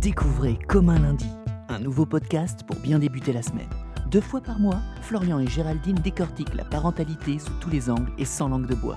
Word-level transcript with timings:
Découvrez 0.00 0.58
Comme 0.68 0.88
un 0.90 0.98
lundi, 0.98 1.26
un 1.68 1.78
nouveau 1.78 2.06
podcast 2.06 2.62
pour 2.66 2.76
bien 2.76 2.98
débuter 2.98 3.32
la 3.32 3.42
semaine. 3.42 3.68
Deux 4.10 4.20
fois 4.20 4.40
par 4.40 4.58
mois, 4.58 4.78
Florian 5.02 5.38
et 5.38 5.46
Géraldine 5.46 5.96
décortiquent 5.96 6.54
la 6.54 6.64
parentalité 6.64 7.38
sous 7.38 7.52
tous 7.60 7.68
les 7.70 7.90
angles 7.90 8.10
et 8.16 8.24
sans 8.24 8.48
langue 8.48 8.66
de 8.66 8.74
bois. 8.74 8.96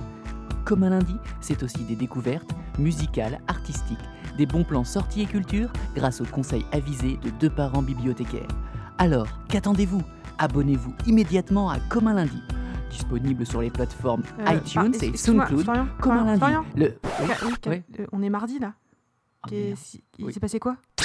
Comme 0.64 0.84
un 0.84 0.90
lundi, 0.90 1.16
c'est 1.40 1.62
aussi 1.62 1.84
des 1.84 1.96
découvertes 1.96 2.50
musicales, 2.78 3.40
artistiques, 3.48 3.98
des 4.38 4.46
bons 4.46 4.64
plans 4.64 4.84
sorties 4.84 5.22
et 5.22 5.26
culture 5.26 5.72
grâce 5.94 6.20
aux 6.20 6.24
conseils 6.26 6.64
avisés 6.72 7.18
de 7.22 7.30
deux 7.30 7.50
parents 7.50 7.82
bibliothécaires. 7.82 8.48
Alors, 8.98 9.26
qu'attendez-vous? 9.48 10.02
Abonnez-vous 10.38 10.94
immédiatement 11.06 11.68
à 11.70 11.78
Comme 11.88 12.06
un 12.08 12.14
lundi. 12.14 12.40
Disponible 12.90 13.44
sur 13.44 13.60
les 13.60 13.70
plateformes 13.70 14.22
Euh, 14.40 14.54
iTunes 14.54 14.92
par- 14.92 15.02
et 15.02 15.16
SoundCloud. 15.16 15.62
Florian, 15.64 15.86
Comme 16.00 16.12
un 16.12 16.24
lundi. 16.24 16.38
Florian, 16.38 16.64
Le... 16.76 16.94
Oui, 17.20 17.28
Ouais. 17.66 17.84
euh, 18.00 18.06
on 18.12 18.22
est 18.22 18.30
mardi 18.30 18.58
là. 18.58 18.74
Ah, 19.44 19.48
si- 19.74 20.04
Il 20.18 20.26
Oui. 20.26 20.32
s'est 20.32 20.38
passé 20.38 20.60
quoi? 20.60 20.76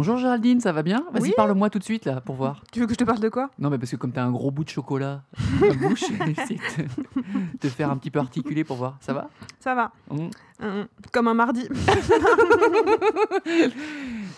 Bonjour 0.00 0.16
Géraldine, 0.16 0.60
ça 0.60 0.72
va 0.72 0.82
bien? 0.82 1.04
Vas-y, 1.12 1.24
Oui. 1.24 1.32
parle-moi 1.36 1.68
tout 1.68 1.78
de 1.78 1.84
suite 1.84 2.06
là 2.06 2.22
pour 2.22 2.34
voir. 2.34 2.62
Tu 2.72 2.80
veux 2.80 2.86
que 2.86 2.94
je 2.94 2.96
te 2.96 3.04
parle 3.04 3.20
de 3.20 3.28
quoi? 3.28 3.50
Non, 3.58 3.68
mais 3.68 3.76
parce 3.76 3.90
que 3.90 3.96
comme 3.96 4.12
t'as 4.12 4.24
un 4.24 4.30
gros 4.30 4.50
bout 4.50 4.64
de 4.64 4.70
chocolat 4.70 5.24
dans 5.60 5.66
la 5.66 5.74
bouche, 5.74 6.04
essaye 6.26 6.56
de 6.78 7.58
te 7.60 7.68
faire 7.68 7.90
un 7.90 7.98
petit 7.98 8.10
peu 8.10 8.18
articuler 8.18 8.64
pour 8.64 8.78
voir. 8.78 8.96
Ça 9.02 9.12
va? 9.12 9.28
Ça 9.58 9.74
va. 9.74 9.92
Hum. 10.08 10.30
Hum, 10.62 10.86
Comme 11.12 11.28
un 11.28 11.34
mardi. 11.34 11.68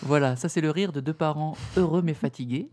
Voilà, 0.01 0.35
ça 0.35 0.49
c'est 0.49 0.59
le 0.59 0.69
rire 0.69 0.91
de 0.91 0.99
deux 0.99 1.13
parents 1.13 1.55
heureux 1.77 2.01
mais 2.01 2.13
fatigués. 2.13 2.67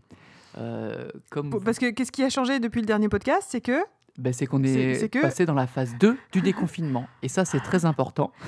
Euh, 0.57 1.07
comme 1.29 1.61
Parce 1.63 1.79
que 1.79 1.91
qu'est-ce 1.91 2.11
qui 2.11 2.23
a 2.23 2.29
changé 2.29 2.59
depuis 2.59 2.81
le 2.81 2.87
dernier 2.87 3.07
podcast? 3.07 3.47
C'est 3.49 3.61
que. 3.61 3.79
Ben, 4.17 4.33
c'est 4.33 4.45
qu'on 4.45 4.61
c'est- 4.63 4.69
est, 4.73 4.95
c'est 4.95 5.09
que- 5.09 5.19
passé 5.19 5.45
dans 5.45 5.53
la 5.53 5.67
phase 5.67 5.95
2 5.99 6.17
du 6.31 6.41
déconfinement. 6.41 7.07
Et 7.23 7.27
ça, 7.29 7.45
c'est 7.45 7.59
très 7.61 7.85
important. 7.85 8.31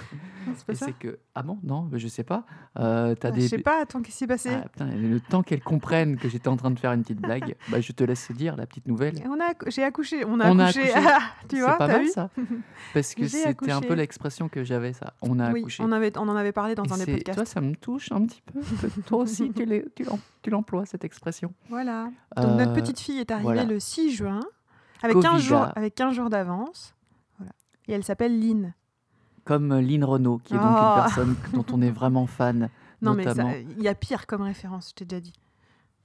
C'est 0.58 0.66
pas 0.68 0.76
c'est 0.76 0.92
que. 0.92 1.20
Ah 1.36 1.42
bon 1.42 1.58
Non, 1.64 1.90
je 1.94 2.06
sais 2.10 2.26
pas. 2.26 2.44
Euh, 2.78 3.16
t'as 3.16 3.30
Ah, 3.30 3.32
des... 3.32 3.42
Je 3.44 3.48
sais 3.48 3.58
pas, 3.60 3.82
attends, 3.82 4.02
qu'est-ce 4.02 4.12
qui 4.12 4.18
s'est 4.20 4.28
passé 4.28 4.50
Ah, 4.54 4.68
putain, 4.68 4.88
le 4.88 5.22
temps 5.22 5.42
qu'elles 5.42 5.64
comprennent 5.64 6.18
que 6.18 6.28
j'étais 6.28 6.50
en 6.50 6.58
train 6.58 6.70
de 6.70 6.78
faire 6.78 6.92
une 6.92 7.02
petite 7.02 7.22
blague, 7.22 7.56
bah, 7.72 7.80
je 7.80 7.92
te 7.94 8.04
laisse 8.04 8.30
dire 8.34 8.58
la 8.58 8.66
petite 8.68 8.86
nouvelle. 8.86 9.16
On 9.26 9.40
a, 9.40 9.54
acc- 9.54 9.72
J'ai 9.72 9.84
accouché. 9.86 10.26
On 10.26 10.42
a 10.42 10.52
On 10.52 10.60
a 10.60 10.66
accouché. 10.66 10.92
accouché. 10.94 11.16
tu 11.48 11.56
C'est 11.56 11.62
vois, 11.62 11.78
pas 11.78 11.88
t'as 11.88 11.94
mal 11.98 12.08
ça 12.10 12.30
Parce 12.94 13.16
que 13.16 13.26
c'était 13.26 13.72
un 13.72 13.80
peu 13.80 13.94
l'expression 13.94 14.50
que 14.50 14.66
j'avais, 14.66 14.92
ça. 14.92 15.14
On 15.22 15.40
a 15.40 15.50
Oui, 15.54 15.62
accouché. 15.62 15.82
on, 15.82 15.94
avait, 15.94 16.12
on 16.18 16.28
en 16.28 16.36
avait 16.36 16.52
parlé 16.52 16.76
dans 16.76 16.84
Et 16.84 16.92
un 16.92 16.98
des 16.98 17.06
c'est- 17.06 17.12
podcasts. 17.14 17.38
Toi, 17.38 17.46
ça 17.46 17.62
me 17.62 17.74
touche 17.76 18.12
un 18.12 18.26
petit 18.26 18.42
peu. 18.42 18.60
toi 19.06 19.20
aussi, 19.20 19.50
tu 19.54 20.50
l'emploies, 20.52 20.86
cette 20.86 21.06
expression. 21.06 21.54
Voilà. 21.70 22.10
Donc 22.36 22.58
notre 22.58 22.72
Euh, 22.72 22.76
petite 22.76 23.00
fille 23.00 23.20
est 23.20 23.32
arrivée 23.32 23.44
voilà. 23.46 23.64
le 23.64 23.80
6 23.80 24.12
juin, 24.12 24.42
avec 25.04 25.14
Covida. 25.16 25.32
15 25.34 25.42
jours, 25.44 25.68
avec 25.76 25.96
15 25.96 26.16
jours 26.16 26.30
d'avance. 26.30 26.96
Voilà. 27.38 27.52
Et 27.88 27.94
elle 27.94 28.04
s'appelle 28.04 28.40
Lynn. 28.40 28.74
Comme 29.46 29.78
Lynn 29.80 30.04
Renault, 30.04 30.40
qui 30.44 30.54
est 30.54 30.58
donc 30.58 30.66
Oh. 30.66 30.78
une 30.88 30.96
personne 31.04 31.36
dont 31.54 31.66
on 31.74 31.82
est 31.82 31.92
vraiment 31.92 32.26
fan. 32.28 32.70
Non, 33.02 33.14
mais 33.16 33.26
notamment. 33.26 33.52
il 33.78 33.84
y 33.84 33.90
a 33.90 33.96
pire 33.96 34.26
comme 34.28 34.42
référence, 34.44 34.90
je 34.92 34.94
t'ai 34.96 35.04
déjà 35.06 35.20
dit. 35.20 35.34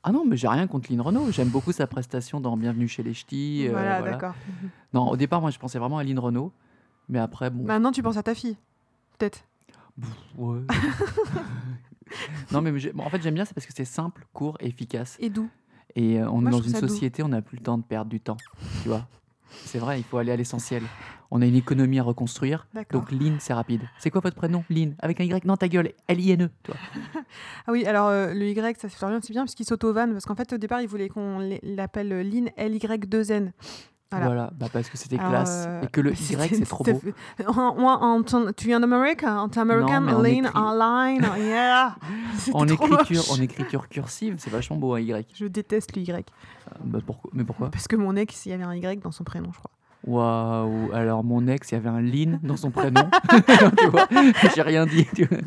Ah 0.02 0.10
non, 0.10 0.24
mais 0.26 0.36
j'ai 0.36 0.48
rien 0.48 0.66
contre 0.66 0.90
Lynn 0.90 1.00
Renault. 1.00 1.30
J'aime 1.30 1.48
beaucoup 1.48 1.70
sa 1.70 1.86
prestation 1.86 2.40
dans 2.40 2.56
Bienvenue 2.56 2.88
chez 2.88 3.04
les 3.04 3.14
Ch'tis. 3.14 3.68
euh, 3.68 3.70
voilà, 3.70 4.02
d'accord. 4.02 4.34
Non, 4.92 5.08
au 5.08 5.16
départ, 5.16 5.40
moi, 5.40 5.50
je 5.50 5.58
pensais 5.60 5.78
vraiment 5.78 5.98
à 5.98 6.02
Lynn 6.04 6.18
Renault. 6.18 6.52
Mais 7.08 7.20
après, 7.20 7.50
bon. 7.50 7.62
Maintenant, 7.64 7.92
tu 7.92 8.02
penses 8.02 8.16
à 8.16 8.22
ta 8.24 8.34
fille, 8.34 8.56
peut-être. 9.16 9.44
ouais. 10.36 10.60
non, 12.52 12.62
mais 12.62 12.72
bon, 12.72 13.04
en 13.04 13.10
fait, 13.10 13.22
j'aime 13.22 13.34
bien, 13.34 13.44
c'est 13.44 13.54
parce 13.54 13.66
que 13.66 13.72
c'est 13.74 13.84
simple, 13.84 14.26
court 14.32 14.56
et 14.60 14.66
efficace. 14.66 15.16
Et 15.20 15.30
doux. 15.30 15.48
Et 15.98 16.20
euh, 16.20 16.30
on 16.30 16.40
Moi, 16.40 16.50
est 16.50 16.52
dans 16.52 16.60
une 16.60 16.70
ça 16.70 16.80
doux. 16.80 16.88
société, 16.88 17.22
on 17.24 17.28
n'a 17.28 17.42
plus 17.42 17.56
le 17.58 17.62
temps 17.64 17.76
de 17.76 17.82
perdre 17.82 18.08
du 18.08 18.20
temps. 18.20 18.36
Tu 18.82 18.88
vois 18.88 19.06
C'est 19.50 19.78
vrai, 19.78 19.98
il 19.98 20.04
faut 20.04 20.18
aller 20.18 20.30
à 20.30 20.36
l'essentiel. 20.36 20.82
On 21.30 21.42
a 21.42 21.46
une 21.46 21.56
économie 21.56 21.98
à 21.98 22.02
reconstruire. 22.04 22.68
Donc, 22.92 23.10
Lynn, 23.10 23.36
c'est 23.40 23.52
rapide. 23.52 23.82
C'est 23.98 24.10
quoi 24.10 24.20
votre 24.20 24.36
prénom? 24.36 24.64
Lynn 24.70 24.94
Avec 25.00 25.20
un 25.20 25.24
Y? 25.24 25.44
Non, 25.44 25.56
ta 25.56 25.68
gueule. 25.68 25.92
L-I-N-E. 26.06 26.48
toi. 26.62 26.76
Ah 27.66 27.72
oui, 27.72 27.84
alors 27.84 28.06
euh, 28.08 28.32
le 28.32 28.48
Y, 28.48 28.78
ça 28.80 28.88
fait 28.88 29.04
rien, 29.04 29.18
c'est 29.22 29.32
bien 29.32 29.42
parce 29.42 29.54
qu'il 29.54 29.66
s'auto-vanne. 29.66 30.12
Parce 30.12 30.24
qu'en 30.24 30.36
fait, 30.36 30.52
au 30.52 30.58
départ, 30.58 30.80
il 30.80 30.88
voulait 30.88 31.08
qu'on 31.08 31.40
l'appelle 31.62 32.08
Lynn 32.08 32.48
L-Y-2-N. 32.56 33.52
Voilà. 34.10 34.26
Voilà. 34.26 34.50
Bah, 34.58 34.66
parce 34.72 34.88
que 34.88 34.96
c'était 34.96 35.18
classe. 35.18 35.66
euh, 35.68 35.82
Et 35.82 35.86
que 35.88 36.00
le 36.00 36.12
Y, 36.14 36.54
c'est 36.56 36.64
trop 36.66 36.82
beau. 36.84 37.00
En- 37.46 37.74
Moi, 37.74 37.92
en, 38.00 38.22
ton- 38.22 38.52
tu 38.56 38.68
viens 38.68 38.80
d'Amérique 38.80 39.22
En 39.22 39.48
American, 39.48 40.00
Non, 40.00 40.16
en 40.16 40.22
Lynn, 40.22 40.46
écrit- 40.46 40.58
online, 40.58 41.26
yeah 41.38 41.94
En 42.54 42.66
écriture, 42.66 43.22
moche. 43.28 43.30
en 43.38 43.42
écriture 43.42 43.88
cursive, 43.88 44.36
c'est 44.38 44.50
vachement 44.50 44.76
beau 44.76 44.94
un 44.94 45.00
Y. 45.00 45.26
Je 45.34 45.46
déteste 45.46 45.94
le 45.96 46.02
Y. 46.02 46.10
Euh, 46.10 46.70
bah, 46.84 47.00
pourquoi 47.04 47.30
Mais 47.34 47.44
pourquoi? 47.44 47.70
Parce 47.70 47.86
que 47.86 47.96
mon 47.96 48.16
ex, 48.16 48.46
il 48.46 48.50
y 48.50 48.52
avait 48.52 48.64
un 48.64 48.74
Y 48.74 49.02
dans 49.02 49.12
son 49.12 49.24
prénom, 49.24 49.50
je 49.52 49.58
crois. 49.58 49.70
Waouh 50.06 50.92
Alors 50.92 51.24
mon 51.24 51.46
ex, 51.48 51.70
il 51.70 51.74
y 51.74 51.76
avait 51.76 51.88
un 51.88 52.00
Lynn 52.00 52.38
dans 52.42 52.56
son 52.56 52.70
prénom. 52.70 53.08
tu 53.78 53.86
vois 53.88 54.08
J'ai 54.54 54.62
rien 54.62 54.86
dit. 54.86 55.06
tu 55.14 55.24
vois. 55.24 55.38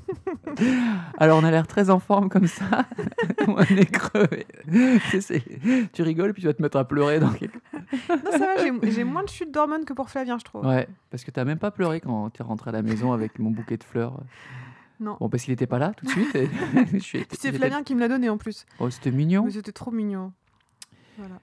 Alors 1.18 1.40
on 1.42 1.44
a 1.44 1.52
l'air 1.52 1.68
très 1.68 1.90
en 1.90 2.00
forme 2.00 2.30
comme 2.30 2.48
ça. 2.48 2.86
on 3.48 3.62
est 3.62 3.86
crevé. 3.86 4.46
Tu, 5.94 6.02
rigoles 6.02 6.34
puis 6.34 6.42
tu 6.42 6.48
vas 6.48 6.54
te 6.54 6.62
mettre 6.62 6.78
à 6.78 6.88
pleurer 6.88 7.20
dans 7.20 7.32
quelques... 7.32 7.56
Non, 8.10 8.32
ça 8.32 8.38
va, 8.40 8.58
j'ai- 8.90 9.04
moins 9.04 9.24
de 9.24 9.30
chute 9.30 9.52
d'hormones 9.52 9.86
que 9.86 9.94
pour 9.94 10.10
Flavien, 10.10 10.38
je 10.38 10.44
trouve. 10.44 10.66
Ouais, 10.66 10.88
parce 11.10 11.24
que 11.24 11.32
t'as 11.32 11.46
même 11.46 11.60
pas 11.60 11.72
pleuré 11.72 12.00
quand 12.02 12.30
t'es 12.30 12.44
rentré 12.44 12.70
à 12.70 12.74
la 12.74 12.82
maison 12.82 13.14
avec 13.14 13.40
mon 13.40 13.52
bouquet 13.52 13.78
de 13.78 13.84
fleurs. 13.84 14.22
Non. 15.00 15.18
Bon, 15.20 15.30
parce 15.30 15.44
qu'il 15.44 15.54
était 15.54 15.68
pas 15.68 15.80
là 15.80 15.94
tout 15.98 16.06
de 16.06 16.12
suite. 16.12 17.28
c'est 17.40 17.52
Flavien 17.52 17.84
qui 17.84 17.96
me 17.96 18.00
l'a 18.00 18.08
donné 18.08 18.30
en 18.30 18.38
plus. 18.38 18.66
Oh, 18.80 18.90
c'était 18.90 19.12
mignon. 19.12 19.46
Mais 19.46 19.52
c'était 19.52 19.72
trop 19.72 19.92
mignon. 19.92 20.32
Voilà. 21.18 21.40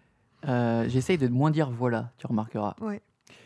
Euh, 0.47 0.85
J'essaye 0.89 1.19
de 1.19 1.29
moins 1.29 1.51
dire 1.51 1.71
voilà, 1.71 2.13
tu 2.19 2.27
remarqueras. 2.27 2.75
Ouais. 2.81 3.03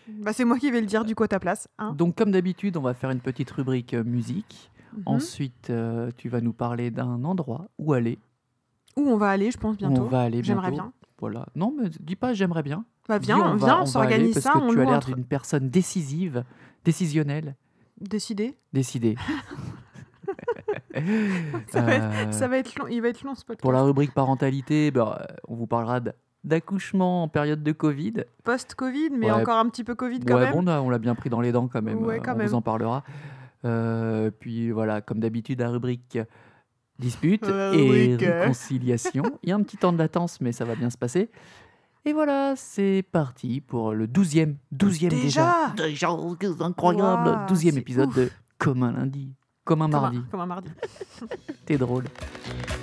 Bah, 0.08 0.32
c'est 0.32 0.44
moi 0.44 0.58
qui 0.58 0.70
vais 0.70 0.80
le 0.80 0.86
dire 0.86 1.04
du 1.04 1.14
coup 1.14 1.22
à 1.22 1.28
ta 1.28 1.38
place. 1.40 1.68
Hein 1.78 1.94
Donc 1.96 2.16
comme 2.16 2.30
d'habitude, 2.32 2.76
on 2.76 2.82
va 2.82 2.92
faire 2.94 3.10
une 3.10 3.20
petite 3.20 3.50
rubrique 3.50 3.94
euh, 3.94 4.04
musique. 4.04 4.70
Mhm. 4.94 5.02
Ensuite, 5.06 5.70
euh, 5.70 6.10
tu 6.18 6.28
vas 6.28 6.40
nous 6.40 6.52
parler 6.52 6.90
d'un 6.90 7.24
endroit 7.24 7.68
où 7.78 7.92
aller. 7.94 8.18
Où 8.96 9.02
on 9.08 9.16
va 9.16 9.30
aller, 9.30 9.50
je 9.50 9.56
pense, 9.58 9.74
Où 9.76 9.78
bientôt. 9.78 10.02
on 10.02 10.06
va 10.06 10.20
aller 10.22 10.42
J'aimerais 10.42 10.70
bien. 10.70 10.92
Voilà. 11.18 11.46
Non, 11.54 11.74
mais 11.78 11.88
dis 12.00 12.16
pas 12.16 12.34
j'aimerais 12.34 12.62
bien. 12.62 12.84
Bah, 13.08 13.18
Dis, 13.18 13.26
viens, 13.26 13.38
on 13.38 13.56
va- 13.56 13.66
viens, 13.66 13.80
on 13.82 13.86
s'organise 13.86 14.34
ça, 14.38 14.50
Parce 14.52 14.64
que 14.64 14.68
on 14.70 14.72
tu 14.74 14.80
as 14.80 14.84
l'air 14.84 15.00
d'une 15.00 15.24
personne 15.24 15.70
décisive, 15.70 16.44
décisionnelle, 16.84 17.56
Décidé. 18.00 18.56
décidée. 18.72 19.16
Ça 21.68 21.80
va, 21.80 21.94
être, 21.94 22.04
Euh, 22.28 22.32
ça 22.32 22.48
va 22.48 22.58
être 22.58 22.78
long, 22.78 22.86
il 22.86 23.00
va 23.00 23.08
être 23.08 23.22
long 23.24 23.34
ce 23.34 23.44
podcast. 23.44 23.62
Pour 23.62 23.72
la 23.72 23.82
rubrique 23.82 24.12
parentalité, 24.12 24.90
bah, 24.90 25.26
on 25.48 25.54
vous 25.54 25.66
parlera 25.66 26.00
d- 26.00 26.12
d'accouchement 26.44 27.22
en 27.24 27.28
période 27.28 27.62
de 27.62 27.72
Covid. 27.72 28.24
Post-Covid, 28.44 29.10
mais 29.10 29.26
Ouais. 29.26 29.40
encore 29.42 29.58
un 29.58 29.68
petit 29.68 29.84
peu 29.84 29.94
Covid 29.94 30.20
quand 30.20 30.34
ouais, 30.34 30.50
même. 30.52 30.64
bon, 30.64 30.68
on 30.68 30.90
l'a 30.90 30.98
bien 30.98 31.14
pris 31.14 31.30
dans 31.30 31.40
les 31.40 31.52
dents 31.52 31.68
quand 31.68 31.82
même. 31.82 31.98
Ouais, 32.02 32.18
euh, 32.18 32.22
quand 32.22 32.34
on 32.34 32.36
même. 32.38 32.46
vous 32.48 32.54
en 32.54 32.62
parlera. 32.62 33.04
Euh, 33.64 34.30
puis 34.30 34.70
voilà, 34.72 35.00
comme 35.00 35.20
d'habitude, 35.20 35.60
la 35.60 35.70
rubrique 35.70 36.18
dispute 36.98 37.46
La 37.48 37.72
et 37.74 37.76
rubrique, 38.10 38.20
réconciliation. 38.28 39.22
Il 39.42 39.50
y 39.50 39.52
a 39.52 39.56
un 39.56 39.62
petit 39.62 39.76
temps 39.76 39.92
de 39.92 39.98
latence, 39.98 40.40
mais 40.40 40.50
ça 40.52 40.64
va 40.64 40.74
bien 40.74 40.90
se 40.90 40.98
passer. 40.98 41.30
Et 42.04 42.12
voilà, 42.12 42.54
c'est 42.56 43.04
parti 43.12 43.60
pour 43.60 43.92
le 43.92 44.08
12e, 44.08 44.56
12e 44.74 45.08
déjà. 45.10 45.72
Déjà 45.76 46.08
incroyable. 46.10 47.28
Waouh, 47.28 47.46
12e 47.46 47.70
c'est 47.70 47.76
épisode 47.78 48.08
ouf. 48.08 48.16
de 48.16 48.30
Comme 48.58 48.82
un 48.82 48.90
lundi, 48.92 49.32
comme 49.64 49.82
un 49.82 49.86
Comme 49.86 49.94
un- 49.94 50.00
mardi. 50.00 50.20
Comme 50.32 50.40
un 50.40 50.46
mardi. 50.46 50.70
T'es 51.64 51.78
drôle. 51.78 52.04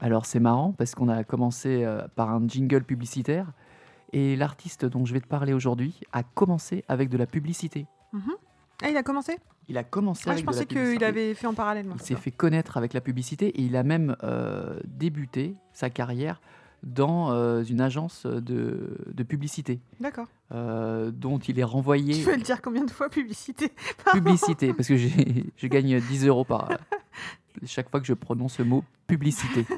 Alors 0.00 0.26
c'est 0.26 0.40
marrant 0.40 0.72
parce 0.72 0.94
qu'on 0.94 1.08
a 1.08 1.24
commencé 1.24 1.84
euh, 1.84 2.06
par 2.14 2.30
un 2.30 2.46
jingle 2.46 2.84
publicitaire 2.84 3.52
et 4.12 4.36
l'artiste 4.36 4.84
dont 4.86 5.04
je 5.04 5.12
vais 5.12 5.20
te 5.20 5.26
parler 5.26 5.52
aujourd'hui 5.52 6.00
a 6.12 6.22
commencé 6.22 6.84
avec 6.88 7.08
de 7.08 7.16
la 7.18 7.26
publicité. 7.26 7.86
Ah, 8.82 8.88
il 8.90 8.96
a 8.96 9.02
commencé? 9.02 9.36
Il 9.68 9.76
a 9.76 9.84
commencé 9.84 10.24
Ah, 10.26 10.30
avec 10.32 10.44
Je 10.44 10.46
de 10.46 10.50
la 10.50 10.52
pensais 10.52 10.66
publicité. 10.66 10.96
qu'il 10.98 11.04
avait 11.04 11.34
fait 11.34 11.46
en 11.46 11.54
parallèle. 11.54 11.84
moi. 11.86 11.96
Il 11.98 12.02
s'est 12.02 12.14
fait 12.14 12.30
connaître 12.30 12.76
avec 12.76 12.94
la 12.94 13.00
publicité 13.00 13.48
et 13.48 13.62
il 13.62 13.76
a 13.76 13.82
même 13.82 14.16
euh, 14.22 14.78
débuté 14.86 15.56
sa 15.72 15.90
carrière 15.90 16.40
dans 16.84 17.32
euh, 17.32 17.64
une 17.64 17.80
agence 17.80 18.24
de, 18.24 18.96
de 19.12 19.22
publicité, 19.24 19.80
D'accord. 19.98 20.28
euh, 20.52 21.10
dont 21.10 21.38
il 21.38 21.58
est 21.58 21.64
renvoyé. 21.64 22.14
Tu 22.14 22.20
veux 22.20 22.36
le 22.36 22.42
dire 22.42 22.62
combien 22.62 22.84
de 22.84 22.90
fois 22.92 23.08
publicité? 23.08 23.72
Publicité, 24.12 24.72
parce 24.72 24.86
que 24.86 24.96
j'ai- 24.96 25.52
je 25.56 25.66
gagne 25.66 26.00
10 26.00 26.26
euros 26.28 26.44
par 26.44 26.68
chaque 27.66 27.90
fois 27.90 28.00
que 28.00 28.06
je 28.06 28.14
prononce 28.14 28.58
le 28.58 28.64
mot 28.64 28.84
publicité. 29.06 29.64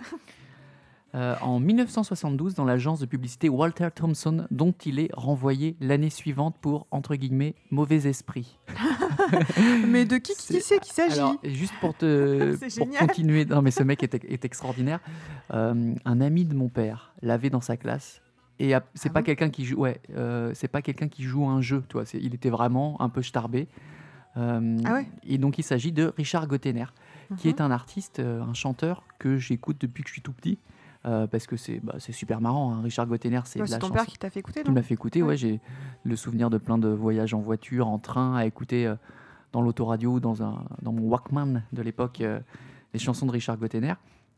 Euh, 1.16 1.34
en 1.42 1.58
1972, 1.58 2.54
dans 2.54 2.64
l'agence 2.64 3.00
de 3.00 3.04
publicité 3.06 3.48
Walter 3.48 3.88
Thompson, 3.92 4.46
dont 4.52 4.72
il 4.86 5.00
est 5.00 5.10
renvoyé 5.12 5.74
l'année 5.80 6.08
suivante 6.08 6.54
pour, 6.60 6.86
entre 6.92 7.16
guillemets, 7.16 7.56
mauvais 7.72 8.06
esprit. 8.08 8.56
Mais 9.88 10.04
de 10.04 10.18
qui, 10.18 10.34
qui 10.36 10.42
C'est- 10.42 10.60
c'est 10.60 10.78
qu'il 10.78 10.92
s'agit 10.92 11.20
juste 11.44 11.74
pour, 11.80 11.96
te, 11.96 12.56
C'est 12.60 12.76
pour 12.78 12.86
génial. 12.86 13.06
continuer, 13.08 13.44
non 13.44 13.60
mais 13.60 13.72
ce 13.72 13.82
mec 13.82 14.04
est, 14.04 14.14
est 14.24 14.44
extraordinaire. 14.44 15.00
Euh, 15.52 15.94
un 16.04 16.20
ami 16.20 16.44
de 16.44 16.54
mon 16.54 16.68
père 16.68 17.12
l'avait 17.22 17.50
dans 17.50 17.60
sa 17.60 17.76
classe. 17.76 18.22
Et 18.60 18.72
c'est 18.94 19.08
Ah 19.08 19.12
pas 19.14 19.20
bon? 19.22 19.26
quelqu'un 19.26 19.50
qui 19.50 19.64
joue, 19.64 19.78
ouais, 19.78 20.00
euh, 20.16 20.52
c'est 20.54 20.68
pas 20.68 20.80
quelqu'un 20.80 21.08
qui 21.08 21.24
joue 21.24 21.44
un 21.44 21.60
jeu, 21.60 21.82
toi. 21.88 22.04
Il 22.14 22.36
était 22.36 22.50
vraiment 22.50 23.00
un 23.02 23.08
peu 23.08 23.22
starbé. 23.22 23.66
Ah 24.36 24.60
ouais? 24.60 25.08
Et 25.26 25.38
donc 25.38 25.58
il 25.58 25.64
s'agit 25.64 25.90
de 25.90 26.12
Richard 26.16 26.46
Gottener, 26.46 26.84
qui 27.38 27.48
Mhm. 27.48 27.54
est 27.54 27.60
un 27.60 27.70
artiste, 27.70 28.18
euh, 28.20 28.42
un 28.42 28.54
chanteur 28.54 29.02
que 29.18 29.36
j'écoute 29.38 29.76
depuis 29.80 30.02
que 30.02 30.08
je 30.08 30.14
suis 30.14 30.22
tout 30.22 30.32
petit, 30.32 30.58
euh, 31.06 31.26
parce 31.26 31.46
que 31.46 31.56
c'est 31.56 31.80
bah, 31.80 31.94
super 31.98 32.40
marrant. 32.40 32.72
hein. 32.74 32.82
Richard 32.82 33.06
Gottener, 33.06 33.40
c'est 33.44 33.60
Ouais, 33.60 33.66
ton 33.68 33.80
chanson 33.80 33.92
père 33.94 34.06
qui 34.06 34.18
t'a 34.18 34.30
fait 34.30 34.40
écouter, 34.40 34.62
qui 34.62 34.72
l'a 34.72 34.82
fait 34.82 34.94
écouter. 34.94 35.22
Ouais, 35.22 35.28
Ouais. 35.30 35.36
j'ai 35.36 35.60
le 36.04 36.16
souvenir 36.16 36.50
de 36.50 36.58
plein 36.58 36.78
de 36.78 36.88
voyages 36.88 37.32
en 37.34 37.40
voiture, 37.40 37.88
en 37.88 37.98
train, 37.98 38.34
à 38.36 38.44
écouter 38.46 38.86
euh, 38.86 38.96
dans 39.52 39.62
l'autoradio, 39.62 40.20
dans, 40.20 40.42
un, 40.42 40.64
dans 40.82 40.92
mon 40.92 41.02
Walkman 41.08 41.62
de 41.72 41.82
l'époque, 41.82 42.20
euh, 42.20 42.40
les 42.92 42.98
chansons 43.00 43.26
de 43.26 43.32
Richard 43.32 43.56
Gottener, 43.58 43.94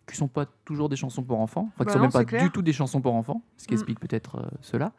qui 0.07 0.17
sont 0.17 0.29
pas 0.29 0.47
toujours 0.65 0.89
des 0.89 0.97
chansons 0.97 1.23
pour 1.23 1.41
enfants, 1.41 1.69
enfin, 1.69 1.75
Bah 1.79 1.85
qui 1.87 1.93
sont 1.93 1.99
non, 1.99 2.05
même 2.05 2.13
pas 2.13 2.25
clair. 2.25 2.43
du 2.43 2.51
tout 2.51 2.63
des 2.63 2.73
chansons 2.73 3.01
pour 3.01 3.15
enfants, 3.15 3.43
ce 3.57 3.67
qui 3.67 3.73
Mm. 3.75 3.77
explique 3.77 4.01
peut-être 4.01 4.51
cela. 4.61 4.93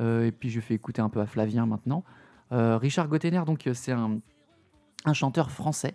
Et 0.00 0.32
puis 0.32 0.50
je 0.50 0.60
fais 0.60 0.74
écouter 0.74 1.00
un 1.02 1.08
peu 1.08 1.20
à 1.20 1.26
Flavien 1.26 1.66
maintenant. 1.66 2.02
Richard 2.50 3.08
Gottener, 3.08 3.42
donc 3.46 3.68
c'est 3.74 3.92
un, 3.92 4.18
un 5.04 5.12
chanteur 5.12 5.50
français 5.50 5.94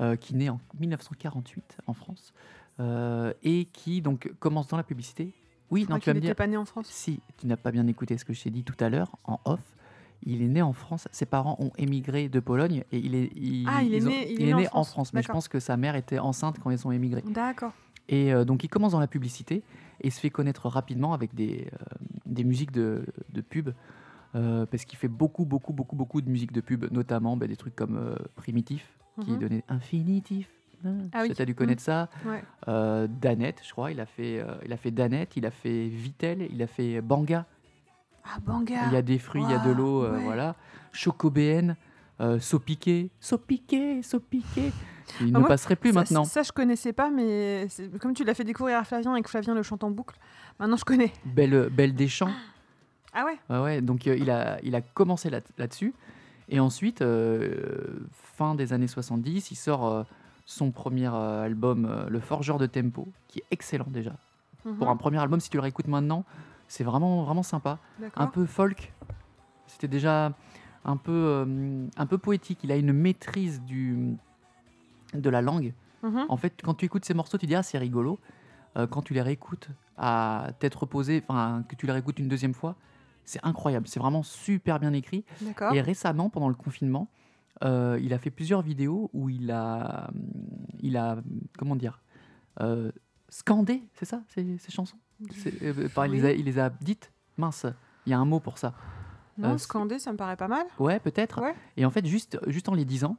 euh, 0.00 0.16
qui 0.16 0.34
naît 0.34 0.48
en 0.48 0.60
1948 0.78 1.78
en 1.86 1.94
France 1.94 2.32
euh, 2.80 3.32
et 3.42 3.66
qui 3.66 4.00
donc 4.02 4.32
commence 4.38 4.68
dans 4.68 4.76
la 4.76 4.82
publicité. 4.82 5.32
Oui, 5.70 5.86
non, 5.88 5.98
tu 5.98 6.10
vas 6.10 6.14
me 6.14 6.20
dire. 6.20 6.34
pas 6.36 6.46
né 6.46 6.56
en 6.56 6.64
France? 6.64 6.86
Si 6.88 7.20
tu 7.38 7.46
n'as 7.46 7.56
pas 7.56 7.70
bien 7.72 7.86
écouté 7.86 8.18
ce 8.18 8.24
que 8.24 8.32
je 8.32 8.42
t'ai 8.42 8.50
dit 8.50 8.62
tout 8.64 8.76
à 8.80 8.88
l'heure 8.88 9.16
en 9.24 9.40
off, 9.44 9.60
il 10.24 10.42
est 10.42 10.48
né 10.48 10.62
en 10.62 10.72
France. 10.72 11.08
Ses 11.12 11.26
parents 11.26 11.56
ont 11.58 11.70
émigré 11.78 12.28
de 12.28 12.40
Pologne 12.40 12.84
et 12.92 12.98
il 12.98 13.14
est, 13.14 13.30
il, 13.36 13.66
Ah, 13.68 13.82
il 13.82 13.94
est 13.94 14.04
ont- 14.04 14.08
né- 14.08 14.32
il 14.32 14.42
est 14.48 14.54
né 14.54 14.68
en 14.72 14.80
en 14.80 14.84
France. 14.84 15.12
Mais 15.12 15.22
je 15.22 15.28
pense 15.28 15.48
que 15.48 15.60
sa 15.60 15.76
mère 15.76 15.96
était 15.96 16.18
enceinte 16.18 16.58
quand 16.60 16.70
ils 16.70 16.86
ont 16.86 16.92
émigré. 16.92 17.22
D'accord. 17.26 17.72
Et 18.08 18.32
euh, 18.32 18.44
donc 18.44 18.64
il 18.64 18.68
commence 18.68 18.92
dans 18.92 19.00
la 19.00 19.06
publicité 19.06 19.62
et 20.00 20.10
se 20.10 20.20
fait 20.20 20.30
connaître 20.30 20.68
rapidement 20.68 21.12
avec 21.14 21.34
des, 21.34 21.68
des 22.26 22.44
musiques 22.44 22.72
de, 22.72 23.06
de 23.30 23.40
pub. 23.40 23.70
euh, 24.34 24.66
parce 24.66 24.84
qu'il 24.84 24.98
fait 24.98 25.08
beaucoup, 25.08 25.44
beaucoup, 25.44 25.72
beaucoup, 25.72 25.96
beaucoup 25.96 26.20
de 26.20 26.28
musique 26.30 26.52
de 26.52 26.60
pub, 26.60 26.90
notamment 26.92 27.36
bah, 27.36 27.46
des 27.46 27.56
trucs 27.56 27.76
comme 27.76 27.96
euh, 27.96 28.14
Primitif, 28.34 28.98
qui 29.20 29.32
Mhm. 29.32 29.38
donnait 29.38 29.64
Infinitif. 29.68 30.48
Ah 31.12 31.20
oui. 31.22 31.32
Tu 31.34 31.40
as 31.40 31.44
dû 31.44 31.54
connaître 31.54 31.82
ça. 31.82 32.08
Ouais. 32.26 32.42
Euh, 32.66 33.06
Danette, 33.08 33.60
je 33.64 33.70
crois, 33.70 33.92
il 33.92 34.00
a 34.00 34.06
fait, 34.06 34.40
euh, 34.40 34.54
il 34.64 34.72
a 34.72 34.76
fait 34.76 34.90
Danette, 34.90 35.36
il 35.36 35.46
a 35.46 35.50
fait 35.52 35.86
Vitel, 35.86 36.48
il 36.50 36.60
a 36.60 36.66
fait 36.66 37.00
Banga. 37.00 37.46
Ah, 38.24 38.38
Banga. 38.44 38.86
Il 38.88 38.92
y 38.92 38.96
a 38.96 39.02
des 39.02 39.18
fruits, 39.18 39.42
il 39.44 39.50
y 39.50 39.54
a 39.54 39.58
de 39.60 39.70
l'eau, 39.70 40.02
euh, 40.04 40.16
ouais. 40.16 40.24
voilà. 40.24 40.56
Chocobéenne, 40.92 41.76
euh, 42.20 42.38
Sopiqué, 42.40 43.10
Sopiqué, 43.20 44.02
Sopiqué. 44.02 44.72
Il 45.20 45.26
Ah, 45.28 45.30
ne 45.34 45.38
moi, 45.40 45.48
passerait 45.48 45.76
plus 45.76 45.92
Ça- 45.92 46.00
maintenant. 46.00 46.24
Ça, 46.24 46.42
je 46.42 46.50
connaissais 46.52 46.92
pas, 46.92 47.10
mais 47.10 47.66
comme 48.00 48.14
tu 48.14 48.24
l'as 48.24 48.34
fait 48.34 48.44
découvrir 48.44 48.78
à 48.78 48.84
Flavien 48.84 49.14
et 49.16 49.22
que 49.22 49.28
Flavien 49.30 49.54
le 49.54 49.62
chante 49.62 49.84
en 49.84 49.90
boucle, 49.90 50.16
maintenant 50.58 50.76
je 50.76 50.84
connais. 50.84 51.12
Belle, 51.24 51.68
Belle 51.70 51.94
des 51.94 52.08
champs. 52.08 52.30
Ah 53.12 53.24
ouais 53.24 53.38
Ouais, 53.50 53.62
ouais, 53.62 53.80
donc 53.82 54.06
il, 54.06 54.30
a, 54.30 54.58
il 54.62 54.74
a 54.74 54.80
commencé 54.80 55.28
là- 55.30 55.40
là-dessus. 55.58 55.92
et 56.48 56.60
ensuite, 56.60 57.02
fin 58.42 58.54
des 58.56 58.72
années 58.72 58.88
70, 58.88 59.50
il 59.52 59.54
sort 59.54 59.86
euh, 59.86 60.02
son 60.46 60.72
premier 60.72 61.06
euh, 61.06 61.44
album, 61.44 61.84
euh, 61.88 62.08
Le 62.08 62.18
Forgeur 62.18 62.58
de 62.58 62.66
Tempo, 62.66 63.06
qui 63.28 63.38
est 63.38 63.44
excellent 63.52 63.86
déjà. 63.88 64.12
Pour 64.78 64.88
un 64.88 64.92
Mhm, 64.92 64.98
premier 64.98 65.18
album, 65.18 65.38
si 65.40 65.48
tu 65.50 65.56
le 65.56 65.62
réécoutes 65.62 65.86
maintenant, 65.88 66.24
c'est 66.68 66.84
vraiment, 66.84 67.22
vraiment 67.24 67.42
sympa. 67.44 67.78
Un 68.16 68.26
peu 68.26 68.46
folk. 68.46 68.92
C'était 69.66 69.88
déjà 69.88 70.32
un 70.84 70.96
peu, 70.96 71.46
un 71.96 72.06
peu 72.06 72.18
poétique. 72.18 72.60
Il 72.62 72.70
a 72.72 72.76
une 72.76 72.92
maîtrise 72.92 73.60
du, 73.62 74.16
de 75.14 75.30
la 75.30 75.42
langue. 75.42 75.72
Mhm. 76.02 76.26
En 76.28 76.36
fait, 76.36 76.60
quand 76.62 76.74
tu 76.74 76.84
écoutes 76.84 77.04
ces 77.04 77.14
morceaux, 77.14 77.38
tu 77.38 77.46
dis 77.46 77.54
ah 77.56 77.62
c'est 77.62 77.78
rigolo. 77.78 78.18
Quand 78.90 79.02
tu 79.02 79.14
les 79.14 79.22
réécoutes 79.22 79.68
à 79.98 80.48
tête 80.60 80.74
reposée, 80.76 81.22
enfin 81.26 81.64
que 81.68 81.74
tu 81.76 81.86
les 81.86 81.92
réécoutes 81.92 82.18
une 82.20 82.28
deuxième 82.28 82.54
fois, 82.54 82.76
c'est 83.24 83.40
incroyable. 83.44 83.88
C'est 83.88 84.00
vraiment 84.00 84.22
super 84.22 84.78
bien 84.78 84.92
écrit. 84.92 85.24
Et 85.74 85.80
récemment, 85.80 86.28
pendant 86.30 86.48
le 86.48 86.54
confinement, 86.54 87.08
euh, 87.62 87.98
il 88.02 88.12
a 88.12 88.18
fait 88.18 88.30
plusieurs 88.30 88.62
vidéos 88.62 89.10
où 89.12 89.28
il 89.28 89.50
a, 89.50 90.10
il 90.80 90.96
a 90.96 91.18
comment 91.58 91.76
dire, 91.76 92.00
euh, 92.60 92.90
scandé, 93.28 93.82
c'est 93.94 94.04
ça, 94.04 94.22
ces, 94.28 94.58
ces 94.58 94.72
chansons? 94.72 94.96
Euh, 95.62 95.88
il, 96.06 96.10
les 96.12 96.24
a, 96.24 96.32
il 96.32 96.44
les 96.44 96.58
a 96.58 96.70
dites. 96.70 97.12
Mince, 97.38 97.66
il 98.06 98.10
y 98.10 98.12
a 98.12 98.18
un 98.18 98.24
mot 98.24 98.40
pour 98.40 98.58
ça. 98.58 98.74
Non, 99.38 99.56
scander, 99.56 99.98
ça 99.98 100.12
me 100.12 100.18
paraît 100.18 100.36
pas 100.36 100.48
mal. 100.48 100.66
Ouais, 100.78 101.00
peut-être. 101.00 101.40
Ouais. 101.40 101.54
Et 101.76 101.86
en 101.86 101.90
fait, 101.90 102.04
juste, 102.04 102.38
juste 102.48 102.68
en 102.68 102.74
les 102.74 102.84
disant, 102.84 103.16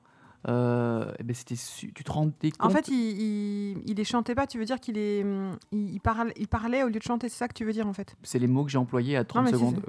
euh, 0.47 1.11
eh 1.19 1.23
ben, 1.23 1.33
c'était 1.35 1.55
su- 1.55 1.93
tu 1.93 2.03
te 2.03 2.11
rendais 2.11 2.51
compte. 2.51 2.65
En 2.65 2.69
fait, 2.69 2.87
il, 2.89 2.93
il, 2.95 3.77
il 3.85 3.95
les 3.95 4.03
chantait 4.03 4.35
pas, 4.35 4.45
tu 4.47 4.57
veux 4.59 4.65
dire 4.65 4.79
qu'il 4.79 4.97
est, 4.97 5.23
hum, 5.23 5.57
il, 5.71 5.99
parle, 6.01 6.31
il 6.35 6.47
parlait 6.47 6.83
au 6.83 6.87
lieu 6.87 6.99
de 6.99 7.03
chanter, 7.03 7.29
c'est 7.29 7.37
ça 7.37 7.47
que 7.47 7.53
tu 7.53 7.63
veux 7.65 7.71
dire 7.73 7.87
en 7.87 7.93
fait? 7.93 8.15
c'est 8.23 8.39
les 8.39 8.47
mots 8.47 8.63
que 8.65 8.71
j'ai 8.71 8.77
employés 8.77 9.15
à 9.17 9.23
30 9.23 9.43
mais 9.45 9.49
c'est- 9.51 9.55
secondes. 9.57 9.81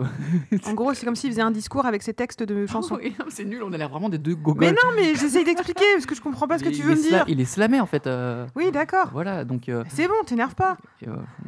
En 0.67 0.75
gros, 0.75 0.95
c'est 0.95 1.05
comme 1.05 1.17
s'il 1.17 1.31
faisait 1.31 1.43
un 1.43 1.51
discours 1.51 1.87
avec 1.87 2.03
ses 2.03 2.15
textes 2.15 2.43
de 2.43 2.67
chansons. 2.69 2.97
Oh, 2.97 3.03
oui, 3.03 3.15
non, 3.19 3.27
c'est 3.29 3.45
nul, 3.45 3.63
on 3.63 3.73
a 3.73 3.77
l'air 3.79 3.89
vraiment 3.89 4.09
des 4.09 4.19
deux 4.19 4.35
gogoles. 4.37 4.61
Mais 4.65 4.73
non, 4.73 4.91
mais 4.97 5.15
j'essaye 5.17 5.45
d'expliquer 5.45 5.85
parce 5.95 6.07
que 6.07 6.15
je 6.15 6.21
comprends 6.21 6.47
pas 6.49 6.59
ce 6.59 6.65
que 6.65 6.71
tu 6.71 6.83
veux 6.83 6.95
me 6.95 7.03
dire. 7.03 7.25
Il 7.29 7.41
est 7.41 7.45
slamé 7.45 7.81
en 7.81 7.87
fait. 7.87 8.07
euh, 8.07 8.47
Oui, 8.55 8.71
d'accord. 8.71 9.09
voilà, 9.13 9.45
donc. 9.45 9.69
euh, 9.69 9.85
C'est 9.89 10.07
bon, 10.09 10.15
t'énerve 10.27 10.55
pas. 10.55 10.77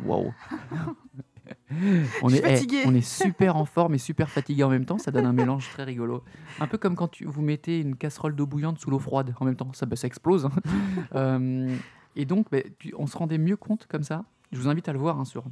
Waouh. 0.04 0.32
on, 2.22 2.28
est, 2.31 2.43
eh, 2.72 2.87
on 2.87 2.94
est 2.94 3.00
super 3.00 3.56
en 3.56 3.64
forme 3.64 3.94
et 3.94 3.98
super 3.98 4.28
fatigué 4.31 4.62
en 4.64 4.70
même 4.70 4.84
temps, 4.84 4.98
ça 4.98 5.10
donne 5.10 5.26
un 5.26 5.32
mélange 5.32 5.69
très 5.70 5.84
rigolo. 5.84 6.22
Un 6.60 6.66
peu 6.66 6.78
comme 6.78 6.94
quand 6.96 7.08
tu, 7.08 7.25
vous 7.25 7.43
mettez 7.43 7.81
une 7.81 7.96
casserole 7.96 8.34
d'eau 8.34 8.46
bouillante 8.46 8.78
sous 8.78 8.90
l'eau 8.90 8.98
froide 8.98 9.34
en 9.40 9.44
même 9.44 9.56
temps, 9.56 9.72
ça, 9.72 9.87
bah, 9.87 9.96
ça 9.96 10.06
explose. 10.06 10.46
hein. 10.46 10.50
Euh, 11.14 11.75
et 12.16 12.25
donc, 12.25 12.50
bah, 12.50 12.58
tu- 12.78 12.94
on 12.98 13.06
se 13.06 13.16
rendait 13.16 13.38
mieux 13.38 13.56
compte 13.56 13.87
comme 13.87 14.02
ça. 14.02 14.25
Je 14.52 14.58
vous 14.60 14.69
invite 14.69 14.88
à 14.88 14.93
le 14.93 14.98
voir 14.98 15.19
hein, 15.20 15.25
sur, 15.25 15.44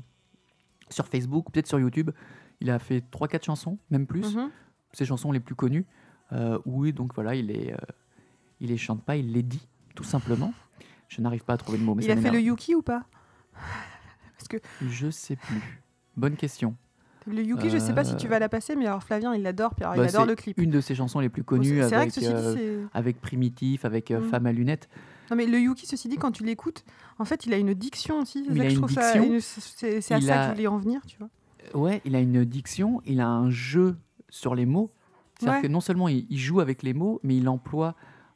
sur 0.88 1.07
Facebook, 1.07 1.47
peut-être 1.52 1.66
sur 1.66 1.78
YouTube. 1.78 2.11
Il 2.61 2.71
a 2.71 2.78
fait 2.78 3.04
3-4 3.12 3.45
chansons, 3.45 3.78
même 3.90 4.07
plus. 4.07 4.35
Mhm. 4.37 4.50
ses 4.92 5.04
chansons 5.04 5.33
les 5.33 5.40
plus 5.40 5.54
connues, 5.54 5.87
euh, 6.33 6.59
où 6.64 6.90
donc 6.92 7.14
voilà, 7.14 7.35
il 7.35 7.47
les, 7.47 7.73
euh, 7.73 7.76
il 8.61 8.68
les 8.71 8.76
chante 8.78 9.02
pas, 9.04 9.16
il 9.16 9.33
les 9.33 9.42
dit, 9.42 9.68
tout 9.95 10.04
simplement. 10.04 10.52
Je 11.09 11.21
n'arrive 11.21 11.45
pas 11.45 11.54
à 11.54 11.57
trouver 11.57 11.78
le 11.78 11.85
mot, 11.85 11.95
mais 11.95 12.02
Il 12.04 12.07
ça 12.07 12.12
a 12.12 12.16
fait 12.16 12.30
le. 12.30 12.40
Yuki 12.40 12.75
ou 12.75 12.83
pas? 12.83 13.04
Parce 14.38 14.49
que 14.49 14.57
Je 14.88 15.11
sais 15.11 15.37
plus. 15.37 15.83
Bonne 16.16 16.37
question. 16.37 16.75
le 17.26 17.42
Yuki, 17.42 17.71
je 17.71 17.78
sais 17.78 17.94
pas 17.94 18.04
si 18.04 18.16
tu 18.16 18.28
vas 18.28 18.38
la 18.38 18.49
passer, 18.49 18.76
mais 18.76 18.87
alors 18.87 19.02
Flavien, 19.02 19.35
il 19.35 19.42
l'adore, 19.42 19.75
puis 19.75 19.85
alors, 19.85 19.97
Bah, 19.97 20.02
il 20.04 20.09
adore 20.09 20.26
le 20.26 20.35
clip. 20.35 20.59
Une 20.59 20.71
de 20.71 20.80
ses 20.80 20.94
chansons 20.94 21.21
les 21.21 21.28
plus 21.30 21.42
connues 21.42 21.80
c'est 21.80 21.88
c'est 21.88 21.94
vrai 21.97 21.97
que 21.97 21.97
avec, 21.97 22.12
ceci 22.12 22.26
dit, 22.26 22.33
euh, 22.62 22.85
avec 22.92 23.21
Primitif, 23.21 23.85
avec 23.87 24.11
euh, 24.11 24.21
Mm. 24.21 24.28
Femme 24.28 24.47
à 24.47 24.52
lunettes. 24.52 24.88
Non, 25.30 25.37
mais 25.37 25.47
le 25.47 25.59
Yuki, 25.59 25.87
ceci 25.87 26.09
dit, 26.09 26.16
quand 26.18 26.33
tu 26.33 26.44
l'écoutes, 26.44 26.85
en 27.18 27.25
fait, 27.25 27.47
il 27.47 27.54
a 27.54 27.56
une 27.56 27.73
diction 27.73 28.21
aussi. 28.21 28.44
C'est 28.44 28.50
Il 28.52 28.56
ça 28.59 28.61
a 28.61 28.64
que 28.64 28.68
je 28.68 28.75
une 28.75 28.80
trouve 28.83 28.90
ça- 28.92 29.12
diction. 29.14 29.33
une- 29.35 29.40
C'est 29.40 30.00
c'est 30.02 30.14
à 30.14 30.18
Il 30.18 30.25
ça 30.25 30.35
a- 30.35 30.42
que 30.44 30.50
je 30.50 30.56
voulais 30.56 30.66
en 30.66 30.78
venir, 30.78 31.00
tu 31.06 31.16
vois. 31.18 31.30
Ouais, 31.73 32.02
il 32.04 32.14
a 32.14 32.21
une 32.21 32.44
diction, 32.44 33.00
il 33.06 33.21
a 33.21 33.28
un 33.28 33.49
jeu 33.49 33.97
sur 34.28 34.54
les 34.54 34.66
mots. 34.66 34.90
C'est-à-dire 35.40 35.56
Ouais. 35.62 35.66
que 35.66 35.73
non 35.73 35.80
seulement 35.80 36.09
il, 36.09 36.26
il 36.28 36.38
joue 36.38 36.61
avec 36.61 36.83
les 36.83 36.92
mots, 36.92 37.21
mais 37.23 37.37
il 37.37 37.49
emploie 37.49 37.94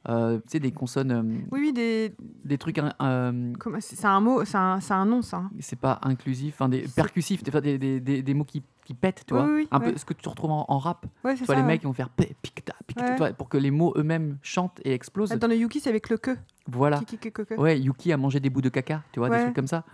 euh, 0.09 0.39
tu 0.39 0.43
sais, 0.53 0.61
des 0.61 0.73
consonnes, 0.73 1.11
euh, 1.13 1.23
Oui, 1.51 1.61
oui, 1.61 1.73
des. 1.73 2.15
des 2.45 2.57
trucs. 2.59 2.79
hein, 2.79 2.93
euh, 3.03 3.53
C'est 3.81 4.05
un 4.07 4.21
mot, 4.21 4.45
c'est 4.45 4.57
un, 4.57 4.81
c'est 4.81 4.95
un 4.95 5.05
nom, 5.05 5.21
ça. 5.23 5.39
hein. 5.39 5.51
c'est 5.61 5.79
pas 5.79 5.99
inclusif, 6.03 6.55
enfin 6.55 6.69
des 6.69 6.87
percussifs, 6.95 7.43
des, 7.43 7.79
des, 8.01 8.23
des, 8.23 8.35
mots 8.35 8.45
qui, 8.45 8.63
qui 8.85 8.95
pètent, 8.95 9.25
tu 9.27 9.35
vois. 9.35 9.45
oui, 9.45 9.51
oui, 9.55 9.69
un 9.71 9.81
ouais. 9.81 9.93
peu 9.93 9.99
ce 9.99 10.05
que 10.05 10.15
tu 10.15 10.29
retrouves 10.29 10.51
en, 10.51 10.65
en 10.69 10.79
rap. 10.79 11.05
Ouais, 11.25 11.33
c'est 11.33 11.39
Tu 11.41 11.45
vois, 11.45 11.55
ça. 11.55 11.61
les 11.61 11.61
ouais. 11.61 11.67
mecs 11.75 11.83
ils 11.83 11.87
vont 11.87 11.93
faire 11.93 12.09
picta, 12.09 12.75
picta, 12.87 13.33
pour 13.35 13.49
que 13.49 13.59
les 13.59 13.71
mots 13.71 13.93
eux-mêmes 13.97 14.39
chantent 14.43 14.81
et 14.85 14.93
explosent. 14.95 15.31
Dans 15.31 15.47
le 15.47 15.57
Yuki, 15.57 15.81
c'est 15.81 15.91
avec 15.91 16.09
le 16.09 16.17
que. 16.17 16.37
Voilà. 16.67 17.01
Que. 17.01 17.55
Ouais, 17.61 17.79
Yuki 17.79 18.13
a 18.13 18.17
mangé 18.17 18.41
des 18.41 18.51
bouts 18.51 18.63
de 18.63 18.69
caca, 18.71 19.03
tu 19.13 19.21
vois, 19.21 19.29
des 19.31 19.43
trucs 19.43 19.55
comme 19.57 19.67
ça. 19.67 19.85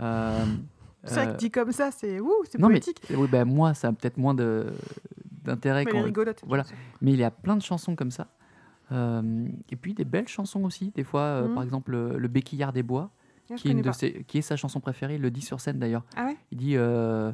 Euh, 0.00 0.44
C'est 1.04 1.14
vrai 1.24 1.32
que 1.34 1.38
dit 1.38 1.50
comme 1.50 1.72
ça, 1.72 1.90
c'est 1.90 2.20
ouh, 2.20 2.32
c'est 2.50 2.58
non, 2.58 2.68
mais 2.68 2.80
poétique. 2.80 3.00
oui, 3.16 3.28
bah, 3.30 3.44
moi, 3.44 3.74
ça 3.74 3.88
a 3.88 3.92
peut-être 3.92 4.16
moins 4.18 4.34
de- 4.34 4.72
d'intérêt. 5.44 5.84
Mais 5.84 5.92
quand- 5.92 6.02
rigolote. 6.02 6.42
voilà. 6.46 6.64
Mais 7.02 7.12
il 7.12 7.18
y 7.18 7.24
a 7.24 7.30
plein 7.30 7.56
de 7.56 7.62
chansons 7.62 7.94
comme 7.94 8.10
ça. 8.10 8.28
Euh, 8.92 9.46
et 9.70 9.76
puis 9.76 9.94
des 9.94 10.04
belles 10.04 10.28
chansons 10.28 10.64
aussi. 10.64 10.92
Des 10.94 11.04
fois, 11.04 11.20
euh, 11.22 11.48
Mhm. 11.48 11.54
par 11.54 11.62
exemple, 11.62 11.92
le, 11.92 12.18
Le 12.18 12.28
Béquillard 12.28 12.72
des 12.72 12.82
Bois, 12.82 13.10
Ah, 13.50 13.54
qui 13.54 13.68
est, 13.68 13.70
une 13.70 13.76
connais 13.78 13.82
de 13.82 13.88
pas. 13.88 13.92
ses- 13.94 14.24
qui 14.26 14.38
est 14.38 14.42
sa 14.42 14.56
chanson 14.56 14.80
préférée. 14.80 15.14
Il 15.16 15.20
le 15.22 15.30
dit 15.30 15.40
sur 15.42 15.60
scène 15.60 15.78
d'ailleurs. 15.78 16.04
Ah 16.16 16.26
ouais? 16.26 16.36
Il 16.52 16.58
dit, 16.58 16.76
euh, 16.76 17.32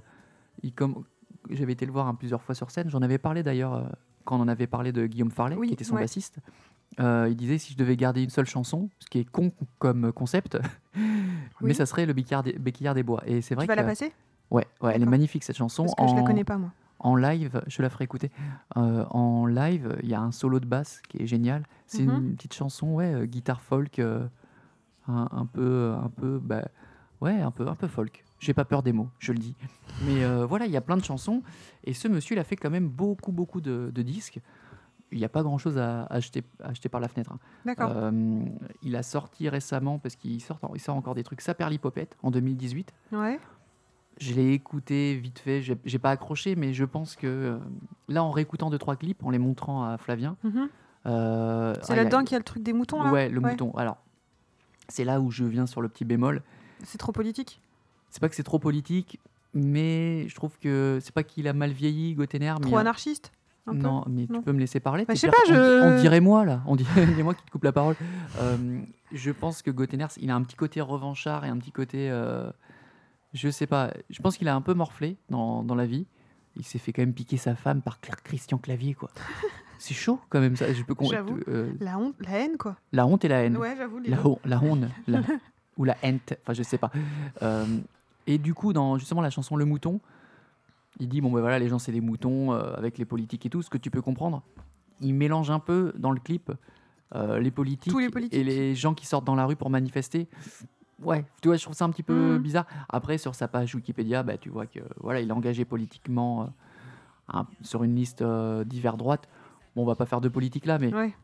il 0.62 0.72
comme, 0.72 1.04
j'avais 1.50 1.72
été 1.72 1.86
le 1.86 1.92
voir 1.92 2.06
hein, 2.06 2.14
plusieurs 2.14 2.42
fois 2.42 2.54
sur 2.54 2.70
scène. 2.70 2.88
J'en 2.90 3.02
avais 3.02 3.18
parlé 3.18 3.42
d'ailleurs 3.42 3.74
euh, 3.74 3.82
quand 4.24 4.36
on 4.38 4.42
en 4.42 4.48
avait 4.48 4.66
parlé 4.68 4.92
de 4.92 5.06
Guillaume 5.06 5.30
Farley, 5.30 5.56
Oui, 5.56 5.68
qui 5.68 5.74
était 5.74 5.84
son 5.84 5.96
ouais. 5.96 6.02
bassiste. 6.02 6.38
Euh, 6.98 7.28
il 7.30 7.36
disait 7.36 7.58
si 7.58 7.72
je 7.72 7.78
devais 7.78 7.96
garder 7.96 8.22
une 8.22 8.30
seule 8.30 8.46
chanson, 8.46 8.90
ce 8.98 9.06
qui 9.08 9.18
est 9.20 9.24
con 9.24 9.52
comme 9.78 10.12
concept, 10.12 10.58
mais 11.60 11.74
ça 11.74 11.86
serait 11.86 12.04
le 12.06 12.12
Béquillard 12.12 12.42
des, 12.42 12.52
Béquillard 12.54 12.94
des 12.94 13.02
Bois. 13.04 13.22
Et 13.26 13.40
c'est 13.42 13.54
vrai 13.54 13.64
Tu 13.64 13.68
vas 13.68 13.74
que 13.76 13.80
la 13.80 13.86
passer? 13.86 14.12
Ouais, 14.50 14.66
ouais, 14.82 14.92
elle 14.94 15.02
est 15.02 15.06
magnifique 15.06 15.44
cette 15.44 15.56
chanson. 15.56 15.84
Parce 15.84 15.94
que 15.94 16.08
je 16.08 16.14
la 16.16 16.22
En- 16.22 16.24
connais 16.24 16.44
pas, 16.44 16.58
moi. 16.58 16.72
En 17.00 17.16
live, 17.16 17.62
je 17.66 17.80
la 17.82 17.88
ferai 17.90 18.04
écouter. 18.04 18.30
Euh, 18.76 19.04
en 19.10 19.46
live, 19.46 19.96
il 20.02 20.08
y 20.08 20.14
a 20.14 20.20
un 20.20 20.32
solo 20.32 20.60
de 20.60 20.66
basse 20.66 21.00
qui 21.08 21.22
est 21.22 21.26
génial. 21.26 21.64
C'est 21.86 22.04
Mhm. 22.04 22.16
une 22.28 22.34
petite 22.36 22.52
chanson, 22.54 22.92
ouais, 22.94 23.12
euh, 23.14 23.24
guitare 23.26 23.62
folk, 23.62 23.98
euh, 23.98 24.26
un, 25.08 25.28
un 25.32 25.46
peu, 25.46 25.94
un 26.02 26.08
peu, 26.10 26.38
bah, 26.38 26.68
ouais, 27.22 27.40
un 27.40 27.50
peu, 27.50 27.66
un 27.68 27.74
peu 27.74 27.88
folk. 27.88 28.22
J'ai 28.38 28.54
pas 28.54 28.64
peur 28.64 28.82
des 28.82 28.92
mots, 28.92 29.08
je 29.18 29.32
le 29.32 29.38
dis. 29.38 29.54
Mais 30.06 30.24
voilà, 30.46 30.64
il 30.66 30.72
y 30.72 30.76
a 30.76 30.80
plein 30.80 30.96
de 30.96 31.04
chansons. 31.04 31.42
Et 31.84 31.92
ce 31.94 32.08
monsieur, 32.08 32.36
il 32.36 32.38
a 32.38 32.44
fait 32.44 32.56
quand 32.56 32.70
même 32.70 32.88
beaucoup, 32.88 33.32
beaucoup 33.32 33.60
de, 33.60 33.90
de 33.94 34.02
disques. 34.02 34.40
Il 35.12 35.18
n'y 35.18 35.24
a 35.24 35.28
pas 35.28 35.42
grand-chose 35.42 35.76
à 35.76 36.04
acheter, 36.04 36.42
à 36.62 36.68
acheter 36.68 36.88
par 36.88 37.00
la 37.00 37.08
fenêtre. 37.08 37.32
hein. 37.32 37.38
D'accord. 37.66 37.92
Il 38.82 38.94
a 38.96 39.02
sorti 39.02 39.48
récemment, 39.48 39.98
parce 39.98 40.16
qu'il 40.16 40.40
sort, 40.40 40.58
il 40.74 40.80
sort 40.80 40.96
encore 40.96 41.14
des 41.14 41.24
trucs, 41.24 41.40
Saperlipopette 41.40 42.16
en 42.22 42.30
2018. 42.30 42.92
Ouais. 43.12 43.38
Je 44.18 44.34
l'ai 44.34 44.52
écouté 44.52 45.14
vite 45.16 45.38
fait, 45.38 45.62
j'ai 45.62 45.76
j'ai 45.84 45.98
pas 45.98 46.10
accroché, 46.10 46.54
mais 46.56 46.74
je 46.74 46.84
pense 46.84 47.16
que 47.16 47.26
euh, 47.26 47.58
là, 48.08 48.22
en 48.22 48.30
réécoutant 48.30 48.68
deux 48.70 48.78
trois 48.78 48.96
clips, 48.96 49.22
en 49.24 49.30
les 49.30 49.38
montrant 49.38 49.84
à 49.84 49.96
Flavien, 49.96 50.36
Mhm. 50.44 50.68
euh, 51.06 51.74
C'est 51.82 51.90
ah, 51.90 51.92
a- 51.92 51.96
là-dedans 51.96 52.20
qu'il 52.20 52.32
y 52.32 52.34
a 52.34 52.38
le 52.38 52.44
truc 52.44 52.62
des 52.62 52.72
moutons, 52.74 53.02
là? 53.02 53.10
Ouais, 53.10 53.28
le 53.30 53.40
mouton. 53.40 53.72
Alors, 53.76 53.96
c'est 54.88 55.04
là 55.04 55.20
où 55.20 55.30
je 55.30 55.44
viens 55.44 55.66
sur 55.66 55.80
le 55.80 55.88
petit 55.88 56.04
bémol. 56.04 56.42
C'est 56.82 56.98
trop 56.98 57.12
politique? 57.12 57.60
C'est 58.10 58.20
pas 58.20 58.28
que 58.28 58.34
c'est 58.34 58.42
trop 58.42 58.58
politique, 58.58 59.20
mais 59.54 60.28
je 60.28 60.34
trouve 60.34 60.58
que 60.58 60.98
c'est 61.00 61.14
pas 61.14 61.22
qu'il 61.22 61.48
a 61.48 61.52
mal 61.54 61.70
vieilli, 61.70 62.14
Gottener, 62.14 62.54
mais 62.60 62.66
Trop 62.66 62.76
anarchiste 62.78 63.32
un 63.66 63.72
peu? 63.72 63.78
Non, 63.78 64.04
mais 64.08 64.26
Non. 64.28 64.38
tu 64.40 64.42
peux 64.44 64.52
me 64.52 64.58
laisser 64.58 64.80
parler. 64.80 65.04
Bah, 65.06 65.14
je 65.14 65.20
sais 65.20 65.28
per- 65.28 65.32
pas, 65.46 65.52
on, 65.52 65.54
je- 65.54 65.82
on 65.82 65.90
dirait 66.00 66.20
moi 66.20 66.44
là, 66.44 66.62
on 66.66 66.76
dirait 66.76 67.22
moi 67.22 67.34
qui 67.34 67.44
te 67.44 67.50
coupe 67.50 67.64
la 67.64 67.72
parole. 67.72 67.94
Euh, 68.36 68.80
je 69.12 69.30
pense 69.30 69.62
que 69.62 69.70
Gottener, 69.70 70.06
il 70.18 70.30
a 70.30 70.34
un 70.34 70.42
petit 70.42 70.56
côté 70.56 70.80
revanchard 70.82 71.44
et 71.44 71.48
un 71.48 71.56
petit 71.56 71.72
côté, 71.72 72.10
je 73.32 73.48
sais 73.48 73.66
pas. 73.66 73.92
Je 74.10 74.20
pense 74.22 74.36
qu'il 74.36 74.48
a 74.48 74.54
un 74.54 74.60
peu 74.60 74.74
morflé 74.74 75.16
dans, 75.28 75.62
dans 75.62 75.74
la 75.74 75.86
vie. 75.86 76.06
Il 76.56 76.64
s'est 76.64 76.78
fait 76.78 76.92
quand 76.92 77.02
même 77.02 77.14
piquer 77.14 77.36
sa 77.36 77.54
femme 77.54 77.80
par 77.82 78.00
Claire 78.00 78.22
Christian 78.22 78.58
Clavier 78.58 78.94
quoi. 78.94 79.10
C'est 79.78 79.94
chaud 79.94 80.20
quand 80.28 80.40
même 80.40 80.56
ça. 80.56 80.72
Je 80.74 80.82
peux 80.82 80.94
J'avoue. 81.00 81.38
euh, 81.48 81.72
La 81.80 81.96
honte, 81.98 82.14
la 82.20 82.30
haine, 82.40 82.56
quoi. 82.58 82.76
la 82.92 83.06
honte 83.06 83.24
et 83.24 83.28
la 83.28 83.44
haine. 83.44 83.56
Ouais, 83.56 83.74
j'avoue. 83.76 83.98
les 83.98 84.10
La, 84.10 84.16
deux. 84.18 84.26
hon- 84.28 84.38
la 84.44 84.62
honte, 84.62 84.84
la- 85.06 85.22
ou 85.78 85.84
la 85.84 85.96
hente, 86.04 86.34
enfin 86.42 86.52
je 86.52 86.62
sais 86.62 86.76
pas. 86.76 86.90
Euh, 87.42 87.64
et 88.26 88.36
du 88.36 88.52
coup, 88.52 88.72
dans 88.74 88.98
justement 88.98 89.22
la 89.22 89.30
chanson 89.30 89.56
Le 89.56 89.64
Mouton, 89.64 90.00
il 90.98 91.08
dit 91.08 91.20
bon 91.22 91.30
ben 91.32 91.40
voilà, 91.40 91.58
les 91.58 91.68
gens 91.68 91.78
c'est 91.78 91.92
des 91.92 92.02
moutons 92.02 92.52
euh, 92.52 92.74
avec 92.74 92.98
les 92.98 93.06
politiques 93.06 93.46
et 93.46 93.48
tout, 93.48 93.62
ce 93.62 93.70
que 93.70 93.78
tu 93.78 93.90
peux 93.90 94.02
comprendre. 94.02 94.42
Il 95.00 95.14
mélange 95.14 95.50
un 95.50 95.60
peu 95.60 95.94
dans 95.96 96.10
le 96.10 96.20
clip 96.20 96.52
euh, 97.14 97.38
les, 97.38 97.50
politiques 97.50 97.90
Tous 97.92 97.98
les 98.00 98.10
politiques. 98.10 98.38
et 98.38 98.44
les 98.44 98.74
gens 98.74 98.92
qui 98.92 99.06
sortent 99.06 99.24
dans 99.24 99.34
la 99.34 99.46
rue 99.46 99.56
pour 99.56 99.70
manifester. 99.70 100.28
Ouais, 101.02 101.24
tu 101.40 101.48
vois, 101.48 101.56
je 101.56 101.62
trouve 101.62 101.74
ça 101.74 101.84
un 101.84 101.90
petit 101.90 102.02
peu 102.02 102.34
Mhm. 102.34 102.38
bizarre. 102.42 102.66
Après, 102.88 103.16
sur 103.18 103.34
sa 103.34 103.48
page 103.48 103.74
Wikipédia, 103.74 104.22
bah, 104.22 104.36
tu 104.36 104.48
vois 104.50 104.66
que 104.66 104.80
voilà, 104.98 105.20
il 105.20 105.28
est 105.28 105.32
engagé 105.32 105.64
politiquement 105.64 106.52
euh, 107.34 107.42
sur 107.62 107.84
une 107.84 107.94
liste 107.94 108.22
euh, 108.22 108.64
divers 108.64 108.96
droite. 108.96 109.28
Bon, 109.76 109.82
on 109.82 109.86
va 109.86 109.94
pas 109.94 110.06
faire 110.06 110.20
de 110.20 110.28
politique 110.28 110.66
là, 110.66 110.78
mais 110.78 110.92
Ouais. 110.94 111.14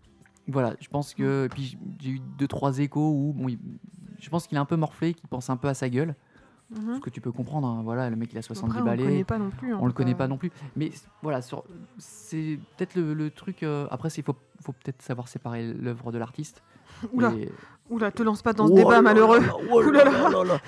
voilà, 0.48 0.74
je 0.80 0.88
pense 0.88 1.14
que. 1.14 1.48
Puis 1.52 1.76
j'ai 2.00 2.10
eu 2.10 2.20
deux, 2.38 2.48
trois 2.48 2.78
échos 2.78 3.10
où. 3.10 3.32
Bon, 3.34 3.48
il- 3.48 3.58
je 4.18 4.30
pense 4.30 4.46
qu'il 4.46 4.56
est 4.56 4.60
un 4.60 4.64
peu 4.64 4.76
morflé, 4.76 5.12
qu'il 5.14 5.28
pense 5.28 5.50
un 5.50 5.56
peu 5.56 5.68
à 5.68 5.74
sa 5.74 5.88
gueule. 5.90 6.14
Mhm. 6.70 6.96
Ce 6.96 7.00
que 7.00 7.10
tu 7.10 7.20
peux 7.20 7.30
comprendre. 7.32 7.68
hein, 7.68 7.80
Voilà, 7.84 8.10
le 8.10 8.16
mec, 8.16 8.30
il 8.32 8.38
a 8.38 8.42
70 8.42 8.70
Après, 8.70 8.80
on 8.80 8.84
le 8.84 8.90
balais. 8.90 9.02
connaît 9.04 9.24
pas 9.24 9.38
non 9.38 9.50
plus. 9.50 9.72
hein, 9.72 9.78
On 9.80 9.86
le 9.86 9.92
connaît 9.92 10.14
pas 10.16 10.26
non 10.26 10.36
plus. 10.36 10.50
Mais 10.74 10.90
c- 10.90 11.06
voilà, 11.22 11.40
sur- 11.42 11.62
c'est 11.98 12.58
peut-être 12.76 12.94
le, 12.96 13.14
le 13.14 13.30
truc. 13.30 13.62
euh, 13.62 13.86
après, 13.90 14.08
il 14.08 14.22
faut, 14.24 14.34
faut 14.62 14.72
peut-être 14.72 15.00
savoir 15.02 15.28
séparer 15.28 15.72
l'œuvre 15.72 16.10
de 16.12 16.18
l'artiste. 16.18 16.62
Oula, 17.12 17.32
oula, 17.90 18.10
te 18.10 18.22
lance 18.22 18.42
pas 18.42 18.52
dans 18.52 18.66
ce 18.66 18.72
Oh 18.72 18.76
débat 18.76 18.92
là 18.94 19.02
malheureux. 19.02 19.40
là 19.40 19.46
là, 19.46 19.54
oh 19.68 19.80
là 19.82 20.44
là. 20.44 20.58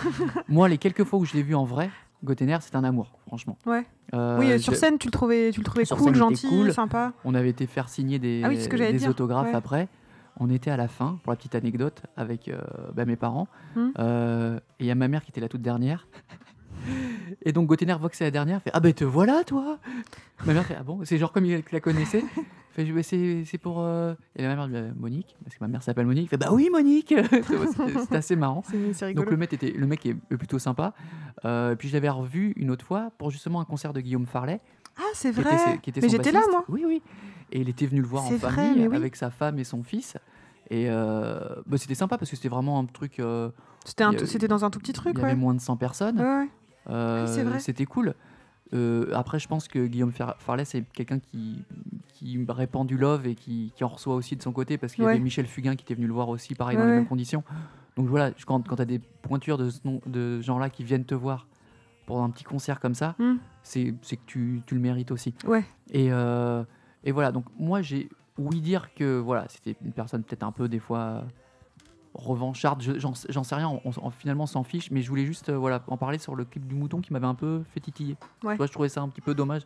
Moi, 0.49 0.69
les 0.69 0.79
quelques 0.79 1.05
fois 1.05 1.19
où 1.19 1.25
je 1.25 1.33
l'ai 1.35 1.43
vu 1.43 1.55
en 1.55 1.65
vrai, 1.65 1.91
Gottener, 2.25 2.59
c'est 2.61 2.75
un 2.77 2.85
amour, 2.85 3.13
franchement. 3.27 3.57
Ouais. 3.67 3.87
Euh, 4.15 4.39
oui, 4.39 4.51
euh, 4.53 4.59
sur 4.59 4.75
scène, 4.77 4.99
tu 4.99 5.07
le 5.09 5.13
trouvais, 5.13 5.51
tu 5.53 5.61
le 5.61 5.65
trouvais 5.65 5.85
cool, 5.85 5.99
scène, 5.99 6.15
gentil, 6.15 6.49
cool. 6.49 6.73
sympa. 6.73 7.13
On 7.25 7.35
avait 7.35 7.51
été 7.51 7.67
faire 7.67 7.89
signer 7.89 8.19
des, 8.19 8.43
Ah 8.45 8.49
oui, 8.49 8.57
des 8.57 9.09
autographes 9.09 9.47
ouais. 9.49 9.55
après. 9.55 9.89
On 10.41 10.51
était 10.51 10.71
à 10.71 10.77
la 10.77 10.89
fin, 10.89 11.19
pour 11.25 11.33
la 11.33 11.37
petite 11.37 11.55
anecdote, 11.55 12.03
avec 12.17 12.49
euh, 12.49 12.59
bah, 12.95 13.05
mes 13.05 13.17
parents. 13.17 13.49
Hmm. 13.77 13.89
Euh, 13.99 14.57
et 14.79 14.85
il 14.85 14.87
y 14.87 14.91
a 14.91 14.95
ma 14.95 15.09
mère 15.09 15.23
qui 15.25 15.31
était 15.31 15.41
la 15.41 15.49
toute 15.49 15.63
dernière. 15.63 16.07
Et 17.43 17.53
donc 17.53 17.67
Gottener 17.67 17.95
voit 17.99 18.09
que 18.09 18.17
c'est 18.17 18.25
la 18.25 18.31
dernière, 18.31 18.63
fait 18.63 18.71
Ah 18.73 18.81
ben 18.81 18.93
te 18.93 19.05
voilà 19.05 19.43
toi 19.45 19.79
Ma 20.47 20.55
mère 20.55 20.65
fait 20.65 20.77
Ah 20.79 20.83
bon? 20.85 21.01
C'est 21.05 21.19
genre 21.19 21.33
comme 21.33 21.45
il 21.45 21.63
la 21.73 21.81
connaissait. 21.81 22.25
Fait 22.73 22.85
Bah, 22.85 23.03
c'est 23.03 23.45
c'est 23.45 23.59
pour. 23.59 23.81
euh, 23.81 24.15
Et 24.37 24.43
la 24.43 24.55
mère 24.55 24.69
dit 24.69 24.75
Monique, 24.99 25.37
parce 25.45 25.57
que 25.57 25.65
ma 25.65 25.69
mère 25.69 25.83
s'appelle 25.83 26.07
Monique. 26.07 26.31
Fait 26.31 26.37
Bah 26.37 26.49
oui, 26.53 26.69
Monique 26.71 27.13
c'était 28.01 28.17
assez 28.17 28.37
marrant. 28.37 28.63
C'est 28.71 28.93
c'est 28.95 29.07
rigolo. 29.07 29.25
Donc 29.25 29.31
le 29.33 29.37
mec, 29.37 29.53
était, 29.53 29.73
le 29.73 29.87
mec 29.87 30.07
est 30.07 30.15
plutôt 30.15 30.59
sympa. 30.61 30.95
Euh, 31.45 31.75
puis 31.75 31.89
je 31.89 31.95
l'avais 31.95 32.09
revu 32.09 32.53
une 32.57 32.71
autre 32.71 32.85
fois 32.87 33.11
pour 33.19 33.31
justement 33.31 33.61
un 33.61 33.65
concert 33.65 33.93
de 33.93 34.01
Guillaume 34.01 34.27
Farlet. 34.27 34.61
Ah, 34.97 35.03
c'est 35.15 35.33
qui 35.33 35.41
vrai. 35.41 35.55
était, 35.55 35.73
ses- 35.73 35.79
qui 35.79 35.91
était 35.91 36.01
mais 36.01 36.09
son 36.09 36.17
j'étais 36.17 36.33
là, 36.33 36.39
bassiste. 36.41 36.53
moi. 36.53 36.65
Oui, 36.69 36.85
oui. 36.87 37.03
Et 37.53 37.61
il 37.61 37.69
était 37.69 37.87
venu 37.87 38.01
le 38.01 38.07
voir 38.07 38.25
en 38.27 38.31
vrai, 38.31 38.39
famille 38.53 38.87
oui. 38.89 38.97
avec 38.97 39.17
sa 39.17 39.31
femme 39.31 39.59
et 39.59 39.65
son 39.65 39.83
fils. 39.83 40.17
Et 40.71 40.91
euh, 40.91 41.39
bah, 41.67 41.79
c'était 41.79 41.95
sympa 41.95 42.19
parce 42.19 42.31
que 42.31 42.37
c'était 42.37 42.49
vraiment 42.51 42.79
un 42.79 42.85
truc. 42.85 43.21
euh, 43.21 43.51
C'était 43.85 44.49
dans 44.49 44.65
un 44.65 44.71
tout 44.71 44.79
petit 44.79 44.93
truc, 44.93 45.15
il 45.17 45.21
y 45.21 45.23
ouais. 45.23 45.31
avait 45.31 45.39
moins 45.41 45.55
de 45.55 45.61
100 45.61 45.77
personnes. 45.77 46.21
Ouais, 46.21 46.25
ouais. 46.41 46.49
Euh, 46.91 47.59
c'était 47.59 47.87
cool. 47.87 48.15
Euh, 48.75 49.11
après, 49.15 49.39
je 49.39 49.49
pense 49.49 49.67
que 49.67 49.87
Guillaume 49.87 50.13
Farlet, 50.13 50.67
c'est 50.67 50.83
quelqu'un 50.93 51.19
qui, 51.21 51.65
qui 52.13 52.45
répand 52.51 52.87
du 52.87 52.99
love 52.99 53.27
et 53.27 53.35
qui, 53.35 53.73
qui 53.75 53.83
en 53.85 53.89
reçoit 53.89 54.15
aussi 54.15 54.37
de 54.37 54.43
son 54.43 54.53
côté 54.53 54.77
parce 54.77 54.93
qu'il 54.95 55.05
y 55.05 55.07
avait 55.07 55.19
Michel 55.19 55.47
Fugain 55.47 55.75
qui 55.75 55.85
était 55.85 55.95
venu 55.95 56.07
le 56.07 56.13
voir 56.13 56.29
aussi, 56.29 56.55
pareil, 56.55 56.77
dans 56.77 56.85
les 56.85 56.93
mêmes 56.93 57.07
conditions. 57.07 57.43
Donc 57.97 58.07
voilà, 58.09 58.31
quand, 58.47 58.67
quand 58.69 58.77
tu 58.77 58.83
as 58.83 58.85
des 58.85 58.99
pointures 58.99 59.57
de 59.59 59.71
ce, 59.71 59.81
nom- 59.85 60.01
de 60.07 60.41
genre-là 60.43 60.69
qui 60.71 60.85
viennent 60.85 61.05
te 61.07 61.15
voir 61.15 61.47
pour 62.07 62.23
un 62.23 62.29
petit 62.31 62.45
concert 62.45 62.79
comme 62.79 62.95
ça, 62.95 63.15
Hmm. 63.19 63.37
c'est 63.63 63.95
c'est 64.03 64.17
que 64.17 64.23
tu, 64.27 64.63
tu 64.67 64.75
le 64.75 64.81
mérites 64.81 65.11
aussi. 65.11 65.35
Ouais. 65.47 65.65
Et, 65.91 66.09
euh, 66.13 66.63
et 67.05 67.13
voilà, 67.13 67.33
donc 67.33 67.45
moi 67.59 67.83
j'ai 67.83 68.09
ouï 68.39 68.61
dire 68.61 68.95
que 68.95 69.19
voilà, 69.19 69.47
c'était 69.49 69.77
une 69.85 69.93
personne 69.93 70.23
peut-être 70.23 70.43
un 70.45 70.53
peu 70.53 70.69
des 70.69 70.79
fois 70.79 71.25
revancharde, 72.15 72.83
je- 72.83 72.99
j'en 72.99 73.45
sais 73.45 73.55
rien, 73.55 73.69
on, 73.69 73.91
on- 74.03 74.11
finalement 74.11 74.47
s'en 74.47 74.65
fiche, 74.65 74.91
mais 74.91 75.03
je 75.03 75.09
voulais 75.09 75.27
juste 75.27 75.51
euh, 75.51 75.57
voilà, 75.59 75.83
en 75.89 75.97
parler 75.97 76.19
sur 76.19 76.35
le 76.35 76.45
clip 76.45 76.67
du 76.67 76.75
mouton 76.75 77.01
qui 77.01 77.13
m'avait 77.13 77.27
un 77.27 77.35
peu 77.35 77.63
fait 77.73 77.81
titiller. 77.81 78.17
Ouais. 78.43 78.55
Tu 78.55 78.57
vois, 78.57 78.67
je 78.67 78.73
trouvais 78.73 78.89
ça 78.89 79.03
un 79.03 79.09
petit 79.09 79.21
peu 79.21 79.35
dommage. 79.35 79.63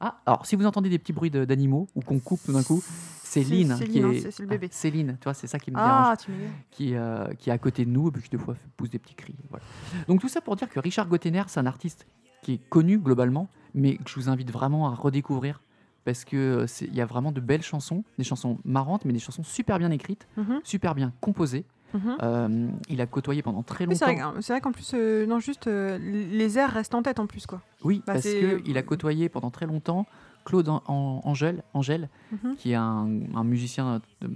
Ah, 0.00 0.20
alors 0.26 0.44
si 0.44 0.56
vous 0.56 0.66
entendez 0.66 0.90
des 0.90 0.98
petits 0.98 1.12
bruits 1.12 1.30
d'animaux 1.30 1.86
ou 1.94 2.00
qu'on 2.02 2.18
coupe 2.18 2.40
tout 2.44 2.52
d'un 2.52 2.62
coup, 2.64 2.82
c'est 3.22 3.42
Lynn 3.42 3.78
qui 3.78 4.00
hein, 4.02 4.10
est. 4.10 4.20
c'est- 4.20 4.30
c'est 4.32 4.42
le 4.42 4.48
bébé. 4.48 4.66
Ah, 4.70 4.74
Céline, 4.74 5.16
tu 5.18 5.24
vois, 5.24 5.34
c'est 5.34 5.46
ça 5.46 5.58
qui 5.58 5.70
me 5.70 5.76
dérange 5.76 5.90
Ah, 5.92 6.16
m'énerves. 6.28 6.52
qui, 6.72 6.94
euh, 6.94 7.26
qui 7.38 7.48
est 7.48 7.52
à 7.52 7.58
côté 7.58 7.84
de 7.86 7.90
nous 7.90 8.08
et 8.08 8.10
puis 8.10 8.22
qui 8.22 8.30
des 8.30 8.38
fois 8.38 8.54
pousse 8.76 8.90
des 8.90 8.98
petits 8.98 9.14
cris. 9.14 9.34
Voilà. 9.48 9.64
Donc 10.08 10.20
tout 10.20 10.28
ça 10.28 10.40
pour 10.40 10.56
dire 10.56 10.68
que 10.68 10.80
Richard 10.80 11.08
Gottener, 11.08 11.44
c'est 11.46 11.60
un 11.60 11.66
artiste 11.66 12.06
qui 12.42 12.54
est 12.54 12.68
connu 12.68 12.98
globalement, 12.98 13.48
mais 13.72 13.96
que 13.96 14.10
je 14.10 14.16
vous 14.16 14.28
invite 14.28 14.50
vraiment 14.50 14.88
à 14.90 14.94
redécouvrir 14.94 15.62
parce 16.04 16.24
que 16.24 16.64
c'est- 16.66 16.86
il 16.86 16.94
y 16.94 17.00
a 17.00 17.06
vraiment 17.06 17.32
de 17.32 17.40
belles 17.40 17.62
chansons, 17.62 18.04
des 18.18 18.24
chansons 18.24 18.58
marrantes, 18.64 19.04
mais 19.04 19.12
des 19.12 19.18
chansons 19.18 19.42
super 19.42 19.78
bien 19.78 19.90
écrites, 19.90 20.26
Mhm, 20.36 20.60
super 20.64 20.94
bien 20.94 21.12
composées. 21.20 21.64
mhm. 21.94 22.16
Euh, 22.22 22.68
il 22.88 23.00
a 23.00 23.06
côtoyé 23.06 23.42
pendant 23.42 23.62
très 23.62 23.86
longtemps. 23.86 24.06
c'est 24.40 24.52
vrai 24.52 24.60
qu'en 24.60 24.72
plus, 24.72 24.92
euh, 24.94 25.26
non, 25.26 25.38
juste 25.40 25.66
euh, 25.66 25.98
les 25.98 26.58
airs 26.58 26.70
restent 26.72 26.94
en 26.94 27.02
tête 27.02 27.18
en 27.20 27.26
plus, 27.26 27.46
quoi. 27.46 27.60
Oui, 27.84 28.02
Bah, 28.06 28.14
parce 28.14 28.26
qu'il 28.28 28.76
a 28.78 28.82
côtoyé 28.82 29.28
pendant 29.28 29.50
très 29.50 29.66
longtemps 29.66 30.06
Claude 30.44 30.68
An- 30.68 30.82
An- 30.88 31.20
Angèle, 31.24 31.62
Angèle 31.72 32.08
Mhm. 32.32 32.56
qui 32.56 32.72
est 32.72 32.76
un, 32.76 33.08
un 33.34 33.44
musicien 33.44 34.00
de- 34.20 34.30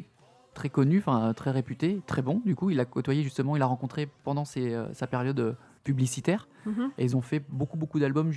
très 0.55 0.71
connu, 0.71 1.03
très 1.37 1.51
réputé, 1.53 2.01
très 2.07 2.23
bon. 2.23 2.41
Du 2.45 2.57
coup, 2.57 2.71
il 2.71 2.81
a 2.81 2.85
côtoyé 2.85 3.23
justement, 3.23 3.55
il 3.57 3.63
a 3.63 3.67
rencontré 3.67 4.09
pendant 4.25 4.45
ses, 4.45 4.73
euh, 4.75 4.93
sa 4.95 5.07
période 5.07 5.57
euh, 5.79 5.85
publicitaire. 5.85 6.49
Mhm, 6.67 6.91
Et 6.99 7.05
ils 7.05 7.17
ont 7.17 7.21
fait 7.23 7.43
beaucoup, 7.49 7.77
beaucoup 7.79 7.99
d'albums. 7.99 8.31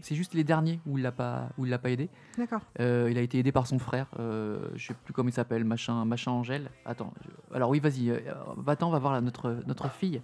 C'est 0.00 0.14
juste 0.14 0.32
les 0.34 0.44
derniers 0.44 0.80
où 0.86 0.96
il 0.98 1.02
l'a 1.02 1.12
pas, 1.12 1.50
où 1.58 1.66
il 1.66 1.70
l'a 1.70 1.78
pas 1.78 1.90
aidé. 1.90 2.08
D'accord. 2.38 2.60
Euh, 2.80 3.08
il 3.10 3.18
a 3.18 3.20
été 3.20 3.38
aidé 3.38 3.52
par 3.52 3.66
son 3.66 3.78
frère. 3.78 4.06
Euh, 4.18 4.68
je 4.74 4.86
sais 4.88 4.94
plus 4.94 5.12
comment 5.12 5.28
il 5.28 5.32
s'appelle, 5.32 5.64
machin, 5.64 6.04
machin 6.04 6.30
Angèle. 6.32 6.70
Attends. 6.86 7.12
je- 7.22 7.54
Alors 7.56 7.68
oui, 7.70 7.80
vas-y. 7.80 8.10
euh, 8.10 8.20
Va-t'en, 8.56 8.88
on 8.88 8.90
va 8.92 8.98
voir 8.98 9.12
là, 9.12 9.20
notre, 9.20 9.58
notre 9.66 9.90
fille. 9.90 10.22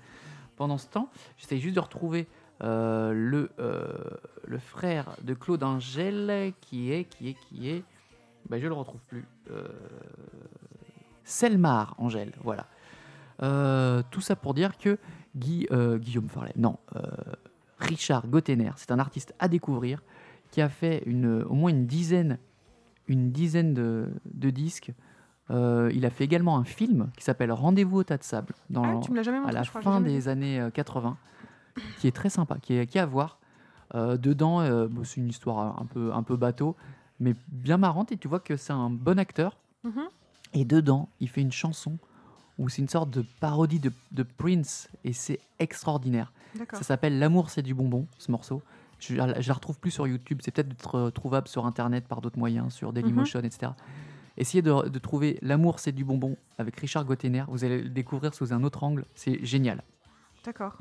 Pendant 0.57 0.79
ce 0.79 0.89
temps, 0.89 1.11
j'essaie 1.37 1.59
juste 1.59 1.75
de 1.77 1.81
retrouver 1.81 2.27
euh, 2.63 3.13
le, 3.13 3.51
euh, 3.59 3.89
le 4.47 4.59
frère 4.59 5.17
de 5.23 5.35
Claude 5.35 5.63
Angèle, 5.63 6.53
qui 6.61 6.93
est, 6.93 7.05
qui 7.05 7.29
est, 7.31 7.35
qui 7.35 7.69
est. 7.71 7.83
Ben, 8.49 8.61
je 8.61 8.67
le 8.67 8.75
retrouve 8.75 9.01
plus. 9.09 9.25
Euh, 9.51 9.69
Selmar 11.25 11.95
Angèle, 11.99 12.33
voilà. 12.43 12.67
Euh, 13.43 14.03
tout 14.11 14.21
ça 14.21 14.37
pour 14.37 14.53
dire 14.55 14.77
que 14.77 14.99
Guy, 15.37 15.67
euh, 15.71 15.99
Guillaume 15.99 16.29
Farley, 16.29 16.53
non, 16.57 16.79
euh, 16.97 17.01
Richard 17.79 18.27
Gottener, 18.29 18.73
c'est 18.77 18.91
un 18.91 18.99
artiste 18.99 19.35
à 19.39 19.49
découvrir 19.49 20.03
qui 20.51 20.61
a 20.61 20.69
fait 20.69 21.03
une, 21.07 21.43
au 21.43 21.55
moins 21.55 21.71
une 21.71 21.87
dizaine, 21.87 22.39
une 23.07 23.31
dizaine 23.31 23.73
de, 23.75 24.09
de 24.35 24.51
disques. 24.51 24.93
Euh, 25.51 25.91
il 25.95 26.05
a 26.07 26.11
fait 26.11 26.25
également 26.25 26.57
un 26.57 26.65
film 26.65 27.11
qui 27.17 27.25
s'appelle 27.25 27.51
Rendez-vous 27.53 27.99
au 27.99 28.05
tas 28.05 28.19
de 28.19 28.23
sable 28.23 28.55
dans, 28.69 28.85
Ah, 28.85 29.01
tu 29.03 29.13
me 29.13 29.19
à 29.49 29.53
la 29.53 29.63
je 29.63 29.71
crois. 29.71 29.83
fin 29.83 30.01
des 30.01 30.29
années 30.29 30.61
euh, 30.61 30.71
80, 30.71 31.17
qui 31.99 32.07
est 32.09 32.13
très 32.15 32.31
sympa, 32.31 32.59
qui 32.61 32.75
est, 32.75 32.87
qui 32.87 32.99
est 32.99 33.01
à 33.01 33.07
voir. 33.07 33.39
Dedans, 33.93 34.87
bon, 34.87 35.03
c'est 35.03 35.17
une 35.21 35.29
histoire 35.29 35.81
un 35.81 35.85
peu, 35.85 36.13
un 36.13 36.23
peu 36.23 36.37
bateau, 36.37 36.77
mais 37.19 37.35
bien 37.49 37.77
marrante. 37.77 38.13
Et 38.13 38.17
tu 38.17 38.29
vois 38.29 38.39
que 38.39 38.57
c'est 38.57 38.73
un 38.73 38.89
bon 38.89 39.19
acteur. 39.19 39.59
Mhm. 39.83 40.03
Et 40.53 40.65
dedans, 40.65 41.09
il 41.19 41.29
fait 41.29 41.41
une 41.41 41.51
chanson 41.51 41.99
où 42.61 42.69
c'est 42.69 42.83
une 42.83 42.89
sorte 42.89 43.11
de 43.11 43.25
parodie 43.41 43.81
de, 43.81 43.91
de 44.13 44.23
Prince, 44.23 44.91
et 45.03 45.15
c'est 45.15 45.41
extraordinaire. 45.59 46.31
Ça 46.73 46.83
s'appelle 46.83 47.19
L'amour, 47.19 47.49
c'est 47.49 47.63
du 47.63 47.75
bonbon, 47.75 48.07
ce 48.19 48.31
morceau. 48.31 48.63
Je, 48.99 49.15
je 49.15 49.49
la 49.49 49.55
retrouve 49.55 49.79
plus 49.79 49.91
sur 49.91 50.07
YouTube. 50.07 50.41
C'est 50.45 50.51
peut-être 50.51 50.95
euh, 50.95 51.11
trouvable 51.11 51.49
sur 51.49 51.65
Internet 51.65 52.07
par 52.07 52.21
d'autres 52.21 52.39
moyens, 52.39 52.75
sur 52.75 52.93
Dailymotion, 52.93 53.41
etc. 53.41 53.73
Essayez 54.37 54.61
de, 54.61 54.89
de 54.89 54.99
trouver 54.99 55.39
L'amour, 55.41 55.79
c'est 55.79 55.93
du 55.93 56.05
bonbon 56.05 56.37
avec 56.59 56.77
Richard 56.79 57.07
Gottener. 57.07 57.45
Vous 57.49 57.65
allez 57.65 57.81
le 57.83 57.89
découvrir 57.89 58.35
sous 58.35 58.53
un 58.53 58.63
autre 58.63 58.85
angle. 58.85 59.07
C'est 59.15 59.43
génial. 59.45 59.83
D'accord. 60.45 60.77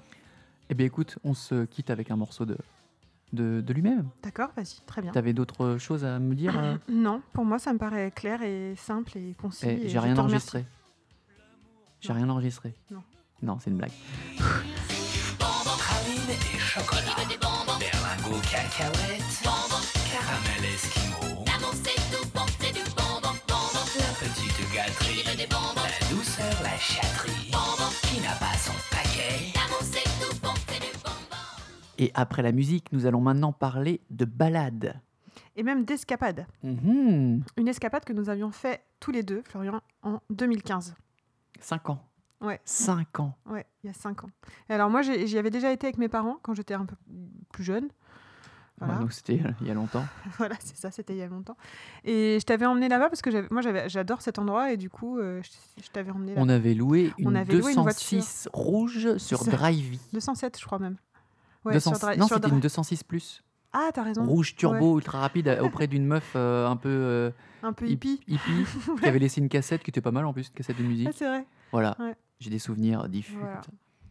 Eh 0.70 0.74
bien, 0.74 0.86
écoute, 0.86 1.18
on 1.24 1.34
se 1.34 1.64
quitte 1.64 1.92
avec 1.92 2.12
un 2.12 2.18
morceau 2.18 2.46
de, 2.46 2.58
de, 3.32 3.62
de 3.62 3.74
lui-même. 3.74 4.10
D'accord, 4.22 4.50
vas-y, 4.58 4.82
très 4.86 5.02
bien. 5.02 5.12
T'avais 5.14 5.34
d'autres 5.34 5.78
choses 5.78 6.04
à 6.04 6.20
me 6.20 6.36
dire 6.36 6.60
euh 6.60 6.76
Non, 6.90 7.22
pour 7.32 7.46
moi, 7.46 7.58
ça 7.58 7.72
me 7.72 7.80
paraît 7.80 8.12
clair 8.12 8.42
et 8.42 8.74
simple 8.76 9.18
et 9.18 9.34
concis. 9.42 9.66
Eh, 9.66 9.86
et 9.86 9.90
J'ai 9.90 10.00
rien 10.00 10.18
enregistré. 10.18 10.66
J'ai 12.02 12.14
rien 12.14 12.30
enregistré. 12.30 12.74
Non. 12.92 13.04
Non, 13.42 13.58
c'est 13.60 13.70
une 13.70 13.78
blague. 13.78 13.92
Praline 14.38 16.30
et 16.30 16.58
chocolat. 16.60 17.16
Berlingot 17.80 18.42
cacahuète. 18.42 19.44
Caramel 20.12 20.66
esquimau. 20.74 21.44
La 21.46 21.58
petite 24.20 24.74
gâterie. 24.74 25.24
La 25.26 26.16
douceur, 26.16 26.64
la 26.64 26.78
chatterie. 26.78 27.52
Qui 28.04 28.22
n'a 28.22 28.34
pas 28.36 28.58
son 28.58 28.74
paquet 28.92 29.54
Et 31.98 32.12
après 32.14 32.42
la 32.42 32.54
musique, 32.54 32.92
nous 32.94 33.06
allons 33.06 33.20
maintenant 33.22 33.52
parler 33.52 34.00
de 34.10 34.24
balade. 34.26 35.02
Et 35.58 35.64
même 35.64 35.84
d'escapade. 35.84 36.48
Mhm. 36.64 37.44
Une 37.58 37.68
escapade 37.68 38.06
que 38.06 38.14
nous 38.14 38.30
avions 38.30 38.52
fait 38.52 38.82
tous 39.02 39.12
les 39.12 39.24
deux, 39.24 39.42
Florian, 39.46 39.82
en 40.04 40.22
2015. 40.30 40.96
Cinq 41.60 41.90
ans. 41.90 42.04
Ouais. 42.42 42.62
Cinq 42.64 43.20
ans. 43.20 43.36
Ouais, 43.46 43.66
il 43.84 43.88
y 43.88 43.90
a 43.90 43.94
cinq 43.94 44.24
ans. 44.24 44.30
Et 44.70 44.74
alors 44.74 44.90
moi, 44.90 45.02
j'y 45.02 45.38
avais 45.38 45.50
déjà 45.50 45.72
été 45.72 45.88
avec 45.88 45.98
mes 45.98 46.10
parents 46.10 46.40
quand 46.42 46.54
j'étais 46.54 46.74
un 46.74 46.86
peu 46.86 46.96
plus 47.52 47.64
jeune. 47.64 47.90
Voilà, 48.78 48.94
Ouais, 48.94 49.00
donc 49.02 49.12
c'était 49.12 49.42
euh, 49.46 49.52
il 49.60 49.68
y 49.68 49.72
a 49.72 49.74
longtemps. 49.74 50.06
voilà 50.38 50.56
c'est 50.60 50.78
ça, 50.78 50.90
c'était 50.90 51.14
il 51.14 51.20
y 51.20 51.22
a 51.22 51.28
longtemps. 51.28 51.58
Et 52.06 52.38
je 52.40 52.46
t'avais 52.46 52.66
emmené 52.66 52.88
là-bas 52.88 53.10
parce 53.10 53.22
que 53.22 53.54
moi, 53.54 53.62
j'adore 53.88 54.22
cet 54.22 54.40
endroit 54.40 54.72
et 54.72 54.78
du 54.78 54.90
coup, 54.90 55.20
euh, 55.20 55.42
je, 55.44 55.84
je 55.84 55.90
t'avais 55.90 56.12
emmené 56.12 56.34
là. 56.34 56.42
On 56.42 56.48
avait 56.48 56.74
loué 56.74 57.12
une 57.18 57.28
On 57.28 57.36
avait 57.36 57.58
loué 57.58 57.74
une 57.74 57.84
206 57.84 58.48
rouge 58.54 59.18
sur. 59.18 59.44
Drivey. 59.44 60.00
207, 60.14 60.58
je 60.60 60.66
crois 60.66 60.80
même. 60.80 60.96
Ouais, 61.66 61.74
200 61.74 61.96
sur 61.96 62.08
non, 62.18 62.28
sur 62.28 62.38
c'était 62.38 62.50
une 62.50 62.62
206 62.62 63.04
plus. 63.04 63.44
Ah, 63.74 63.90
t'as 63.94 64.04
raison. 64.04 64.26
Rouge 64.26 64.56
turbo 64.56 64.98
ultra 64.98 65.20
rapide 65.20 65.48
euh, 65.48 65.62
auprès 65.62 65.88
d'une 65.88 66.06
meuf 66.06 66.34
euh, 66.36 66.68
un 66.68 66.76
peu 66.76 66.90
euh, 66.90 67.32
Un 67.64 67.74
peu 67.74 67.86
hip- 67.86 68.04
hippie. 68.06 68.22
hippie 68.28 68.66
qui 69.02 69.06
avait 69.08 69.20
laissé 69.20 69.42
une 69.42 69.50
cassette 69.50 69.84
qui 69.84 69.92
était 69.92 70.02
pas 70.02 70.12
mal 70.12 70.26
en 70.26 70.34
plus, 70.34 70.48
une 70.48 70.54
cassette 70.54 70.78
de 70.78 70.84
musique. 70.84 71.08
Ah, 71.10 71.14
c'est 71.16 71.28
vrai. 71.28 71.46
Voilà. 71.72 71.96
Ouais. 72.00 72.16
J'ai 72.40 72.50
des 72.50 72.60
souvenirs 72.60 73.08
diffus. 73.10 73.36
Voilà. 73.40 73.62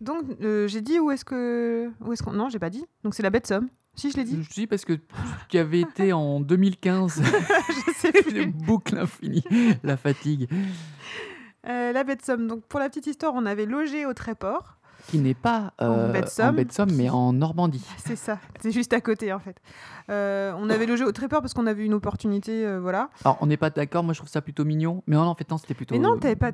Donc, 0.01 0.23
euh, 0.43 0.69
j'ai 0.69 0.81
dit 0.81 1.01
où 1.01 1.11
est-ce 1.11 1.25
que. 1.25 1.91
Où 2.05 2.13
est-ce 2.13 2.23
qu'on. 2.23 2.33
Non, 2.33 2.49
j'ai 2.49 2.61
pas 2.61 2.71
dit. 2.71 2.85
Donc, 3.03 3.15
c'est 3.15 3.23
la 3.25 3.31
bête 3.31 3.47
somme. 3.49 3.69
Si, 3.97 4.13
je 4.13 4.17
l'ai 4.17 4.23
dit. 4.25 4.41
Je 4.45 4.51
dis 4.55 4.67
parce 4.69 4.85
que 4.85 4.93
tu 5.49 5.59
avais 5.59 5.81
été 5.81 6.13
en 6.13 6.39
2015. 6.41 7.21
je 7.25 7.93
sais 7.97 8.13
plus. 8.13 8.47
boucle 8.47 8.97
infinie. 8.97 9.43
La 9.83 9.97
fatigue. 9.97 10.49
Euh, 11.67 11.93
la 11.93 12.05
bête 12.05 12.25
somme. 12.25 12.47
Donc, 12.47 12.65
pour 12.67 12.79
la 12.79 12.89
petite 12.89 13.09
histoire, 13.09 13.33
on 13.35 13.45
avait 13.45 13.67
logé 13.67 14.07
au 14.07 14.15
Tréport. 14.15 14.78
Qui 15.09 15.19
n'est 15.19 15.35
pas 15.35 15.73
En 15.81 15.87
euh, 15.87 16.13
baie 16.13 16.21
de 16.23 16.29
Somme. 16.29 16.49
en 16.49 16.53
baie 16.53 16.65
de 16.67 16.73
Somme, 16.73 16.93
mais 16.93 17.09
en 17.09 17.33
Normandie. 17.33 17.85
C'est 17.99 18.15
ça. 18.15 18.39
C'est 18.61 18.71
juste 18.71 18.93
à 18.93 19.01
côté, 19.01 19.33
en 19.33 19.39
fait. 19.39 19.57
Euh, 20.11 20.53
on 20.59 20.69
avait 20.71 20.85
logé 20.87 21.05
au 21.05 21.13
Tréport 21.13 21.41
parce 21.41 21.55
qu'on 21.55 21.67
avait 21.67 21.85
une 21.85 21.95
opportunité. 21.95 22.67
euh, 22.67 22.79
voilà. 22.79 23.09
Alors, 23.25 23.39
on 23.41 23.47
n'est 23.47 23.57
pas 23.57 23.71
d'accord, 23.71 24.05
moi 24.05 24.13
je 24.13 24.19
trouve 24.21 24.29
ça 24.31 24.43
plutôt 24.43 24.65
mignon. 24.67 25.03
Mais 25.07 25.17
non, 25.17 25.23
en 25.23 25.35
fait, 25.35 25.51
non, 25.51 25.57
c'était 25.59 25.73
plutôt. 25.75 25.95
Mais 25.95 25.99
non, 25.99 26.19
t'avais 26.19 26.37
pas. 26.37 26.53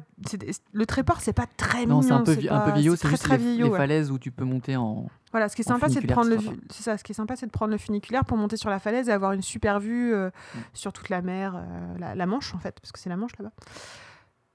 Le 0.72 0.86
Tréport, 0.86 1.20
c'est 1.20 1.32
pas 1.32 1.46
très 1.56 1.84
Non, 1.86 1.98
mignon. 2.00 2.02
c'est 2.02 2.12
un 2.12 2.22
peu, 2.22 2.32
vi- 2.32 2.48
un 2.48 2.60
peu 2.60 2.70
pas- 2.70 2.76
vieillot, 2.76 2.94
c'est 2.96 3.08
juste 3.08 3.24
très 3.24 3.36
les, 3.38 3.42
vieillot, 3.44 3.66
les 3.66 3.72
ouais. 3.72 3.76
falaises 3.76 4.10
où 4.12 4.18
tu 4.20 4.30
peux 4.30 4.44
monter 4.44 4.76
en. 4.76 5.06
Voilà, 5.32 5.48
ce 5.48 5.56
qui 5.56 5.62
est 5.62 5.64
sympa, 5.68 5.88
c'est 5.88 6.00
de 6.00 6.06
prendre 6.12 6.30
le 6.30 6.38
c'est 6.70 6.82
ça. 6.84 6.96
Ce 6.96 7.02
qui 7.02 7.10
est 7.10 7.14
sympa, 7.16 7.34
c'est 7.34 7.46
de 7.46 7.50
prendre 7.50 7.72
le 7.72 7.78
funiculaire 7.78 8.24
pour 8.24 8.36
monter 8.36 8.56
sur 8.56 8.70
la 8.70 8.78
falaise 8.78 9.08
et 9.08 9.12
avoir 9.12 9.32
une 9.32 9.42
super 9.42 9.80
vue 9.80 10.14
euh, 10.14 10.28
Mm. 10.54 10.58
sur 10.74 10.92
toute 10.92 11.08
la 11.08 11.22
mer, 11.22 11.54
euh, 11.56 11.98
la, 11.98 12.14
la 12.14 12.26
Manche 12.26 12.54
en 12.54 12.58
fait, 12.58 12.78
parce 12.80 12.92
que 12.92 13.00
c'est 13.00 13.08
la 13.10 13.16
Manche 13.16 13.32
là-bas. 13.38 13.50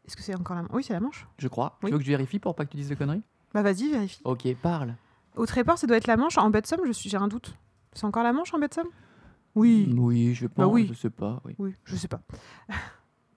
Est-ce 0.07 0.15
que 0.15 0.23
c'est 0.23 0.35
encore 0.35 0.55
la 0.55 0.61
Manche? 0.63 0.71
Oui, 0.73 0.83
c'est 0.83 0.93
la 0.93 0.99
Manche. 1.01 1.27
Je 1.37 1.47
crois. 1.49 1.77
Oui. 1.83 1.89
Tu 1.89 1.93
veux 1.93 1.99
que 1.99 2.05
je 2.05 2.09
vérifie 2.09 2.39
pour 2.39 2.55
pas 2.55 2.63
que 2.65 2.71
tu 2.71 2.77
dises 2.77 2.89
de 2.89 2.95
conneries? 2.95 3.21
Bah 3.53 3.61
vas-y, 3.61 3.91
vérifie. 3.91 4.21
Ok, 4.23 4.47
parle. 4.61 4.95
Au 5.35 5.45
Tréport, 5.45 5.77
ça 5.77 5.87
doit 5.87 5.97
être 5.97 6.07
la 6.07 6.17
Manche. 6.17 6.37
En 6.37 6.49
baie 6.49 6.61
de 6.61 6.67
Somme, 6.67 6.81
je 6.85 6.91
suis, 6.91 7.09
j'ai 7.09 7.17
un 7.17 7.27
doute. 7.27 7.55
C'est 7.93 8.05
encore 8.05 8.23
la 8.23 8.33
Manche 8.33 8.53
en 8.53 8.59
baie 8.59 8.67
de 8.67 8.73
Somme? 8.73 8.89
Oui. 9.55 9.93
Oui, 9.97 10.33
je 10.33 10.47
pense. 10.47 10.65
Bah 10.65 10.67
oui. 10.67 10.87
Je 10.89 10.93
sais 10.93 11.09
pas. 11.09 11.41
Oui. 11.45 11.55
Oui, 11.57 11.73
je 11.83 11.95
sais 11.95 12.07
pas. 12.07 12.21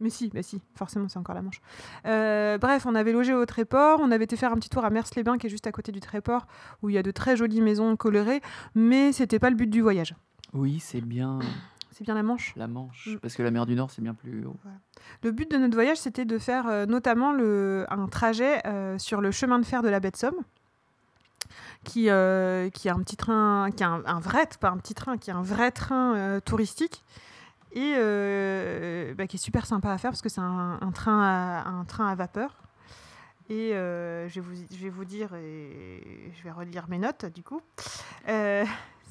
Mais 0.01 0.11
si, 0.11 0.31
bah 0.31 0.42
si, 0.42 0.61
forcément, 0.75 1.09
c'est 1.09 1.18
encore 1.18 1.35
la 1.35 1.42
Manche. 1.42 1.62
Euh, 2.07 2.59
bref, 2.59 2.87
on 2.87 2.94
avait 2.96 3.12
logé 3.12 3.35
au 3.35 3.46
Tréport, 3.46 4.01
on 4.03 4.11
avait 4.11 4.25
été 4.25 4.37
faire 4.37 4.53
un 4.53 4.57
petit 4.57 4.68
tour 4.68 4.85
à 4.85 4.90
Mers-les-Bains, 4.90 5.38
qui 5.38 5.46
est 5.46 5.51
juste 5.51 5.68
à 5.68 5.72
côté 5.72 5.92
du 5.92 6.01
Tréport, 6.01 6.48
où 6.83 6.90
il 6.90 6.94
y 6.94 6.98
a 6.98 7.05
de 7.05 7.12
très 7.12 7.37
jolies 7.37 7.61
maisons 7.61 7.96
colorées, 7.96 8.42
mais 8.75 9.12
c'était 9.12 9.38
pas 9.38 9.48
le 9.48 9.55
but 9.55 9.70
du 9.70 9.81
voyage. 9.81 10.16
Oui, 10.55 10.81
c'est 10.81 11.01
bien 11.01 11.38
C'est 11.92 12.05
bien 12.05 12.14
la 12.14 12.22
Manche. 12.22 12.55
la 12.57 12.66
Manche. 12.66 13.07
Mm. 13.07 13.18
Parce 13.18 13.35
que 13.35 13.42
la 13.42 13.50
mer 13.50 13.66
du 13.66 13.74
Nord, 13.74 13.90
c'est 13.90 14.02
bien 14.02 14.14
plus 14.14 14.44
haut. 14.46 14.57
Le 15.22 15.31
but 15.31 15.50
de 15.50 15.57
notre 15.59 15.74
voyage, 15.74 15.98
c'était 15.98 16.24
de 16.24 16.38
faire 16.38 16.66
euh, 16.66 16.87
notamment 16.87 17.33
le, 17.33 17.87
un 17.90 18.07
trajet 18.07 18.66
euh, 18.66 18.98
sur 18.98 19.20
le 19.20 19.31
chemin 19.31 19.59
de 19.59 19.64
fer 19.64 19.83
de 19.83 19.88
la 19.88 20.00
baie 20.00 20.11
de 20.11 20.16
Somme, 20.16 20.40
qui, 21.85 22.09
euh, 22.09 22.70
qui 22.70 22.88
a 22.88 22.94
un 22.94 23.00
petit 23.00 23.16
train, 23.16 23.70
qui 23.76 23.85
a 23.85 23.88
un, 23.88 24.05
un 24.07 24.20
vrai, 24.20 24.48
pas 24.61 24.70
un 24.70 24.78
petit 24.78 24.94
train, 24.94 25.18
qui 25.18 25.31
est 25.31 25.35
un 25.35 25.42
vrai 25.42 25.70
train 25.70 26.16
euh, 26.16 26.40
touristique 26.40 27.05
et 27.74 27.94
euh, 27.96 29.14
bah, 29.14 29.26
qui 29.26 29.37
est 29.37 29.40
super 29.40 29.66
sympa 29.66 29.90
à 29.90 29.98
faire 29.98 30.11
parce 30.11 30.22
que 30.22 30.28
c'est 30.28 30.40
un, 30.40 30.78
un 30.81 30.90
train 30.92 31.20
à, 31.22 31.68
un 31.68 31.85
train 31.85 32.07
à 32.07 32.14
vapeur. 32.14 32.57
Et 33.48 33.74
euh, 33.74 34.28
je, 34.28 34.40
vais 34.40 34.46
vous, 34.46 34.55
je 34.70 34.76
vais 34.78 34.88
vous 34.88 35.05
dire, 35.05 35.35
et 35.35 36.33
je 36.35 36.42
vais 36.42 36.50
relire 36.50 36.87
mes 36.88 36.98
notes 36.98 37.26
du 37.26 37.42
coup. 37.42 37.61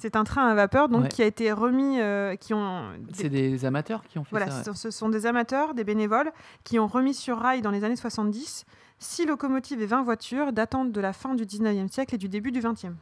C'est 0.02 0.16
un 0.16 0.24
train 0.24 0.48
à 0.48 0.56
vapeur 0.56 0.90
donc 0.90 1.04
Ouais. 1.04 1.10
qui 1.10 1.22
a 1.22 1.28
été 1.28 1.52
remis, 1.52 2.00
euh, 2.02 2.36
qui 2.36 2.56
ont 2.56 2.86
C'est 3.14 3.30
des 3.30 3.66
amateurs 3.66 4.02
qui 4.08 4.18
ont 4.18 4.24
fait 4.24 4.32
voilà, 4.32 4.50
ça. 4.50 4.58
ouais. 4.58 4.64
ce- 4.64 4.74
ce 4.74 4.90
sont 4.90 5.10
des 5.10 5.28
amateurs, 5.28 5.76
des 5.76 5.84
bénévoles, 5.84 6.32
qui 6.64 6.80
ont 6.80 6.88
remis 6.88 7.14
sur 7.14 7.38
rail 7.38 7.62
dans 7.62 7.70
les 7.70 7.84
années 7.84 7.96
70 7.96 8.66
six 8.98 9.26
locomotives 9.28 9.80
et 9.80 9.86
20 9.86 10.02
voitures 10.02 10.54
datant 10.54 10.86
de 10.86 11.00
la 11.02 11.14
fin 11.14 11.36
du 11.36 11.46
19e 11.46 11.88
siècle 11.88 12.16
et 12.16 12.18
du 12.18 12.30
début 12.30 12.52
du 12.52 12.62
20e. 12.62 12.96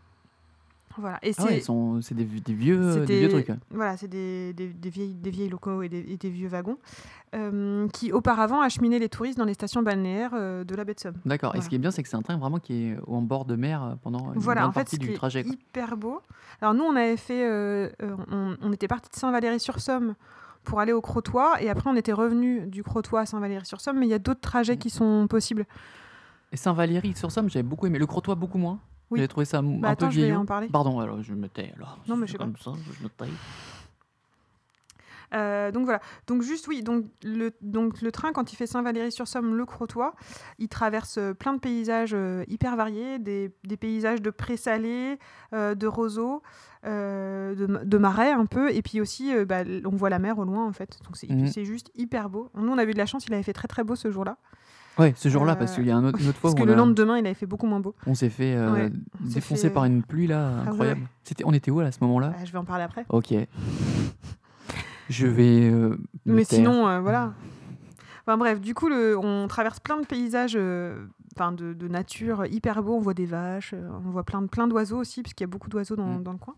Voilà. 0.99 1.17
Et 1.23 1.31
Ah 1.37 1.43
ouais, 1.45 1.61
c'est 2.01 2.13
des, 2.13 2.23
des 2.25 2.53
vieux, 2.53 3.05
des 3.05 3.19
vieux 3.19 3.27
des- 3.27 3.29
trucs. 3.43 3.51
voilà, 3.71 3.95
c'est 3.97 4.07
des, 4.07 4.53
vieilles, 4.83 5.15
des 5.15 5.29
vieilles 5.29 5.49
locaux 5.49 5.81
et 5.81 5.89
des, 5.89 5.99
et 5.99 6.17
des 6.17 6.29
vieux 6.29 6.47
wagons 6.49 6.77
euh, 7.35 7.87
qui 7.89 8.11
auparavant 8.11 8.61
acheminaient 8.61 8.99
les 8.99 9.09
touristes 9.09 9.37
dans 9.37 9.45
les 9.45 9.53
stations 9.53 9.81
balnéaires 9.81 10.31
euh, 10.33 10.63
de 10.63 10.75
la 10.75 10.83
baie 10.83 10.93
de 10.93 10.99
Somme. 10.99 11.15
D'accord. 11.25 11.51
Et 11.51 11.57
Voilà. 11.57 11.63
ce 11.63 11.69
qui 11.69 11.75
est 11.75 11.79
bien, 11.79 11.91
c'est 11.91 12.03
que 12.03 12.09
c'est 12.09 12.17
un 12.17 12.21
train 12.21 12.37
vraiment 12.37 12.59
qui 12.59 12.73
est 12.89 12.97
en 13.07 13.21
bord 13.21 13.45
de 13.45 13.55
mer 13.55 13.83
euh, 13.83 13.95
pendant 14.01 14.33
une 14.33 14.39
Voilà, 14.39 14.61
grande 14.61 14.69
en 14.71 14.73
fait, 14.73 14.79
partie 14.81 14.97
du 14.97 15.13
trajet. 15.13 15.43
quoi. 15.43 15.53
hyper 15.53 15.95
beau. 15.97 16.21
Alors 16.61 16.73
nous, 16.73 16.83
on 16.83 16.95
avait 16.95 17.17
fait, 17.17 17.45
euh, 17.47 17.89
euh, 18.01 18.15
on, 18.31 18.57
on 18.61 18.73
était 18.73 18.87
parti 18.87 19.09
de 19.09 19.15
Saint-Valery-sur-Somme 19.15 20.15
pour 20.65 20.81
aller 20.81 20.91
au 20.91 21.01
Crotoy, 21.01 21.61
et 21.61 21.69
après 21.69 21.89
on 21.89 21.95
était 21.95 22.11
revenu 22.13 22.67
du 22.67 22.83
Crotoy 22.83 23.21
à 23.21 23.25
Saint-Valery-sur-Somme, 23.25 23.97
mais 23.97 24.05
il 24.07 24.09
y 24.09 24.13
a 24.13 24.19
d'autres 24.19 24.41
trajets 24.41 24.75
qui 24.77 24.89
sont 24.89 25.25
possibles. 25.29 25.65
Et 26.51 26.57
Saint-Valéry-sur-Somme, 26.57 27.49
j'avais 27.49 27.63
beaucoup 27.63 27.85
aimé. 27.87 27.97
Le 27.99 28.05
Crotoy, 28.07 28.35
beaucoup 28.35 28.57
moins? 28.57 28.79
Oui. 29.11 29.17
J'avais 29.19 29.27
trouvé 29.27 29.45
ça 29.45 29.61
Bah 29.61 29.89
un 29.89 29.91
attends, 29.91 30.07
peu 30.07 30.11
je 30.13 30.21
vais 30.21 30.35
en 30.35 30.45
parler. 30.45 30.67
Pardon, 30.67 30.99
alors 30.99 31.21
je 31.23 31.33
me 31.33 31.47
tais. 31.49 31.71
Alors. 31.75 31.97
Non, 32.07 32.15
mais 32.15 32.27
je 32.27 32.33
sais 32.33 32.37
comme 32.37 32.55
ça, 32.57 32.71
je 32.97 33.03
me 33.03 33.09
tais. 33.09 33.25
Euh, 35.35 35.71
donc 35.71 35.83
voilà. 35.85 36.01
Donc 36.25 36.41
juste 36.41 36.67
oui, 36.67 36.81
donc 36.81 37.05
le, 37.23 37.51
donc 37.61 38.01
le 38.01 38.11
train 38.11 38.31
quand 38.33 38.51
il 38.51 38.55
fait 38.55 38.65
Saint-Valery-sur-Somme, 38.65 39.55
le 39.55 39.65
Crotoy, 39.65 40.09
il 40.57 40.69
traverse 40.69 41.19
euh, 41.19 41.33
plein 41.35 41.53
de 41.53 41.59
paysages 41.59 42.15
euh, 42.15 42.43
hyper 42.47 42.75
variés, 42.75 43.19
des, 43.19 43.53
des 43.63 43.77
paysages 43.77 44.23
de 44.23 44.31
présalés, 44.31 45.19
euh, 45.53 45.75
de 45.75 45.85
roseaux, 45.85 46.41
euh, 46.85 47.53
de, 47.53 47.67
ma- 47.67 47.83
de 47.85 47.97
marais 47.99 48.31
un 48.31 48.47
peu, 48.47 48.73
et 48.73 48.81
puis 48.81 49.01
aussi 49.01 49.31
bah, 49.45 49.59
on 49.85 49.95
voit 49.95 50.09
la 50.09 50.17
mer 50.17 50.39
au 50.39 50.45
loin 50.45 50.65
en 50.65 50.73
fait. 50.73 50.97
Donc 51.05 51.15
c'est 51.15 51.29
Mhm. 51.29 51.45
c'est 51.47 51.65
juste 51.65 51.91
hyper 51.93 52.27
beau. 52.29 52.49
Nous 52.55 52.71
on 52.71 52.77
avait 52.79 52.89
eu 52.89 52.93
de 52.95 52.99
la 52.99 53.05
chance, 53.05 53.27
il 53.27 53.33
avait 53.35 53.43
fait 53.43 53.53
très 53.53 53.67
très 53.67 53.83
beau 53.83 53.95
ce 53.95 54.09
jour-là, 54.11 54.37
Ouais, 54.99 55.13
ce 55.15 55.29
jour-là, 55.29 55.53
Euh, 55.53 55.55
parce 55.55 55.73
qu'il 55.75 55.85
y 55.87 55.91
a 55.91 55.95
un 55.97 56.03
autre, 56.05 56.19
une 56.21 56.27
autre 56.29 56.37
fois 56.37 56.49
parce 56.51 56.53
où 56.53 56.57
que 56.57 56.63
on, 56.63 56.65
le 56.65 56.73
a- 56.73 56.75
lendemain 56.75 57.17
il 57.17 57.25
avait 57.25 57.33
fait 57.33 57.45
beaucoup 57.45 57.65
moins 57.67 57.79
beau. 57.79 57.95
on 58.05 58.13
s'est 58.15 58.29
fait 58.29 58.55
euh, 58.55 58.71
Ouais, 58.73 58.91
on 59.23 59.27
s'est 59.27 59.35
défoncer 59.35 59.61
fait- 59.69 59.73
par 59.73 59.85
une 59.85 60.03
pluie 60.03 60.27
là, 60.27 60.51
ouais, 60.63 60.67
incroyable. 60.69 61.01
C'était, 61.23 61.43
on 61.45 61.53
était 61.53 61.71
où 61.71 61.79
à 61.79 61.91
ce 61.91 61.99
moment-là? 62.01 62.29
Bah, 62.29 62.45
je 62.45 62.51
vais 62.51 62.57
en 62.57 62.65
parler 62.65 62.83
après. 62.83 63.05
Ok. 63.09 63.33
Je 65.09 65.25
vais. 65.27 65.69
euh, 65.71 65.97
me 66.25 66.33
Mais 66.35 66.45
taire. 66.45 66.57
sinon, 66.59 66.87
euh, 66.87 66.99
voilà. 66.99 67.33
Enfin 68.25 68.37
bref, 68.37 68.61
du 68.61 68.73
coup, 68.75 68.89
le, 68.89 69.17
on 69.17 69.47
traverse 69.47 69.79
plein 69.79 69.99
de 69.99 70.05
paysages 70.05 70.53
euh, 70.55 71.03
enfin, 71.35 71.51
de, 71.51 71.73
de 71.73 71.87
nature 71.87 72.45
hyper 72.45 72.83
beaux. 72.83 72.95
On 72.95 72.99
voit 72.99 73.15
des 73.15 73.25
vaches, 73.25 73.73
euh, 73.73 73.89
on 74.05 74.11
voit 74.11 74.23
plein 74.23 74.41
de, 74.43 74.47
plein 74.47 74.67
d'oiseaux 74.67 74.97
aussi, 74.99 75.23
parce 75.23 75.33
qu'il 75.33 75.45
y 75.45 75.49
a 75.49 75.51
beaucoup 75.51 75.69
d'oiseaux 75.69 75.95
dans, 75.95 76.19
Mm. 76.19 76.23
dans 76.23 76.31
le 76.33 76.37
coin. 76.37 76.55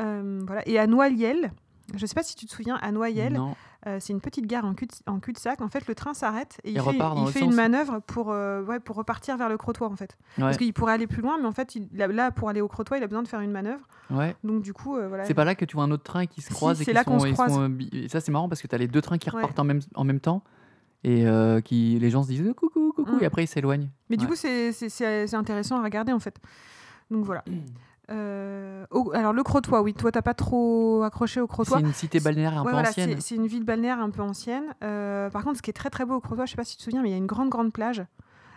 Euh, 0.00 0.42
voilà. 0.46 0.66
Et 0.68 0.78
à 0.78 0.86
Noyelles, 0.86 1.52
je 1.94 2.00
ne 2.02 2.06
sais 2.06 2.14
pas 2.14 2.22
si 2.22 2.34
tu 2.34 2.46
te 2.46 2.52
souviens, 2.52 2.76
à 2.76 2.90
Noyelles, 2.92 3.38
euh, 3.86 3.98
c'est 4.00 4.12
une 4.14 4.20
petite 4.20 4.46
gare 4.46 4.64
en 4.64 4.72
cul, 4.74 4.88
en 5.06 5.20
cul-de-sac. 5.20 5.60
En 5.60 5.68
fait, 5.68 5.86
le 5.86 5.94
train 5.94 6.14
s'arrête 6.14 6.58
et 6.64 6.70
il 6.72 6.80
fait, 6.80 6.96
il 7.40 7.44
une 7.44 7.54
manœuvre 7.54 8.00
pour, 8.06 8.30
euh, 8.30 8.62
ouais, 8.64 8.80
pour 8.80 8.96
repartir 8.96 9.36
vers 9.36 9.48
le 9.50 9.58
Crotoy, 9.58 9.86
en 9.88 9.96
fait. 9.96 10.16
Ouais. 10.38 10.44
Parce 10.44 10.56
qu'il 10.56 10.72
pourrait 10.72 10.94
aller 10.94 11.06
plus 11.06 11.20
loin, 11.20 11.36
mais 11.38 11.46
en 11.46 11.52
fait, 11.52 11.74
il, 11.74 11.88
là, 11.92 12.30
pour 12.30 12.48
aller 12.48 12.60
au 12.62 12.68
Crotoy, 12.68 12.96
il 12.98 13.04
a 13.04 13.06
besoin 13.06 13.22
de 13.22 13.28
faire 13.28 13.40
une 13.40 13.50
manœuvre. 13.50 13.86
Ouais. 14.10 14.34
Donc, 14.44 14.62
du 14.62 14.72
coup, 14.72 14.96
euh, 14.96 15.08
voilà. 15.08 15.24
C'est 15.24 15.34
pas 15.34 15.44
là 15.44 15.54
que 15.54 15.64
tu 15.66 15.76
vois 15.76 15.84
un 15.84 15.90
autre 15.90 16.02
train 16.04 16.24
qui 16.26 16.40
se 16.40 16.48
Si, 16.48 16.54
croise 16.54 16.80
et 16.80 16.84
qui 16.86 16.92
là 16.94 17.04
qu'on 17.04 17.18
sont, 17.18 17.26
se 17.26 17.32
croise. 17.32 17.52
sont, 17.52 17.68
bi- 17.68 17.90
et 17.92 18.08
ça 18.08 18.20
c'est 18.20 18.32
marrant 18.32 18.48
parce 18.48 18.62
que 18.62 18.66
tu 18.66 18.74
as 18.74 18.78
les 18.78 18.88
deux 18.88 19.02
trains 19.02 19.18
qui 19.18 19.28
repartent 19.28 19.58
en 19.58 19.64
même, 19.64 19.80
en 19.94 20.04
même 20.04 20.20
temps 20.20 20.42
et 21.02 21.26
euh, 21.26 21.60
qui 21.60 21.98
les 22.00 22.08
gens 22.10 22.22
se 22.22 22.28
disent 22.28 22.40
euh, 22.46 22.54
coucou 22.54 22.92
coucou 22.96 23.16
Mm. 23.16 23.22
et 23.22 23.26
après 23.26 23.44
ils 23.44 23.48
s'éloignent. 23.48 23.90
Mais 24.08 24.16
du 24.16 24.26
coup, 24.26 24.34
c'est 24.34 24.70
intéressant 25.34 25.78
à 25.78 25.82
regarder 25.82 26.12
en 26.12 26.18
fait. 26.20 26.38
Donc 27.10 27.24
voilà. 27.26 27.44
Euh, 28.10 28.84
au- 28.90 29.12
alors 29.14 29.32
le 29.32 29.42
Crotoy, 29.42 29.80
oui, 29.80 29.94
toi 29.94 30.12
t'as 30.12 30.20
pas 30.22 30.34
trop 30.34 31.02
accroché 31.04 31.40
au 31.40 31.46
Crotoy. 31.46 31.78
C'est 31.80 31.86
une 31.86 31.92
cité 31.94 32.20
balnéaire 32.20 32.52
un 32.52 32.58
Ouais, 32.60 32.64
peu 32.66 32.70
voilà, 32.72 32.90
ancienne. 32.90 33.16
c'est 33.20 33.34
une 33.34 33.46
ville 33.46 33.64
balnéaire 33.64 33.98
un 34.00 34.10
peu 34.10 34.20
ancienne. 34.22 34.64
Euh, 34.82 35.30
par 35.30 35.42
contre, 35.44 35.56
ce 35.56 35.62
qui 35.62 35.70
est 35.70 35.74
très 35.74 35.90
très 35.90 36.04
beau 36.04 36.14
au 36.16 36.20
Crotoy, 36.20 36.46
je 36.46 36.50
sais 36.50 36.56
pas 36.56 36.64
si 36.64 36.72
tu 36.72 36.78
te 36.78 36.84
souviens, 36.84 37.02
mais 37.02 37.08
il 37.08 37.12
y 37.12 37.14
a 37.14 37.18
une 37.18 37.26
grande 37.26 37.48
grande 37.48 37.72
plage. 37.72 38.04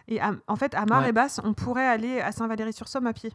Et 0.09 0.19
à- 0.21 0.33
en 0.47 0.55
fait, 0.55 0.73
à 0.75 0.85
marée 0.85 1.07
Ouais. 1.07 1.11
basse, 1.13 1.39
on 1.43 1.53
pourrait 1.53 1.85
aller 1.87 2.19
à 2.19 2.31
Saint-Valery-sur-Somme 2.31 3.07
à 3.07 3.13
pied. 3.13 3.31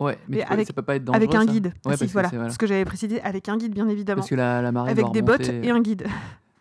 Ouais, 0.00 0.18
mais 0.28 0.38
Mais 0.38 0.44
avec- 0.46 0.66
ça 0.66 0.72
peut 0.72 0.82
pas 0.82 0.96
être 0.96 1.04
dangereux. 1.04 1.22
avec 1.22 1.34
un 1.36 1.44
guide. 1.44 1.66
Ouais, 1.86 1.92
Ah, 1.94 1.96
si, 1.96 2.06
voilà. 2.06 2.28
voilà. 2.32 2.50
Ce 2.50 2.58
que 2.58 2.66
j'avais 2.66 2.84
précisé, 2.84 3.20
avec 3.22 3.48
un 3.48 3.56
guide, 3.56 3.72
bien 3.74 3.88
évidemment. 3.88 4.18
Parce 4.20 4.30
que 4.30 4.34
la, 4.34 4.60
la 4.60 4.72
marée 4.72 4.90
Avec 4.90 5.10
des 5.12 5.22
bottes 5.22 5.48
et 5.48 5.70
un 5.70 5.80
guide. 5.80 6.06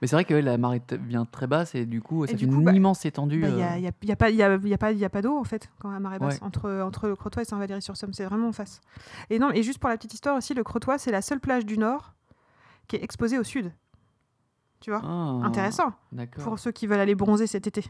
Mais 0.04 0.08
c'est 0.08 0.18
vrai 0.18 0.26
que 0.26 0.34
ouais, 0.34 0.42
la 0.42 0.58
marée 0.58 0.82
vient 1.08 1.24
très 1.24 1.48
basse 1.48 1.76
et 1.76 1.86
du 1.86 2.02
coup, 2.02 2.28
ça 2.28 2.36
fait 2.36 2.46
coup, 2.46 2.56
une 2.56 2.66
bah, 2.66 2.74
immense 2.74 3.06
étendue. 3.06 3.42
Il 3.48 3.56
n'y 3.56 3.64
euh, 3.64 3.68
a, 3.70 3.78
y 3.78 3.90
pas, 4.18 4.30
y 4.32 4.44
a, 4.44 4.58
y 4.58 4.74
a 4.74 4.78
pas, 4.78 4.92
y 4.92 5.06
a 5.06 5.10
pas 5.10 5.22
d'eau 5.22 5.38
en 5.38 5.46
fait 5.46 5.72
quand 5.80 5.90
à 5.92 6.00
marée 6.02 6.20
basse 6.20 6.40
Ouais. 6.42 6.44
entre, 6.44 6.82
entre 6.82 7.08
le 7.08 7.16
Crotoy 7.16 7.44
et 7.44 7.46
Saint-Valery-sur-Somme. 7.46 8.12
C'est 8.12 8.26
vraiment 8.26 8.50
en 8.50 8.52
face. 8.52 8.82
Et, 9.30 9.40
non, 9.40 9.52
et 9.52 9.64
juste 9.64 9.80
pour 9.80 9.90
la 9.90 9.96
petite 9.96 10.14
histoire 10.14 10.36
aussi, 10.36 10.54
le 10.54 10.62
Crotoy, 10.66 11.00
c'est 11.00 11.12
la 11.14 11.22
seule 11.22 11.40
plage 11.40 11.66
du 11.66 11.78
Nord 11.78 12.16
qui 12.90 12.98
est 12.98 13.02
exposée 13.02 13.40
au 13.40 13.46
Sud. 13.46 13.72
Tu 14.82 14.92
vois? 14.92 15.00
Ah, 15.06 15.40
Intéressant 15.46 15.94
pour 16.44 16.60
ceux 16.60 16.74
qui 16.74 16.86
veulent 16.86 17.00
aller 17.00 17.16
bronzer 17.16 17.48
cet 17.48 17.68
été. 17.68 17.86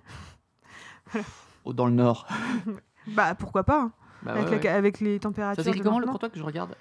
Oh, 1.65 1.73
Dans 1.73 1.88
le 1.88 1.93
nord. 1.93 2.28
Bah 3.08 3.34
pourquoi 3.34 3.63
pas 3.63 3.82
hein, 3.82 3.91
Bah, 4.21 4.34
avec, 4.34 4.43
ouais, 4.45 4.52
la- 4.52 4.62
ouais. 4.62 4.67
avec 4.67 4.99
les 4.99 5.19
températures. 5.19 5.63
Ça 5.63 5.71
s'écrit 5.71 5.82
comment 5.82 5.97
le. 5.97 6.06
Crotoy 6.06 6.30
que 6.30 6.38
je 6.38 6.43
regarde? 6.43 6.76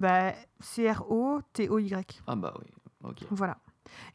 Bah, 0.00 0.32
C-R-O-T-O-Y. 0.58 2.22
Ah 2.26 2.34
bah 2.34 2.52
oui. 2.58 2.66
Ok. 3.04 3.18
Voilà. 3.30 3.56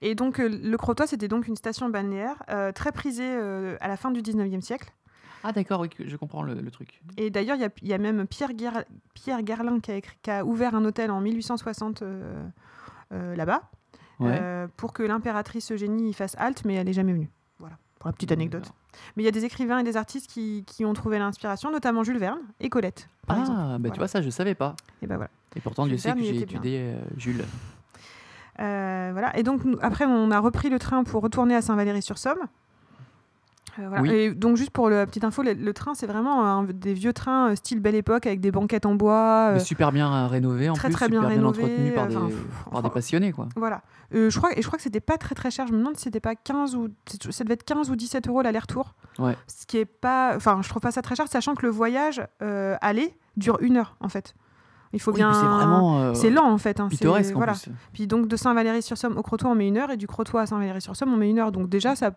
Et 0.01 0.15
donc 0.15 0.39
euh, 0.39 0.47
le 0.49 0.77
Crotoy, 0.77 1.07
c'était 1.07 1.27
donc 1.27 1.47
une 1.47 1.55
station 1.55 1.89
balnéaire 1.89 2.41
euh, 2.49 2.71
très 2.71 2.91
prisée 2.91 3.23
euh, 3.29 3.77
à 3.81 3.87
la 3.87 3.97
fin 3.97 4.11
du 4.11 4.21
19e 4.21 4.61
siècle. 4.61 4.91
Ah 5.43 5.51
d'accord, 5.53 5.79
oui, 5.81 5.89
je 5.99 6.15
comprends 6.17 6.43
le, 6.43 6.53
le 6.55 6.71
truc. 6.71 7.01
Et 7.15 7.29
d'ailleurs, 7.29 7.55
il 7.55 7.61
y 7.61 7.65
a, 7.65 7.69
il 7.81 7.87
y 7.87 7.93
a 7.93 7.97
même 7.97 8.27
Pierre, 8.27 8.51
Guer- 8.53 8.83
Pierre 9.13 9.41
Garlin 9.41 9.79
qui 9.79 9.91
a, 9.91 9.95
écrit- 9.95 10.17
qui 10.21 10.31
a 10.31 10.43
ouvert 10.43 10.75
un 10.75 10.83
hôtel 10.83 11.11
en 11.11 11.21
1860 11.21 12.01
euh, 12.01 12.43
euh, 13.13 13.35
là-bas 13.35 13.61
Ouais. 14.19 14.37
pour 14.75 14.91
que 14.91 15.01
l'impératrice 15.01 15.71
Eugénie 15.71 16.09
y 16.09 16.13
fasse 16.13 16.35
halte, 16.37 16.65
mais 16.65 16.73
elle 16.73 16.87
n'est 16.87 16.91
jamais 16.93 17.13
venue. 17.13 17.29
Voilà, 17.57 17.77
pour 17.99 18.09
la 18.09 18.11
petite 18.13 18.33
anecdote. 18.33 18.63
D'accord. 18.63 18.75
Mais 19.15 19.23
il 19.23 19.25
y 19.25 19.29
a 19.29 19.31
des 19.31 19.45
écrivains 19.45 19.79
et 19.79 19.83
des 19.85 19.95
artistes 19.95 20.27
qui, 20.29 20.65
qui 20.67 20.83
ont 20.83 20.91
trouvé 20.91 21.19
l'inspiration, 21.19 21.71
notamment 21.71 22.03
Jules 22.03 22.17
Verne 22.17 22.39
et 22.59 22.67
Colette, 22.67 23.07
par 23.25 23.37
Ah, 23.37 23.39
exemple. 23.39 23.57
bah 23.59 23.77
Voilà. 23.79 23.91
tu 23.93 23.97
vois 23.99 24.07
ça, 24.09 24.21
je 24.21 24.29
savais 24.29 24.55
pas. 24.55 24.75
Et 25.01 25.07
ben 25.07 25.15
voilà. 25.15 25.31
Et 25.55 25.61
pourtant, 25.61 25.85
Jules 25.85 25.91
Dieu 25.95 25.97
sait 25.99 26.13
que 26.13 26.19
j'ai 26.21 26.35
étudié 26.41 26.95
Jules. 27.15 27.45
Euh, 28.59 29.09
voilà. 29.13 29.37
Et 29.37 29.43
donc, 29.43 29.61
après, 29.81 30.05
on 30.05 30.31
a 30.31 30.39
repris 30.39 30.69
le 30.69 30.79
train 30.79 31.03
pour 31.03 31.21
retourner 31.21 31.55
à 31.55 31.61
Saint-Valery-sur-Somme. 31.61 32.39
Euh, 33.77 33.87
voilà. 33.87 34.01
Oui. 34.01 34.09
Et 34.09 34.31
donc, 34.33 34.57
juste 34.57 34.71
pour 34.71 34.89
la 34.89 35.05
petite 35.05 35.23
info, 35.23 35.43
le, 35.43 35.53
le 35.53 35.73
train, 35.73 35.93
c'est 35.93 36.07
vraiment 36.07 36.43
un- 36.45 36.63
des 36.65 36.93
vieux 36.93 37.13
trains 37.13 37.51
euh, 37.51 37.55
style 37.55 37.79
Belle 37.79 37.95
Époque 37.95 38.25
avec 38.25 38.41
des 38.41 38.51
banquettes 38.51 38.85
en 38.85 38.95
bois. 38.95 39.49
euh, 39.51 39.53
Mais 39.53 39.59
super 39.59 39.91
bien 39.91 40.27
rénové 40.27 40.69
en 40.69 40.73
très, 40.73 40.89
plus, 40.89 40.95
très 40.95 41.05
super 41.05 41.27
bien 41.29 41.45
entretenu 41.45 41.91
par, 41.93 42.07
des, 42.07 42.17
enfin, 42.17 42.81
des 42.81 42.89
passionnés 42.89 43.31
quoi. 43.31 43.47
Voilà. 43.55 43.81
Je 44.11 44.35
crois, 44.35 44.57
et 44.57 44.61
je 44.61 44.67
crois 44.67 44.77
que 44.77 44.83
c'était 44.83 44.99
pas 44.99 45.17
très 45.17 45.35
très 45.35 45.51
cher. 45.51 45.67
Je 45.67 45.73
me 45.73 45.77
demande 45.77 45.95
si 45.95 46.03
c'était 46.03 46.19
pas 46.19 46.35
15 46.35 46.75
ou. 46.75 46.89
Ça 47.29 47.43
devait 47.43 47.53
être 47.53 47.63
15 47.63 47.89
ou 47.91 47.95
17 47.95 48.27
euros 48.27 48.41
l'aller-retour. 48.41 48.95
Ouais. 49.19 49.37
Ce 49.47 49.65
qui 49.67 49.77
est 49.77 49.85
pas. 49.85 50.33
Enfin, 50.35 50.59
je 50.63 50.67
trouve 50.69 50.81
pas 50.81 50.91
ça 50.91 51.01
très 51.03 51.15
cher, 51.15 51.27
sachant 51.29 51.53
que 51.55 51.65
le 51.65 51.71
voyage 51.71 52.21
aller 52.41 53.13
dure 53.37 53.59
une 53.61 53.77
heure 53.77 53.95
en 54.01 54.09
fait. 54.09 54.33
Il 54.93 54.99
faut 54.99 55.11
Oui, 55.11 55.17
bien. 55.17 55.29
puis 55.29 55.39
c'est 55.39 55.45
vraiment 55.47 55.99
euh, 56.01 56.13
C'est 56.15 56.29
lent 56.31 56.49
en 56.51 56.57
fait. 56.57 56.79
hein, 56.79 56.87
pittoresque 56.89 57.33
en 57.35 57.37
voilà. 57.37 57.53
plus. 57.53 57.69
Puis 57.93 58.07
donc 58.07 58.27
de 58.27 58.35
Saint-Valery-sur-Somme 58.35 59.17
au 59.17 59.21
Crotoy, 59.21 59.49
on 59.51 59.55
met 59.55 59.67
une 59.67 59.77
heure, 59.77 59.91
et 59.91 59.97
du 59.97 60.07
Crotoy 60.07 60.41
à 60.41 60.45
Saint-Valery-sur-Somme, 60.45 61.13
on 61.13 61.17
met 61.17 61.29
une 61.29 61.39
heure. 61.39 61.51
Donc 61.51 61.69
déjà, 61.69 61.95
ça. 61.95 62.11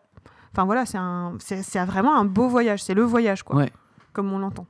Enfin 0.53 0.65
voilà, 0.65 0.85
c'est 0.87 0.99
un... 0.99 1.35
c'est 1.39 1.85
vraiment 1.85 2.15
un 2.17 2.25
beau 2.25 2.49
voyage. 2.49 2.83
C'est 2.83 2.95
le 2.95 3.03
voyage, 3.03 3.43
quoi. 3.43 3.57
Ouais. 3.57 3.73
Comme 4.13 4.33
on 4.33 4.39
l'entend. 4.39 4.67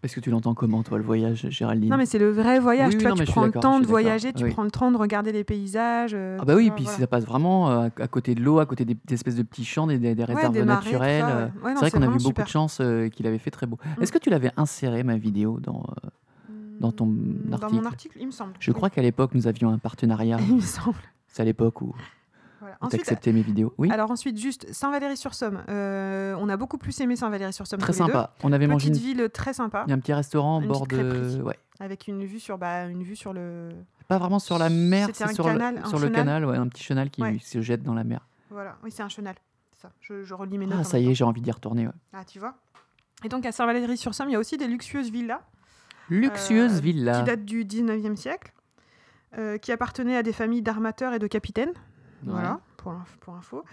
Parce 0.00 0.14
que 0.14 0.20
tu 0.20 0.30
l'entends 0.30 0.54
comment 0.54 0.84
toi 0.84 0.96
le 0.98 1.02
voyage, 1.04 1.46
Géraldine? 1.50 1.90
Non, 1.90 1.96
mais 1.96 2.06
c'est 2.06 2.18
le 2.20 2.30
vrai 2.30 2.60
voyage. 2.60 2.92
Oui, 2.92 2.98
tu 2.98 3.06
vois, 3.06 3.16
non, 3.16 3.24
prends 3.24 3.44
le 3.46 3.50
temps 3.50 3.80
de 3.80 3.86
voyager, 3.86 4.32
tu 4.32 4.44
Oui. 4.44 4.50
prends 4.52 4.62
le 4.62 4.70
temps 4.70 4.92
de 4.92 4.96
regarder 4.96 5.32
les 5.32 5.42
paysages. 5.42 6.12
euh, 6.14 6.36
Ah 6.40 6.44
bah 6.44 6.54
oui, 6.54 6.70
puis 6.70 6.84
voilà. 6.84 6.98
ça 7.00 7.06
passe 7.08 7.24
vraiment 7.24 7.68
euh, 7.70 7.88
à 7.98 8.06
côté 8.06 8.34
de 8.36 8.40
l'eau, 8.40 8.60
à 8.60 8.66
côté 8.66 8.84
des, 8.84 8.94
des 9.04 9.14
espèces 9.14 9.34
de 9.34 9.42
petits 9.42 9.64
champs, 9.64 9.88
des, 9.88 9.98
des, 9.98 10.24
réserves 10.24 10.56
naturelles. 10.62 11.24
ouais. 11.24 11.30
euh, 11.32 11.46
Ouais, 11.64 11.72
c'est 11.74 11.80
vrai 11.80 11.90
qu'on 11.90 11.96
a 11.98 12.00
vu 12.02 12.06
vraiment 12.06 12.16
beaucoup 12.16 12.26
super. 12.28 12.44
de 12.44 12.50
chance 12.50 12.78
euh, 12.80 13.08
qu'il 13.08 13.26
avait 13.26 13.38
fait 13.38 13.50
très 13.50 13.66
beau. 13.66 13.76
Mm. 13.98 14.02
Est-ce 14.02 14.12
que 14.12 14.18
tu 14.18 14.30
l'avais 14.30 14.52
inséré 14.56 15.02
ma 15.02 15.16
vidéo 15.16 15.58
dans 15.60 15.82
euh, 16.04 16.08
dans 16.78 16.92
ton 16.92 17.06
Dans 17.06 17.56
article 17.58 17.74
mon 17.82 17.86
article, 17.86 18.18
il 18.20 18.26
me 18.26 18.30
semble. 18.30 18.52
Je 18.60 18.70
crois 18.70 18.90
qu'à 18.90 19.02
l'époque 19.02 19.34
nous 19.34 19.48
avions 19.48 19.68
un 19.70 19.78
partenariat. 19.78 20.38
Il 20.48 20.54
me 20.56 20.60
semble. 20.60 20.96
C'est 21.26 21.42
à 21.42 21.44
l'époque 21.44 21.82
où 21.82 21.92
Voilà. 22.68 22.76
Ensuite, 22.80 23.26
mes 23.28 23.42
vidéos? 23.42 23.72
Oui, 23.78 23.90
alors 23.90 24.10
ensuite, 24.10 24.38
juste 24.38 24.72
Saint-Valery-sur-Somme. 24.72 25.62
Euh, 25.68 26.34
on 26.38 26.48
a 26.48 26.56
beaucoup 26.56 26.78
plus 26.78 26.98
aimé 27.00 27.16
Saint-Valery-sur-Somme. 27.16 27.80
très 27.80 27.92
sympa. 27.92 28.34
On 28.42 28.52
avait 28.52 28.66
mangé 28.66 28.90
Petite 28.90 29.02
une- 29.02 29.08
ville 29.18 29.28
très 29.30 29.52
sympa, 29.54 29.84
il 29.86 29.90
y 29.90 29.92
a 29.92 29.96
un 29.96 30.00
petit 30.00 30.12
restaurant 30.12 30.58
au 30.62 30.66
bord 30.66 30.86
petite 30.86 31.02
de 31.02 31.42
ouais, 31.42 31.58
avec 31.80 32.08
une 32.08 32.24
vue 32.24 32.40
sur, 32.40 32.58
bah, 32.58 32.86
une 32.86 33.02
vue 33.02 33.16
sur 33.16 33.32
le. 33.32 33.70
pas 34.08 34.18
vraiment 34.18 34.38
sur 34.38 34.58
la 34.58 34.68
mer, 34.68 35.08
c'est 35.12 35.32
sur, 35.34 35.44
canal, 35.44 35.80
le, 35.82 35.88
sur 35.88 35.98
le 35.98 36.08
canal, 36.10 36.44
ouais, 36.44 36.56
un 36.56 36.68
petit 36.68 36.82
chenal 36.82 37.10
qui 37.10 37.22
Ouais. 37.22 37.38
se 37.42 37.60
jette 37.60 37.82
dans 37.82 37.94
la 37.94 38.04
mer. 38.04 38.26
Voilà, 38.50 38.76
oui, 38.82 38.90
c'est 38.90 39.02
un 39.02 39.08
chenal. 39.08 39.34
Ça. 39.80 39.90
Je, 40.00 40.24
je 40.24 40.34
relis 40.34 40.58
mes 40.58 40.66
notes. 40.66 40.78
Ah 40.80 40.84
ça 40.84 40.98
y 40.98 41.08
est, 41.08 41.14
j'ai 41.14 41.24
envie 41.24 41.40
d'y 41.40 41.50
retourner. 41.52 41.86
ouais. 41.86 41.92
Ah, 42.12 42.24
tu 42.24 42.38
vois. 42.38 42.54
Et 43.24 43.28
donc 43.28 43.46
à 43.46 43.52
Saint-Valery-sur-Somme, 43.52 44.28
il 44.28 44.32
y 44.32 44.36
a 44.36 44.38
aussi 44.38 44.56
des 44.56 44.66
luxueuses 44.66 45.10
villas 45.10 45.40
Luxueuse 46.10 46.76
Euh, 46.76 46.80
villa. 46.80 47.18
qui 47.20 47.24
datent 47.24 47.44
du 47.44 47.64
19e 47.64 48.16
siècle, 48.16 48.52
euh, 49.36 49.58
qui 49.58 49.72
appartenaient 49.72 50.16
à 50.16 50.22
des 50.22 50.32
familles 50.32 50.62
d'armateurs 50.62 51.12
et 51.12 51.18
de 51.18 51.26
capitaines. 51.26 51.72
Ouais. 52.26 52.32
Voilà, 52.32 52.60
pour, 52.76 52.92
inf- 52.92 53.18
pour 53.20 53.34
info. 53.34 53.64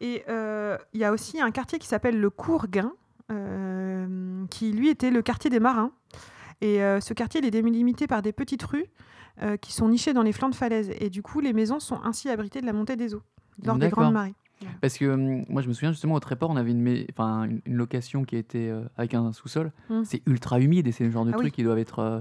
Et 0.00 0.22
euh, 0.28 0.76
il 0.92 1.00
y 1.00 1.04
a 1.04 1.12
aussi 1.12 1.40
un 1.40 1.50
quartier 1.50 1.78
qui 1.78 1.86
s'appelle 1.86 2.18
le 2.20 2.30
Courguin, 2.30 2.92
euh, 3.30 4.44
qui 4.50 4.72
lui 4.72 4.88
était 4.88 5.10
le 5.10 5.22
quartier 5.22 5.50
des 5.50 5.60
marins. 5.60 5.92
Et 6.60 6.82
euh, 6.82 7.00
ce 7.00 7.14
quartier 7.14 7.40
il 7.40 7.46
est 7.46 7.50
délimité 7.50 8.06
par 8.06 8.22
des 8.22 8.32
petites 8.32 8.62
rues 8.62 8.86
qui 9.62 9.72
sont 9.72 9.88
nichées 9.88 10.12
dans 10.12 10.22
les 10.22 10.32
flancs 10.32 10.50
de 10.50 10.54
falaises. 10.54 10.90
Et 11.00 11.08
du 11.08 11.22
coup, 11.22 11.40
les 11.40 11.54
maisons 11.54 11.80
sont 11.80 11.98
ainsi 12.04 12.28
abritées 12.28 12.60
de 12.60 12.66
la 12.66 12.74
montée 12.74 12.96
des 12.96 13.14
eaux 13.14 13.22
lors 13.64 13.76
des 13.76 13.88
grandes 13.88 14.12
marées. 14.12 14.34
Parce 14.80 14.98
que 14.98 15.06
hum, 15.06 15.44
moi, 15.48 15.62
je 15.62 15.68
me 15.68 15.72
souviens 15.72 15.92
justement 15.92 16.14
au 16.14 16.20
Tréport, 16.20 16.50
on 16.50 16.56
avait 16.56 16.72
une, 16.72 17.06
location 17.66 18.24
qui 18.24 18.36
était 18.36 18.68
euh, 18.68 18.84
avec 18.96 19.14
un 19.14 19.32
sous-sol. 19.32 19.72
Mm. 19.88 20.02
C'est 20.04 20.22
ultra 20.26 20.60
humide 20.60 20.86
et 20.86 20.92
c'est 20.92 21.04
le 21.04 21.10
genre 21.10 21.24
de 21.24 21.30
Ah 21.32 21.36
oui. 21.36 21.44
trucs 21.44 21.54
qui 21.54 21.62
doivent 21.62 21.78
être 21.78 21.98
euh, 22.00 22.20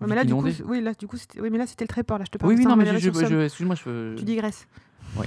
Ouais, 0.00 0.08
mais 0.08 0.14
là, 0.16 0.24
du 0.24 0.34
coup, 0.34 0.44
oui, 0.66 0.80
là, 0.80 0.94
du 0.94 1.06
coup, 1.06 1.16
oui, 1.40 1.48
mais 1.50 1.58
là, 1.58 1.66
c'était 1.66 1.84
le 1.84 1.88
tréport. 1.88 2.18
Là, 2.18 2.24
je 2.24 2.30
te 2.30 2.38
parle 2.38 2.52
Oui, 2.52 2.64
non, 2.64 2.74
mais 2.74 2.84
je, 2.86 2.90
je, 2.98 3.10
Saint-Valery-sur-Somme. 3.12 3.38
je- 3.38 3.44
excuse-moi, 3.44 3.74
je. 3.76 4.16
Tu 4.16 4.24
digresses. 4.24 4.66
Ouais. 5.16 5.26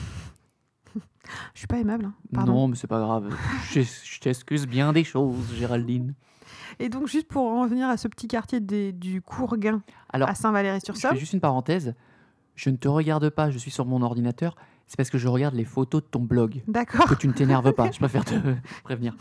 je 1.53 1.59
suis 1.59 1.67
pas 1.67 1.77
aimable. 1.79 2.05
hein. 2.05 2.13
Pardon. 2.33 2.53
Non, 2.53 2.67
mais 2.67 2.75
c'est 2.75 2.87
pas 2.87 2.99
grave. 2.99 3.33
je 3.71 3.81
je 3.81 4.19
t'excuse 4.19 4.67
bien 4.67 4.93
des 4.93 5.03
choses, 5.03 5.53
Géraldine. 5.55 6.13
Et 6.79 6.89
donc, 6.89 7.07
juste 7.07 7.27
pour 7.27 7.43
en 7.45 7.61
revenir 7.63 7.87
à 7.87 7.97
ce 7.97 8.07
petit 8.07 8.27
quartier 8.27 8.59
des- 8.59 8.91
du 8.91 9.21
Courguin 9.21 9.81
Alors, 10.11 10.29
à 10.29 10.33
je 10.33 11.15
fais 11.15 11.19
juste 11.19 11.33
une 11.33 11.39
parenthèse. 11.39 11.93
Je 12.55 12.69
ne 12.69 12.75
te 12.77 12.87
regarde 12.87 13.29
pas, 13.29 13.49
je 13.51 13.57
suis 13.57 13.71
sur 13.71 13.85
mon 13.85 14.01
ordinateur. 14.01 14.55
C'est 14.87 14.97
parce 14.97 15.09
que 15.09 15.17
je 15.17 15.27
regarde 15.27 15.55
les 15.55 15.65
photos 15.65 16.01
de 16.03 16.07
ton 16.07 16.19
blog. 16.21 16.61
D'accord. 16.67 17.07
Que 17.07 17.15
tu 17.15 17.27
ne 17.27 17.33
t'énerves 17.33 17.71
pas, 17.73 17.89
je 17.91 17.97
préfère 17.99 18.23
te 18.25 18.35
prévenir. 18.83 19.15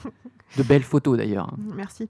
De 0.56 0.62
belles 0.62 0.82
photos 0.82 1.16
d'ailleurs. 1.16 1.54
Merci. 1.74 2.08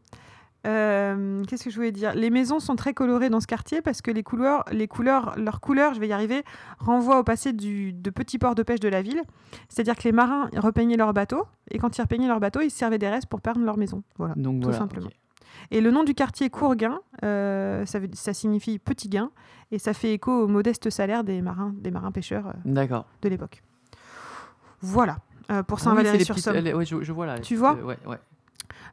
Euh, 0.67 1.43
Qu'est-ce 1.47 1.65
que 1.65 1.71
je 1.71 1.77
voulais 1.77 1.93
dire? 1.93 2.15
Les 2.15 2.31
maisons 2.31 2.59
sont 2.61 2.77
très 2.77 2.95
colorées 2.95 3.29
dans 3.31 3.41
ce 3.41 3.47
quartier 3.47 3.83
parce 3.83 4.01
que 4.03 4.11
les 4.11 4.23
couleurs, 4.23 4.65
les 4.73 4.89
couleurs, 4.89 5.35
leurs 5.37 5.61
couleurs, 5.61 5.95
je 5.95 6.01
vais 6.01 6.09
y 6.09 6.13
arriver, 6.13 6.43
renvoient 6.79 7.19
au 7.19 7.25
passé 7.25 7.53
du, 7.53 7.93
de 7.93 8.11
petits 8.11 8.39
ports 8.39 8.55
de 8.55 8.63
pêche 8.63 8.81
de 8.81 8.89
la 8.89 9.03
ville. 9.03 9.23
C'est-à-dire 9.69 9.97
que 9.97 10.05
les 10.05 10.13
marins 10.13 10.49
repeignaient 10.57 10.97
leurs 10.97 11.13
bateaux 11.13 11.45
et 11.71 11.79
quand 11.79 11.97
ils 11.99 12.01
repeignaient 12.01 12.29
leurs 12.29 12.41
bateaux, 12.41 12.61
ils 12.61 12.71
se 12.71 12.79
servaient 12.79 12.99
des 12.99 13.09
restes 13.09 13.27
pour 13.29 13.41
peindre 13.41 13.61
leur 13.61 13.77
maison. 13.77 14.03
Voilà. 14.17 14.35
Donc 14.37 14.57
tout 14.61 14.63
voilà. 14.65 14.79
simplement. 14.79 15.11
Et 15.71 15.81
le 15.81 15.91
nom 15.91 16.03
du 16.05 16.15
quartier 16.15 16.51
Courguin, 16.51 17.01
euh, 17.25 17.87
ça, 17.87 17.99
veut- 17.99 18.09
ça 18.13 18.33
signifie 18.35 18.79
petit 18.79 19.09
gain 19.09 19.31
et 19.71 19.79
ça 19.79 19.93
fait 19.95 20.13
écho 20.13 20.33
au 20.33 20.49
modeste 20.49 20.91
salaire 20.91 21.25
des 21.25 21.41
marins, 21.43 21.75
des 21.79 21.91
marins 21.91 22.11
pêcheurs 22.11 22.49
euh, 22.49 22.53
de 23.23 23.29
l'époque. 23.29 23.63
Voilà 24.81 25.19
euh, 25.51 25.63
pour 25.63 25.79
Ah 25.79 25.83
oui, 25.91 26.03
ouais, 26.75 26.85
je, 26.85 27.03
je 27.03 27.13
vois 27.13 27.27
là. 27.27 27.39
Tu 27.39 27.55
vois? 27.57 27.75
Ouais, 27.75 27.97
ouais. 28.07 28.19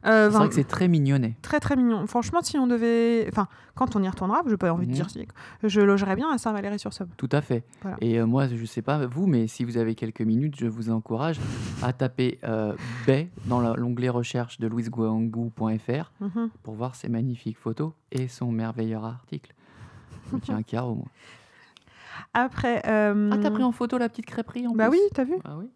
Euh, 0.04 0.30
C'est 0.30 0.36
vrai 0.36 0.48
que 0.48 0.54
c'est 0.54 0.64
très 0.66 0.88
mignonnet. 0.88 1.36
très 1.42 1.60
très 1.60 1.76
mignon. 1.76 2.06
Franchement, 2.08 2.40
si 2.42 2.58
on 2.58 2.66
devait, 2.66 3.26
enfin, 3.28 3.46
quand 3.76 3.94
on 3.94 4.02
y 4.02 4.08
retournera, 4.08 4.42
j'ai 4.48 4.56
pas 4.56 4.72
envie 4.72 4.86
de 4.86 4.90
Mhm. 4.90 4.96
dire 4.96 5.10
si, 5.10 5.26
je 5.62 5.80
logerais 5.80 6.16
bien 6.16 6.28
à 6.32 6.38
Saint-Valery-sur-Somme. 6.38 7.08
Tout 7.16 7.28
à 7.30 7.40
fait. 7.40 7.64
Voilà. 7.82 7.96
Et 8.00 8.18
euh, 8.18 8.26
moi, 8.26 8.48
je 8.48 8.64
sais 8.64 8.82
pas 8.82 9.06
vous, 9.06 9.26
mais 9.28 9.46
si 9.46 9.62
vous 9.64 9.76
avez 9.76 9.94
quelques 9.94 10.22
minutes, 10.22 10.56
je 10.58 10.66
vous 10.66 10.90
encourage 10.90 11.38
à 11.82 11.92
taper 11.92 12.40
euh, 12.42 12.74
baie 13.06 13.30
dans 13.44 13.60
l'onglet 13.76 14.08
recherche 14.08 14.58
de 14.58 14.66
louisegouangou.fr 14.66 16.10
Mhm. 16.20 16.50
pour 16.64 16.74
voir 16.74 16.94
ses 16.96 17.08
magnifiques 17.08 17.58
photos 17.58 17.92
et 18.10 18.26
son 18.28 18.50
merveilleux 18.50 18.96
article. 18.96 19.54
Je 20.32 20.38
tiens 20.38 20.56
un 20.56 20.62
carreau, 20.62 20.94
moi. 20.96 21.06
Après, 22.34 22.82
euh, 22.86 23.30
Ah, 23.32 23.38
t'as 23.40 23.50
pris 23.50 23.62
en 23.62 23.72
photo 23.72 23.98
la 23.98 24.08
petite 24.08 24.26
crêperie 24.26 24.66
en 24.66 24.72
bah 24.72 24.88
plus 24.88 24.98
oui, 24.98 25.02
t'as 25.14 25.24
vu. 25.24 25.34
Ah 25.44 25.56
oui 25.58 25.70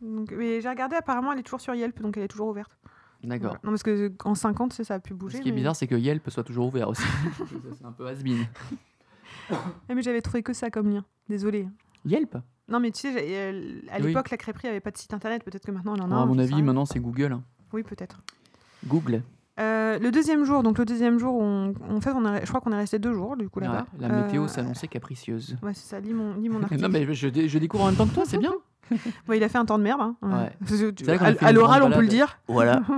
Donc, 0.00 0.32
mais 0.36 0.60
j'ai 0.60 0.68
regardé, 0.68 0.96
apparemment, 0.96 1.32
elle 1.32 1.38
est 1.38 1.42
toujours 1.44 1.60
sur 1.60 1.74
Yelp, 1.74 2.00
donc 2.00 2.16
elle 2.16 2.24
est 2.24 2.28
toujours 2.28 2.48
ouverte. 2.48 2.76
D'accord. 3.24 3.48
Voilà. 3.50 3.60
Non, 3.64 3.70
parce 3.70 3.82
que 3.82 4.12
en 4.24 4.34
50, 4.34 4.72
ça, 4.72 4.94
a 4.94 4.98
pu 5.00 5.14
bouger. 5.14 5.38
Ce 5.38 5.42
qui 5.42 5.48
est 5.48 5.52
bizarre, 5.52 5.76
c'est 5.76 5.86
que 5.86 5.94
Yelp 5.94 6.28
soit 6.30 6.42
toujours 6.44 6.66
ouvert 6.66 6.88
aussi. 6.88 7.02
C'est 7.78 7.84
un 7.84 7.92
peu 7.92 8.06
has-been. 8.08 8.46
Ah, 9.50 9.54
mais 9.94 10.02
j'avais 10.02 10.20
trouvé 10.22 10.42
que 10.42 10.52
ça 10.52 10.70
comme 10.70 10.90
lien. 10.90 11.04
Désolée. 11.28 11.68
Yelp 12.04 12.36
Non, 12.68 12.80
mais 12.80 12.90
tu 12.90 13.00
sais, 13.02 13.14
euh, 13.16 13.80
à 13.90 13.98
Oui. 14.00 14.08
l'époque, 14.08 14.30
la 14.30 14.36
crêperie 14.36 14.68
avait 14.68 14.80
pas 14.80 14.90
de 14.90 14.96
site 14.96 15.14
internet. 15.14 15.44
Peut-être 15.44 15.64
que 15.64 15.70
maintenant, 15.70 15.94
elle 15.94 16.02
en 16.02 16.10
a. 16.10 16.16
Ah, 16.16 16.22
À 16.22 16.26
mon 16.26 16.38
avis, 16.38 16.54
rien. 16.54 16.64
maintenant, 16.64 16.84
c'est 16.84 16.98
Google. 17.00 17.32
hein. 17.32 17.42
Oui, 17.72 17.82
peut-être. 17.82 18.18
Google. 18.86 19.22
Euh, 19.60 19.98
le 19.98 20.10
deuxième 20.10 20.44
jour, 20.44 20.62
donc 20.62 20.78
le 20.78 20.84
deuxième 20.84 21.18
jour, 21.18 21.34
on, 21.36 21.74
fait, 22.00 22.10
on 22.10 22.24
est- 22.34 22.40
je 22.44 22.48
crois 22.48 22.60
qu'on 22.62 22.72
est 22.72 22.76
resté 22.76 22.98
deux 22.98 23.12
jours 23.12 23.36
du 23.36 23.48
coup 23.50 23.60
là-bas. 23.60 23.86
Ouais, 23.92 24.08
la 24.08 24.22
météo 24.22 24.44
Euh, 24.44 24.48
s'annonçait 24.48 24.88
capricieuse. 24.88 25.56
Ouais, 25.62 25.74
c'est 25.74 25.86
ça, 25.90 26.00
lis 26.00 26.14
mon, 26.14 26.34
lis 26.36 26.48
mon 26.48 26.60
article. 26.62 26.80
non, 26.80 26.88
mais 26.88 27.04
je, 27.14 27.28
je 27.46 27.58
découvre 27.58 27.84
en 27.84 27.86
même 27.88 27.96
temps 27.96 28.06
que 28.06 28.14
toi, 28.14 28.24
c'est 28.26 28.38
bien. 28.38 28.54
Ouais, 29.28 29.36
il 29.38 29.44
a 29.44 29.48
fait 29.48 29.58
un 29.58 29.64
temps 29.64 29.78
de 29.78 29.84
merde. 29.84 30.00
hein. 30.00 30.16
Ouais. 30.22 30.52
À 31.46 31.52
l'oral, 31.52 31.82
on 31.82 31.86
peut 31.90 32.00
le 32.02 32.08
dire. 32.08 32.38
Voilà. 32.48 32.82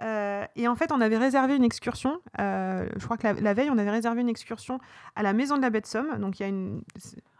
Euh, 0.00 0.44
et 0.54 0.68
en 0.68 0.76
fait, 0.76 0.92
on 0.92 1.00
avait 1.00 1.16
réservé 1.18 1.56
une 1.56 1.64
excursion. 1.64 2.20
euh, 2.38 2.88
je 2.96 3.04
crois 3.04 3.16
que 3.16 3.26
la, 3.26 3.32
la 3.32 3.52
veille, 3.52 3.68
on 3.68 3.78
avait 3.78 3.90
réservé 3.90 4.20
une 4.20 4.28
excursion 4.28 4.78
à 5.16 5.24
la 5.24 5.32
maison 5.32 5.56
de 5.56 5.62
la 5.62 5.70
baie 5.70 5.80
de 5.80 5.86
Somme. 5.86 6.18
Donc 6.20 6.38
il 6.38 6.42
y 6.44 6.46
a 6.46 6.48
une. 6.48 6.82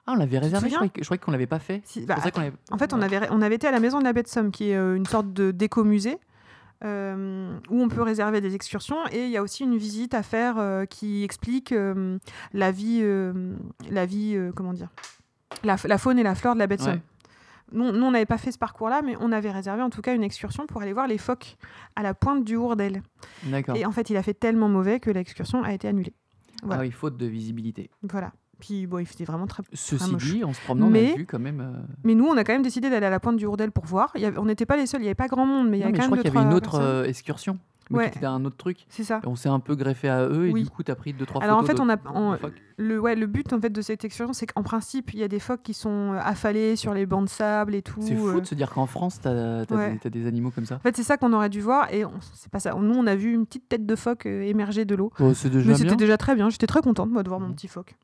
Ah, 0.08 0.12
on 0.12 0.16
l'avait 0.16 0.38
réservé, 0.40 0.68
je 0.68 0.74
croyais, 0.74 0.92
je 0.98 1.04
croyais 1.04 1.18
qu'on 1.20 1.30
l'avait 1.30 1.46
pas 1.46 1.60
fait. 1.60 1.82
si- 1.84 2.00
bah, 2.04 2.14
pour 2.14 2.24
ça 2.24 2.30
qu'on 2.32 2.40
avait- 2.40 2.52
En 2.72 2.78
fait, 2.78 2.92
on 2.92 3.00
avait, 3.00 3.20
on 3.30 3.42
avait 3.42 3.54
été 3.54 3.68
à 3.68 3.70
la 3.70 3.78
maison 3.78 4.00
de 4.00 4.04
la 4.04 4.12
baie 4.12 4.24
de 4.24 4.28
Somme, 4.28 4.50
qui 4.50 4.70
est 4.70 4.76
euh, 4.76 4.96
une 4.96 5.06
sorte 5.06 5.32
de 5.32 5.52
déco-musée, 5.52 6.18
euh, 6.84 7.56
où 7.70 7.80
on 7.80 7.88
peut 7.88 8.02
réserver 8.02 8.40
des 8.40 8.56
excursions. 8.56 8.98
Et 9.12 9.24
il 9.26 9.30
y 9.30 9.36
a 9.36 9.42
aussi 9.44 9.62
une 9.62 9.76
visite 9.76 10.14
à 10.14 10.24
faire 10.24 10.56
qui 10.90 11.22
explique 11.22 11.72
la 12.54 12.70
vie, 12.72 13.04
la 13.88 14.04
vie 14.06 14.36
comment 14.56 14.72
dire, 14.72 14.88
la, 15.62 15.76
la 15.84 15.98
faune 15.98 16.18
et 16.18 16.24
la 16.24 16.34
flore 16.34 16.54
de 16.54 16.58
la 16.58 16.66
baie 16.66 16.76
de 16.76 16.82
Somme. 16.82 16.94
Ouais. 16.94 17.02
Nous, 17.72 17.92
nous, 17.92 18.04
on 18.06 18.10
n'avait 18.10 18.26
pas 18.26 18.38
fait 18.38 18.50
ce 18.52 18.58
parcours-là, 18.58 19.02
mais 19.02 19.14
on 19.20 19.30
avait 19.32 19.50
réservé 19.50 19.82
en 19.82 19.90
tout 19.90 20.00
cas 20.02 20.14
une 20.14 20.22
excursion 20.22 20.66
pour 20.66 20.80
aller 20.82 20.92
voir 20.92 21.06
les 21.06 21.18
phoques 21.18 21.56
à 21.96 22.02
la 22.02 22.14
pointe 22.14 22.44
du 22.44 22.56
Hourdel. 22.56 23.02
D'accord. 23.44 23.76
Et 23.76 23.84
en 23.84 23.92
fait, 23.92 24.08
il 24.10 24.16
a 24.16 24.22
fait 24.22 24.34
tellement 24.34 24.68
mauvais 24.68 25.00
que 25.00 25.10
l'excursion 25.10 25.62
a 25.62 25.72
été 25.72 25.86
annulée. 25.88 26.14
voilà. 26.62 26.80
Ah 26.82 26.84
oui, 26.84 26.90
faute 26.90 27.16
de 27.16 27.26
visibilité. 27.26 27.90
Voilà. 28.02 28.32
Puis 28.60 28.86
bon, 28.88 28.98
il 28.98 29.06
faisait 29.06 29.24
vraiment 29.24 29.46
très. 29.46 29.62
Ceci 29.72 30.10
moche. 30.10 30.24
dit, 30.32 30.42
en 30.42 30.52
se 30.52 30.60
promenant, 30.62 30.86
on 30.86 30.90
Mais- 30.90 31.12
a 31.12 31.16
vu 31.16 31.26
quand 31.26 31.38
même. 31.38 31.60
euh, 31.60 31.80
Mais 32.02 32.14
nous, 32.16 32.26
on 32.26 32.36
a 32.36 32.42
quand 32.42 32.52
même 32.54 32.62
décidé 32.62 32.90
d'aller 32.90 33.06
à 33.06 33.10
la 33.10 33.20
pointe 33.20 33.36
du 33.36 33.46
Hourdel 33.46 33.70
pour 33.70 33.84
voir. 33.84 34.10
Il 34.16 34.20
y 34.20 34.24
avait- 34.24 34.38
on 34.38 34.46
n'était 34.46 34.66
pas 34.66 34.76
les 34.76 34.86
seuls, 34.86 35.00
il 35.00 35.04
n'y 35.04 35.08
avait 35.08 35.14
pas 35.14 35.28
grand 35.28 35.46
monde, 35.46 35.68
mais 35.68 35.76
il 35.76 35.80
y 35.80 35.82
non, 35.84 35.88
avait 35.90 35.92
mais 35.92 35.98
quand 35.98 36.04
je 36.06 36.10
même 36.10 36.18
crois 36.18 36.30
qu'il 36.30 36.34
y 36.34 36.42
avait 36.42 36.46
une 36.50 36.54
autre 36.56 36.70
personnes. 36.72 36.82
euh, 36.86 37.04
excursion. 37.04 37.58
Mais 37.90 37.98
Ouais. 37.98 38.10
qui 38.10 38.18
était 38.18 38.26
un 38.26 38.44
autre 38.44 38.56
truc. 38.56 38.84
C'est 38.88 39.04
ça. 39.04 39.20
On 39.24 39.34
s'est 39.36 39.48
un 39.48 39.60
peu 39.60 39.74
greffé 39.74 40.08
à 40.08 40.26
eux 40.26 40.46
et 40.48 40.52
Oui. 40.52 40.62
du 40.64 40.70
coup, 40.70 40.82
tu 40.82 40.90
as 40.90 40.94
pris 40.94 41.12
deux, 41.12 41.24
trois 41.26 41.42
Alors 41.42 41.56
en 41.58 41.62
photos. 41.62 41.76
fait, 41.76 41.82
on 41.82 41.88
a, 41.88 41.96
on- 42.14 42.38
le, 42.76 43.00
ouais, 43.00 43.16
le 43.16 43.26
but 43.26 43.52
en 43.52 43.60
fait 43.60 43.70
de 43.70 43.80
cette 43.80 44.04
excursion, 44.04 44.32
c'est 44.32 44.46
qu'en 44.46 44.62
principe, 44.62 45.12
il 45.14 45.20
y 45.20 45.22
a 45.22 45.28
des 45.28 45.38
phoques 45.40 45.62
qui 45.62 45.74
sont 45.74 46.12
euh, 46.12 46.18
affalés 46.22 46.76
sur 46.76 46.92
les 46.94 47.06
bancs 47.06 47.24
de 47.24 47.28
sable 47.30 47.74
et 47.74 47.82
tout. 47.82 48.00
C'est 48.00 48.14
fou 48.14 48.28
euh. 48.28 48.40
de 48.40 48.46
se 48.46 48.54
dire 48.54 48.70
qu'en 48.70 48.86
France, 48.86 49.20
tu 49.20 49.28
as, 49.28 49.64
Ouais. 49.70 49.98
des, 50.04 50.26
animaux 50.26 50.50
comme 50.50 50.66
ça. 50.66 50.76
En 50.76 50.80
fait, 50.80 50.96
c'est 50.96 51.02
ça 51.02 51.16
qu'on 51.16 51.32
aurait 51.32 51.48
dû 51.48 51.60
voir 51.60 51.92
et 51.92 52.04
c'est 52.34 52.50
pas 52.52 52.60
ça. 52.60 52.74
Nous, 52.74 52.94
on 52.94 53.06
a 53.06 53.16
vu 53.16 53.32
une 53.32 53.46
petite 53.46 53.68
tête 53.68 53.86
de 53.86 53.96
phoque 53.96 54.26
euh, 54.26 54.42
émerger 54.42 54.84
de 54.84 54.94
l'eau. 54.94 55.10
Déjà 55.18 55.48
Mais 55.64 55.74
c'était 55.74 55.96
déjà 55.96 56.16
très 56.16 56.34
bien. 56.34 56.50
J'étais 56.50 56.66
très 56.66 56.82
contente 56.82 57.10
moi 57.10 57.22
de 57.22 57.28
voir 57.28 57.40
mon 57.40 57.48
Mhm. 57.48 57.54
petit 57.54 57.68
phoque. 57.68 57.96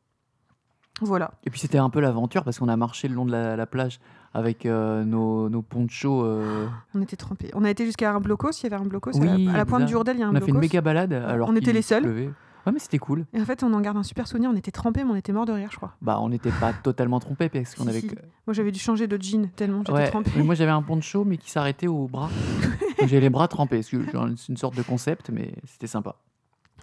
Voilà. 1.01 1.33
Et 1.45 1.51
puis 1.51 1.59
c'était 1.61 1.79
un 1.79 1.91
peu 1.91 2.01
l'aventure 2.01 2.45
parce 2.45 2.59
qu'on 2.59 2.69
a 2.69 2.77
marché 2.77 3.09
le 3.09 3.15
long 3.15 3.25
de 3.25 3.33
la, 3.33 3.57
la 3.57 3.67
plage 3.67 3.99
avec 4.33 4.65
euh, 4.67 5.05
nos, 5.05 5.49
nos 5.49 5.63
ponchos. 5.63 6.23
euh, 6.25 6.67
On 6.95 7.03
était 7.03 7.17
trempés. 7.17 7.51
On 7.55 7.65
a 7.65 7.71
été 7.71 7.85
jusqu'à 7.85 8.13
un 8.13 8.21
blocos. 8.21 8.51
Il 8.53 8.63
y 8.65 8.67
avait 8.73 8.77
un 8.83 8.87
blocos 8.87 9.11
à 9.17 9.21
Oui, 9.21 9.45
la, 9.47 9.55
à 9.55 9.57
la 9.57 9.65
pointe 9.65 9.87
du 9.87 9.95
Hourdel. 9.95 10.17
Il 10.17 10.21
y 10.21 10.23
a 10.23 10.29
un 10.29 10.33
on 10.33 10.37
a 10.37 10.41
fait 10.41 10.51
une 10.51 10.59
méga 10.59 10.81
balade 10.81 11.13
alors 11.13 11.49
On 11.49 11.57
était 11.57 11.73
les 11.73 11.83
seuls. 11.83 12.03
pleuvait. 12.03 12.31
Ouais, 12.67 12.73
mais 12.73 12.79
c'était 12.79 12.99
cool. 12.99 13.27
Et 13.35 13.41
en 13.43 13.45
fait, 13.45 13.63
on 13.63 13.75
en 13.75 13.81
garde 13.83 13.99
un 13.99 14.03
super 14.03 14.27
souvenir. 14.27 14.49
On 14.51 14.57
était 14.57 14.71
trempés, 14.71 15.05
mais 15.05 15.11
on 15.11 15.17
était 15.17 15.33
morts 15.33 15.45
de 15.45 15.53
rire, 15.53 15.69
je 15.71 15.77
crois. 15.77 15.93
Bah, 16.01 16.19
on 16.23 16.31
n'était 16.31 16.51
pas 16.51 16.73
totalement 16.73 17.21
trompés 17.21 17.51
parce 17.51 17.75
qu'on 17.75 17.83
Si, 17.83 17.89
avait. 17.91 18.01
si. 18.01 18.09
Moi, 18.47 18.55
j'avais 18.55 18.73
dû 18.73 18.79
changer 18.81 19.07
de 19.07 19.21
jean 19.21 19.51
tellement 19.55 19.81
j'étais 19.81 19.93
Ouais, 19.93 20.09
trempée. 20.09 20.31
mais 20.37 20.43
moi 20.45 20.55
j'avais 20.55 20.71
un 20.71 20.81
poncho 20.81 21.25
mais 21.25 21.37
qui 21.37 21.51
s'arrêtait 21.51 21.89
au 21.89 22.07
bras. 22.09 22.31
Donc, 22.99 23.09
J'ai 23.09 23.21
les 23.21 23.29
bras 23.29 23.49
trempés. 23.49 23.77
parce 23.79 23.91
que 23.91 23.99
C'est 24.39 24.49
une 24.49 24.57
sorte 24.57 24.77
de 24.77 24.83
concept, 24.83 25.29
mais 25.31 25.55
c'était 25.67 25.87
sympa. 25.89 26.17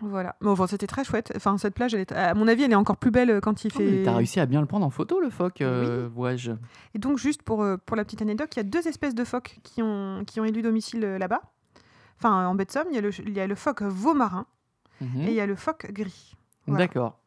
Voilà. 0.01 0.35
Mais 0.41 0.49
enfin, 0.49 0.67
c'était 0.67 0.87
très 0.87 1.03
chouette. 1.03 1.31
Enfin, 1.35 1.57
cette 1.57 1.73
plage, 1.73 1.93
elle 1.93 2.01
est... 2.01 2.11
à 2.11 2.33
mon 2.33 2.47
avis, 2.47 2.63
elle 2.63 2.71
est 2.71 2.75
encore 2.75 2.97
plus 2.97 3.11
belle 3.11 3.39
quand 3.41 3.63
il 3.63 3.71
Oh, 3.73 3.77
fait. 3.77 4.03
T'as 4.03 4.15
réussi 4.15 4.39
à 4.39 4.45
bien 4.45 4.59
le 4.61 4.67
prendre 4.67 4.85
en 4.85 4.89
photo, 4.89 5.19
le 5.19 5.29
phoque, 5.29 5.61
euh, 5.61 6.09
vois-je. 6.13 6.51
Et 6.95 6.99
donc, 6.99 7.17
juste 7.17 7.43
pour, 7.43 7.61
euh, 7.63 7.77
pour 7.77 7.95
la 7.95 8.03
petite 8.03 8.21
anecdote, 8.21 8.49
il 8.55 8.57
y 8.57 8.61
a 8.61 8.63
deux 8.63 8.87
espèces 8.87 9.15
de 9.15 9.23
phoques 9.23 9.59
qui 9.63 9.81
ont, 9.81 10.23
qui 10.25 10.39
ont 10.39 10.45
élu 10.45 10.61
domicile 10.61 11.03
euh, 11.03 11.17
là-bas. 11.17 11.41
Enfin, 12.17 12.47
en 12.47 12.55
baie 12.55 12.65
de 12.65 12.71
Somme, 12.71 12.87
il 12.91 12.95
y 12.95 12.97
a 12.97 13.01
le, 13.01 13.11
il 13.21 13.33
y 13.33 13.39
a 13.39 13.47
le 13.47 13.55
phoque 13.55 13.81
veau 13.83 14.13
marin 14.13 14.45
Mhm. 15.01 15.21
et 15.21 15.27
il 15.29 15.33
y 15.33 15.39
a 15.41 15.47
le 15.47 15.55
phoque 15.55 15.91
gris. 15.91 16.35
voilà. 16.67 16.85
D'accord. 16.85 17.17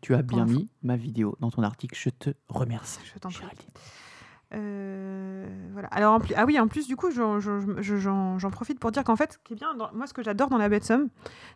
Tu 0.00 0.14
as 0.14 0.22
bien 0.22 0.44
mis 0.46 0.70
ma 0.84 0.96
vidéo 0.96 1.36
dans 1.40 1.50
ton 1.50 1.62
article. 1.64 1.98
Je 1.98 2.08
te 2.10 2.30
remercie. 2.48 3.00
Je 3.12 3.18
t'en 3.18 3.28
prie. 3.28 3.44
Euh, 4.54 5.46
voilà. 5.72 5.88
Alors, 5.88 6.14
en 6.14 6.20
plus, 6.20 6.34
ah 6.36 6.44
oui, 6.46 6.58
en 6.58 6.68
plus, 6.68 6.86
du 6.86 6.96
coup, 6.96 7.10
j'en 7.10 7.40
j'en- 7.40 7.60
je- 7.80 7.96
j'en- 7.96 8.38
j'en 8.38 8.50
profite 8.50 8.78
pour 8.78 8.90
dire 8.90 9.04
qu'en 9.04 9.16
fait, 9.16 9.32
ce 9.34 9.38
qui 9.44 9.52
est 9.54 9.56
bien, 9.56 9.74
dans- 9.74 9.90
moi, 9.94 10.06
ce 10.06 10.14
que 10.14 10.22
j'adore 10.22 10.48
dans 10.48 10.58
la 10.58 10.68
baie 10.68 10.78
de 10.80 10.84
Somme, 10.84 11.08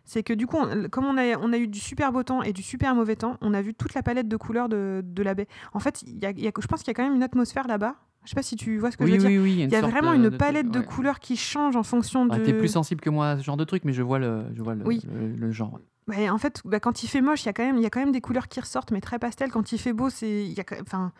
c'est 0.05 0.23
que 0.23 0.33
du 0.33 0.47
coup, 0.47 0.57
on- 0.57 0.89
comme 0.89 1.05
on 1.05 1.17
a, 1.17 1.37
on 1.41 1.53
a 1.53 1.57
eu 1.57 1.67
du 1.67 1.79
super 1.79 2.11
beau 2.11 2.23
temps 2.23 2.41
et 2.43 2.53
du 2.53 2.61
super 2.63 2.95
mauvais 2.95 3.15
temps, 3.15 3.37
on 3.41 3.53
a 3.53 3.61
vu 3.61 3.73
toute 3.73 3.93
la 3.93 4.03
palette 4.03 4.27
de 4.27 4.37
couleurs 4.37 4.69
de, 4.69 5.01
de 5.03 5.23
la 5.23 5.33
baie. 5.33 5.47
En 5.73 5.79
fait, 5.79 6.03
y 6.05 6.25
a, 6.25 6.31
y 6.31 6.47
a- 6.47 6.51
je 6.59 6.67
pense 6.67 6.79
qu'il 6.83 6.87
y 6.89 6.91
a 6.91 6.93
quand 6.93 7.03
même 7.03 7.15
une 7.15 7.23
atmosphère 7.23 7.67
là-bas. 7.67 7.95
Je 8.25 8.29
sais 8.31 8.35
pas 8.35 8.43
si 8.43 8.57
tu 8.57 8.77
vois 8.77 8.91
ce 8.91 8.97
que 8.97 9.05
Oui, 9.05 9.11
je 9.11 9.15
veux 9.21 9.29
dire. 9.29 9.41
oui. 9.41 9.53
Il 9.63 9.71
y 9.71 9.75
a 9.75 9.81
vraiment 9.81 10.11
de- 10.11 10.17
une 10.17 10.23
de 10.23 10.29
palette 10.29 10.69
de 10.69 10.79
ouais. 10.79 10.85
couleurs 10.85 11.19
qui 11.19 11.37
change 11.37 11.77
en 11.77 11.83
fonction 11.83 12.27
Ah, 12.29 12.37
de. 12.37 12.43
T'es 12.43 12.53
plus 12.53 12.67
sensible 12.67 12.99
que 12.99 13.09
moi 13.09 13.29
à 13.29 13.37
ce 13.37 13.43
genre 13.43 13.55
de 13.57 13.63
truc, 13.63 13.85
mais 13.85 13.93
je 13.93 14.03
vois 14.03 14.19
le, 14.19 14.43
je 14.53 14.61
vois 14.61 14.75
le, 14.75 14.83
le, 14.83 15.27
le 15.37 15.51
genre. 15.51 15.73
ouais. 15.73 15.79
Ouais, 16.09 16.29
en 16.29 16.37
fait, 16.37 16.61
bah, 16.65 16.79
quand 16.79 17.03
il 17.03 17.07
fait 17.07 17.21
moche, 17.21 17.43
il 17.43 17.45
y 17.45 17.49
a 17.49 17.53
quand 17.53 17.63
même, 17.63 17.77
il 17.77 17.83
y 17.83 17.85
a 17.85 17.89
quand 17.89 17.99
même 17.99 18.11
des 18.11 18.21
couleurs 18.21 18.47
qui 18.47 18.59
ressortent, 18.59 18.91
mais 18.91 18.99
très 19.01 19.19
pastel. 19.19 19.51
Quand 19.51 19.71
il 19.71 19.77
fait 19.79 19.93
beau, 19.93 20.09
c'est, 20.09 20.43
y 20.45 20.59
a, 20.59 20.63
quand- 20.63 20.81
enfin, 20.81 21.11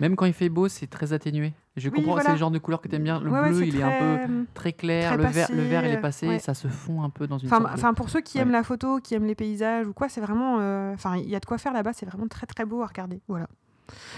Même 0.00 0.16
quand 0.16 0.24
il 0.26 0.32
fait 0.32 0.48
beau, 0.48 0.68
c'est 0.68 0.86
très 0.86 1.12
atténué. 1.12 1.52
Je 1.76 1.88
Oui, 1.90 1.96
comprends, 1.96 2.12
voilà. 2.12 2.26
c'est 2.26 2.32
le 2.32 2.38
genre 2.38 2.50
de 2.50 2.58
couleur 2.58 2.80
que 2.80 2.88
t'aimes 2.88 3.04
bien. 3.04 3.20
Le 3.20 3.30
ouais, 3.30 3.40
ouais, 3.40 3.48
bleu, 3.50 3.66
il 3.66 3.78
est 3.78 3.82
un 3.82 4.16
peu 4.16 4.44
très 4.54 4.72
clair. 4.72 5.12
très 5.12 5.16
le, 5.18 5.28
vert, 5.28 5.48
le 5.52 5.62
vert, 5.62 5.84
il 5.86 5.92
est 5.92 6.00
passé, 6.00 6.26
ouais. 6.26 6.38
Ça 6.38 6.54
se 6.54 6.66
fond 6.68 7.02
un 7.02 7.10
peu 7.10 7.26
dans 7.26 7.38
une 7.38 7.52
Enfin, 7.52 7.90
de- 7.92 7.94
pour 7.96 8.08
ceux 8.10 8.20
qui 8.20 8.38
aiment 8.38 8.50
la 8.50 8.62
photo, 8.64 8.98
qui 9.00 9.14
aiment 9.14 9.26
les 9.26 9.34
paysages 9.34 9.86
ou 9.86 9.92
quoi, 9.92 10.08
c'est 10.08 10.20
vraiment, 10.20 10.56
euh, 10.60 10.94
enfin, 10.94 11.16
il 11.16 11.28
y 11.28 11.36
a 11.36 11.40
de 11.40 11.46
quoi 11.46 11.58
faire 11.58 11.72
là-bas. 11.72 11.92
C'est 11.92 12.06
vraiment 12.06 12.26
très 12.26 12.46
très 12.46 12.64
beau 12.64 12.82
à 12.82 12.86
regarder. 12.86 13.20
Voilà. 13.28 13.46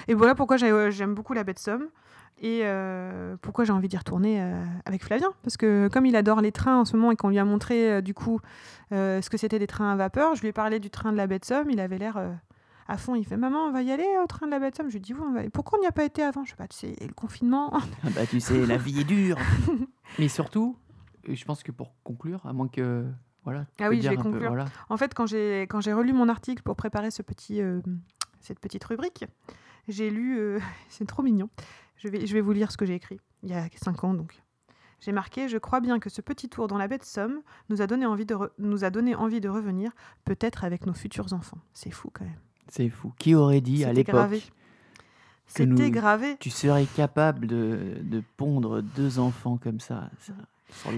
Et 0.08 0.14
voilà 0.14 0.34
pourquoi 0.34 0.56
euh, 0.62 0.90
j'aime 0.90 1.14
beaucoup 1.14 1.32
la 1.32 1.44
baie 1.44 1.54
de 1.54 1.58
Somme 1.58 1.86
et 2.40 2.60
euh, 2.64 3.36
pourquoi 3.42 3.64
j'ai 3.64 3.72
envie 3.72 3.88
d'y 3.88 3.96
retourner 3.98 4.40
euh, 4.42 4.64
avec 4.86 5.04
Flavien, 5.04 5.30
parce 5.42 5.56
que 5.56 5.88
comme 5.92 6.06
il 6.06 6.16
adore 6.16 6.40
les 6.40 6.52
trains 6.52 6.80
en 6.80 6.84
ce 6.84 6.96
moment 6.96 7.10
et 7.12 7.16
qu'on 7.16 7.28
lui 7.28 7.38
a 7.38 7.44
montré 7.44 7.90
euh, 7.92 8.00
du 8.00 8.14
coup 8.14 8.40
euh, 8.92 9.20
ce 9.22 9.28
que 9.30 9.36
c'était 9.36 9.58
des 9.58 9.66
trains 9.66 9.92
à 9.92 9.96
vapeur, 9.96 10.34
je 10.34 10.40
lui 10.40 10.48
ai 10.48 10.52
parlé 10.52 10.80
du 10.80 10.90
train 10.90 11.12
de 11.12 11.16
la 11.16 11.26
baie 11.26 11.38
de 11.38 11.44
Somme. 11.44 11.70
Il 11.70 11.78
avait 11.80 11.98
l'air 11.98 12.16
euh, 12.16 12.32
à 12.88 12.96
fond. 12.96 13.14
Il 13.14 13.24
fait 13.24 13.36
maman, 13.36 13.66
on 13.66 13.72
va 13.72 13.82
y 13.82 13.92
aller 13.92 14.06
au 14.22 14.26
train 14.26 14.46
de 14.46 14.50
la 14.50 14.58
baie 14.58 14.70
de 14.70 14.76
Somme. 14.76 14.88
Je 14.88 14.94
lui 14.94 15.00
dis 15.00 15.12
oui, 15.14 15.20
on 15.24 15.32
va. 15.32 15.44
y- 15.44 15.48
Pourquoi 15.50 15.78
on 15.78 15.82
n'y 15.82 15.86
a 15.86 15.92
pas 15.92 16.04
été 16.04 16.22
avant? 16.22 16.44
Je 16.44 16.50
sais 16.50 16.56
pas. 16.56 16.66
Tu 16.66 16.76
sais, 16.76 16.96
le 17.00 17.12
confinement. 17.12 17.70
Ah 17.74 18.08
bah, 18.14 18.26
tu 18.26 18.40
sais, 18.40 18.66
la 18.66 18.76
vie 18.78 19.00
est 19.00 19.04
dure. 19.04 19.36
mais 20.18 20.28
surtout, 20.28 20.76
je 21.28 21.44
pense 21.44 21.62
que 21.62 21.70
pour 21.72 21.92
conclure, 22.04 22.44
à 22.46 22.52
moins 22.52 22.68
que. 22.68 23.04
Voilà, 23.44 23.64
Ah 23.80 23.88
oui, 23.88 24.02
je 24.02 24.08
vais 24.08 24.16
un 24.18 24.22
peu, 24.22 24.30
conclure. 24.32 24.48
voilà. 24.48 24.64
En 24.90 24.96
fait, 24.98 25.14
quand 25.14 25.26
j'ai 25.26 25.62
quand 25.62 25.80
j'ai 25.80 25.92
relu 25.94 26.12
mon 26.12 26.28
article 26.28 26.62
pour 26.62 26.76
préparer 26.76 27.10
ce 27.10 27.22
petit 27.22 27.62
euh, 27.62 27.80
cette 28.40 28.58
petite 28.60 28.84
rubrique, 28.84 29.24
j'ai 29.88 30.10
lu 30.10 30.36
euh, 30.38 30.58
c'est 30.90 31.06
trop 31.06 31.22
mignon. 31.22 31.48
Je 32.02 32.08
vais 32.08 32.26
je 32.26 32.32
vais 32.34 32.40
vous 32.40 32.52
lire 32.52 32.72
ce 32.72 32.76
que 32.76 32.86
j'ai 32.86 32.94
écrit 32.94 33.20
il 33.42 33.50
y 33.50 33.54
a 33.54 33.68
cinq 33.76 34.04
ans 34.04 34.14
donc. 34.14 34.42
J'ai 35.00 35.12
marqué 35.12 35.48
je 35.48 35.58
crois 35.58 35.80
bien 35.80 35.98
que 35.98 36.10
ce 36.10 36.20
petit 36.20 36.48
tour 36.48 36.66
dans 36.66 36.78
la 36.78 36.88
baie 36.88 36.98
de 36.98 37.04
Somme 37.04 37.40
nous 37.68 37.80
a 37.82 37.86
donné 37.86 38.06
envie 38.06 38.26
de 38.26 38.36
nous 38.58 38.84
a 38.84 38.90
donné 38.90 39.14
envie 39.14 39.40
de 39.40 39.48
revenir 39.48 39.92
peut-être 40.24 40.64
avec 40.64 40.86
nos 40.86 40.94
futurs 40.94 41.32
enfants. 41.32 41.58
C'est 41.72 41.90
fou 41.90 42.10
quand 42.12 42.24
même. 42.24 42.40
C'est 42.68 42.88
fou. 42.88 43.12
Qui 43.18 43.34
aurait 43.34 43.60
dit 43.60 43.84
à 43.84 43.92
l'époque 43.92 44.42
C'était 45.46 45.90
gravé. 45.90 46.36
tu 46.38 46.50
serais 46.50 46.86
capable 46.86 47.46
de, 47.46 47.96
de 48.02 48.22
pondre 48.36 48.82
deux 48.82 49.18
enfants 49.18 49.56
comme 49.56 49.80
ça 49.80 50.10
extraordinaire. 50.18 50.46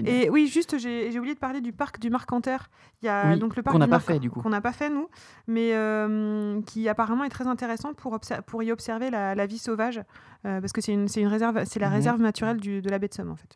Et 0.05 0.29
oui, 0.29 0.47
juste, 0.47 0.77
j'ai 0.77 1.17
oublié 1.17 1.33
de 1.35 1.39
parler 1.39 1.61
du 1.61 1.73
parc 1.73 1.99
du 1.99 2.09
Marcanterre. 2.09 2.69
Il 3.01 3.05
y 3.05 3.09
a 3.09 3.29
Oui, 3.33 3.39
donc 3.39 3.55
le 3.55 3.63
parc 3.63 3.73
qu'on 3.73 3.79
n'a 3.79 3.87
pas 3.87 3.99
fait, 3.99 4.19
du 4.19 4.29
coup. 4.29 4.41
Qu'on 4.41 4.49
n'a 4.49 4.61
pas 4.61 4.73
fait, 4.73 4.89
nous, 4.89 5.07
mais 5.47 5.71
euh, 5.73 6.61
qui 6.63 6.87
apparemment 6.89 7.23
est 7.23 7.29
très 7.29 7.47
intéressant 7.47 7.93
pour, 7.93 8.17
y 8.63 8.71
observer 8.71 9.09
la, 9.09 9.35
la 9.35 9.45
vie 9.45 9.57
sauvage, 9.57 10.01
euh, 10.45 10.59
parce 10.61 10.71
que 10.73 10.81
c'est 10.81 10.93
une, 10.93 11.27
réserve, 11.27 11.63
c'est 11.65 11.79
la 11.79 11.87
Mhm. 11.89 11.93
réserve 11.95 12.21
naturelle 12.21 12.57
du- 12.57 12.81
de 12.81 12.89
la 12.89 12.99
baie 12.99 13.07
de 13.07 13.13
Somme, 13.13 13.31
en 13.31 13.35
fait. 13.35 13.55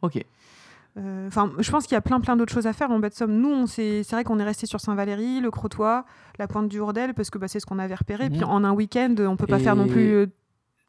Ok. 0.00 0.24
Euh, 0.96 1.26
Enfin, 1.28 1.50
je 1.58 1.70
pense 1.70 1.84
qu'il 1.86 1.94
y 1.94 1.96
a 1.96 2.00
plein 2.00 2.20
plein 2.20 2.36
d'autres 2.36 2.52
choses 2.52 2.66
à 2.66 2.72
faire 2.72 2.90
en 2.90 2.98
baie 2.98 3.08
de 3.10 3.14
Somme. 3.14 3.32
Nous, 3.32 3.66
c'est 3.66 4.02
vrai 4.12 4.24
qu'on 4.24 4.38
est 4.38 4.44
resté 4.44 4.66
sur 4.66 4.80
Saint-Valéry, 4.80 5.40
le 5.40 5.50
Crotoy, 5.50 6.02
la 6.38 6.46
pointe 6.48 6.68
du 6.68 6.80
Hourdel, 6.80 7.14
parce 7.14 7.30
que 7.30 7.38
bah, 7.38 7.48
c'est 7.48 7.60
ce 7.60 7.66
qu'on 7.66 7.78
avait 7.78 7.94
repéré. 7.94 8.30
Puis 8.30 8.38
Mhm. 8.40 8.44
en 8.48 8.64
un 8.64 8.72
week-end, 8.72 9.14
on 9.18 9.36
peut 9.36 9.46
pas 9.46 9.58
faire 9.58 9.76
non 9.76 9.86
plus, 9.88 10.26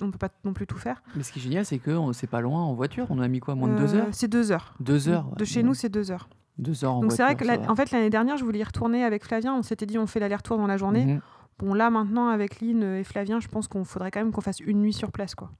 on 0.02 0.12
peut 0.12 0.18
pas 0.18 0.30
non 0.44 0.54
plus 0.54 0.66
tout 0.68 0.78
faire. 0.78 1.02
Mais 1.16 1.24
ce 1.24 1.32
qui 1.32 1.40
est 1.40 1.42
génial, 1.42 1.66
c'est 1.66 1.78
que 1.80 1.98
c'est 2.14 2.28
pas 2.28 2.42
loin 2.42 2.62
en 2.62 2.74
voiture. 2.74 3.06
On 3.10 3.20
a 3.20 3.28
mis 3.28 3.40
quoi 3.40 3.56
Moins 3.56 3.70
de 3.70 3.78
deux 3.78 3.96
Euh, 3.96 4.00
heures 4.00 4.08
C'est 4.12 4.28
deux 4.28 4.52
heures. 4.52 4.74
Deux 4.80 5.08
heures. 5.10 5.26
De 5.36 5.46
chez 5.46 5.64
nous, 5.64 5.74
c'est 5.74 5.90
deux 5.90 6.12
heures. 6.12 6.30
Deux 6.58 6.84
heures 6.84 6.96
en 6.96 7.00
Donc 7.02 7.14
c'est 7.14 7.24
vrai 7.24 7.36
que 7.36 7.46
la- 7.46 7.72
en 7.72 7.76
fait 7.76 7.90
l'année 7.92 8.10
dernière 8.10 8.36
je 8.36 8.44
voulais 8.44 8.60
y 8.60 8.64
retourner 8.64 9.04
avec 9.06 9.24
Flavien. 9.24 9.54
On 9.56 9.62
s'était 9.64 9.86
dit 9.86 9.98
on 9.98 10.08
fait 10.08 10.20
l'aller-retour 10.20 10.58
dans 10.58 10.68
la 10.68 10.76
journée. 10.78 11.06
Mhm. 11.06 11.22
Bon 11.60 11.74
là 11.74 11.90
maintenant 11.90 12.28
avec 12.30 12.60
Lynn 12.60 12.84
et 12.84 13.04
Flavien, 13.06 13.40
je 13.40 13.48
pense 13.48 13.68
qu'on 13.70 13.86
faudrait 13.86 14.12
quand 14.12 14.20
même 14.20 14.32
qu'on 14.34 14.42
fasse 14.42 14.60
une 14.60 14.82
nuit 14.82 14.92
sur 14.94 15.12
place 15.12 15.36
quoi. 15.36 15.52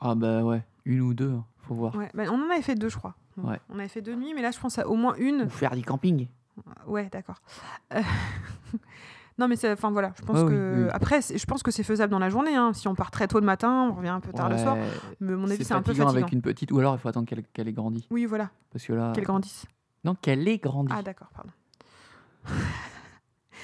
Ah 0.00 0.14
bah 0.14 0.42
ouais, 0.44 0.62
une 0.84 1.00
ou 1.00 1.12
deux, 1.14 1.30
hein, 1.32 1.44
faut 1.62 1.74
voir. 1.74 1.94
Ouais, 1.96 2.08
bah, 2.14 2.24
on 2.30 2.40
en 2.40 2.50
avait 2.50 2.62
fait 2.62 2.74
deux 2.76 2.88
je 2.88 2.96
crois. 2.96 3.14
Ouais. 3.36 3.58
On 3.68 3.78
avait 3.80 3.88
fait 3.88 4.00
deux 4.02 4.14
nuits, 4.14 4.32
mais 4.34 4.42
là 4.42 4.52
je 4.52 4.60
pense 4.60 4.78
à 4.78 4.86
au 4.88 4.94
moins 4.94 5.14
une. 5.18 5.42
Ou 5.42 5.48
faire 5.48 5.74
du 5.74 5.82
camping. 5.82 6.28
Ouais 6.86 7.08
d'accord. 7.10 7.40
Euh, 7.94 8.00
non 9.38 9.48
mais 9.48 9.56
c'est- 9.56 9.72
enfin 9.72 9.90
voilà, 9.90 10.12
je 10.16 10.22
pense 10.22 10.42
que 10.48 10.74
oui, 10.76 10.84
oui. 10.84 10.90
après 10.92 11.20
je 11.22 11.44
pense 11.46 11.62
que 11.62 11.70
c'est 11.70 11.82
faisable 11.82 12.10
dans 12.10 12.18
la 12.18 12.28
journée. 12.30 12.54
hein. 12.54 12.72
Si 12.72 12.86
on 12.88 12.94
part 12.94 13.10
très 13.10 13.26
tôt 13.28 13.40
le 13.40 13.46
matin, 13.46 13.88
on 13.90 13.94
revient 13.94 14.08
un 14.10 14.20
peu 14.20 14.32
tard 14.32 14.48
le 14.48 14.58
soir. 14.58 14.76
Mais 15.20 15.34
mon 15.34 15.50
avis 15.50 15.64
c'est 15.64 15.74
un 15.74 15.82
peu 15.82 15.92
fatigant 15.94 16.08
avec 16.08 16.32
une 16.32 16.42
petite. 16.42 16.70
Ou 16.72 16.78
alors 16.78 16.94
il 16.94 16.98
faut 16.98 17.08
attendre 17.08 17.26
qu'elle 17.28 17.42
qu'elle 17.52 17.68
ait 17.68 17.72
grandi. 17.72 18.06
Oui 18.10 18.26
voilà, 18.26 18.50
Parce 18.72 18.84
que 18.86 18.92
là. 18.92 19.12
qu'elle 19.14 19.24
grandisse. 19.24 19.66
Non, 20.04 20.14
qu'elle 20.14 20.46
ait 20.48 20.58
grandi. 20.58 20.92
Ah 20.94 21.02
d'accord 21.02 21.28
pardon. 21.34 21.50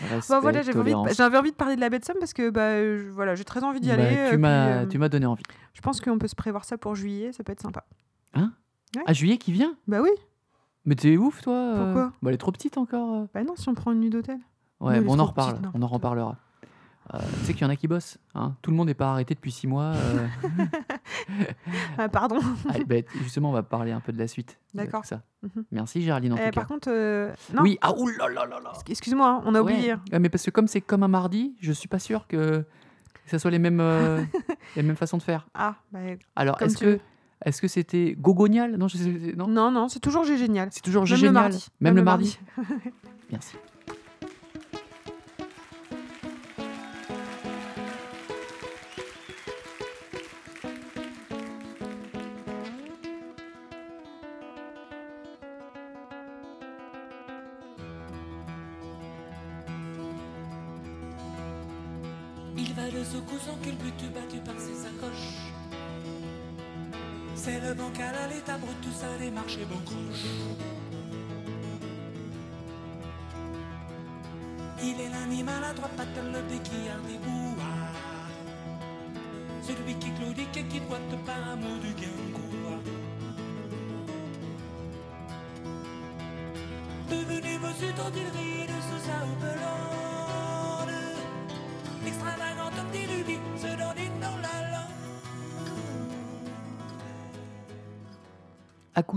Respect, 0.01 0.35
Bon, 0.35 0.41
voilà, 0.41 0.63
j'avais 0.63 0.81
envie, 0.81 0.95
envie 0.95 1.51
de 1.51 1.57
parler 1.57 1.77
de 1.77 1.81
la 1.83 1.91
baie 1.91 1.99
de 1.99 2.05
Somme 2.07 2.17
parce 2.19 2.33
que 2.33 2.49
bah, 2.49 2.81
je- 2.83 3.11
voilà, 3.11 3.35
j'ai 3.35 3.45
très 3.45 3.63
envie 3.63 3.81
d'y 3.81 3.89
Bah, 3.89 3.95
aller. 3.95 4.17
euh, 4.17 4.31
tu 4.31 4.39
m'as 4.39 4.67
puis, 4.67 4.79
euh, 4.79 4.87
tu 4.87 4.99
m'as 4.99 5.09
donné 5.11 5.27
envie. 5.27 5.43
Je 5.75 5.81
pense 5.83 6.01
qu'on 6.01 6.19
peut 6.19 6.27
se 6.29 6.35
prévoir 6.35 6.65
ça 6.65 6.79
pour 6.79 6.95
juillet, 6.95 7.33
ça 7.33 7.45
peut 7.45 7.53
être 7.53 7.61
sympa. 7.61 7.85
À 9.07 9.13
juillet 9.13 9.37
qui 9.39 9.53
vient? 9.53 9.77
Bah 9.87 10.01
oui. 10.03 10.11
Mais 10.85 10.95
t'es 10.97 11.17
ouf, 11.17 11.43
toi 11.43 11.55
euh 11.55 11.85
Pourquoi? 11.85 12.07
Bah, 12.23 12.31
elle 12.31 12.35
est 12.35 12.39
trop 12.39 12.51
petite 12.51 12.77
encore. 12.79 13.27
Bah 13.35 13.45
non, 13.45 13.55
si 13.57 13.69
on 13.69 13.75
prend 13.75 13.93
une 13.93 14.01
nuit 14.01 14.11
d'hôtel. 14.11 14.39
Ouais, 14.81 14.97
est 14.99 15.01
bon, 15.01 15.15
on 15.17 15.19
en 15.19 15.27
reparle. 15.27 15.59
on 15.75 15.83
en 15.83 15.87
reparlera. 15.87 16.37
Euh, 17.13 17.19
tu 17.41 17.47
sais 17.47 17.53
qu'il 17.55 17.63
y 17.63 17.65
en 17.65 17.71
a 17.71 17.77
qui 17.77 17.89
bossent. 17.89 18.19
Hein 18.37 18.55
Tout 18.63 18.71
le 18.71 18.77
monde 18.77 18.87
n'est 18.87 18.95
pas 18.95 19.11
arrêté 19.11 19.35
depuis 19.35 19.51
six 19.51 19.67
mois. 19.67 19.93
euh. 19.95 20.27
Ah, 21.99 22.09
pardon. 22.09 22.39
Allez, 22.69 22.85
bah, 22.89 22.97
justement, 23.23 23.51
on 23.51 23.53
va 23.53 23.63
parler 23.63 23.91
un 23.93 24.01
peu 24.01 24.13
de 24.13 24.19
la 24.19 24.29
suite. 24.29 24.59
D'accord. 24.75 25.03
Mhm. 25.43 25.65
Merci, 25.73 26.03
Géraldine, 26.03 26.35
en 26.35 26.37
Eh, 26.37 26.47
tout 26.51 26.55
par 26.55 26.65
cas. 26.67 26.75
contre, 26.75 26.89
euh, 26.91 27.33
non. 27.55 27.63
Oui, 27.63 27.79
ah, 27.83 27.93
oulalalala. 27.97 28.73
Excuse-moi, 28.89 29.29
hein, 29.29 29.43
on 29.45 29.55
a 29.55 29.61
Ouais. 29.63 29.73
oublié. 29.75 29.95
Ouais, 30.13 30.19
mais 30.21 30.29
parce 30.29 30.45
que 30.45 30.51
comme 30.51 30.69
c'est 30.69 30.81
comme 30.81 31.03
un 31.03 31.09
mardi, 31.09 31.57
je 31.61 31.73
suis 31.73 31.89
pas 31.89 31.99
sûr 31.99 32.27
que 32.27 32.65
ça 33.27 33.39
soit 33.39 33.51
les 33.51 33.59
mêmes, 33.59 33.81
les 34.77 34.83
mêmes 34.83 34.97
façons 34.97 35.19
de 35.19 35.23
faire. 35.23 35.49
Ah, 35.55 35.77
bah, 35.93 35.99
Alors, 36.37 36.61
est-ce 36.63 36.77
que 36.79 37.01
est-ce 37.45 37.61
que 37.63 37.69
c'était 37.69 38.15
gogonial? 38.19 38.77
Non, 38.77 38.87
je 38.87 38.99
sais- 38.99 39.35
non? 39.37 39.47
non, 39.49 39.71
non, 39.71 39.89
c'est 39.89 40.01
toujours 40.01 40.25
G 40.25 40.37
génial. 40.37 40.69
C'est 40.73 40.83
toujours 40.83 41.03
Même 41.05 41.17
génial. 41.17 41.27
le 41.29 41.41
mardi. 41.41 41.69
Même, 41.81 41.97
le 41.97 42.03
mardi. 42.05 42.39
Merci. 43.33 43.57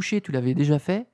Accoucher, 0.03 0.21
tu 0.21 0.31
l'avais 0.33 0.53
déjà 0.53 0.79
fait. 0.79 1.07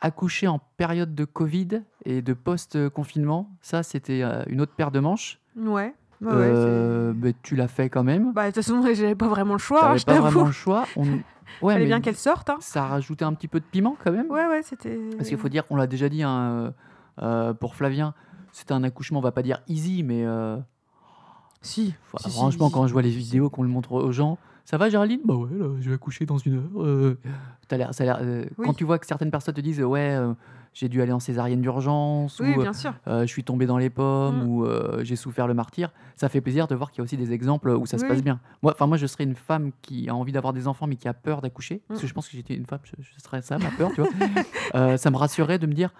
Accoucher 0.00 0.46
en 0.46 0.60
période 0.76 1.12
de 1.14 1.24
Covid 1.24 1.82
et 2.04 2.22
de 2.22 2.32
post-confinement, 2.34 3.50
ça, 3.60 3.82
c'était 3.82 4.22
euh, 4.22 4.44
une 4.46 4.60
autre 4.60 4.74
paire 4.76 4.92
de 4.92 5.00
manches. 5.00 5.40
Ouais. 5.56 5.92
Ouais, 6.20 6.32
ouais, 6.32 6.34
Euh, 6.36 7.12
mais 7.16 7.34
tu 7.42 7.56
l'as 7.56 7.66
fait 7.66 7.88
quand 7.88 8.04
même. 8.04 8.32
Bah, 8.32 8.42
de 8.42 8.54
toute 8.54 8.62
façon, 8.62 8.80
j'avais 8.82 9.14
pas 9.16 9.26
vraiment 9.26 9.54
le 9.54 9.58
choix, 9.58 9.78
hein, 9.80 9.86
T'avais 9.88 9.98
je 9.98 10.06
pas 10.06 10.20
vraiment 10.20 10.46
le 10.46 10.52
choix. 10.52 10.86
On... 10.96 11.04
Ouais, 11.62 11.72
Fallait 11.72 11.84
mais 11.86 11.88
bien 11.88 12.00
qu'elle 12.02 12.14
sorte. 12.14 12.50
Hein. 12.50 12.58
ça 12.60 12.84
a 12.84 12.86
rajouté 12.88 13.24
un 13.24 13.32
petit 13.32 13.48
peu 13.48 13.58
de 13.58 13.64
piment 13.64 13.96
quand 14.04 14.12
même. 14.12 14.30
Ouais, 14.30 14.46
ouais, 14.46 14.62
c'était. 14.62 14.98
Parce 15.16 15.28
qu'il 15.30 15.38
faut 15.38 15.48
dire 15.48 15.66
qu'on 15.66 15.76
l'a 15.76 15.86
déjà 15.86 16.08
dit 16.10 16.22
hein, 16.22 16.38
euh, 16.38 16.70
euh, 17.22 17.54
pour 17.54 17.74
Flavien, 17.74 18.12
c'était 18.52 18.74
un 18.74 18.84
accouchement, 18.84 19.18
on 19.18 19.22
va 19.22 19.32
pas 19.32 19.42
dire 19.42 19.62
easy, 19.66 20.02
mais 20.02 20.24
euh, 20.26 20.58
Si. 21.60 21.94
franchement, 22.14 22.68
si. 22.68 22.72
quand 22.74 22.86
je 22.86 22.92
vois 22.92 23.02
les 23.02 23.10
vidéos 23.10 23.50
qu'on 23.50 23.62
le 23.62 23.68
montre 23.68 23.92
aux 23.92 24.12
gens, 24.12 24.38
ça 24.64 24.76
va 24.76 24.88
Géraldine? 24.90 25.20
Bah 25.24 25.34
ouais, 25.34 25.48
là, 25.52 25.66
je 25.80 25.88
vais 25.88 25.94
accoucher 25.94 26.26
dans 26.26 26.38
une 26.38 26.56
heure. 26.56 26.82
euh. 26.82 27.18
T'as 27.68 27.76
l'air- 27.78 27.92
ça 27.94 28.04
a 28.04 28.06
l'air, 28.06 28.18
euh, 28.22 28.44
Oui. 28.58 28.66
Quand 28.66 28.74
tu 28.74 28.84
vois 28.84 28.98
que 28.98 29.06
certaines 29.06 29.30
personnes 29.30 29.54
te 29.54 29.60
disent 29.60 29.80
ouais, 29.82 30.14
euh, 30.14 30.32
j'ai 30.74 30.88
dû 30.88 31.02
aller 31.02 31.12
en 31.12 31.18
césarienne 31.20 31.60
d'urgence, 31.60 32.38
Oui, 32.40 32.54
ou 32.56 32.60
bien 32.62 32.72
sûr. 32.72 32.94
euh, 33.08 33.22
je 33.22 33.26
suis 33.26 33.42
tombé 33.44 33.66
dans 33.66 33.78
les 33.78 33.90
pommes, 33.90 34.42
Mm. 34.44 34.46
ou 34.46 34.66
j'ai 35.02 35.16
souffert 35.16 35.46
le 35.46 35.54
martyr, 35.54 35.90
ça 36.16 36.28
fait 36.28 36.40
plaisir 36.40 36.66
de 36.68 36.74
voir 36.74 36.90
qu'il 36.90 36.98
y 36.98 37.02
a 37.02 37.04
aussi 37.04 37.16
des 37.16 37.32
exemples 37.32 37.70
où 37.70 37.86
ça 37.86 37.98
se 37.98 38.04
passe 38.06 38.22
bien. 38.22 38.40
Moi, 38.62 38.72
enfin 38.74 38.86
moi, 38.86 38.96
je 38.96 39.06
serais 39.06 39.24
une 39.24 39.34
femme 39.34 39.70
qui 39.82 40.08
a 40.08 40.14
envie 40.14 40.32
d'avoir 40.32 40.52
des 40.52 40.68
enfants 40.68 40.86
mais 40.86 40.96
qui 40.96 41.08
a 41.08 41.14
peur 41.14 41.40
d'accoucher, 41.42 41.82
parce 41.88 41.98
Mm. 41.98 42.02
que 42.02 42.06
je 42.08 42.14
pense 42.14 42.28
que 42.28 42.36
j'étais 42.36 42.54
une 42.54 42.66
femme, 42.66 42.80
je, 42.84 42.92
je 43.00 43.20
serais 43.22 43.42
ça, 43.42 43.58
ma 43.58 43.70
peur, 43.70 43.90
tu 43.94 44.02
vois. 44.02 44.10
Ça 44.98 45.10
me 45.10 45.16
rassurait 45.16 45.58
de 45.58 45.66
me 45.66 45.72
dire 45.74 45.92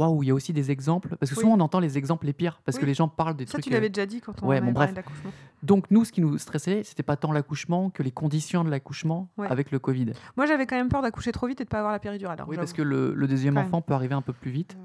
waouh, 0.00 0.22
il 0.22 0.26
y 0.26 0.30
a 0.30 0.34
aussi 0.34 0.52
des 0.52 0.70
exemples, 0.70 1.16
parce 1.18 1.30
que 1.30 1.36
Oui. 1.36 1.42
souvent 1.42 1.54
on 1.56 1.60
entend 1.60 1.80
les 1.80 1.96
exemples 1.98 2.26
les 2.26 2.32
pires, 2.32 2.60
parce 2.64 2.78
que 2.78 2.86
les 2.86 2.94
gens 2.94 3.08
parlent 3.08 3.36
des 3.36 3.46
Ça, 3.46 3.52
trucs. 3.52 3.64
tu 3.64 3.70
euh, 3.70 3.74
l'avais 3.74 3.88
déjà 3.90 4.06
dit 4.06 4.20
quand 4.20 4.42
on 4.42 4.46
ouais, 4.48 4.60
bon, 4.60 4.72
bref. 4.72 4.92
d'accouchement. 4.94 5.30
Donc 5.62 5.90
nous, 5.90 6.04
ce 6.04 6.12
qui 6.12 6.20
nous 6.20 6.38
stressait, 6.38 6.82
c'était 6.84 7.02
pas 7.02 7.16
tant 7.16 7.32
l'accouchement 7.32 7.90
que 7.90 8.02
les 8.02 8.10
conditions 8.10 8.64
de 8.64 8.70
l'accouchement 8.70 9.28
Ouais. 9.36 9.46
avec 9.48 9.70
le 9.70 9.78
Covid. 9.78 10.12
Moi, 10.36 10.46
j'avais 10.46 10.66
quand 10.66 10.76
même 10.76 10.88
peur 10.88 11.02
d'accoucher 11.02 11.32
trop 11.32 11.46
vite 11.46 11.60
et 11.60 11.64
de 11.64 11.68
pas 11.68 11.78
avoir 11.78 11.92
la 11.92 11.98
péridurale. 11.98 12.42
oui, 12.48 12.56
parce 12.56 12.72
que 12.72 12.82
le, 12.82 13.12
le 13.14 13.28
deuxième 13.28 13.54
Quand 13.54 13.60
même. 13.60 13.68
enfant 13.68 13.82
peut 13.82 13.94
arriver 13.94 14.14
un 14.14 14.22
peu 14.22 14.32
plus 14.32 14.50
vite. 14.50 14.76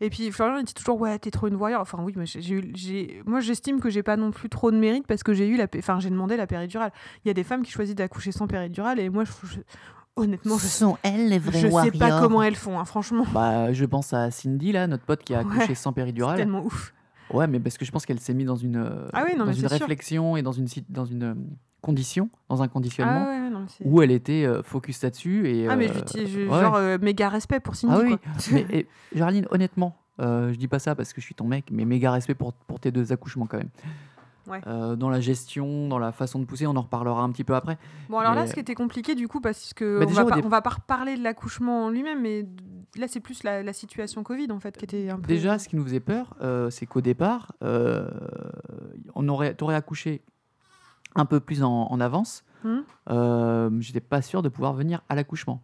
Et 0.00 0.10
puis 0.10 0.32
Florian 0.32 0.56
il 0.58 0.64
dit 0.64 0.74
toujours 0.74 1.00
ouais 1.00 1.18
t'es 1.20 1.30
trop 1.30 1.46
une 1.46 1.54
voyeur. 1.54 1.80
Enfin 1.80 1.98
oui 2.02 2.12
mais 2.16 2.26
j'ai 2.26 3.22
moi 3.26 3.38
j'estime 3.40 3.80
que 3.80 3.90
j'ai 3.90 4.02
pas 4.02 4.16
non 4.16 4.32
plus 4.32 4.48
trop 4.48 4.72
de 4.72 4.76
mérite 4.76 5.06
parce 5.06 5.22
que 5.22 5.32
j'ai 5.34 5.46
eu 5.46 5.56
la 5.56 5.66
enfin 5.78 6.00
j'ai 6.00 6.10
demandé 6.10 6.36
la 6.36 6.46
péridurale. 6.48 6.90
Il 7.24 7.28
y 7.28 7.30
a 7.30 7.34
des 7.34 7.44
femmes 7.44 7.62
qui 7.62 7.70
choisissent 7.70 7.94
d'accoucher 7.94 8.32
sans 8.32 8.48
péridurale 8.48 8.98
et 8.98 9.08
moi 9.08 9.22
je, 9.24 9.30
je- 9.46 9.60
honnêtement 10.16 10.58
je, 10.58 10.66
sont 10.66 10.96
elles 11.02 11.28
les 11.28 11.40
je 11.40 11.50
sais 11.68 11.90
pas 11.98 12.20
comment 12.20 12.42
elles 12.42 12.54
font 12.56 12.78
hein, 12.78 12.84
franchement. 12.84 13.24
Bah, 13.32 13.72
je 13.72 13.84
pense 13.84 14.12
à 14.12 14.30
Cindy, 14.30 14.72
là, 14.72 14.86
notre 14.86 15.04
pote 15.04 15.22
qui 15.24 15.34
a 15.34 15.40
accouché 15.40 15.68
Ouais, 15.70 15.74
sans 15.74 15.90
C'est 15.90 15.94
péridurale. 15.96 16.36
tellement 16.36 16.64
ouf. 16.64 16.94
Ouais, 17.30 17.46
mais 17.46 17.58
parce 17.58 17.78
que 17.78 17.84
je 17.84 17.90
pense 17.90 18.04
qu'elle 18.06 18.20
s'est 18.20 18.34
mise 18.34 18.46
dans 18.46 18.56
une, 18.56 18.76
euh, 18.76 19.08
Ah 19.12 19.24
oui, 19.24 19.32
non, 19.36 19.46
dans 19.46 19.52
une 19.52 19.60
c'est 19.62 19.68
sûr. 19.68 19.78
réflexion 19.86 20.36
et 20.36 20.42
dans 20.42 20.52
une, 20.52 20.66
dans 20.90 21.04
une 21.06 21.22
euh, 21.22 21.34
condition, 21.80 22.28
dans 22.48 22.62
un 22.62 22.68
conditionnement, 22.68 23.24
Ah 23.26 23.30
ouais, 23.30 23.50
non, 23.50 23.60
mais 23.60 23.66
c'est- 23.68 23.84
où 23.86 24.02
elle 24.02 24.10
était 24.10 24.44
euh, 24.44 24.62
focus 24.62 25.02
là-dessus. 25.02 25.48
Et, 25.48 25.68
Ah 25.68 25.76
mais 25.76 25.88
je 25.88 26.38
euh, 26.38 26.48
ouais. 26.50 26.60
genre 26.60 26.74
euh, 26.76 26.98
méga 27.00 27.28
respect 27.30 27.60
pour 27.60 27.74
Cindy 27.76 27.94
Ah 27.96 28.00
oui, 28.02 28.18
quoi. 28.18 28.20
mais 28.52 28.66
et, 28.70 28.86
Géraldine, 29.14 29.46
honnêtement, 29.50 29.96
euh, 30.20 30.52
je 30.52 30.58
dis 30.58 30.68
pas 30.68 30.78
ça 30.78 30.94
parce 30.94 31.12
que 31.12 31.20
je 31.20 31.26
suis 31.26 31.34
ton 31.34 31.46
mec, 31.46 31.66
mais 31.72 31.84
méga 31.84 32.12
respect 32.12 32.34
pour, 32.34 32.52
pour 32.52 32.78
tes 32.78 32.92
deux 32.92 33.10
accouchements 33.12 33.46
quand 33.46 33.58
même. 33.58 33.70
Ouais. 34.46 34.60
Euh, 34.66 34.94
dans 34.96 35.08
la 35.08 35.20
gestion, 35.20 35.88
dans 35.88 35.98
la 35.98 36.12
façon 36.12 36.38
de 36.38 36.44
pousser, 36.44 36.66
on 36.66 36.76
en 36.76 36.82
reparlera 36.82 37.22
un 37.22 37.30
petit 37.30 37.44
peu 37.44 37.54
après. 37.54 37.78
Bon 38.08 38.18
alors 38.18 38.34
là 38.34 38.46
ce 38.46 38.54
qui 38.54 38.60
était 38.60 38.74
compliqué 38.74 39.14
du 39.14 39.26
coup 39.28 39.40
parce 39.40 39.72
que 39.72 40.00
Bah, 40.00 40.06
on, 40.08 40.12
va 40.12 40.24
pas, 40.24 40.38
on 40.44 40.48
va 40.48 40.62
pas 40.62 40.70
reparler 40.70 41.16
de 41.16 41.22
l'accouchement 41.22 41.84
en 41.86 41.90
lui-même 41.90 42.20
mais 42.20 42.46
là 42.96 43.08
c'est 43.08 43.20
plus 43.20 43.42
la, 43.42 43.62
la 43.62 43.72
situation 43.72 44.22
Covid 44.22 44.50
en 44.52 44.60
fait 44.60 44.76
qui 44.76 44.84
était 44.84 45.08
un 45.10 45.16
peu 45.16 45.26
Déjà, 45.26 45.58
ce 45.58 45.68
qui 45.68 45.76
nous 45.76 45.84
faisait 45.84 46.00
peur, 46.00 46.34
euh, 46.42 46.68
c'est 46.70 46.86
qu'au 46.86 47.00
départ, 47.00 47.52
euh, 47.62 48.08
on 49.14 49.28
aurait, 49.28 49.54
t'aurais 49.54 49.74
accouché 49.74 50.22
un 51.14 51.24
peu 51.24 51.40
plus 51.40 51.62
en, 51.62 51.70
en 51.90 52.00
avance. 52.00 52.44
Euh, 53.10 53.70
J'étais 53.80 54.00
pas 54.00 54.22
sûr 54.22 54.42
de 54.42 54.48
pouvoir 54.48 54.72
venir 54.72 55.02
à 55.08 55.14
l'accouchement, 55.14 55.62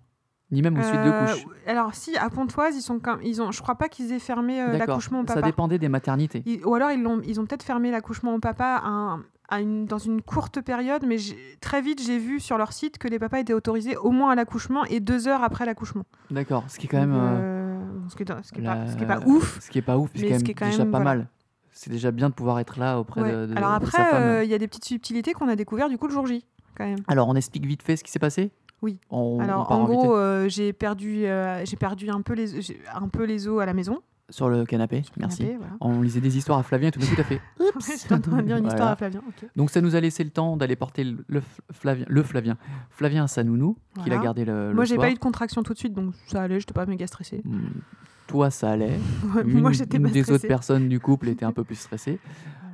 ni 0.52 0.62
même 0.62 0.78
aux 0.78 0.82
suites 0.82 0.94
de 1.04 1.10
Euh, 1.10 1.26
couches. 1.26 1.44
Alors 1.66 1.94
si 1.94 2.16
à 2.16 2.28
Pontoise 2.30 2.74
ils 2.76 2.82
sont 2.82 3.00
ils 3.22 3.40
ont 3.42 3.52
je 3.52 3.62
crois 3.62 3.74
pas 3.76 3.88
qu'ils 3.88 4.12
aient 4.12 4.18
fermé 4.18 4.60
euh, 4.60 4.76
l'accouchement 4.76 5.20
au 5.20 5.26
Ça 5.26 5.34
papa. 5.34 5.46
dépendait 5.46 5.78
des 5.78 5.88
maternités. 5.88 6.42
Ils- 6.46 6.64
ou 6.64 6.74
alors 6.74 6.90
ils 6.90 7.02
l'ont 7.02 7.20
ils 7.24 7.40
ont 7.40 7.46
peut-être 7.46 7.62
fermé 7.62 7.90
l'accouchement 7.90 8.34
au 8.34 8.38
papa 8.38 8.80
à 8.82 8.88
un- 8.88 9.22
à 9.52 9.60
une, 9.60 9.84
dans 9.84 9.98
une 9.98 10.22
courte 10.22 10.60
période 10.60 11.04
mais 11.06 11.16
très 11.60 11.82
vite 11.82 12.00
j'ai 12.00 12.18
vu 12.18 12.38
sur 12.38 12.56
leur 12.56 12.72
site 12.72 12.98
que 12.98 13.08
les 13.08 13.18
papas 13.18 13.38
étaient 13.40 13.52
autorisés 13.52 13.96
au 13.96 14.10
moins 14.12 14.30
à 14.30 14.34
l'accouchement 14.36 14.84
et 14.84 15.00
deux 15.00 15.26
heures 15.28 15.42
après 15.42 15.66
l'accouchement. 15.66 16.04
D'accord. 16.30 16.64
Ce 16.68 16.78
qui 16.78 16.86
est 16.86 16.88
quand 16.88 16.98
même. 17.00 17.14
Euh, 17.14 17.80
ce, 18.08 18.14
qui 18.16 18.22
est, 18.22 18.42
ce 18.42 18.52
qui 18.52 18.60
est 18.60 18.62
la- 18.62 18.76
pas, 19.06 19.20
pas 19.20 19.26
ouf. 19.26 19.58
Ce 19.60 19.68
qui 19.70 19.78
est 19.78 19.82
pas 19.82 19.98
ouf, 19.98 20.10
mais, 20.14 20.38
ce 20.38 20.44
qui 20.44 20.52
est 20.52 20.54
quand 20.54 20.66
déjà 20.66 20.78
même, 20.84 20.92
pas 20.92 20.98
voilà. 20.98 21.16
mal. 21.16 21.28
C'est 21.72 21.90
déjà 21.90 22.10
bien 22.12 22.28
de 22.28 22.34
pouvoir 22.34 22.58
être 22.60 22.78
là 22.78 22.98
auprès 23.00 23.22
Ouais. 23.22 23.32
de, 23.32 23.46
de- 23.46 23.56
Alors 23.56 23.72
après 23.72 24.14
euh, 24.14 24.44
il 24.44 24.50
y 24.50 24.54
a 24.54 24.58
des 24.58 24.68
petites 24.68 24.84
subtilités 24.84 25.32
qu'on 25.32 25.48
a 25.48 25.56
découvert 25.56 25.88
du 25.88 25.98
coup 25.98 26.06
le 26.08 26.12
jour 26.12 26.26
J 26.26 26.44
quand 26.76 26.84
même. 26.86 26.98
Alors, 27.08 27.28
on 27.28 27.34
explique 27.34 27.66
vite 27.66 27.82
fait 27.82 27.96
ce 27.96 28.04
qui 28.04 28.10
s'est 28.12 28.18
passé? 28.20 28.52
Oui. 28.83 28.99
On, 29.11 29.40
Alors 29.40 29.71
en 29.73 29.85
gros 29.85 30.16
euh, 30.16 30.49
j'ai 30.49 30.73
perdu 30.73 31.27
euh, 31.27 31.64
j'ai 31.64 31.77
perdu 31.77 32.09
un 32.11 32.23
peu 32.23 32.35
les 32.35 32.73
un 32.95 33.09
peu 33.09 33.25
les 33.25 33.47
os 33.49 33.61
à 33.61 33.66
la 33.66 33.75
maison. 33.75 34.01
sur 34.31 34.49
le 34.49 34.64
canapé. 34.64 35.03
Merci. 35.19 35.38
Canapé, 35.38 35.57
voilà. 35.59 35.73
On 35.81 36.01
lisait 36.03 36.21
des 36.21 36.37
histoires 36.38 36.59
à 36.59 36.62
Flavien 36.62 36.88
et 36.88 36.93
tout 36.93 37.01
d'un 37.01 37.07
coup, 37.07 37.16
t'as 37.16 37.25
fait. 37.25 37.40
J'étais 37.81 38.14
en 38.14 38.21
train 38.21 38.38
de 38.38 38.47
dire 38.47 38.57
une 38.57 38.66
histoire 38.66 38.79
Voilà. 38.79 38.93
à 38.93 38.97
Flavien. 38.97 39.23
Donc 39.57 39.71
ça 39.71 39.81
nous 39.81 39.97
a 39.97 40.01
laissé 40.01 40.25
le 40.25 40.31
temps 40.31 40.57
d'aller 40.57 40.77
porter 40.77 41.05
le, 41.05 41.43
Flavien, 41.73 42.05
le 42.09 42.23
Flavien, 42.23 42.57
Flavien 42.90 43.25
à 43.25 43.29
sa 43.29 43.43
nounou, 43.45 43.77
qu'il 44.03 44.12
a 44.12 44.19
gardé 44.19 44.45
le, 44.45 44.68
le 44.68 44.74
Moi 44.74 44.85
j'ai 44.85 44.97
pas 44.97 45.11
eu 45.11 45.14
de 45.14 45.18
contraction 45.18 45.62
tout 45.62 45.72
de 45.74 45.78
suite 45.78 45.93
donc 45.93 46.14
ça 46.26 46.43
allait 46.43 46.61
j'étais 46.61 46.72
pas 46.74 46.87
méga 46.87 47.07
stressée. 47.07 47.43
Hmm, 47.45 47.81
Toi, 48.28 48.51
ça 48.51 48.70
allait. 48.70 48.99
Une, 49.45 49.61
Moi 49.61 49.72
j'étais 49.72 49.97
une 49.99 50.05
des 50.05 50.22
stressée. 50.22 50.33
autres 50.33 50.49
personnes 50.49 50.89
du 50.89 51.01
couple 51.01 51.28
était 51.28 51.45
un 51.45 51.53
peu 51.53 51.64
plus 51.64 51.74
stressée. 51.87 52.18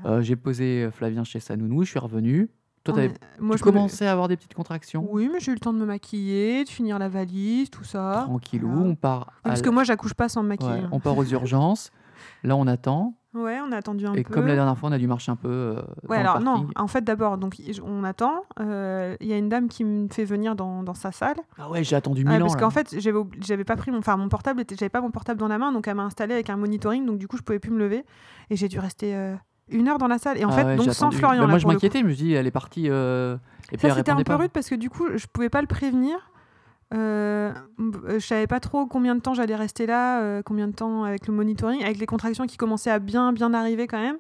Euh, 0.05 0.21
J'ai 0.23 0.37
posé 0.37 0.89
Flavien 0.93 1.25
chez 1.25 1.41
sa 1.41 1.57
nounou, 1.57 1.83
je 1.85 1.91
suis 1.91 1.99
revenu. 1.99 2.49
Toi, 2.87 2.95
t'avais- 3.03 3.15
moi, 3.39 3.57
tu 3.57 3.61
je 3.61 3.65
me- 3.69 3.73
commençais 3.73 4.07
à 4.07 4.13
avoir 4.13 4.29
des 4.29 4.37
petites 4.37 4.55
contractions. 4.55 5.07
Oui, 5.11 5.29
mais 5.33 5.41
j'ai 5.41 5.51
eu 5.53 5.55
le 5.55 5.61
temps 5.61 5.73
de 5.73 5.79
me 5.79 5.87
maquiller, 5.87 6.65
de 6.65 6.69
finir 6.69 6.99
la 6.99 7.09
valise, 7.09 7.71
tout 7.71 7.85
ça. 7.85 8.23
Tranquillou, 8.25 8.69
voilà. 8.71 8.89
on 8.91 8.95
part. 8.95 9.33
Parce 9.43 9.61
l- 9.61 9.65
que 9.67 9.71
moi, 9.71 9.85
j'accouche 9.85 10.15
pas 10.15 10.29
sans 10.29 10.43
me 10.43 10.49
maquiller. 10.49 10.71
ouais, 10.73 10.83
on 10.93 11.01
part 11.01 11.17
aux 11.19 11.25
urgences. 11.25 11.91
Là, 12.43 12.57
on 12.57 12.67
attend. 12.67 13.15
Ouais, 13.35 13.59
on 13.67 13.71
a 13.73 13.77
attendu 13.77 14.07
un 14.07 14.15
et 14.15 14.23
peu. 14.23 14.33
comme 14.33 14.47
la 14.47 14.55
dernière 14.55 14.79
fois, 14.79 14.89
on 14.89 14.93
a 14.93 14.99
dû 14.99 15.07
marcher 15.07 15.31
un 15.31 15.37
peu. 15.37 15.49
euh, 15.49 15.75
dans 15.75 16.09
Ouais, 16.09 16.17
le 16.17 16.21
alors 16.29 16.41
non, 16.41 16.67
en 16.77 16.87
fait, 16.87 17.03
d'abord, 17.05 17.37
donc 17.37 17.61
on 17.85 18.03
attend. 18.05 18.43
euh, 18.61 19.15
Il 19.21 19.27
y 19.27 19.33
a 19.35 19.37
une 19.37 19.51
dame 19.51 19.69
qui 19.69 19.85
me 19.85 20.09
fait 20.09 20.25
venir 20.25 20.57
dans, 20.57 20.83
dans 20.83 20.95
sa 20.95 21.13
salle. 21.13 21.37
Ah 21.59 21.69
ouais, 21.69 21.85
j'ai 21.85 21.97
attendu 21.97 22.25
Ouais, 22.25 22.31
mille 22.33 22.43
ans. 22.43 22.47
parce 22.47 22.57
qu'en 22.57 22.71
fait, 22.71 22.97
j'avais 23.41 23.65
pas 23.65 23.77
pris 23.77 23.91
mon, 23.91 23.99
enfin 23.99 24.17
mon 24.17 24.29
portable, 24.31 24.63
était- 24.63 24.75
j'avais 24.77 24.89
pas 24.89 25.03
mon 25.03 25.11
portable 25.11 25.39
dans 25.39 25.49
la 25.49 25.59
main, 25.59 25.71
donc 25.73 25.87
elle 25.87 25.97
m'a 25.97 26.05
installé 26.05 26.33
avec 26.33 26.49
un 26.49 26.57
monitoring, 26.57 27.05
donc 27.05 27.19
du 27.19 27.29
coup, 27.29 27.37
je 27.37 27.43
pouvais 27.43 27.59
plus 27.59 27.71
me 27.71 27.79
lever, 27.79 28.05
et 28.49 28.57
j'ai 28.57 28.69
dû 28.69 28.79
rester 28.79 29.15
euh, 29.15 29.35
une 29.71 29.89
heure 29.89 29.99
dans 29.99 30.09
la 30.09 30.19
salle. 30.19 30.39
Et 30.39 30.45
en 30.45 30.51
Ah 30.51 30.53
fait, 30.53 30.65
ouais, 30.65 30.77
donc 30.77 30.87
sans 30.93 31.07
attendu. 31.07 31.17
Florian. 31.19 31.41
Bah, 31.41 31.47
là, 31.47 31.51
moi, 31.51 31.59
je 31.59 31.67
m'inquiétais, 31.67 32.01
je 32.01 32.05
me 32.07 32.15
dis, 32.15 32.33
elle 32.33 32.47
est 32.47 32.51
partie. 32.53 32.87
euh, 32.89 33.37
Et 33.73 33.79
Ça, 33.79 33.91
c'était 33.95 34.11
un 34.11 34.17
peu 34.17 34.25
pas. 34.25 34.37
rude 34.37 34.51
parce 34.53 34.69
que 34.69 34.75
du 34.75 34.91
coup, 34.91 35.07
je 35.15 35.27
pouvais 35.33 35.49
pas 35.51 35.61
le 35.61 35.67
prévenir. 35.67 36.31
Euh, 36.95 37.53
je 38.09 38.19
savais 38.21 38.47
pas 38.47 38.61
trop 38.61 38.87
combien 38.87 39.17
de 39.17 39.21
temps 39.21 39.35
j'allais 39.35 39.57
rester 39.57 39.87
là, 39.87 40.21
euh, 40.21 40.43
combien 40.45 40.69
de 40.69 40.73
temps 40.73 41.03
avec 41.03 41.27
le 41.27 41.35
monitoring, 41.35 41.83
avec 41.83 41.99
les 41.99 42.07
contractions 42.07 42.47
qui 42.47 42.57
commençaient 42.57 42.93
à 42.93 43.01
bien 43.01 43.33
bien 43.33 43.53
arriver 43.55 43.89
quand 43.89 44.01
même. 44.01 44.19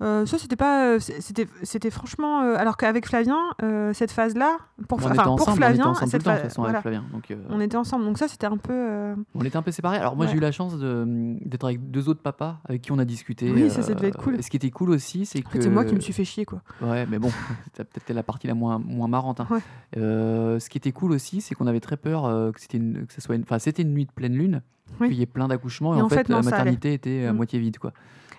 Euh, 0.00 0.26
ça 0.26 0.38
c'était 0.38 0.54
pas, 0.54 0.86
euh, 0.94 0.98
c'était 1.00 1.48
c'était 1.64 1.90
franchement, 1.90 2.42
euh, 2.42 2.54
alors 2.56 2.76
qu'avec 2.76 3.04
Flavien, 3.06 3.36
euh, 3.64 3.92
cette 3.92 4.12
phase-là, 4.12 4.58
pour, 4.86 4.98
pour 4.98 5.08
ensemble, 5.08 5.28
on 5.28 5.36
était 5.36 5.52
Flavien, 5.56 5.86
ensemble 5.88 6.22
voilà, 6.58 6.80
Flavien. 6.80 7.04
Donc, 7.12 7.34
on 7.50 7.60
était 7.60 7.76
ensemble, 7.76 8.04
donc 8.04 8.16
ça 8.16 8.28
c'était 8.28 8.46
un 8.46 8.58
peu. 8.58 9.14
on 9.34 9.44
était 9.44 9.56
un 9.56 9.62
peu 9.62 9.72
séparés. 9.72 9.98
Alors 9.98 10.14
moi 10.14 10.26
j'ai 10.28 10.36
eu 10.36 10.40
la 10.40 10.52
chance 10.52 10.78
de- 10.78 11.36
d'être 11.44 11.64
avec 11.64 11.90
deux 11.90 12.08
autres 12.08 12.22
papas 12.22 12.58
avec 12.68 12.82
qui 12.82 12.92
on 12.92 12.98
a 12.98 13.04
discuté. 13.04 13.50
Oui, 13.52 13.70
ça, 13.70 13.82
ça 13.82 13.94
devait 13.94 14.08
être 14.08 14.22
cool. 14.22 14.36
Et 14.36 14.42
ce 14.42 14.50
qui 14.50 14.56
était 14.56 14.70
cool 14.70 14.90
aussi, 14.90 15.26
c'est 15.26 15.42
que 15.42 15.60
c'est 15.60 15.68
moi 15.70 15.84
qui 15.84 15.96
me 15.96 16.00
suis 16.00 16.12
fait 16.12 16.24
chier 16.24 16.44
quoi. 16.44 16.62
Ouais, 16.80 17.04
mais 17.10 17.18
bon, 17.18 17.30
c'est 17.74 17.82
peut-être 17.82 18.14
la 18.14 18.22
partie 18.22 18.46
la 18.46 18.54
moins, 18.54 18.78
moins 18.78 19.08
marrante. 19.08 19.40
hein. 19.40 19.48
Ouais. 19.50 19.60
Ce 19.96 20.68
qui 20.68 20.78
était 20.78 20.92
cool 20.92 21.10
aussi, 21.10 21.40
c'est 21.40 21.54
qu'on 21.56 21.66
avait 21.66 21.80
très 21.80 21.96
peur 21.96 22.52
que, 22.52 22.60
c'était 22.60 22.78
une, 22.78 23.04
que 23.06 23.12
ça 23.12 23.20
soit 23.20 23.34
une, 23.34 23.42
enfin, 23.42 23.58
c'était 23.58 23.82
une 23.82 23.92
nuit 23.94 24.06
de 24.06 24.12
pleine 24.12 24.34
lune, 24.34 24.62
Oui. 25.00 25.08
qu'il 25.08 25.18
y 25.18 25.22
ait 25.22 25.26
plein 25.26 25.48
d'accouchements, 25.48 25.94
et, 25.94 25.98
Et 25.98 26.02
en 26.02 26.08
fait, 26.08 26.28
non, 26.28 26.36
la 26.36 26.42
maternité 26.42 26.92
était 26.94 27.26
à 27.26 27.32
Mm. 27.32 27.36
moitié 27.36 27.58
vide. 27.58 27.78
Quoi. 27.78 27.92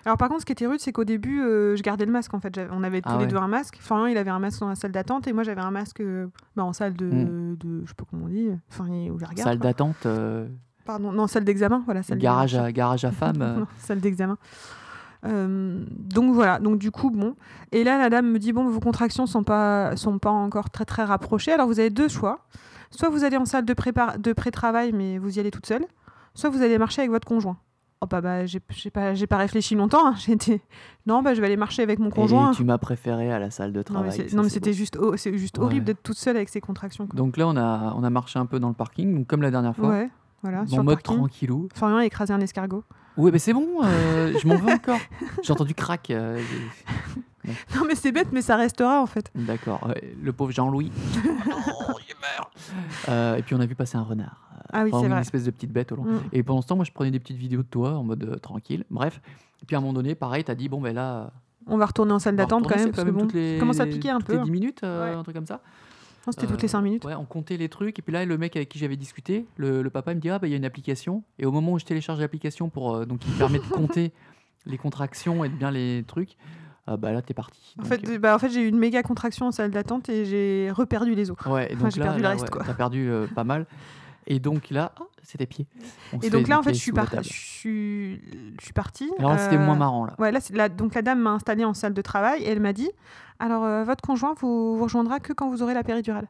Alors 0.06 0.16
par 0.16 0.28
contre, 0.28 0.40
ce 0.40 0.46
qui 0.46 0.52
était 0.52 0.66
rude, 0.66 0.80
c'est 0.80 0.92
qu'au 0.92 1.04
début, 1.04 1.40
euh, 1.42 1.76
je 1.76 1.82
gardais 1.82 2.06
le 2.06 2.12
masque 2.12 2.32
en 2.34 2.40
fait. 2.40 2.60
On 2.72 2.82
avait 2.82 3.00
tous 3.02 3.10
Ah 3.12 3.16
les 3.18 3.24
ouais. 3.24 3.30
deux 3.30 3.36
un 3.36 3.48
masque. 3.48 3.76
Florian, 3.80 4.06
il 4.06 4.16
avait 4.16 4.30
un 4.30 4.38
masque 4.38 4.60
dans 4.60 4.68
la 4.68 4.74
salle 4.74 4.92
d'attente 4.92 5.26
et 5.28 5.32
moi 5.32 5.42
j'avais 5.42 5.60
un 5.60 5.70
masque 5.70 6.00
euh, 6.00 6.26
bah, 6.56 6.64
en 6.64 6.72
salle 6.72 6.94
de, 6.94 7.06
Mm. 7.06 7.56
de, 7.58 7.82
je 7.84 7.88
sais 7.88 7.94
pas 7.94 8.04
comment 8.10 8.24
on 8.26 8.28
dit, 8.28 8.48
enfin 8.70 8.84
où 8.88 9.18
je 9.18 9.24
regarde. 9.26 9.38
Salle 9.48 9.58
d'attente, 9.58 10.06
euh, 10.06 10.48
Pardon, 10.86 11.12
non, 11.12 11.26
salle 11.26 11.44
d'examen, 11.44 11.82
voilà. 11.84 12.02
Salle 12.02 12.18
garage, 12.18 12.54
à, 12.54 12.72
garage 12.72 13.04
à 13.04 13.10
femmes. 13.12 13.38
Non, 13.60 13.66
salle 13.78 14.00
d'examen. 14.00 14.38
Euh, 15.26 15.84
donc 15.90 16.32
voilà, 16.34 16.58
donc 16.58 16.78
du 16.78 16.90
coup, 16.90 17.10
bon. 17.10 17.34
Et 17.72 17.84
là, 17.84 17.98
la 17.98 18.08
dame 18.08 18.30
me 18.30 18.38
dit 18.38 18.52
bon, 18.52 18.64
vos 18.68 18.80
contractions 18.80 19.26
sont 19.26 19.44
pas, 19.44 19.94
sont 19.96 20.18
pas 20.18 20.30
encore 20.30 20.70
très 20.70 20.84
très 20.86 21.04
rapprochées. 21.04 21.52
Alors 21.52 21.66
vous 21.66 21.78
avez 21.78 21.90
deux 21.90 22.08
choix. 22.08 22.46
Soit 22.90 23.08
vous 23.10 23.22
allez 23.22 23.36
en 23.36 23.44
salle 23.44 23.64
de, 23.66 23.74
de 24.18 24.32
pré-travail, 24.32 24.92
mais 24.92 25.18
vous 25.18 25.36
y 25.36 25.40
allez 25.40 25.50
toute 25.50 25.66
seule. 25.66 25.84
Soit 26.34 26.50
vous 26.50 26.62
allez 26.62 26.78
marcher 26.78 27.02
avec 27.02 27.10
votre 27.10 27.28
conjoint. 27.28 27.56
Oh 28.02 28.06
bah, 28.06 28.22
bah 28.22 28.46
j'ai 28.46 28.60
pas, 28.60 29.12
j'ai 29.14 29.26
pas 29.26 29.36
réfléchi 29.36 29.74
longtemps. 29.74 30.06
hein. 30.08 30.14
Été 30.28 30.62
non, 31.06 31.22
bah 31.22 31.34
je 31.34 31.40
vais 31.40 31.46
aller 31.48 31.56
marcher 31.58 31.82
avec 31.82 31.98
mon 31.98 32.08
conjoint. 32.10 32.52
et 32.52 32.54
tu 32.56 32.64
m'as 32.64 32.78
préféré 32.78 33.30
à 33.32 33.38
la 33.38 33.50
salle 33.50 33.72
de 33.72 33.82
travail. 33.82 34.26
non, 34.32 34.42
mais 34.42 34.48
c'était 34.48 34.72
juste, 34.72 34.96
oh, 35.00 35.16
c'est 35.16 35.36
juste 35.36 35.58
Ouais. 35.58 35.64
horrible 35.64 35.84
d'être 35.84 36.02
toute 36.02 36.16
seule 36.16 36.36
avec 36.36 36.48
ses 36.48 36.60
contractions. 36.62 37.06
quoi. 37.06 37.16
Donc 37.16 37.36
là, 37.36 37.46
on 37.46 37.56
a, 37.56 37.92
on 37.96 38.02
a 38.02 38.10
marché 38.10 38.38
un 38.38 38.46
peu 38.46 38.58
dans 38.58 38.68
le 38.68 38.74
parking, 38.74 39.14
donc 39.14 39.26
comme 39.26 39.42
la 39.42 39.50
dernière 39.50 39.76
fois. 39.76 39.88
ouais, 39.90 40.10
voilà. 40.42 40.64
Le 40.70 40.76
mode 40.82 40.96
parking. 41.02 41.16
tranquillou. 41.18 41.68
Florian 41.74 41.96
a 41.98 42.04
écrasé 42.06 42.32
un 42.32 42.40
escargot. 42.40 42.84
Oui, 43.18 43.30
mais 43.32 43.38
c'est 43.38 43.52
bon, 43.52 43.66
euh, 43.82 44.32
je 44.40 44.46
m'en 44.48 44.56
veux 44.56 44.72
encore. 44.72 44.98
J'ai 45.42 45.52
entendu 45.52 45.74
crack. 45.74 46.10
euh, 46.10 46.40
Non 47.74 47.84
mais 47.86 47.94
c'est 47.94 48.12
bête, 48.12 48.28
mais 48.32 48.42
ça 48.42 48.56
restera 48.56 49.02
en 49.02 49.06
fait. 49.06 49.30
D'accord, 49.34 49.88
le 50.22 50.32
pauvre 50.32 50.52
Jean-Louis. 50.52 50.92
oh, 51.16 51.92
il 52.08 52.14
meurt. 52.20 52.52
Euh, 53.08 53.36
et 53.36 53.42
puis 53.42 53.54
on 53.54 53.60
a 53.60 53.66
vu 53.66 53.74
passer 53.74 53.96
un 53.96 54.02
renard. 54.02 54.49
Ah 54.72 54.82
oui, 54.84 54.90
Enfin, 54.90 55.00
c'est 55.00 55.06
une 55.06 55.12
vrai. 55.12 55.20
espèce 55.20 55.44
de 55.44 55.50
petite 55.50 55.72
bête 55.72 55.92
au 55.92 55.96
loin. 55.96 56.06
Mm. 56.06 56.20
Et 56.32 56.42
pendant 56.42 56.62
ce 56.62 56.66
temps, 56.66 56.76
moi, 56.76 56.84
je 56.84 56.92
prenais 56.92 57.10
des 57.10 57.20
petites 57.20 57.36
vidéos 57.36 57.62
de 57.62 57.68
toi 57.68 57.92
en 57.96 58.04
mode 58.04 58.24
euh, 58.24 58.36
tranquille. 58.36 58.84
Bref. 58.90 59.20
Et 59.62 59.66
puis 59.66 59.76
à 59.76 59.78
un 59.78 59.82
moment 59.82 59.92
donné, 59.92 60.14
pareil, 60.14 60.44
t'as 60.44 60.54
dit, 60.54 60.68
bon, 60.68 60.80
ben 60.80 60.94
là. 60.94 61.30
On 61.66 61.76
va 61.76 61.86
retourner 61.86 62.12
en 62.12 62.18
salle 62.18 62.36
d'attente 62.36 62.66
quand 62.66 62.76
même, 62.76 62.90
parce 62.90 63.04
que 63.04 63.10
bon, 63.10 63.28
les, 63.34 63.54
ça 63.54 63.60
commence 63.60 63.80
à 63.80 63.86
piquer 63.86 64.10
un 64.10 64.18
toutes 64.18 64.26
peu. 64.28 64.36
les 64.38 64.44
10 64.44 64.50
minutes, 64.50 64.80
euh, 64.84 65.10
Ouais. 65.10 65.16
un 65.16 65.22
truc 65.22 65.36
comme 65.36 65.46
ça. 65.46 65.60
Non, 66.26 66.32
c'était 66.32 66.46
toutes 66.46 66.60
les 66.62 66.68
Euh, 66.68 66.72
5 66.72 66.80
minutes. 66.82 67.04
Ouais, 67.04 67.14
on 67.14 67.24
comptait 67.24 67.56
les 67.56 67.68
trucs. 67.68 67.98
Et 67.98 68.02
puis 68.02 68.12
là, 68.12 68.24
le 68.24 68.36
mec 68.38 68.56
avec 68.56 68.68
qui 68.68 68.78
j'avais 68.78 68.96
discuté, 68.96 69.46
le, 69.56 69.82
le 69.82 69.90
papa, 69.90 70.12
il 70.12 70.16
me 70.16 70.20
dit, 70.20 70.28
ah, 70.30 70.38
bah, 70.38 70.46
il 70.46 70.50
y 70.50 70.54
a 70.54 70.56
une 70.56 70.64
application. 70.64 71.22
Et 71.38 71.46
au 71.46 71.52
moment 71.52 71.72
où 71.72 71.78
je 71.78 71.84
télécharge 71.84 72.20
l'application, 72.20 72.68
pour, 72.68 72.94
euh, 72.94 73.04
donc, 73.06 73.20
qui 73.20 73.30
permet 73.32 73.58
de 73.58 73.64
compter 73.70 74.12
les 74.66 74.76
contractions 74.78 75.44
et 75.44 75.48
de 75.48 75.54
bien 75.54 75.70
les 75.70 76.04
trucs, 76.06 76.36
euh, 76.88 76.96
bah 76.96 77.12
là, 77.12 77.22
t'es 77.22 77.32
parti. 77.34 77.74
En 77.78 77.82
Donc, 77.82 77.88
fait, 77.90 78.18
bah, 78.18 78.34
en 78.34 78.38
fait 78.38 78.50
j'ai 78.50 78.62
eu 78.62 78.68
une 78.68 78.78
méga 78.78 79.02
contraction 79.02 79.46
en 79.46 79.50
salle 79.52 79.70
d'attente 79.70 80.08
et 80.08 80.24
j'ai 80.26 80.70
reperdu 80.70 81.14
les 81.14 81.30
os. 81.30 81.36
euh, 81.46 81.50
ouais, 81.50 81.70
et 81.72 81.74
enfin, 81.74 81.84
donc 81.84 81.92
j'ai 81.92 82.00
là, 82.00 82.06
perdu 82.06 82.22
le 82.22 82.28
reste, 82.28 82.42
ouais, 82.44 82.48
quoi. 82.50 82.64
T'as 82.66 82.74
perdu 82.74 83.08
euh, 83.10 83.26
pas 83.34 83.44
mal. 83.44 83.66
Et 84.30 84.38
donc 84.38 84.70
là, 84.70 84.92
oh. 85.00 85.08
On 86.12 86.20
se 86.20 86.26
Et 86.26 86.30
donc 86.30 86.46
là, 86.48 86.58
en 86.58 86.62
fait, 86.62 86.72
je 86.72 86.78
suis, 86.78 86.92
par- 86.92 87.10
je 87.22 87.28
suis, 87.28 88.22
je 88.58 88.64
suis 88.64 88.72
partie. 88.72 89.10
Alors 89.18 89.32
là, 89.32 89.38
c'était 89.38 89.56
euh, 89.56 89.64
moins 89.64 89.74
marrant, 89.74 90.06
là. 90.06 90.14
Ouais, 90.18 90.30
là, 90.30 90.38
la- 90.52 90.68
donc 90.68 90.94
la 90.94 91.02
dame 91.02 91.18
m'a 91.20 91.30
installée 91.32 91.64
en 91.64 91.74
salle 91.74 91.94
de 91.94 92.00
travail 92.02 92.42
et 92.44 92.48
elle 92.48 92.60
m'a 92.60 92.72
dit 92.72 92.88
Alors, 93.40 93.64
euh, 93.64 93.82
votre 93.82 94.02
conjoint 94.02 94.34
vous, 94.38 94.76
vous 94.76 94.84
rejoindra 94.84 95.18
que 95.18 95.32
quand 95.32 95.48
vous 95.50 95.62
aurez 95.62 95.74
la 95.74 95.82
péridurale. 95.82 96.28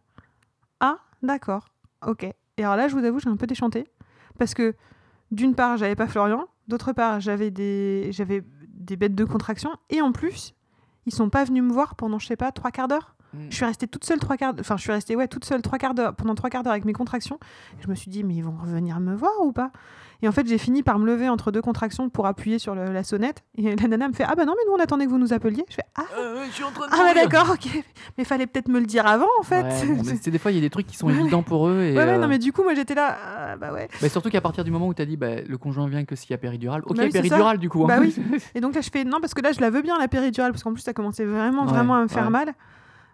Ah, 0.80 0.96
d'accord. 1.22 1.68
Ok. 2.06 2.24
Et 2.24 2.64
alors 2.64 2.76
là, 2.76 2.88
je 2.88 2.96
vous 2.96 3.04
avoue, 3.04 3.20
j'ai 3.20 3.28
un 3.28 3.36
peu 3.36 3.46
déchanté. 3.46 3.86
Parce 4.38 4.54
que, 4.54 4.74
d'une 5.30 5.54
part, 5.54 5.76
j'avais 5.76 5.94
pas 5.96 6.06
Florian. 6.08 6.46
D'autre 6.68 6.92
part, 6.92 7.20
j'avais 7.20 7.50
des, 7.50 8.08
j'avais 8.12 8.42
des 8.68 8.96
bêtes 8.96 9.14
de 9.14 9.24
contraction. 9.26 9.70
Et 9.90 10.00
en 10.00 10.12
plus, 10.12 10.54
ils 11.04 11.12
sont 11.14 11.28
pas 11.28 11.44
venus 11.44 11.62
me 11.62 11.72
voir 11.72 11.96
pendant, 11.96 12.18
je 12.18 12.26
sais 12.26 12.36
pas, 12.36 12.50
trois 12.50 12.70
quarts 12.70 12.88
d'heure. 12.88 13.14
Je 13.48 13.54
suis 13.54 13.64
restée 13.64 13.86
toute 13.86 14.04
seule 14.04 14.18
trois 14.18 14.36
quarts. 14.36 14.54
Enfin, 14.58 14.76
je 14.76 14.82
suis 14.82 14.92
restée 14.92 15.14
ouais, 15.16 15.28
toute 15.28 15.44
seule 15.44 15.62
trois 15.62 15.78
quarts 15.78 15.94
d'heure, 15.94 16.14
pendant 16.14 16.34
trois 16.34 16.50
quarts 16.50 16.62
d'heure 16.62 16.72
avec 16.72 16.84
mes 16.84 16.92
contractions. 16.92 17.38
Et 17.78 17.82
je 17.82 17.88
me 17.88 17.94
suis 17.94 18.10
dit, 18.10 18.24
mais 18.24 18.34
ils 18.34 18.42
vont 18.44 18.56
revenir 18.60 18.98
me 19.00 19.14
voir 19.14 19.32
ou 19.42 19.52
pas? 19.52 19.70
Et 20.22 20.28
en 20.28 20.32
fait, 20.32 20.46
j'ai 20.46 20.58
fini 20.58 20.82
par 20.82 20.98
me 20.98 21.06
lever 21.06 21.30
entre 21.30 21.50
deux 21.50 21.62
contractions 21.62 22.10
pour 22.10 22.26
appuyer 22.26 22.58
sur 22.58 22.74
le- 22.74 22.92
la 22.92 23.02
sonnette. 23.04 23.42
Et 23.56 23.74
la 23.74 23.88
nana 23.88 24.08
me 24.08 24.12
fait, 24.12 24.24
ah 24.28 24.34
bah 24.34 24.44
non, 24.44 24.52
mais 24.54 24.62
nous 24.66 24.76
on 24.76 24.82
attendait 24.82 25.06
que 25.06 25.10
vous 25.10 25.16
nous 25.18 25.32
appeliez. 25.32 25.64
Je 25.70 25.76
fais, 25.76 25.82
ah, 25.96 26.02
Euh, 26.18 26.44
je 26.48 26.52
suis 26.52 26.64
en 26.64 26.70
train 26.72 26.88
de 26.88 26.92
ah 26.92 26.96
bah 26.98 27.14
d'accord, 27.14 27.54
ok. 27.54 27.68
Mais 28.18 28.24
fallait 28.24 28.46
peut-être 28.46 28.68
me 28.68 28.80
le 28.80 28.86
dire 28.86 29.06
avant 29.06 29.28
en 29.38 29.42
fait. 29.44 29.62
Ouais, 29.62 30.16
c'est 30.20 30.30
des 30.30 30.38
fois, 30.38 30.50
il 30.50 30.56
y 30.56 30.58
a 30.58 30.60
des 30.60 30.68
trucs 30.68 30.86
qui 30.86 30.96
sont 30.98 31.06
Ouais, 31.06 31.14
évidents 31.14 31.42
pour 31.42 31.68
eux. 31.68 31.80
Et, 31.80 31.96
Ouais, 31.96 32.04
ouais, 32.04 32.10
euh, 32.10 32.18
non, 32.18 32.28
mais 32.28 32.38
du 32.38 32.52
coup, 32.52 32.62
moi 32.64 32.74
j'étais 32.74 32.94
là, 32.94 33.16
ah, 33.24 33.56
bah 33.56 33.72
ouais. 33.72 33.88
bah, 34.02 34.08
surtout 34.10 34.28
qu'à 34.28 34.42
partir 34.42 34.62
du 34.64 34.70
moment 34.70 34.88
où 34.88 34.92
tu 34.94 35.00
as 35.00 35.06
dit 35.06 35.16
bah, 35.16 35.40
le 35.40 35.56
conjoint 35.56 35.88
vient 35.88 36.04
que 36.04 36.14
s'il 36.16 36.32
y 36.32 36.34
a 36.34 36.38
péridurale. 36.38 36.82
Ok, 36.84 36.96
Bah 36.98 37.04
oui, 37.04 37.10
péridurale 37.10 37.56
du 37.58 37.70
coup. 37.70 37.84
hein. 37.84 37.88
Bah 37.88 37.96
oui. 38.00 38.14
Et 38.54 38.60
donc 38.60 38.74
là, 38.74 38.82
je 38.82 38.90
fais, 38.90 39.04
non, 39.04 39.20
parce 39.22 39.32
que 39.32 39.40
là, 39.40 39.52
je 39.52 39.60
la 39.62 39.70
veux 39.70 39.80
bien 39.80 39.96
la 39.98 40.08
péridurale, 40.08 40.52
parce 40.52 40.62
qu'en 40.64 40.74
plus, 40.74 40.82
ça 40.82 40.92
commençait 40.92 41.24
vraiment, 41.24 41.62
Ouais, 41.62 41.68
vraiment 41.70 41.94
à 41.94 42.02
me 42.02 42.08
faire 42.08 42.24
ouais. 42.24 42.30
mal. 42.30 42.52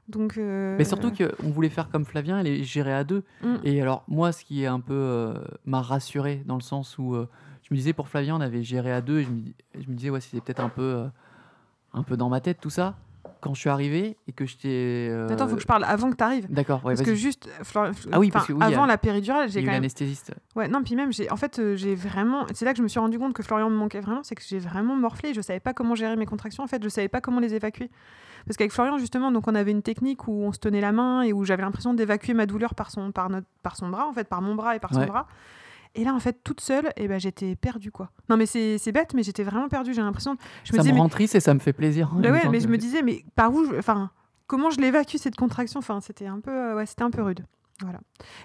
Donc. 0.09 0.39
euh, 0.39 0.77
Mais 0.79 0.85
surtout 0.85 1.11
qu'on 1.13 1.51
voulait 1.51 1.69
faire 1.69 1.89
comme 1.89 2.05
Flavien, 2.05 2.39
elle 2.39 2.47
est 2.47 2.63
gérée 2.63 2.95
à 2.95 3.05
deux. 3.05 3.25
Mm. 3.43 3.57
Et 3.65 3.81
alors, 3.81 4.05
moi, 4.09 4.33
ce 4.33 4.45
qui 4.45 4.63
est 4.63 4.67
un 4.67 4.81
peu 4.81 4.95
euh, 4.95 5.35
m'a 5.65 5.83
rassuré 5.83 6.43
dans 6.47 6.57
le 6.57 6.63
sens 6.63 6.99
où 6.99 7.15
euh, 7.15 7.29
je 7.63 7.75
me 7.75 7.77
disais 7.77 7.93
pour 7.93 8.09
Flavien, 8.09 8.37
on 8.37 8.41
avait 8.41 8.63
géré 8.63 8.93
à 8.93 9.01
deux. 9.01 9.21
Et 9.21 9.25
je 9.25 9.31
me, 9.31 9.43
je 9.75 9.91
me 9.91 9.95
disais, 9.95 10.11
ouais, 10.11 10.21
c'était 10.21 10.41
peut-être 10.41 10.61
un 10.61 10.69
peu, 10.69 11.05
un 11.93 12.03
peu 12.03 12.17
dans 12.17 12.29
ma 12.29 12.41
tête 12.41 12.59
tout 12.61 12.71
ça. 12.71 12.95
Quand 13.47 13.55
je 13.55 13.61
suis 13.61 13.71
arrivé 13.71 14.17
et 14.29 14.33
que 14.33 14.45
j'étais. 14.47 15.09
euh, 15.11 15.29
Attends, 15.31 15.49
faut 15.49 15.57
que 15.57 15.63
je 15.63 15.67
parle 15.67 15.85
avant 15.85 16.11
que 16.11 16.17
tu 16.17 16.25
arrives. 16.25 16.47
D'accord, 16.51 16.85
ouais, 16.85 16.95
parce 16.95 17.07
que 17.07 17.15
juste, 17.15 17.49
Flor- 17.63 17.91
Ah 18.13 18.19
oui, 18.19 18.31
parce 18.31 18.47
que 18.47 18.53
oui, 18.53 18.63
a- 18.63 18.67
avant 18.67 18.87
la 18.87 18.99
péridurale, 18.99 19.49
j'ai 19.49 19.61
quand 19.61 19.67
même. 19.67 19.75
l'anesthésiste. 19.77 20.33
Ouais, 20.55 20.69
non, 20.69 20.83
puis 20.83 20.95
même, 20.97 21.13
j'ai, 21.13 21.31
en 21.31 21.37
fait, 21.37 21.59
euh, 21.59 21.77
j'ai 21.77 21.95
vraiment. 21.95 22.47
C'est 22.55 22.65
là 22.65 22.73
que 22.73 22.79
je 22.79 22.83
me 22.83 22.89
suis 22.89 23.01
rendu 23.01 23.19
compte 23.19 23.33
que 23.35 23.43
Florian 23.43 23.71
me 23.71 23.77
manquait 23.77 24.01
vraiment, 24.01 24.23
c'est 24.23 24.35
que 24.35 24.43
j'ai 24.47 24.59
vraiment 24.59 24.97
morflé. 24.97 25.33
Je 25.35 25.41
savais 25.41 25.61
pas 25.61 25.73
comment 25.75 25.95
gérer 25.95 26.17
mes 26.17 26.27
contractions. 26.27 26.63
En 26.65 26.67
fait, 26.67 26.83
je 26.83 26.89
savais 26.89 27.09
pas 27.09 27.21
comment 27.21 27.41
les 27.41 27.55
évacuer. 27.55 27.91
Parce 28.47 28.57
qu'avec 28.57 28.73
Florian, 28.73 28.99
justement, 28.99 29.33
donc 29.33 29.49
on 29.49 29.55
avait 29.55 29.73
une 29.73 29.83
technique 29.83 30.29
où 30.29 30.33
on 30.45 30.53
se 30.53 30.59
tenait 30.59 30.81
la 30.81 30.93
main 30.93 31.23
et 31.23 31.33
où 31.33 31.45
j'avais 31.45 31.63
l'impression 31.63 31.95
d'évacuer 31.95 32.33
ma 32.35 32.47
douleur 32.47 32.75
par 32.75 32.91
son, 32.91 33.11
par 33.11 33.29
notre, 33.31 33.47
par 33.63 33.77
son 33.77 33.89
bras, 33.89 34.07
en 34.07 34.13
fait, 34.13 34.29
par 34.29 34.41
mon 34.43 34.55
bras 34.55 34.77
et 34.77 34.79
par 34.79 34.93
son 34.95 35.01
bras. 35.07 35.27
Et 35.99 36.05
là, 36.05 36.15
en 36.15 36.21
fait, 36.21 36.39
toute 36.45 36.61
seule, 36.61 36.91
et 36.97 37.09
ben, 37.09 37.19
j'étais 37.19 37.57
perdue, 37.57 37.91
quoi. 37.91 38.11
Non, 38.29 38.37
mais 38.37 38.47
c'est, 38.47 38.79
bête, 38.93 39.15
mais 39.15 39.23
j'étais 39.23 39.43
vraiment 39.45 39.69
perdue. 39.69 39.95
J'ai 39.95 40.03
l'impression. 40.03 40.37
Je 40.65 40.73
me 40.73 40.77
ça 40.77 40.83
disais, 40.83 40.93
me 40.93 40.97
mais 40.97 41.01
rend 41.01 41.09
triste 41.09 41.35
et 41.35 41.41
ça 41.41 41.55
me 41.55 41.59
fait 41.59 41.73
plaisir. 41.73 42.11
bah 42.15 42.31
ouais, 42.31 42.49
mais 42.51 42.59
que- 42.59 42.65
je 42.65 42.69
me 42.69 42.77
disais, 42.79 43.03
mais 43.03 43.25
par 43.35 43.53
où, 43.53 43.65
je- 43.65 43.77
enfin, 43.79 44.11
comment 44.47 44.71
je 44.71 44.79
l'évacue 44.81 45.17
cette 45.17 45.37
contraction? 45.37 45.79
Enfin, 45.79 46.01
c'était 46.01 46.27
un 46.27 46.41
peu, 46.41 46.51
euh, 46.51 46.77
ouais, 46.77 46.87
c'était 46.87 47.03
un 47.03 47.11
peu 47.11 47.23
rude. 47.23 47.45
Voilà. 47.83 47.99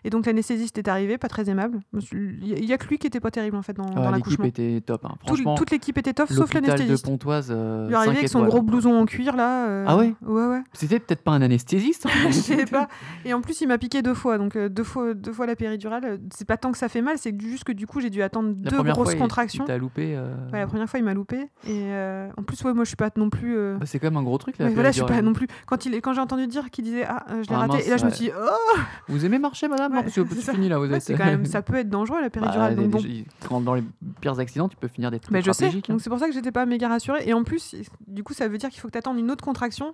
Et 0.04 0.10
donc 0.10 0.26
l'anesthésiste 0.26 0.78
est 0.78 0.88
arrivé, 0.90 1.18
pas 1.18 1.30
très 1.30 1.50
aimable. 1.50 1.80
Il 2.12 2.66
y 2.66 2.74
a 2.74 2.78
que 2.78 2.88
lui 2.88 2.98
qui 2.98 3.08
était 3.08 3.20
pas 3.22 3.32
terrible 3.32 3.56
en 3.56 3.62
fait 3.62 3.74
dans, 3.74 3.84
Ouais, 3.86 3.96
dans 3.96 4.02
L'équipe 4.12 4.12
l'accouchement. 4.40 4.46
était 4.46 4.82
top. 4.86 5.06
hein. 5.06 5.16
Tout- 5.26 5.38
toute 5.56 5.72
l'équipe 5.72 5.98
était 5.98 6.14
top, 6.14 6.28
sauf 6.30 6.50
de 6.50 6.56
l'anesthésiste. 6.60 7.06
Pontoise. 7.06 7.48
euh, 7.50 7.86
Il 7.90 7.94
est 7.94 7.96
arrivé 7.96 8.18
avec 8.18 8.30
son 8.30 8.44
gros 8.46 8.62
blouson 8.62 8.94
en 8.94 9.06
cuir 9.06 9.36
là. 9.36 9.68
euh, 9.68 9.86
Ah 9.88 9.98
ouais 9.98 10.14
Ouais 10.22 10.48
ouais. 10.48 10.62
C'était 10.74 11.00
peut-être 11.00 11.24
pas 11.24 11.32
un 11.32 11.42
anesthésiste. 11.42 12.06
hein. 12.08 12.10
Je 12.28 12.32
sais 12.34 12.66
pas. 12.66 12.88
Et 13.26 13.34
en 13.34 13.42
plus, 13.42 13.62
il 13.62 13.68
m'a 13.68 13.78
piqué 13.78 14.02
deux 14.02 14.14
fois, 14.14 14.38
donc 14.38 14.56
euh, 14.56 14.68
deux 14.70 14.84
fois, 14.84 15.14
deux 15.14 15.32
fois 15.34 15.46
la 15.46 15.56
péridurale. 15.56 16.20
C'est 16.34 16.46
pas 16.48 16.58
tant 16.58 16.72
que 16.72 16.78
ça 16.78 16.90
fait 16.90 17.02
mal, 17.02 17.18
c'est 17.18 17.34
juste 17.42 17.64
que 17.64 17.72
du 17.72 17.88
coup, 17.88 18.02
j'ai 18.02 18.10
dû 18.10 18.22
attendre 18.22 18.54
La 18.64 18.72
deux 18.72 18.84
grosses 18.84 19.12
fois, 19.12 19.20
contractions. 19.20 19.66
Il 19.68 19.76
loupé. 19.76 20.18
Ouais, 20.52 20.60
la 20.60 20.68
première 20.68 20.90
fois, 20.90 21.00
il 21.00 21.04
m'a 21.04 21.14
loupé. 21.14 21.50
Et 21.68 21.90
en 22.38 22.44
plus, 22.44 22.62
ouais, 22.64 22.74
moi, 22.74 22.84
je 22.84 22.90
suis 22.90 22.98
pas 22.98 23.10
non 23.16 23.30
plus. 23.30 23.56
bah, 23.80 23.86
c'est 23.86 24.00
quand 24.00 24.08
même 24.08 24.18
un 24.18 24.24
gros 24.24 24.38
truc. 24.38 24.56
Ouais, 24.60 24.70
voilà, 24.74 24.92
je 24.92 24.98
suis 24.98 25.06
pas 25.06 25.22
non 25.22 25.34
plus. 25.34 25.48
Quand, 25.68 25.86
il 25.86 26.02
quand 26.02 26.14
j'ai 26.14 26.22
entendu 26.22 26.48
dire 26.48 26.70
qu'il 26.70 26.84
disait 26.84 27.06
Ah, 27.08 27.26
je 27.30 27.50
l'ai 27.50 27.56
Ah, 27.56 27.60
raté. 27.68 27.86
et 27.86 27.90
là, 27.90 27.98
je 27.98 28.06
me 28.06 28.10
suis 28.10 28.26
dit 28.26 28.32
Oh 28.36 29.12
Vous 29.22 29.26
aimez 29.28 29.40
marcher, 29.40 29.68
madame? 29.68 29.94
Non, 29.94 30.02
parce 30.02 30.16
que 30.16 30.22
c'est 30.42 30.54
fini 30.54 30.68
là. 30.68 30.80
Vous 30.80 30.92
êtes. 30.92 31.08
quand 31.16 31.26
même, 31.26 31.46
ça 31.46 31.62
peut 31.62 31.76
être 31.76 31.90
dangereux 31.90 32.18
la 32.22 32.30
Bah, 32.30 32.40
péridurale. 32.42 32.76
donc 32.76 32.86
des- 32.86 32.92
bon. 32.92 33.02
des- 33.02 33.26
quand 33.48 33.62
dans 33.62 33.76
les 33.76 33.84
pires 34.20 34.40
accidents, 34.40 34.68
tu 34.68 34.78
peux 34.78 34.88
finir 34.88 35.12
des 35.12 35.20
trucs 35.20 35.32
Bah, 35.34 35.42
je 35.42 35.52
sais, 35.52 35.68
hein. 35.68 35.82
donc 35.90 36.02
c'est 36.02 36.10
pour 36.10 36.20
ça 36.20 36.28
que 36.28 36.34
j'étais 36.34 36.52
pas 36.52 36.66
méga 36.66 36.88
rassurée. 36.88 37.22
Et 37.28 37.34
en 37.34 37.44
plus, 37.44 37.76
du 38.08 38.24
coup, 38.24 38.34
ça 38.34 38.48
veut 38.48 38.58
dire 38.58 38.70
qu'il 38.70 38.80
faut 38.82 38.88
que 38.88 38.94
tu 38.94 38.98
attendes 38.98 39.20
une 39.20 39.30
autre 39.32 39.44
contraction, 39.44 39.94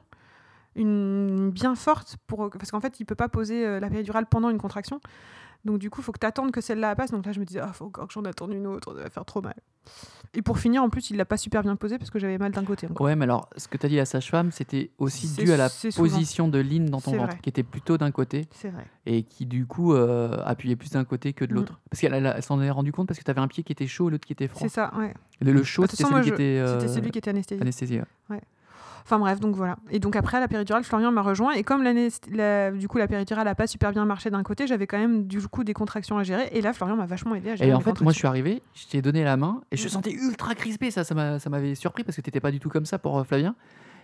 une 0.76 1.50
bien 1.52 1.76
forte, 1.76 2.18
pour... 2.28 2.50
parce 2.52 2.72
qu'en 2.72 2.80
fait, 2.80 3.00
il 3.00 3.06
peut 3.06 3.16
pas 3.16 3.30
poser 3.30 3.66
euh, 3.66 3.80
la 3.80 3.90
péridurale 3.90 4.26
pendant 4.28 4.50
une 4.50 4.58
contraction. 4.60 5.02
Donc 5.68 5.78
du 5.80 5.90
coup, 5.92 6.02
il 6.02 6.04
faut 6.04 6.12
que 6.12 6.20
tu 6.20 6.26
attendes 6.26 6.52
que 6.52 6.62
celle-là 6.62 6.96
passe. 6.96 7.12
Donc 7.12 7.26
là, 7.26 7.32
je 7.34 7.40
me 7.40 7.46
disais, 7.46 7.60
ah, 7.62 7.72
faut 7.74 7.86
encore 7.86 8.08
que 8.08 8.14
j'en 8.14 8.24
attende 8.26 8.54
une 8.54 8.66
autre, 8.66 8.96
ça 8.96 9.04
va 9.04 9.10
faire 9.10 9.26
trop 9.26 9.42
mal. 9.42 9.54
Et 10.34 10.42
pour 10.42 10.60
finir, 10.60 10.84
en 10.84 10.90
plus, 10.90 11.10
il 11.12 11.18
l'a 11.18 11.24
pas 11.26 11.38
super 11.38 11.62
bien 11.64 11.76
posé 11.78 11.98
parce 11.98 12.10
que 12.10 12.20
j'avais 12.20 12.38
mal 12.38 12.52
d'un 12.52 12.64
côté. 12.66 12.88
encore. 12.88 13.06
Ouais, 13.06 13.16
mais 13.16 13.24
alors, 13.24 13.50
ce 13.56 13.68
que 13.68 13.78
tu 13.78 13.86
as 13.86 13.90
dit 13.90 13.96
la 13.96 14.06
sage-femme, 14.06 14.52
c'était 14.52 14.90
aussi 14.98 15.28
dû 15.36 15.52
à 15.54 15.58
la 15.58 15.70
position 15.96 16.48
de 16.50 16.58
Lynn 16.60 16.90
dans 16.90 17.00
ton 17.00 17.12
ventre, 17.12 17.28
vrai. 17.34 17.40
qui 17.42 17.50
était 17.50 17.64
plutôt 17.64 17.98
d'un 17.98 18.12
côté 18.12 18.48
C'est 18.52 18.70
vrai. 18.70 18.86
et 19.06 19.24
qui, 19.24 19.46
du 19.46 19.66
coup, 19.66 19.94
euh, 19.94 20.38
appuyait 20.46 20.76
plus 20.76 20.90
d'un 20.92 21.06
côté 21.06 21.32
que 21.34 21.46
de 21.46 21.54
Mm. 21.54 21.56
l'autre. 21.56 21.80
Parce 21.90 22.02
qu'elle 22.02 22.14
elle- 22.14 22.34
elle 22.36 22.44
s'en 22.44 22.62
est 22.62 22.70
rendu 22.70 22.92
compte 22.92 23.08
parce 23.08 23.18
que 23.20 23.24
tu 23.24 23.32
avais 23.32 23.40
un 23.40 23.48
pied 23.48 23.64
qui 23.64 23.72
était 23.72 23.88
chaud 23.88 24.10
et 24.10 24.12
l'autre 24.12 24.26
qui 24.28 24.34
était 24.34 24.48
froid. 24.50 24.62
C'est 24.62 24.74
ça, 24.74 24.92
ouais. 24.98 25.14
Le, 25.40 25.54
le 25.54 25.64
chaud, 25.64 25.84
Bah, 25.84 25.88
toute 25.88 25.98
c'était 26.00 26.10
celui 26.12 26.24
je- 26.28 26.34
était 26.34 26.44
euh, 26.44 26.88
celui 26.90 27.12
qui 27.12 27.18
était 27.20 27.30
anesthésié. 27.30 27.62
anesthésié. 27.62 28.04
ouais. 28.30 28.42
Enfin 29.10 29.20
bref, 29.20 29.40
donc 29.40 29.56
voilà. 29.56 29.78
Et 29.90 30.00
donc 30.00 30.18
après, 30.18 30.36
à 30.36 30.42
la 30.42 30.50
péridurale, 30.50 30.84
Florian 30.84 31.14
m'a 31.14 31.22
rejoint. 31.22 31.54
Et 31.54 31.64
comme 31.64 31.82
l'année, 31.82 32.10
la- 32.30 32.72
du 32.72 32.90
coup, 32.90 32.98
la 32.98 33.08
péridurale 33.08 33.46
n'a 33.46 33.56
pas 33.56 33.66
super 33.66 33.94
bien 33.94 34.04
marché 34.04 34.30
d'un 34.30 34.44
côté, 34.44 34.68
j'avais 34.68 34.86
quand 34.86 34.98
même 34.98 35.28
du 35.28 35.40
coup 35.48 35.64
des 35.64 35.74
contractions 35.74 36.18
à 36.18 36.24
gérer. 36.24 36.50
Et 36.52 36.60
là, 36.60 36.74
Florian 36.74 36.98
m'a 36.98 37.06
vachement 37.06 37.34
aidé 37.34 37.52
à 37.52 37.56
gérer. 37.56 37.70
Et 37.70 37.74
en 37.74 37.80
fait, 37.80 38.02
moi, 38.02 38.12
je 38.12 38.18
suis 38.18 38.28
arrivé, 38.28 38.62
je 38.74 38.86
t'ai 38.88 39.02
donné 39.02 39.24
la 39.24 39.38
main 39.38 39.62
et 39.72 39.78
je 39.78 39.84
te 39.84 39.88
Mhm. 39.88 39.94
sentais 39.94 40.12
ultra 40.12 40.56
crispé. 40.56 40.92
Ça, 40.92 41.06
ça 41.06 41.16
m'a- 41.16 41.40
ça 41.40 41.50
m'avait 41.50 41.74
surpris 41.76 42.04
parce 42.04 42.18
que 42.18 42.22
t'étais 42.22 42.42
pas 42.42 42.52
du 42.52 42.60
tout 42.60 42.68
comme 42.68 42.86
ça 42.86 43.00
pour 43.00 43.18
euh, 43.18 43.24
Flavien. 43.24 43.56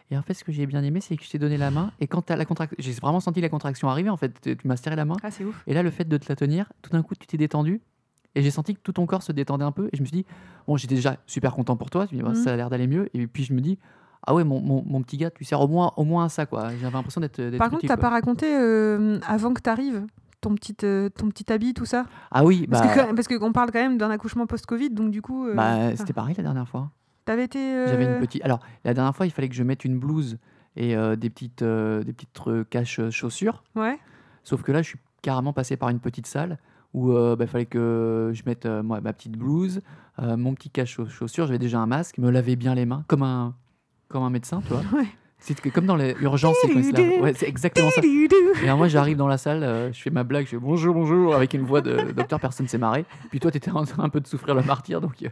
Et 0.10 0.18
en 0.18 0.22
fait, 0.22 0.36
ce 0.36 0.46
que 0.46 0.54
j'ai 0.54 0.66
bien 0.68 0.82
aimé, 0.84 1.02
c'est 1.02 1.18
que 1.18 1.24
je 1.26 1.30
t'ai 1.30 1.38
donné 1.38 1.58
la 1.58 1.70
main 1.70 1.92
et 2.00 2.08
quand 2.08 2.22
t'as 2.22 2.38
la 2.38 2.46
contraction, 2.46 2.76
j'ai 2.80 2.94
vraiment 2.94 3.20
senti 3.20 3.42
la 3.42 3.50
contraction 3.50 3.90
arriver. 3.90 4.10
En 4.10 4.16
fait, 4.18 4.32
tu 4.42 4.58
m'as 4.68 4.78
serré 4.78 4.96
la 4.96 5.04
main 5.04 5.16
Ah, 5.22 5.32
c'est 5.32 5.44
ouf. 5.44 5.64
et 5.68 5.74
là, 5.74 5.84
le 5.84 5.92
fait 5.92 6.08
de 6.08 6.16
te 6.18 6.28
la 6.30 6.38
tenir, 6.38 6.72
tout 6.82 6.92
d'un 6.92 7.04
coup, 7.04 7.14
tu 7.16 7.28
t'es 7.28 7.36
détendu 7.38 7.82
et 8.36 8.42
j'ai 8.42 8.52
senti 8.52 8.74
que 8.76 8.80
tout 8.82 8.94
ton 8.94 9.06
corps 9.06 9.24
se 9.24 9.34
détendait 9.34 9.66
un 9.66 9.72
peu. 9.74 9.90
Et 9.92 9.98
je 9.98 10.02
me 10.02 10.06
suis 10.08 10.16
dit, 10.16 10.26
bon, 10.66 10.78
j'étais 10.78 10.96
déjà 10.96 11.18
super 11.26 11.54
content 11.54 11.76
pour 11.76 11.90
toi. 11.90 12.06
Me 12.14 12.22
Mhm. 12.24 12.36
ça 12.36 12.54
a 12.54 12.56
l'air 12.56 12.70
d'aller 12.70 12.88
mieux. 12.88 13.10
Et 13.14 13.28
puis 13.28 13.44
je 13.44 13.52
me 13.54 13.60
dis, 13.60 13.78
ah 14.26 14.34
ouais, 14.34 14.44
mon, 14.44 14.62
mon, 14.62 14.84
mon 14.86 15.02
petit 15.02 15.18
gars, 15.18 15.30
tu 15.32 15.44
sers 15.44 15.60
au 15.60 15.68
moins, 15.68 15.92
au 15.98 16.04
moins 16.04 16.26
à 16.26 16.30
ça, 16.30 16.46
quoi. 16.46 16.70
J'avais 16.80 16.92
l'impression 16.92 17.22
d'être. 17.22 17.58
Par 17.58 17.70
contre, 17.70 17.86
t'as 17.86 17.98
pas 17.98 18.10
raconté 18.10 18.46
euh, 18.50 19.20
avant 19.28 19.54
que 19.54 19.62
t'arrives 19.62 20.06
ton 20.42 20.56
petit, 20.56 20.76
euh, 20.84 21.10
ton 21.10 21.30
petit 21.30 21.52
habit, 21.52 21.74
tout 21.74 21.86
ça? 21.86 22.06
Ah 22.32 22.44
oui, 22.44 22.68
Parce 22.68 22.84
bah, 22.96 23.08
parce 23.16 23.28
qu'on 23.28 23.52
parle 23.54 23.72
quand 23.72 23.80
même 23.82 23.98
d'un 23.98 24.10
accouchement 24.10 24.46
post-Covid, 24.46 24.90
donc 24.90 25.12
du 25.12 25.22
coup. 25.22 25.48
euh, 25.48 25.56
bah, 25.56 25.96
c'était 25.96 26.14
pareil 26.14 26.36
la 26.38 26.44
dernière 26.44 26.68
fois. 26.68 26.92
T'avais 27.26 27.46
été. 27.46 27.60
J'avais 27.88 28.06
une 28.06 28.20
petite. 28.20 28.44
Alors, 28.44 28.60
la 28.84 28.94
dernière 28.94 29.16
fois, 29.16 29.26
il 29.26 29.32
fallait 29.32 29.48
que 29.50 29.56
je 29.56 29.64
mette 29.64 29.86
une 29.86 29.98
blouse 30.00 30.38
et 30.76 30.96
des 31.18 31.30
petites, 31.30 31.64
des 31.64 32.14
petites 32.14 32.70
caches 32.70 33.00
chaussures. 33.10 33.64
Ouais. 33.76 33.98
Sauf 34.44 34.62
que 34.64 34.72
là, 34.74 34.82
je 34.82 34.90
suis 34.90 35.00
carrément 35.22 35.54
passé 35.54 35.78
par 35.78 35.88
une 35.90 36.00
petite 36.00 36.28
salle 36.28 36.58
où 36.94 37.12
euh, 37.12 37.36
bah, 37.36 37.46
il 37.46 37.50
fallait 37.50 37.66
que 37.66 38.32
je 38.34 38.44
mette 38.46 38.66
euh, 38.66 38.84
moi, 38.84 39.02
ma 39.02 39.14
petite 39.14 39.38
blouse, 39.38 39.82
euh, 40.20 40.38
mon 40.38 40.54
petit 40.54 40.70
cache 40.70 40.92
chau- 40.92 41.08
chaussures. 41.08 41.48
J'avais 41.48 41.58
déjà 41.60 41.80
un 41.80 41.88
masque, 41.88 42.18
me 42.20 42.30
laver 42.30 42.56
bien 42.56 42.76
les 42.76 42.86
mains, 42.86 43.04
comme 43.08 43.24
un, 43.24 43.56
comme 44.14 44.24
un 44.24 44.30
médecin, 44.30 44.62
tu 44.62 44.74
vois. 44.74 44.84
Ouais. 45.00 45.08
C'est 45.40 45.60
comme 45.72 45.86
dans 45.86 45.98
les 45.98 46.16
urgences, 46.22 46.56
c'est. 46.62 47.20
Ouais, 47.20 47.34
c'est 47.34 47.50
exactement 47.50 47.90
ça. 47.90 48.02
Et 48.02 48.64
alors 48.64 48.78
moi, 48.78 48.88
j'arrive 48.88 49.18
dans 49.18 49.28
la 49.28 49.38
salle, 49.38 49.62
euh, 49.64 49.92
je 49.92 50.02
fais 50.02 50.10
ma 50.10 50.24
blague, 50.24 50.46
je 50.46 50.52
fais 50.52 50.58
bonjour, 50.58 50.94
bonjour, 50.94 51.36
avec 51.36 51.54
une 51.54 51.64
voix 51.64 51.82
de 51.82 52.12
docteur, 52.12 52.40
personne 52.40 52.68
s'est 52.70 52.78
marré. 52.78 53.04
Puis 53.30 53.42
toi, 53.42 53.52
tu 53.52 53.58
étais 53.58 53.72
en 53.72 53.84
train 53.84 54.04
un 54.04 54.10
peu 54.10 54.22
de 54.22 54.28
souffrir 54.28 54.56
le 54.56 54.62
martyr, 54.62 55.02
donc, 55.02 55.22
euh, 55.24 55.28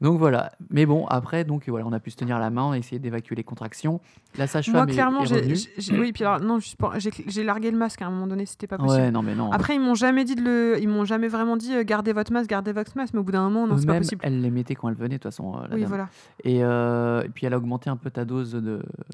donc 0.00 0.18
voilà. 0.18 0.52
Mais 0.70 0.86
bon, 0.86 1.06
après, 1.06 1.44
donc 1.44 1.68
voilà, 1.68 1.86
on 1.86 1.92
a 1.92 2.00
pu 2.00 2.10
se 2.10 2.16
tenir 2.16 2.38
la 2.38 2.50
main, 2.50 2.74
essayer 2.74 2.98
d'évacuer 2.98 3.34
les 3.36 3.44
contractions. 3.44 4.00
La 4.38 4.46
sage-femme 4.46 4.74
Moi, 4.74 4.86
clairement, 4.86 5.22
est 5.22 5.26
j'ai. 5.26 5.34
revenue. 5.36 5.54
j'ai- 5.56 5.70
j'ai- 5.78 5.98
Oui, 5.98 6.12
puis 6.12 6.24
alors, 6.24 6.40
non, 6.40 6.58
j'ai 6.58 7.10
j'ai 7.26 7.44
largué 7.44 7.70
le 7.70 7.78
masque 7.78 8.02
à 8.02 8.06
un 8.06 8.10
moment 8.10 8.26
donné, 8.26 8.46
c'était 8.46 8.66
pas 8.66 8.78
possible. 8.78 9.02
Ouais, 9.04 9.10
non, 9.10 9.22
mais 9.22 9.34
non. 9.34 9.50
Après, 9.52 9.74
ils 9.74 9.80
m'ont 9.80 9.94
jamais 9.94 10.24
dit 10.24 10.34
de 10.34 10.42
le. 10.42 10.76
Ils 10.80 10.88
m'ont 10.88 11.04
jamais 11.04 11.28
vraiment 11.28 11.56
dit 11.56 11.74
euh, 11.74 11.82
gardez 11.84 12.12
votre 12.12 12.32
masque, 12.32 12.50
gardez 12.50 12.72
votre 12.72 12.96
masque, 12.96 13.14
mais 13.14 13.20
au 13.20 13.24
bout 13.24 13.32
d'un 13.32 13.42
moment, 13.48 13.66
non, 13.66 13.76
c'est 13.76 13.86
pas 13.86 13.98
possible. 13.98 14.20
elle 14.24 14.40
les 14.40 14.50
mettait 14.50 14.74
quand 14.74 14.88
elle 14.88 14.94
venait, 14.94 15.08
de 15.10 15.22
toute 15.22 15.24
façon. 15.24 15.56
euh, 15.56 15.68
la 15.68 15.74
Oui, 15.74 15.80
dame. 15.82 15.88
voilà, 15.88 16.08
et, 16.44 16.62
euh, 16.62 17.22
et 17.22 17.28
puis 17.28 17.46
elle 17.46 17.54
a 17.54 17.58
augmenté 17.58 17.90
un 17.90 17.96
peu 17.96 18.10
ta 18.10 18.24
dose 18.24 18.52
de, 18.52 18.60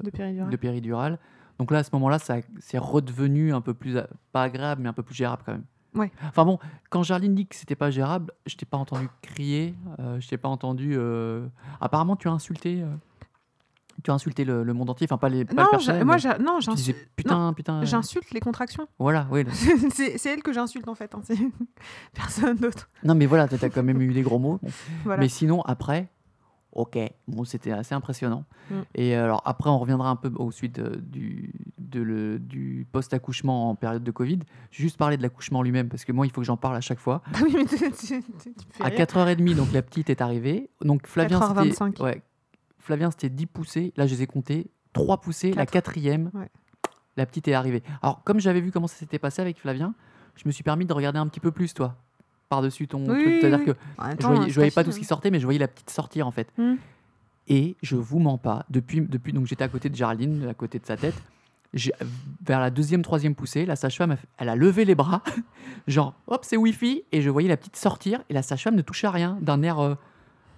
de 0.03 0.09
péridurale. 0.09 0.49
de 0.49 0.55
péridurale. 0.57 1.19
Donc 1.59 1.69
là, 1.71 1.77
à 1.79 1.83
ce 1.83 1.89
moment-là, 1.93 2.17
ça 2.19 2.37
c'est 2.59 2.79
redevenu 2.79 3.53
un 3.53 3.61
peu 3.61 3.73
plus, 3.75 3.95
pas 4.31 4.41
agréable, 4.43 4.81
mais 4.81 4.89
un 4.89 4.93
peu 4.93 5.03
plus 5.03 5.13
gérable 5.15 5.43
quand 5.45 5.51
même. 5.53 5.63
Ouais. 5.95 6.11
Enfin 6.27 6.45
bon, 6.45 6.59
quand 6.89 7.03
Jarline 7.03 7.35
dit 7.35 7.45
que 7.47 7.55
c'était 7.55 7.75
pas 7.75 7.91
gérable, 7.91 8.31
je 8.45 8.55
t'ai 8.55 8.65
pas 8.65 8.77
entendu 8.77 9.07
crier, 9.21 9.75
euh, 9.99 10.19
je 10.19 10.27
t'ai 10.27 10.37
pas 10.37 10.49
entendu. 10.49 10.93
euh, 10.97 11.47
Apparemment, 11.81 12.15
tu 12.15 12.27
as 12.27 12.31
insulté, 12.31 12.81
euh, 12.81 12.87
tu 14.03 14.09
as 14.11 14.13
insulté 14.13 14.43
le, 14.43 14.63
le 14.63 14.73
monde 14.73 14.89
entier. 14.89 15.05
Enfin 15.07 15.17
pas 15.17 15.29
les, 15.29 15.45
pas 15.45 15.53
le 15.53 15.61
Non, 15.61 15.69
personnel, 15.69 16.03
moi, 16.05 16.17
mais 16.23 16.43
non, 16.43 16.57
tu 16.59 16.65
j'insu- 16.65 16.75
disais 16.77 16.95
putain, 17.15 17.53
putain. 17.53 17.81
euh, 17.81 17.85
j'insulte 17.85 18.31
les 18.31 18.39
contractions. 18.39 18.87
Voilà, 18.99 19.27
oui. 19.31 19.45
c'est 19.91 20.17
c'est 20.17 20.29
elle 20.33 20.41
que 20.43 20.51
j'insulte 20.51 20.87
en 20.87 20.95
fait. 20.95 21.13
hein, 21.15 21.21
c'est 21.23 21.37
Personne 22.13 22.57
d'autre. 22.57 22.89
Non, 23.03 23.13
mais 23.15 23.25
voilà, 23.27 23.47
t'as 23.47 23.69
quand 23.69 23.83
même 23.83 24.01
eu 24.01 24.13
des 24.13 24.21
gros 24.23 24.39
mots. 24.39 24.59
Voilà. 25.03 25.21
Mais 25.21 25.29
sinon, 25.29 25.61
après, 25.61 26.09
ok, 26.73 26.97
bon, 27.27 27.43
c'était 27.45 27.71
assez 27.71 27.93
impressionnant. 27.95 28.45
Mm. 28.69 28.75
Et 28.95 29.15
alors, 29.15 29.41
après, 29.45 29.69
on 29.69 29.77
reviendra 29.79 30.09
un 30.09 30.15
peu 30.15 30.31
au 30.35 30.51
suite 30.51 30.79
euh, 30.79 30.95
du, 30.97 31.53
de 31.77 32.01
le- 32.01 32.39
du 32.39 32.85
post-accouchement 32.91 33.69
en 33.69 33.75
période 33.75 34.03
de 34.03 34.11
Covid. 34.11 34.39
Je 34.71 34.77
vais 34.79 34.83
juste 34.83 34.97
parler 34.97 35.17
de 35.17 35.21
l'accouchement 35.21 35.61
lui-même, 35.63 35.89
parce 35.89 36.03
que 36.05 36.11
moi, 36.11 36.25
il 36.25 36.31
faut 36.31 36.41
que 36.41 36.47
j'en 36.47 36.57
parle 36.57 36.75
à 36.75 36.81
chaque 36.81 36.99
fois. 36.99 37.21
Ah 37.33 37.39
oui, 37.43 37.53
mais 37.55 37.65
tu, 37.65 37.77
tu- 37.77 38.23
tu- 38.23 38.53
À 38.81 38.85
rire. 38.87 38.97
4h30, 38.97 39.55
donc 39.55 39.71
la 39.71 39.81
petite 39.81 40.09
est 40.09 40.21
arrivée. 40.21 40.69
Donc 40.81 41.07
Flavien, 41.07 41.39
c'était 41.41 41.69
4h25. 41.69 42.03
ouais, 42.03 42.21
Flavien, 42.79 43.11
c'était 43.11 43.29
10 43.29 43.45
poussées. 43.45 43.93
Là, 43.95 44.07
je 44.07 44.15
les 44.15 44.23
ai 44.23 44.27
comptés. 44.27 44.69
3 44.93 45.21
poussées. 45.21 45.53
La 45.53 45.65
quatrième, 45.65 46.29
Ouais. 46.33 46.49
la 47.17 47.25
petite 47.25 47.47
est 47.47 47.53
arrivée. 47.53 47.83
Alors, 48.01 48.23
comme 48.23 48.39
j'avais 48.39 48.61
vu 48.61 48.71
comment 48.71 48.87
ça 48.87 48.95
s'était 48.97 49.19
passé 49.19 49.41
avec 49.41 49.57
Flavien, 49.59 49.93
je 50.35 50.43
me 50.45 50.51
suis 50.51 50.63
permis 50.63 50.85
de 50.85 50.93
regarder 50.93 51.19
un 51.19 51.27
petit 51.27 51.39
peu 51.39 51.51
plus, 51.51 51.73
toi, 51.73 51.95
par-dessus 52.53 52.87
ton 52.87 52.99
Oui, 52.99 53.23
truc. 53.23 53.37
C'est-à-dire 53.41 53.59
oui. 53.59 53.65
que 53.65 54.21
je 54.21 54.27
voyais, 54.27 54.49
je 54.49 54.55
voyais 54.55 54.71
pas 54.71 54.83
tout 54.83 54.91
ce 54.91 54.99
qui 54.99 55.05
sortait, 55.05 55.31
mais 55.31 55.39
je 55.39 55.45
voyais 55.45 55.59
la 55.59 55.67
petite 55.67 55.89
sortir 55.89 56.27
en 56.27 56.31
fait. 56.31 56.47
Hmm. 56.57 56.75
Et 57.47 57.75
je 57.81 57.95
vous 57.97 58.19
mens 58.19 58.37
pas, 58.37 58.65
depuis, 58.69 59.01
depuis 59.01 59.33
donc 59.33 59.47
j'étais 59.47 59.63
à 59.63 59.67
côté 59.67 59.89
de 59.89 59.95
Géraldine, 59.95 60.47
à 60.49 60.53
côté 60.53 60.79
de 60.79 60.85
sa 60.85 60.95
tête. 60.97 61.15
Vers 62.45 62.59
la 62.59 62.69
deuxième, 62.69 63.01
troisième 63.01 63.33
poussée, 63.33 63.65
la 63.65 63.75
sage-femme, 63.75 64.15
elle 64.37 64.47
a 64.49 64.55
levé 64.55 64.85
les 64.85 64.93
bras, 64.93 65.23
genre 65.87 66.13
hop, 66.27 66.45
c'est 66.45 66.55
Wi-Fi, 66.55 67.03
et 67.11 67.21
je 67.23 67.29
voyais 67.31 67.49
la 67.49 67.57
petite 67.57 67.75
sortir, 67.75 68.21
et 68.29 68.33
la 68.33 68.43
sage-femme 68.43 68.75
ne 68.75 68.81
touchait 68.83 69.07
à 69.07 69.11
rien, 69.11 69.37
d'un 69.41 69.63
air 69.63 69.79
euh, 69.79 69.95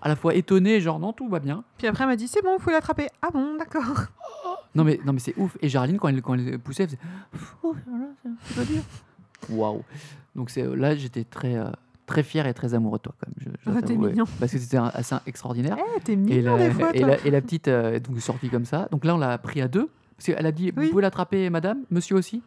à 0.02 0.10
la 0.10 0.18
fois 0.18 0.36
étonné, 0.36 0.82
genre 0.82 1.00
non, 1.00 1.14
tout 1.14 1.30
va 1.30 1.40
bien. 1.40 1.64
Puis 1.78 1.88
après, 1.88 2.04
elle 2.04 2.10
m'a 2.10 2.16
dit 2.18 2.28
c'est 2.28 2.42
bon, 2.44 2.54
vous 2.58 2.60
pouvez 2.60 2.74
l'attraper. 2.74 3.08
Ah 3.22 3.30
bon, 3.34 3.56
d'accord. 3.58 4.08
Non, 4.76 4.84
mais, 4.84 5.00
non, 5.06 5.14
mais 5.14 5.20
c'est 5.20 5.34
ouf. 5.38 5.58
Et 5.62 5.70
Géraldine, 5.70 5.98
quand 5.98 6.10
elle, 6.10 6.22
quand 6.22 6.34
elle 6.34 6.60
poussait, 6.60 6.84
elle 6.84 6.90
faisait 6.90 7.00
Oh, 7.64 7.74
voilà, 7.88 8.06
c'est- 8.22 8.30
c'est 8.44 8.56
pas 8.58 8.66
dur. 8.66 8.82
Waouh. 9.50 9.84
Donc 10.36 10.50
c'est 10.50 10.66
là, 10.76 10.96
j'étais 10.98 11.24
très, 11.24 11.56
euh, 11.56 11.70
très 12.06 12.24
fier 12.24 12.46
et 12.48 12.54
très 12.54 12.74
amoureux 12.74 12.98
de 13.00 13.04
toi, 13.04 13.16
quand 13.20 13.28
même. 13.28 13.36
Je, 13.40 13.50
je 13.64 13.70
dois 13.70 13.80
Oh, 13.80 13.82
t'es 13.82 13.94
t'avouer. 13.94 14.10
mignon. 14.12 14.26
Parce 14.40 14.52
que 14.52 14.58
c'était 14.60 14.78
assez 14.78 15.16
extraordinaire. 15.28 15.78
Eh, 15.98 16.00
t'es 16.02 16.14
Et 16.14 16.16
mignon 16.16 16.56
la, 16.58 16.68
des 16.68 16.72
fois, 16.74 16.90
et, 16.94 17.00
toi. 17.00 17.08
la, 17.10 17.26
et 17.26 17.32
la 17.32 17.42
petite 17.42 17.68
euh, 17.68 17.94
est 17.94 18.00
donc 18.00 18.20
sortie 18.22 18.50
comme 18.50 18.66
ça. 18.66 18.88
Donc 18.92 19.06
là, 19.06 19.16
on 19.16 19.18
l'a 19.18 19.38
pris 19.38 19.62
à 19.62 19.68
deux. 19.68 19.90
Parce 20.18 20.28
qu'elle 20.28 20.46
a 20.46 20.52
dit 20.52 20.72
Oui. 20.78 20.86
Vous 20.86 20.90
pouvez 20.92 21.02
l'attraper, 21.02 21.50
madame 21.50 21.80
Monsieur 21.92 22.16
aussi? 22.16 22.42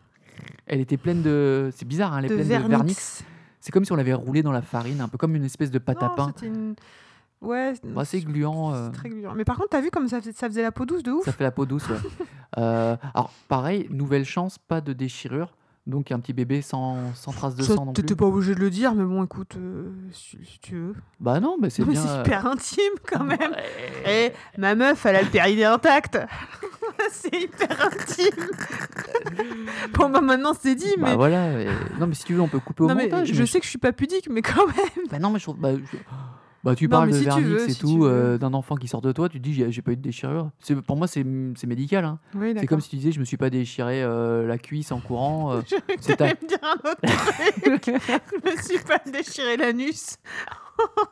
Elle 0.66 0.80
était 0.80 0.96
pleine 0.96 1.22
de. 1.22 1.70
C'est 1.74 1.86
bizarre, 1.86 2.12
hein, 2.14 2.18
elle 2.20 2.26
est 2.26 2.28
de 2.28 2.34
pleine 2.34 2.62
de 2.62 2.68
vernix. 2.68 3.24
C'est 3.60 3.72
comme 3.72 3.84
si 3.84 3.92
on 3.92 3.96
l'avait 3.96 4.14
roulé 4.14 4.42
dans 4.42 4.52
la 4.52 4.62
farine, 4.62 5.00
un 5.00 5.08
peu 5.08 5.18
comme 5.18 5.34
une 5.34 5.44
espèce 5.44 5.70
de 5.70 5.78
pâte 5.78 6.02
à 6.02 6.10
pain. 6.10 6.32
une... 6.42 6.74
Ouais, 7.40 7.72
assez 7.96 8.20
gluant. 8.20 8.72
euh, 8.74 8.86
c'est 8.86 8.98
très 8.98 9.08
gluant. 9.10 9.32
Mais 9.36 9.44
par 9.44 9.56
contre, 9.56 9.68
t'as 9.70 9.80
vu 9.80 9.90
comme 9.90 10.08
ça, 10.08 10.20
faisait- 10.20 10.32
ça 10.32 10.48
faisait 10.48 10.62
la 10.62 10.72
peau 10.72 10.84
douce 10.86 11.02
de 11.04 11.12
ouf? 11.12 11.24
Ça 11.24 11.32
fait 11.32 11.44
la 11.44 11.50
peau 11.50 11.66
douce, 11.66 11.88
ouais. 11.88 11.96
Euh, 12.56 12.96
alors, 13.14 13.30
pareil, 13.46 13.86
nouvelle 13.90 14.24
chance, 14.24 14.58
pas 14.58 14.80
de 14.80 14.92
déchirure. 14.94 15.54
Donc, 15.88 16.12
un 16.12 16.20
petit 16.20 16.34
bébé 16.34 16.60
sans, 16.60 16.98
sans 17.14 17.32
trace 17.32 17.54
de 17.54 17.62
Ça, 17.62 17.74
sang 17.74 17.86
non 17.86 17.92
plus. 17.94 18.02
T'étais 18.02 18.14
pas 18.14 18.26
obligé 18.26 18.54
de 18.54 18.60
le 18.60 18.68
dire, 18.68 18.94
mais 18.94 19.04
bon, 19.04 19.24
écoute, 19.24 19.56
euh, 19.56 19.90
si, 20.12 20.38
si 20.44 20.58
tu 20.60 20.74
veux. 20.74 20.94
Bah 21.18 21.40
non, 21.40 21.56
mais 21.58 21.70
c'est 21.70 21.82
Mais 21.86 21.92
bien. 21.92 22.02
c'est 22.02 22.10
euh, 22.10 22.20
hyper 22.20 22.46
intime 22.46 22.92
quand 23.10 23.24
même. 23.24 23.38
ouais. 24.06 24.32
Eh, 24.56 24.60
ma 24.60 24.74
meuf, 24.74 25.06
elle 25.06 25.16
a 25.16 25.22
le 25.22 25.28
périnée 25.28 25.64
intact. 25.64 26.18
c'est 27.10 27.34
hyper 27.34 27.86
intime. 27.86 28.46
bon, 29.94 30.10
bah 30.10 30.20
maintenant 30.20 30.52
c'est 30.60 30.74
dit, 30.74 30.92
Bah 30.98 31.06
mais. 31.10 31.14
voilà. 31.16 31.58
et- 31.62 31.68
Non, 31.98 32.06
mais 32.06 32.14
si 32.14 32.24
tu 32.24 32.34
veux, 32.34 32.40
on 32.42 32.48
peut 32.48 32.60
couper 32.60 32.84
au 32.84 32.88
non, 32.88 32.94
mais 32.94 33.04
montage. 33.04 33.32
je 33.32 33.40
mais 33.40 33.46
sais 33.46 33.58
que 33.58 33.64
je 33.64 33.70
suis 33.70 33.78
pas 33.78 33.92
pudique, 33.92 34.28
mais 34.30 34.42
quand 34.42 34.66
même. 34.66 35.06
Bah 35.10 35.18
non, 35.18 35.30
mais 35.30 35.38
je 35.38 35.44
trouve. 35.44 35.56
Bah, 35.58 35.70
je- 35.74 35.98
bah, 36.64 36.74
tu 36.74 36.88
parles 36.88 37.10
de 37.10 37.14
si 37.16 37.24
veux, 37.24 37.68
et 37.68 37.70
si 37.72 37.78
tout, 37.80 38.04
euh, 38.04 38.36
d'un 38.38 38.52
enfant 38.52 38.74
qui 38.76 38.88
sort 38.88 39.00
de 39.00 39.12
toi, 39.12 39.28
tu 39.28 39.38
te 39.38 39.42
dis 39.44 39.54
j'ai 39.54 39.70
j'ai 39.70 39.80
pas 39.82 39.92
eu 39.92 39.96
de 39.96 40.02
déchirure. 40.02 40.50
C'est- 40.60 40.74
Pour 40.82 40.96
moi, 40.96 41.06
c'est 41.06 41.24
c'est 41.56 41.66
médical. 41.66 42.04
Hein. 42.04 42.18
Oui, 42.34 42.54
C'est 42.58 42.66
comme 42.66 42.80
si 42.80 42.90
tu 42.90 42.96
disais 42.96 43.12
je 43.12 43.20
me 43.20 43.24
suis 43.24 43.36
pas 43.36 43.48
déchiré 43.50 44.02
euh, 44.02 44.46
la 44.46 44.58
cuisse 44.58 44.90
en 44.92 45.00
courant. 45.00 45.52
euh, 45.52 45.60
Je 45.70 45.76
c'est 46.00 46.16
ta- 46.16 46.26
me 46.26 46.46
dire 46.48 46.58
un 46.62 46.90
autre 46.90 47.00
truc. 47.62 47.84
je 47.86 48.50
me 48.50 48.62
suis 48.62 48.78
pas 48.84 48.98
déchiré 49.10 49.56
l'anus. 49.56 50.16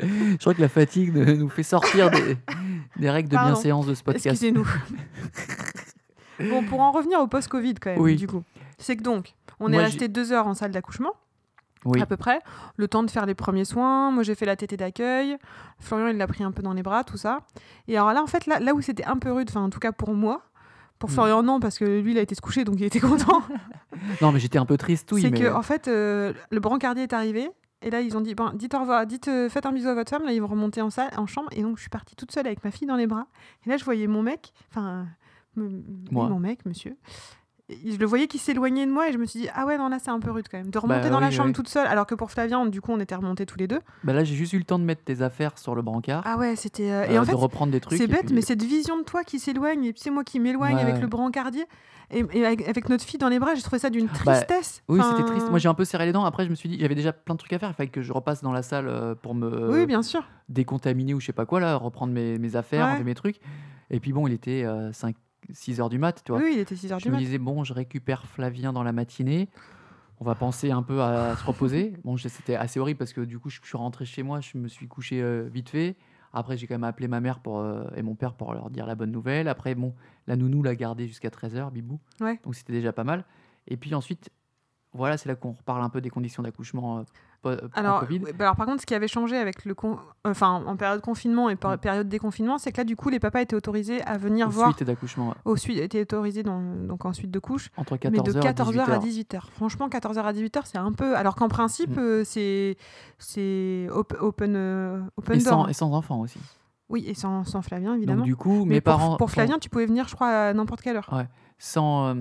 je 0.00 0.36
crois 0.38 0.54
que 0.54 0.60
la 0.60 0.68
fatigue 0.68 1.14
nous 1.14 1.48
fait 1.48 1.62
sortir 1.62 2.10
des, 2.10 2.36
des 2.96 3.10
règles 3.10 3.28
de 3.28 3.34
Pardon. 3.36 3.52
bienséance 3.52 3.86
de 3.86 3.94
ce 3.94 4.02
podcast. 4.02 4.26
Excusez-nous. 4.26 4.66
bon, 6.50 6.64
pour 6.64 6.80
en 6.80 6.90
revenir 6.92 7.20
au 7.20 7.26
post-Covid 7.26 7.74
quand 7.74 7.90
même, 7.90 8.00
Oui. 8.00 8.16
du 8.16 8.26
coup. 8.26 8.42
C'est 8.78 8.96
que 8.96 9.02
donc, 9.02 9.34
on 9.58 9.68
Moi, 9.68 9.80
est 9.80 9.84
resté 9.84 10.08
deux 10.08 10.32
heures 10.32 10.46
en 10.46 10.54
salle 10.54 10.70
d'accouchement, 10.72 11.12
Oui. 11.84 12.00
à 12.00 12.06
peu 12.06 12.16
près. 12.16 12.40
Le 12.76 12.88
temps 12.88 13.02
de 13.02 13.10
faire 13.10 13.26
les 13.26 13.34
premiers 13.34 13.64
soins. 13.64 14.10
Moi, 14.10 14.22
j'ai 14.22 14.34
fait 14.34 14.46
la 14.46 14.56
tétée 14.56 14.76
d'accueil. 14.76 15.36
Florian, 15.78 16.08
il 16.08 16.16
l'a 16.16 16.26
pris 16.26 16.44
un 16.44 16.52
peu 16.52 16.62
dans 16.62 16.74
les 16.74 16.82
bras, 16.82 17.04
tout 17.04 17.16
ça. 17.16 17.40
Et 17.88 17.96
alors 17.96 18.12
là, 18.12 18.22
en 18.22 18.26
fait, 18.26 18.46
là, 18.46 18.60
là 18.60 18.74
où 18.74 18.80
c'était 18.80 19.04
un 19.04 19.16
peu 19.16 19.32
rude, 19.32 19.48
enfin, 19.50 19.62
en 19.62 19.70
tout 19.70 19.80
cas 19.80 19.92
pour 19.92 20.12
moi, 20.14 20.42
pour 20.98 21.08
Mm. 21.08 21.12
Florian, 21.12 21.42
non, 21.42 21.60
parce 21.60 21.78
que 21.78 22.00
lui, 22.00 22.12
il 22.12 22.18
a 22.18 22.20
été 22.20 22.34
se 22.34 22.40
coucher, 22.42 22.64
donc 22.64 22.76
il 22.78 22.84
était 22.84 23.00
content. 23.00 23.42
Non, 24.22 24.32
mais 24.32 24.38
j'étais 24.38 24.58
un 24.58 24.64
peu 24.64 24.78
triste, 24.78 25.10
oui. 25.12 25.20
c'est 25.20 25.30
mais... 25.30 25.40
que, 25.40 25.52
en 25.52 25.62
fait, 25.62 25.88
euh, 25.88 26.32
le 26.50 26.60
brancardier 26.60 27.02
est 27.02 27.12
arrivé. 27.12 27.50
Et 27.82 27.90
là, 27.90 28.00
ils 28.00 28.16
ont 28.16 28.20
dit, 28.20 28.34
bon, 28.34 28.50
dites 28.54 28.74
au 28.74 28.80
revoir, 28.80 29.06
dites, 29.06 29.28
euh, 29.28 29.48
faites 29.48 29.66
un 29.66 29.72
bisou 29.72 29.88
à 29.88 29.94
votre 29.94 30.10
femme. 30.10 30.24
Là, 30.24 30.32
ils 30.32 30.40
vont 30.40 30.46
remonter 30.46 30.80
en, 30.80 30.90
salle, 30.90 31.10
en 31.16 31.26
chambre. 31.26 31.48
Et 31.52 31.62
donc, 31.62 31.76
je 31.76 31.82
suis 31.82 31.90
partie 31.90 32.14
toute 32.14 32.30
seule 32.30 32.46
avec 32.46 32.62
ma 32.62 32.70
fille 32.70 32.86
dans 32.86 32.96
les 32.96 33.06
bras. 33.06 33.26
Et 33.66 33.70
là, 33.70 33.76
je 33.76 33.84
voyais 33.84 34.06
mon 34.06 34.22
mec, 34.22 34.52
enfin, 34.70 35.06
mon 35.56 36.38
mec, 36.38 36.64
monsieur. 36.66 36.96
Je 37.86 37.96
le 37.96 38.06
voyais 38.06 38.26
qui 38.26 38.38
s'éloignait 38.38 38.86
de 38.86 38.90
moi 38.90 39.08
et 39.08 39.12
je 39.12 39.18
me 39.18 39.26
suis 39.26 39.40
dit, 39.40 39.48
ah 39.54 39.66
ouais, 39.66 39.78
non, 39.78 39.88
là, 39.88 39.98
c'est 39.98 40.10
un 40.10 40.18
peu 40.20 40.30
rude 40.30 40.46
quand 40.50 40.58
même. 40.58 40.70
De 40.70 40.78
remonter 40.78 41.02
Bah 41.04 41.10
dans 41.10 41.20
la 41.20 41.30
chambre 41.30 41.48
oui. 41.48 41.52
toute 41.54 41.68
seule, 41.68 41.86
alors 41.86 42.06
que 42.06 42.14
pour 42.14 42.30
Flavien, 42.30 42.66
du 42.66 42.80
coup, 42.80 42.92
on 42.92 43.00
était 43.00 43.14
remontés 43.14 43.46
tous 43.46 43.58
les 43.58 43.66
deux. 43.68 43.80
Bah 44.04 44.12
là, 44.12 44.24
j'ai 44.24 44.34
juste 44.34 44.52
eu 44.52 44.58
le 44.58 44.64
temps 44.64 44.78
de 44.78 44.84
mettre 44.84 45.02
tes 45.04 45.22
affaires 45.22 45.58
sur 45.58 45.74
le 45.74 45.82
brancard, 45.82 46.22
Ah 46.26 46.36
ouais, 46.38 46.56
c'était. 46.56 46.90
euh, 46.90 47.02
euh, 47.04 47.12
et 47.12 47.18
en 47.18 47.22
de 47.22 47.26
fait, 47.26 47.34
reprendre 47.34 47.72
des 47.72 47.80
trucs. 47.80 47.98
c'est 47.98 48.06
bête, 48.06 48.26
puis- 48.26 48.34
mais 48.34 48.40
cette 48.42 48.62
vision 48.62 48.98
de 48.98 49.02
toi 49.04 49.24
qui 49.24 49.38
s'éloigne, 49.38 49.84
et 49.84 49.92
puis 49.92 50.00
c'est 50.02 50.10
moi 50.10 50.24
qui 50.24 50.40
m'éloigne 50.40 50.74
Ouais, 50.76 50.82
avec 50.82 50.94
ouais. 50.96 51.00
le 51.00 51.06
brancardier, 51.06 51.64
et, 52.12 52.24
et 52.32 52.44
avec, 52.44 52.88
notre 52.88 53.04
fille 53.04 53.18
dans 53.18 53.28
les 53.28 53.38
bras, 53.38 53.54
j'ai 53.54 53.62
trouvé 53.62 53.78
ça 53.78 53.88
d'une 53.88 54.06
Bah, 54.06 54.12
tristesse. 54.34 54.82
Oui, 54.88 54.98
Enfin, 55.00 55.14
c'était 55.16 55.28
triste. 55.30 55.48
Moi, 55.48 55.58
j'ai 55.60 55.68
un 55.68 55.74
peu 55.74 55.84
serré 55.84 56.06
les 56.06 56.12
dents. 56.12 56.24
Après, 56.24 56.44
je 56.44 56.50
me 56.50 56.56
suis 56.56 56.68
dit, 56.68 56.76
j'avais 56.80 56.96
déjà 56.96 57.12
plein 57.12 57.34
de 57.34 57.38
trucs 57.38 57.52
à 57.52 57.58
faire. 57.60 57.68
Il 57.70 57.74
fallait 57.74 57.88
que 57.88 58.02
je 58.02 58.12
repasse 58.12 58.42
dans 58.42 58.50
la 58.52 58.62
salle 58.62 58.88
euh, 58.88 59.14
pour 59.14 59.34
me 59.36 59.70
Oui, 59.72 59.86
bien 59.86 60.02
sûr. 60.02 60.24
décontaminer 60.48 61.14
ou 61.14 61.20
je 61.20 61.26
sais 61.26 61.32
pas 61.32 61.46
quoi, 61.46 61.60
là, 61.60 61.76
reprendre 61.76 62.12
mes, 62.12 62.36
mes 62.38 62.56
affaires, 62.56 62.86
Ouais. 62.98 63.04
mes 63.04 63.14
trucs. 63.14 63.36
Et 63.90 64.00
puis 64.00 64.12
bon, 64.12 64.26
il 64.26 64.32
était 64.32 64.64
5, 64.92 65.14
6 65.54 65.80
heures 65.80 65.88
du 65.88 65.98
mat, 65.98 66.22
tu 66.24 66.32
vois. 66.32 66.40
Oui, 66.40 66.52
il 66.54 66.58
était 66.60 66.74
6h 66.74 66.98
je 66.98 67.04
du 67.04 67.08
me 67.08 67.14
mat. 67.14 67.18
disais, 67.20 67.38
bon, 67.38 67.64
je 67.64 67.72
récupère 67.72 68.26
Flavien 68.26 68.72
dans 68.72 68.82
la 68.82 68.92
matinée. 68.92 69.48
On 70.20 70.24
va 70.24 70.34
penser 70.34 70.70
un 70.70 70.82
peu 70.82 71.00
à 71.02 71.34
se 71.40 71.44
reposer. 71.44 71.94
Bon, 72.04 72.16
je- 72.16 72.28
c'était 72.28 72.54
assez 72.56 72.78
horrible 72.80 72.98
parce 72.98 73.12
que 73.12 73.20
du 73.22 73.38
coup, 73.38 73.48
je 73.50 73.60
suis 73.62 73.78
rentré 73.78 74.04
chez 74.04 74.22
moi, 74.22 74.40
je 74.40 74.58
me 74.58 74.68
suis 74.68 74.86
couché 74.88 75.22
euh, 75.22 75.48
vite 75.52 75.70
fait. 75.70 75.96
Après, 76.32 76.56
j'ai 76.56 76.66
quand 76.66 76.74
même 76.74 76.84
appelé 76.84 77.08
ma 77.08 77.20
mère 77.20 77.40
pour, 77.40 77.58
euh, 77.58 77.84
et 77.96 78.02
mon 78.02 78.14
père 78.14 78.34
pour 78.34 78.52
leur 78.54 78.70
dire 78.70 78.86
la 78.86 78.94
bonne 78.94 79.10
nouvelle. 79.10 79.48
Après, 79.48 79.74
bon, 79.74 79.94
la 80.28 80.36
nounou 80.36 80.62
l'a 80.62 80.76
gardé 80.76 81.08
jusqu'à 81.08 81.28
13h, 81.30 81.70
Bibou. 81.72 81.98
Ouais. 82.20 82.38
Donc, 82.44 82.54
c'était 82.54 82.72
déjà 82.72 82.92
pas 82.92 83.02
mal. 83.04 83.24
Et 83.66 83.76
puis 83.76 83.94
ensuite, 83.94 84.30
voilà, 84.92 85.16
c'est 85.16 85.28
là 85.28 85.34
qu'on 85.36 85.52
reparle 85.52 85.82
un 85.82 85.88
peu 85.88 86.00
des 86.00 86.10
conditions 86.10 86.42
d'accouchement 86.42 87.04
euh, 87.46 87.56
en 87.56 87.56
Alors, 87.74 88.00
Covid. 88.00 88.18
bah 88.18 88.28
alors, 88.40 88.56
par 88.56 88.66
contre, 88.66 88.80
ce 88.82 88.86
qui 88.86 88.94
avait 88.94 89.08
changé 89.08 89.36
avec 89.36 89.64
le 89.64 89.74
con- 89.74 89.98
enfin 90.24 90.62
en 90.66 90.76
période 90.76 91.00
confinement 91.00 91.48
et 91.48 91.56
par- 91.56 91.72
Mm. 91.74 91.78
période 91.78 92.08
déconfinement, 92.08 92.58
c'est 92.58 92.70
que 92.72 92.78
là, 92.78 92.84
du 92.84 92.96
coup, 92.96 93.08
les 93.08 93.18
papas 93.20 93.40
étaient 93.40 93.54
autorisés 93.56 94.02
à 94.02 94.18
venir 94.18 94.48
Aux 94.48 94.50
voir. 94.50 94.74
suites 94.74 94.86
d'accouchement. 94.86 95.34
Au 95.44 95.56
suite, 95.56 95.78
étaient 95.78 96.02
autorisés 96.02 96.42
dans, 96.42 96.60
donc 96.60 97.04
en 97.06 97.12
suite 97.12 97.30
de 97.30 97.38
couche, 97.38 97.70
entre 97.76 97.92
mais 98.04 98.18
14h 98.18 98.32
de 98.34 98.40
14h 98.40 98.88
et 98.88 98.92
à 98.92 98.98
18h. 98.98 99.00
18h. 99.00 99.50
Franchement, 99.52 99.88
14h 99.88 100.22
à 100.24 100.32
18h, 100.32 100.62
c'est 100.66 100.78
un 100.78 100.92
peu. 100.92 101.16
Alors 101.16 101.34
qu'en 101.36 101.48
principe, 101.48 101.96
Mm. 101.96 102.00
euh, 102.00 102.24
c'est 102.24 102.76
c'est 103.18 103.86
op- 103.92 104.16
open 104.20 104.54
euh, 104.56 105.00
open 105.16 105.38
Et 105.40 105.42
door. 105.42 105.48
sans, 105.52 105.66
et 105.68 105.72
sans 105.72 105.92
enfant 105.92 106.20
aussi. 106.20 106.38
Oui, 106.88 107.04
et 107.06 107.14
sans, 107.14 107.44
sans 107.44 107.62
Flavien 107.62 107.94
évidemment. 107.94 108.18
Donc, 108.18 108.26
du 108.26 108.34
coup, 108.36 108.64
mais 108.64 108.74
mes 108.76 108.80
pour, 108.80 108.94
parents. 108.96 109.16
pour 109.16 109.28
sont- 109.30 109.34
Flavien, 109.34 109.58
tu 109.60 109.68
pouvais 109.70 109.86
venir, 109.86 110.08
je 110.08 110.14
crois, 110.16 110.28
à 110.28 110.52
n'importe 110.52 110.80
quelle 110.82 110.96
heure. 110.96 111.08
Ouais. 111.12 111.28
Sans, 111.62 112.08
euh, 112.08 112.14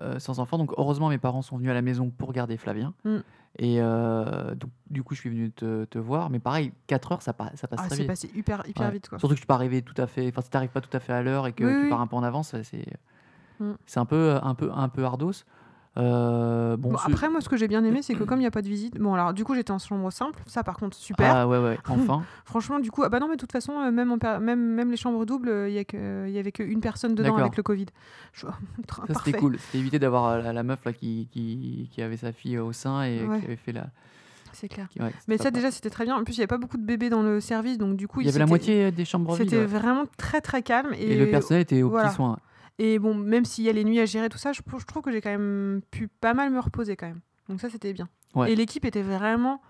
euh, 0.00 0.18
sans 0.18 0.40
enfant. 0.40 0.58
Donc 0.58 0.72
heureusement, 0.78 1.10
mes 1.10 1.18
parents 1.18 1.42
sont 1.42 1.56
venus 1.58 1.70
à 1.70 1.74
la 1.74 1.82
maison 1.82 2.10
pour 2.10 2.32
garder 2.32 2.56
Flavien. 2.56 2.94
Mm. 3.04 3.16
Et 3.60 3.76
euh, 3.78 4.54
donc, 4.56 4.70
du 4.90 5.04
coup, 5.04 5.14
je 5.14 5.20
suis 5.20 5.30
venu 5.30 5.52
te, 5.52 5.84
te 5.84 5.98
voir. 5.98 6.28
Mais 6.30 6.40
pareil, 6.40 6.72
4 6.88 7.12
heures, 7.12 7.22
ça, 7.22 7.32
pa- 7.34 7.52
ça 7.54 7.68
passe 7.68 7.80
Ah, 7.84 7.86
très 7.86 7.98
vite. 7.98 8.06
passé 8.08 8.30
hyper 8.34 8.64
hyper 8.66 8.86
Ouais. 8.86 8.92
vite 8.92 9.08
quoi. 9.08 9.18
Surtout 9.20 9.34
que 9.34 9.38
suis 9.38 9.46
pas 9.46 9.54
arrivé 9.54 9.82
tout 9.82 9.94
à 10.00 10.06
fait. 10.08 10.26
Enfin, 10.28 10.40
si 10.40 10.50
t'arrives 10.50 10.70
pas 10.70 10.80
tout 10.80 10.94
à 10.96 10.98
fait 10.98 11.12
à 11.12 11.22
l'heure 11.22 11.46
et 11.46 11.52
que 11.52 11.62
Oui, 11.64 11.70
tu 11.72 11.82
oui. 11.84 11.88
pars 11.90 12.00
un 12.00 12.06
peu 12.08 12.16
en 12.16 12.22
avance, 12.24 12.56
c'est 12.62 12.84
Mm. 13.60 13.74
c'est 13.86 14.00
un 14.00 14.04
peu 14.06 14.36
un 14.42 14.54
peu 14.56 14.70
un 14.74 14.88
peu 14.88 15.04
ardos. 15.04 15.44
Euh, 15.96 16.76
bon, 16.76 16.94
après, 16.96 17.28
moi, 17.30 17.40
ce 17.40 17.48
que 17.48 17.56
j'ai 17.56 17.68
bien 17.68 17.84
aimé, 17.84 18.02
c'est 18.02 18.14
que 18.14 18.24
comme 18.24 18.38
il 18.38 18.42
n'y 18.42 18.46
a 18.48 18.50
pas 18.50 18.62
de 18.62 18.68
visite, 18.68 18.98
bon, 18.98 19.14
alors 19.14 19.32
du 19.32 19.44
coup, 19.44 19.54
j'étais 19.54 19.70
en 19.70 19.78
chambre 19.78 20.10
simple, 20.10 20.42
ça 20.46 20.64
par 20.64 20.76
contre, 20.76 20.96
super. 20.96 21.34
ah 21.34 21.46
ouais 21.48 21.58
ouais, 21.58 21.78
enfin. 21.88 22.24
Franchement, 22.44 22.80
du 22.80 22.90
coup, 22.90 23.02
ah 23.04 23.08
bah 23.08 23.20
non, 23.20 23.28
mais 23.28 23.36
de 23.36 23.40
toute 23.40 23.52
façon, 23.52 23.72
euh, 23.78 23.90
même, 23.90 24.10
en 24.12 24.18
même, 24.40 24.60
même 24.60 24.90
les 24.90 24.96
chambres 24.96 25.24
doubles, 25.24 25.48
euh, 25.48 25.68
il 25.68 25.74
y, 25.74 25.78
a 25.78 25.84
que- 25.84 26.26
il 26.26 26.32
y 26.32 26.38
avait 26.38 26.52
qu'une 26.52 26.80
personne 26.80 27.14
dedans 27.14 27.36
avec 27.36 27.56
le 27.56 27.62
Covid. 27.62 27.86
Je- 28.32 28.46
Ça 29.06 29.14
c'était 29.24 29.38
cool. 29.38 29.58
C'était 29.58 29.78
éviter 29.78 29.98
d'avoir 29.98 30.26
euh, 30.26 30.42
la, 30.42 30.52
la 30.52 30.62
meuf 30.62 30.84
là 30.84 30.92
qui, 30.92 31.28
qui, 31.32 31.88
qui 31.92 32.02
avait 32.02 32.16
sa 32.16 32.32
fille 32.32 32.58
au 32.58 32.72
sein 32.72 33.02
et 33.04 33.24
Ouais. 33.24 33.38
qui 33.40 33.46
avait 33.46 33.56
fait 33.56 33.72
la. 33.72 33.86
C'est 34.52 34.68
clair. 34.68 34.86
ouais, 35.00 35.12
Mais 35.26 35.36
ça, 35.36 35.50
déjà, 35.50 35.70
c'était 35.72 35.90
très 35.90 36.04
bien. 36.04 36.16
En 36.16 36.22
plus, 36.22 36.34
il 36.34 36.36
n'y 36.38 36.42
avait 36.42 36.46
pas 36.48 36.58
beaucoup 36.58 36.76
de 36.76 36.84
bébés 36.84 37.10
dans 37.10 37.22
le 37.22 37.40
service, 37.40 37.76
donc 37.76 37.96
du 37.96 38.06
coup, 38.06 38.20
il 38.20 38.26
y 38.26 38.28
avait 38.30 38.38
la 38.38 38.46
moitié 38.46 38.92
des 38.92 39.04
chambres. 39.04 39.36
C'était 39.36 39.58
ouais. 39.58 39.66
vraiment 39.66 40.04
très 40.16 40.40
très 40.40 40.62
calme. 40.62 40.92
Et, 40.96 41.12
Et, 41.12 41.18
le 41.18 41.28
personnel 41.30 41.62
était 41.62 41.82
aux 41.82 41.90
voilà. 41.90 42.06
petits 42.08 42.16
soins. 42.16 42.38
Et 42.78 42.98
bon, 42.98 43.14
même 43.14 43.44
s'il 43.44 43.64
y 43.64 43.68
a 43.68 43.72
les 43.72 43.84
nuits 43.84 44.00
à 44.00 44.04
gérer, 44.06 44.28
tout 44.28 44.38
ça, 44.38 44.52
je, 44.52 44.60
je 44.66 44.84
trouve 44.84 45.02
que 45.02 45.12
j'ai 45.12 45.20
quand 45.20 45.30
même 45.30 45.80
pu 45.90 46.08
pas 46.08 46.34
mal 46.34 46.50
me 46.50 46.58
reposer 46.60 46.96
quand 46.96 47.06
même. 47.06 47.20
Donc 47.48 47.60
ça, 47.60 47.68
c'était 47.70 47.92
bien. 47.92 48.08
Ouais. 48.34 48.50
Et 48.52 48.56
l'équipe 48.56 48.84
était 48.84 49.02
vraiment, 49.02 49.60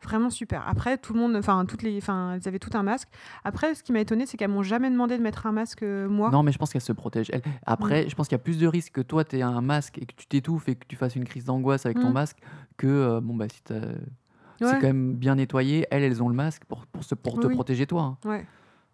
vraiment 0.00 0.30
super. 0.30 0.62
Après, 0.68 0.96
tout 0.96 1.12
le 1.12 1.18
monde, 1.18 1.34
enfin, 1.34 1.64
toutes 1.66 1.82
les, 1.82 1.96
enfin, 1.98 2.34
elles 2.34 2.46
avaient 2.46 2.60
tout 2.60 2.70
un 2.74 2.84
masque. 2.84 3.08
Après, 3.42 3.74
ce 3.74 3.82
qui 3.82 3.92
m'a 3.92 3.98
étonné, 4.00 4.26
c'est 4.26 4.36
qu'elles 4.36 4.50
m'ont 4.50 4.62
jamais 4.62 4.90
demandé 4.90 5.18
de 5.18 5.22
mettre 5.24 5.46
un 5.46 5.52
masque, 5.52 5.82
euh, 5.82 6.08
moi. 6.08 6.30
Non, 6.30 6.44
mais 6.44 6.52
je 6.52 6.58
pense 6.58 6.72
qu'elle 6.72 6.80
se 6.82 6.92
protège. 6.92 7.30
Elle. 7.32 7.40
Mm. 7.40 7.52
Après, 7.66 8.08
je 8.08 8.14
pense 8.14 8.28
qu'il 8.28 8.36
y 8.36 8.40
a 8.40 8.44
plus 8.44 8.58
de 8.58 8.66
risques 8.68 8.92
que 8.92 9.00
toi, 9.00 9.24
tu 9.24 9.38
aies 9.38 9.42
un 9.42 9.60
masque 9.60 9.98
et 9.98 10.06
que 10.06 10.14
tu 10.14 10.26
t'étouffes 10.26 10.68
et 10.68 10.76
que 10.76 10.86
tu 10.86 10.94
fasses 10.94 11.16
une 11.16 11.24
crise 11.24 11.46
d'angoisse 11.46 11.84
avec 11.84 11.98
ton 11.98 12.10
Mm. 12.10 12.14
masque 12.14 12.38
que, 12.76 12.86
euh, 12.86 13.20
bon, 13.20 13.34
bah, 13.34 13.46
si 13.48 13.60
t'as- 13.64 13.80
c'est 14.58 14.66
Ouais. 14.66 14.72
quand 14.74 14.86
même 14.86 15.14
bien 15.14 15.34
nettoyé. 15.34 15.86
Elles, 15.90 16.04
elles 16.04 16.22
ont 16.22 16.28
le 16.28 16.36
masque 16.36 16.64
pour, 16.66 16.86
pour, 16.86 17.02
se, 17.02 17.16
pour 17.16 17.40
te 17.40 17.48
Oui. 17.48 17.54
protéger 17.54 17.86
toi. 17.88 18.02
hein. 18.24 18.28
Ouais. 18.28 18.46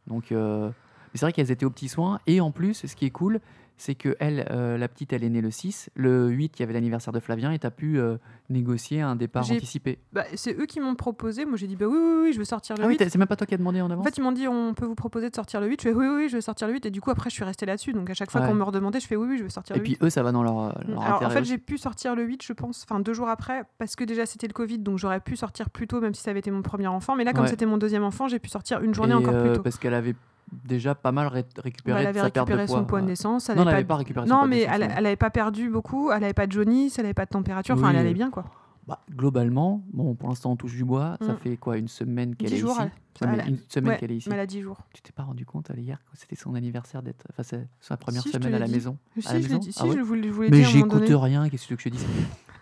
Donc, 0.07 0.33
euh, 0.33 0.71
c'est 1.15 1.21
vrai 1.27 1.33
qu'elles 1.33 1.51
étaient 1.51 1.67
aux 1.67 1.71
petits 1.71 1.89
soins. 1.89 2.21
Et 2.27 2.41
en 2.41 2.51
plus, 2.51 2.87
ce 2.87 2.95
qui 2.97 3.07
est 3.07 3.11
cool, 3.11 3.41
c'est 3.81 3.95
que 3.95 4.17
elle, 4.19 4.45
euh, 4.51 4.77
la 4.77 4.89
petite, 4.89 5.13
elle 5.13 5.23
est 5.23 5.29
née 5.29 5.41
le 5.41 5.53
6. 5.53 5.89
Le 5.95 6.29
8, 6.31 6.59
il 6.59 6.61
y 6.61 6.63
avait 6.65 6.73
l'anniversaire 6.73 7.13
de 7.13 7.21
Flavien 7.21 7.53
et 7.53 7.61
tu 7.61 7.67
as 7.67 7.71
pu 7.71 8.01
euh, 8.01 8.17
négocier 8.51 9.03
un 9.03 9.15
départ 9.15 9.45
J'ai- 9.45 9.55
anticipé. 9.55 10.01
Bah, 10.13 10.25
c'est 10.35 10.59
eux 10.59 10.67
qui 10.67 10.81
m'ont 10.81 10.97
proposé. 10.97 11.45
Moi, 11.45 11.57
j'ai 11.57 11.69
dit, 11.69 11.77
bah 11.77 11.87
oui, 11.87 11.97
oui, 11.97 12.21
oui, 12.25 12.33
je 12.33 12.39
veux 12.41 12.45
sortir 12.45 12.75
le 12.77 12.83
Ah 12.83 12.87
oui, 12.89 12.95
8. 12.95 12.99
t'as- 12.99 13.09
c'est 13.09 13.19
même 13.19 13.29
pas 13.29 13.37
toi 13.37 13.47
qui 13.47 13.55
as 13.55 13.57
demandé 13.57 13.81
en 13.81 13.87
En 13.87 13.91
avance 13.93 14.05
fait, 14.05 14.17
ils 14.17 14.23
m'ont 14.23 14.33
dit, 14.33 14.49
on 14.49 14.75
peut 14.75 14.85
vous 14.85 14.97
proposer 14.97 15.31
de 15.31 15.35
sortir 15.37 15.61
le 15.61 15.69
8. 15.69 15.81
Je 15.81 15.89
fais, 15.91 15.95
oui, 15.95 16.07
oui, 16.09 16.15
oui, 16.25 16.29
je 16.29 16.35
veux 16.35 16.41
sortir 16.41 16.67
le 16.67 16.73
8. 16.75 16.87
Et 16.87 16.91
du 16.91 17.01
coup, 17.01 17.13
après, 17.13 17.31
je 17.31 17.37
suis 17.37 17.45
restée 17.45 17.67
là-dessus. 17.67 17.93
Donc, 17.93 18.11
à 18.11 18.15
chaque 18.15 18.33
fois 18.33 18.41
Ouais. 18.41 18.49
qu'on 18.49 18.55
me 18.55 18.65
redemandait, 18.65 18.99
je 18.99 19.07
fais, 19.07 19.15
oui, 19.15 19.29
oui, 19.31 19.39
je 19.39 19.45
veux 19.45 19.49
sortir 19.49 19.77
Et 19.77 19.79
le 19.79 19.85
8. 19.85 19.97
puis 19.97 20.07
eux, 20.07 20.11
ça 20.11 20.25
va 20.25 20.33
dans 20.33 20.43
leur, 20.43 20.77
leur 20.89 21.01
Alors, 21.01 21.23
en 21.23 21.31
fait, 21.31 21.43
aussi. 21.43 21.51
j'ai 21.51 21.59
pu 21.59 21.79
sortir 21.79 22.17
le 22.17 22.25
8, 22.25 22.43
je 22.43 22.53
pense, 22.55 22.85
enfin 22.89 22.99
deux 22.99 23.15
jours 23.15 23.29
après, 23.29 23.63
parce 23.79 23.95
que 23.95 24.03
déjà 24.03 24.27
c'était 24.27 24.49
le 24.49 24.53
Covid, 24.55 24.79
donc 24.81 24.99
j'aurais 24.99 25.21
pu 25.21 25.37
sortir 25.37 25.71
plus 25.71 25.87
tôt, 25.87 26.01
même 26.01 26.15
si 26.15 26.23
ça 26.23 26.31
avait 26.33 26.41
été 26.41 26.51
mon 26.51 26.63
premier 26.63 26.89
enfant. 26.89 27.15
Mais 27.15 27.23
là, 27.23 27.33
comme 27.33 27.43
Ouais. 27.45 27.49
c'était 27.49 27.67
mon 27.67 27.79
deuxième 27.79 28.03
enfant, 28.03 28.27
j'ai 28.27 28.41
pu 28.41 28.49
sortir 28.49 28.83
une 28.83 28.93
journée 28.93 29.13
Et, 29.13 29.15
encore 29.15 29.39
plus 29.39 29.51
euh, 29.51 29.55
tôt. 29.55 29.63
Parce 29.63 29.79
qu'elle 29.79 29.95
avait 29.95 30.17
déjà 30.65 30.95
pas 30.95 31.13
mal 31.13 31.27
ré- 31.29 31.43
Bah, 31.57 31.63
récupéré 31.63 31.99
elle 32.01 32.05
de 32.05 32.09
avait 32.11 32.21
sa 32.21 32.31
perte 32.31 32.49
de 32.49 32.53
récupéré 32.55 32.67
poids. 32.67 32.79
son 32.79 32.85
poids 32.85 33.01
de 33.01 33.07
naissance. 33.07 33.49
Elle 33.49 33.57
Non, 33.57 33.63
elle 33.63 33.69
avait 33.69 33.75
n'avait 33.77 33.85
pas... 33.87 33.95
pas 33.95 33.99
récupéré 33.99 34.27
son 34.27 34.35
Non, 34.35 34.47
mais 34.47 34.57
naissance, 34.61 34.75
elle, 34.75 34.83
ouais. 34.83 34.95
elle 34.97 35.07
avait 35.07 35.17
pas 35.17 35.31
perdu 35.31 35.71
beaucoup, 35.71 36.11
elle 36.11 36.25
avait 36.25 36.35
pas 36.35 36.47
de 36.47 36.53
jaunisse, 36.53 36.99
elle 36.99 37.05
avait 37.07 37.15
pas 37.15 37.25
de 37.27 37.31
température, 37.31 37.75
enfin 37.77 37.85
Oui, 37.89 37.91
elle 37.95 38.01
allait 38.01 38.15
bien 38.15 38.31
quoi. 38.31 38.45
Bah, 38.87 39.01
globalement, 39.15 39.85
bon, 39.93 40.15
pour 40.15 40.31
l'instant 40.31 40.51
on 40.53 40.57
touche 40.57 40.75
du 40.75 40.85
bois. 40.85 41.19
Ça 41.21 41.35
Mm. 41.35 41.37
fait 41.39 41.57
quoi 41.59 41.77
Une 41.77 41.89
semaine 41.89 42.35
qu'elle 42.35 42.49
10 42.49 42.55
est 42.55 42.59
jours, 42.59 42.71
ici? 42.81 42.89
elle- 43.21 43.29
elle- 43.41 43.49
Une 43.49 43.59
semaine 43.69 43.91
Ouais, 43.91 43.99
qu'elle 43.99 44.13
est 44.13 44.17
ici. 44.17 44.29
mais 44.31 44.35
elle 44.37 44.41
a 44.41 44.47
10 44.47 44.63
jours. 44.63 44.79
Tu 44.95 45.03
t'es 45.03 45.13
pas 45.13 45.25
rendu 45.25 45.45
compte 45.45 45.69
elle, 45.71 45.81
hier 45.81 45.99
que 46.11 46.17
c'était 46.17 46.37
son 46.37 46.55
anniversaire 46.55 47.03
d'être. 47.03 47.27
Enfin, 47.31 47.43
c'est 47.43 47.69
sa 47.81 47.99
première 47.99 48.23
Si, 48.23 48.31
semaine 48.31 48.55
à 48.55 48.59
la 48.59 48.65
dit. 48.67 48.73
maison. 48.73 48.97
Si, 49.19 49.29
à 49.29 49.35
la 49.35 49.41
je 49.43 49.49
l'ai 49.49 49.59
dit, 49.59 49.73
si, 49.75 49.79
Ah 49.83 49.87
ouais? 49.87 49.95
je 49.97 50.01
voulais, 50.01 50.29
je 50.29 50.33
voulais 50.33 50.49
Mais 50.51 50.63
j'écoute 50.65 51.03
rien, 51.07 51.49
qu'est-ce 51.51 51.69
que 51.69 51.77
je 51.79 51.85
te 51.85 51.89
dise? 51.91 52.07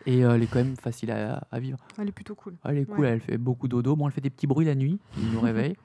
Et 0.06 0.24
euh, 0.24 0.34
elle 0.34 0.42
est 0.42 0.46
quand 0.46 0.58
même 0.58 0.76
facile 0.76 1.12
à, 1.12 1.46
à 1.50 1.60
vivre. 1.60 1.78
Elle 1.98 2.08
est 2.08 2.12
plutôt 2.12 2.34
cool. 2.34 2.54
Elle 2.64 2.78
est 2.78 2.84
cool, 2.86 3.00
Ouais. 3.00 3.08
elle 3.08 3.20
fait 3.20 3.38
beaucoup 3.38 3.68
dodo. 3.68 3.94
Bon, 3.94 4.06
elle 4.08 4.12
fait 4.12 4.20
des 4.20 4.30
petits 4.30 4.46
bruits 4.48 4.66
la 4.66 4.74
nuit, 4.74 4.98
qui 5.14 5.20
nous 5.32 5.40
réveillent. 5.40 5.76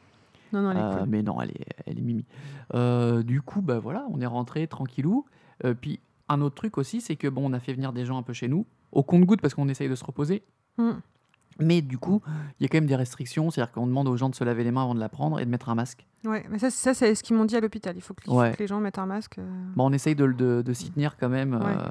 Non, 0.54 0.62
non, 0.62 0.72
elle 0.72 0.78
est 0.78 0.82
Euh, 0.82 1.00
cool. 1.00 1.10
mais 1.10 1.22
non, 1.24 1.42
elle 1.42 1.52
est, 1.52 1.66
elle 1.86 1.98
est 1.98 2.02
mimi. 2.02 2.26
Euh, 2.74 3.24
du 3.24 3.42
coup, 3.42 3.62
bah 3.62 3.80
voilà, 3.80 4.06
on 4.12 4.20
est 4.22 4.26
rentré 4.26 4.68
tranquillou. 4.68 5.26
Euh, 5.66 5.74
puis 5.74 6.00
un 6.30 6.42
autre 6.42 6.56
truc 6.56 6.78
aussi, 6.78 7.02
c'est 7.02 7.16
que 7.16 7.28
bon, 7.28 7.50
on 7.50 7.54
a 7.54 7.60
fait 7.60 7.74
venir 7.74 7.94
des 7.94 8.06
gens 8.06 8.18
un 8.18 8.24
peu 8.24 8.34
chez 8.34 8.48
nous, 8.48 8.66
au 8.92 9.04
compte-goutte 9.04 9.42
parce 9.42 9.54
qu'on 9.54 9.68
essaye 9.70 9.90
de 9.90 9.96
se 9.96 10.04
reposer. 10.04 10.44
Mm. 10.78 10.92
Mais 11.60 11.82
du 11.82 11.98
coup, 11.98 12.22
il 12.60 12.64
y 12.64 12.66
a 12.66 12.70
quand 12.70 12.78
même 12.78 12.88
des 12.88 12.96
restrictions, 12.96 13.52
c'est-à-dire 13.52 13.72
qu'on 13.74 13.86
demande 13.86 14.08
aux 14.08 14.16
gens 14.18 14.30
de 14.30 14.36
se 14.36 14.44
laver 14.44 14.64
les 14.64 14.72
mains 14.72 14.84
avant 14.84 14.96
de 14.96 15.00
la 15.02 15.10
prendre 15.10 15.40
et 15.40 15.46
de 15.46 15.50
mettre 15.52 15.70
un 15.70 15.76
masque. 15.76 16.08
Ouais, 16.26 16.46
mais 16.50 16.58
ça, 16.58 16.70
ça 16.72 16.94
c'est 16.94 17.14
ce 17.14 17.22
qu'ils 17.24 17.36
m'ont 17.36 17.46
dit 17.46 17.56
à 17.56 17.60
l'hôpital. 17.60 17.96
Il 17.96 18.02
faut 18.02 18.14
que, 18.14 18.24
faut 18.24 18.42
les 18.58 18.68
gens 18.68 18.80
mettent 18.80 18.98
un 19.00 19.06
masque. 19.06 19.38
euh. 19.38 19.46
Bon, 19.76 19.86
on 19.90 19.92
essaye 19.94 20.16
de, 20.16 20.24
le- 20.26 20.34
de, 20.34 20.62
de 20.66 20.74
s'y 20.74 20.90
tenir 20.92 21.18
quand 21.18 21.30
même. 21.30 21.54
Ouais. 21.56 21.76
euh, 21.78 21.90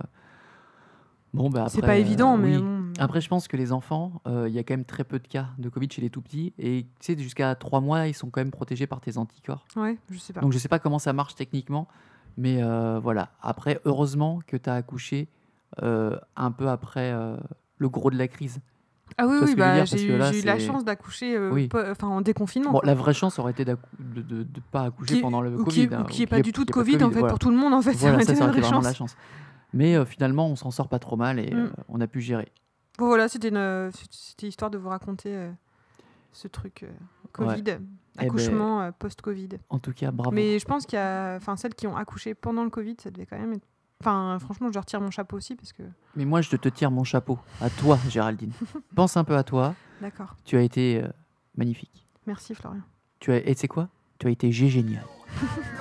Bon, 1.32 1.48
bah 1.50 1.66
C'est 1.68 1.80
pas 1.82 1.96
évident, 1.96 2.34
euh, 2.36 2.40
mais 2.40 2.58
bon. 2.58 2.79
Après, 2.98 3.20
je 3.20 3.28
pense 3.28 3.48
que 3.48 3.56
les 3.56 3.72
enfants, 3.72 4.20
euh, 4.26 4.46
il 4.48 4.54
y 4.54 4.58
a 4.58 4.62
quand 4.62 4.74
même 4.74 4.84
très 4.84 5.04
peu 5.04 5.18
de 5.18 5.26
cas 5.28 5.46
de 5.58 5.68
Covid 5.68 5.88
chez 5.90 6.00
les 6.02 6.10
tout 6.10 6.20
petits. 6.22 6.52
Et 6.58 6.86
tu 7.00 7.14
sais, 7.14 7.18
jusqu'à 7.18 7.54
trois 7.54 7.80
mois, 7.80 8.06
ils 8.08 8.14
sont 8.14 8.30
quand 8.30 8.40
même 8.40 8.50
protégés 8.50 8.86
par 8.86 9.00
tes 9.00 9.16
anticorps. 9.18 9.66
Ouais, 9.76 9.96
je 10.10 10.18
sais 10.18 10.32
pas. 10.32 10.40
Donc 10.40 10.52
je 10.52 10.58
sais 10.58 10.68
pas 10.68 10.78
comment 10.78 10.98
ça 10.98 11.12
marche 11.12 11.34
techniquement, 11.34 11.88
mais 12.36 12.62
euh, 12.62 12.98
voilà. 13.02 13.30
Après, 13.42 13.80
heureusement 13.84 14.40
que 14.46 14.56
tu 14.56 14.68
as 14.70 14.74
accouché 14.74 15.28
euh, 15.82 16.16
un 16.36 16.50
peu 16.50 16.68
après 16.68 17.12
euh, 17.12 17.36
le 17.78 17.88
gros 17.88 18.10
de 18.10 18.16
la 18.18 18.28
crise. 18.28 18.60
Ah 19.18 19.26
oui, 19.26 19.54
bah, 19.56 19.84
j'ai 19.84 20.04
eu, 20.04 20.16
là, 20.16 20.30
j'ai 20.30 20.38
eu 20.40 20.44
la 20.44 20.58
chance 20.60 20.84
d'accoucher 20.84 21.36
euh, 21.36 21.50
Oui. 21.50 21.66
pas- 21.66 21.94
en 22.02 22.20
déconfinement. 22.20 22.70
Bon, 22.70 22.80
la 22.84 22.94
vraie 22.94 23.12
chance 23.12 23.38
aurait 23.40 23.50
été 23.50 23.64
de 23.64 23.76
ne 23.98 24.44
pas 24.70 24.82
accoucher 24.84 25.16
Qui- 25.16 25.20
pendant 25.20 25.40
le 25.40 25.50
ou 25.58 25.64
Covid. 25.64 25.88
qui, 25.88 25.94
hein, 25.94 26.02
ou 26.02 26.04
qui 26.06 26.22
est 26.22 26.26
ou 26.26 26.28
pas 26.30 26.38
ait- 26.38 26.42
du 26.42 26.52
tout 26.52 26.64
de 26.64 26.70
Covid, 26.70 26.96
pas 26.98 27.06
en 27.06 27.10
fait, 27.10 27.18
voilà. 27.18 27.28
pour 27.30 27.40
tout 27.40 27.50
le 27.50 27.56
monde, 27.56 27.74
en 27.74 27.82
fait, 27.82 27.92
Voilà, 27.94 28.20
ça 28.20 28.34
ça, 28.36 28.44
aurait 28.44 28.50
été 28.52 28.58
été 28.58 28.60
vraie 28.60 28.70
chance. 28.70 28.84
la 28.84 28.94
chance. 28.94 29.16
Mais 29.74 29.96
euh, 29.96 30.04
finalement, 30.04 30.46
on 30.48 30.54
s'en 30.56 30.70
sort 30.70 30.88
pas 30.88 31.00
trop 31.00 31.16
mal 31.16 31.40
et 31.40 31.52
Mm. 31.52 31.58
euh, 31.58 31.70
on 31.88 32.00
a 32.00 32.06
pu 32.06 32.20
gérer. 32.20 32.48
Bon, 33.00 33.06
voilà, 33.06 33.28
c'était 33.28 33.48
une- 33.48 33.56
euh, 33.56 33.90
c'était 34.10 34.46
histoire 34.46 34.70
de 34.70 34.76
vous 34.78 34.88
raconter 34.90 35.34
euh, 35.34 35.50
ce 36.32 36.48
truc 36.48 36.82
euh, 36.82 36.88
Covid, 37.32 37.62
ben, 37.62 37.86
accouchement 38.18 38.82
euh, 38.82 38.90
post-Covid. 38.92 39.48
En 39.70 39.78
tout 39.78 39.92
cas, 39.92 40.10
bravo. 40.10 40.32
Mais 40.34 40.58
je 40.58 40.64
pense 40.66 40.84
qu'il 40.84 40.96
y 40.98 41.02
a, 41.02 41.36
enfin, 41.36 41.56
celles 41.56 41.74
qui 41.74 41.86
ont 41.86 41.96
accouché 41.96 42.34
pendant 42.34 42.62
le 42.62 42.68
Covid, 42.70 42.96
ça 43.02 43.10
devait 43.10 43.24
quand 43.26 43.38
même 43.38 43.54
être. 43.54 43.66
Enfin, 44.02 44.38
franchement, 44.38 44.70
je 44.72 44.78
retire 44.78 45.00
mon 45.00 45.10
chapeau 45.10 45.38
aussi 45.38 45.54
parce 45.56 45.72
que. 45.72 45.82
Mais 46.14 46.24
moi, 46.26 46.42
je 46.42 46.54
te 46.56 46.68
tire 46.68 46.90
mon 46.90 47.04
chapeau. 47.04 47.38
À 47.60 47.70
toi, 47.70 47.98
Géraldine. 48.08 48.52
Pense 48.94 49.16
un 49.16 49.24
peu 49.24 49.36
à 49.36 49.44
toi. 49.44 49.74
D'accord. 50.02 50.36
Tu 50.44 50.56
as 50.56 50.62
été 50.62 51.02
magnifique. 51.56 52.06
Merci, 52.26 52.54
Florian. 52.54 52.82
Tu 53.18 53.32
as, 53.32 53.38
et 53.46 53.54
tu 53.54 53.60
sais 53.62 53.68
quoi? 53.68 53.88
Tu 54.18 54.26
as 54.26 54.30
été 54.30 54.52
génial. 54.52 55.04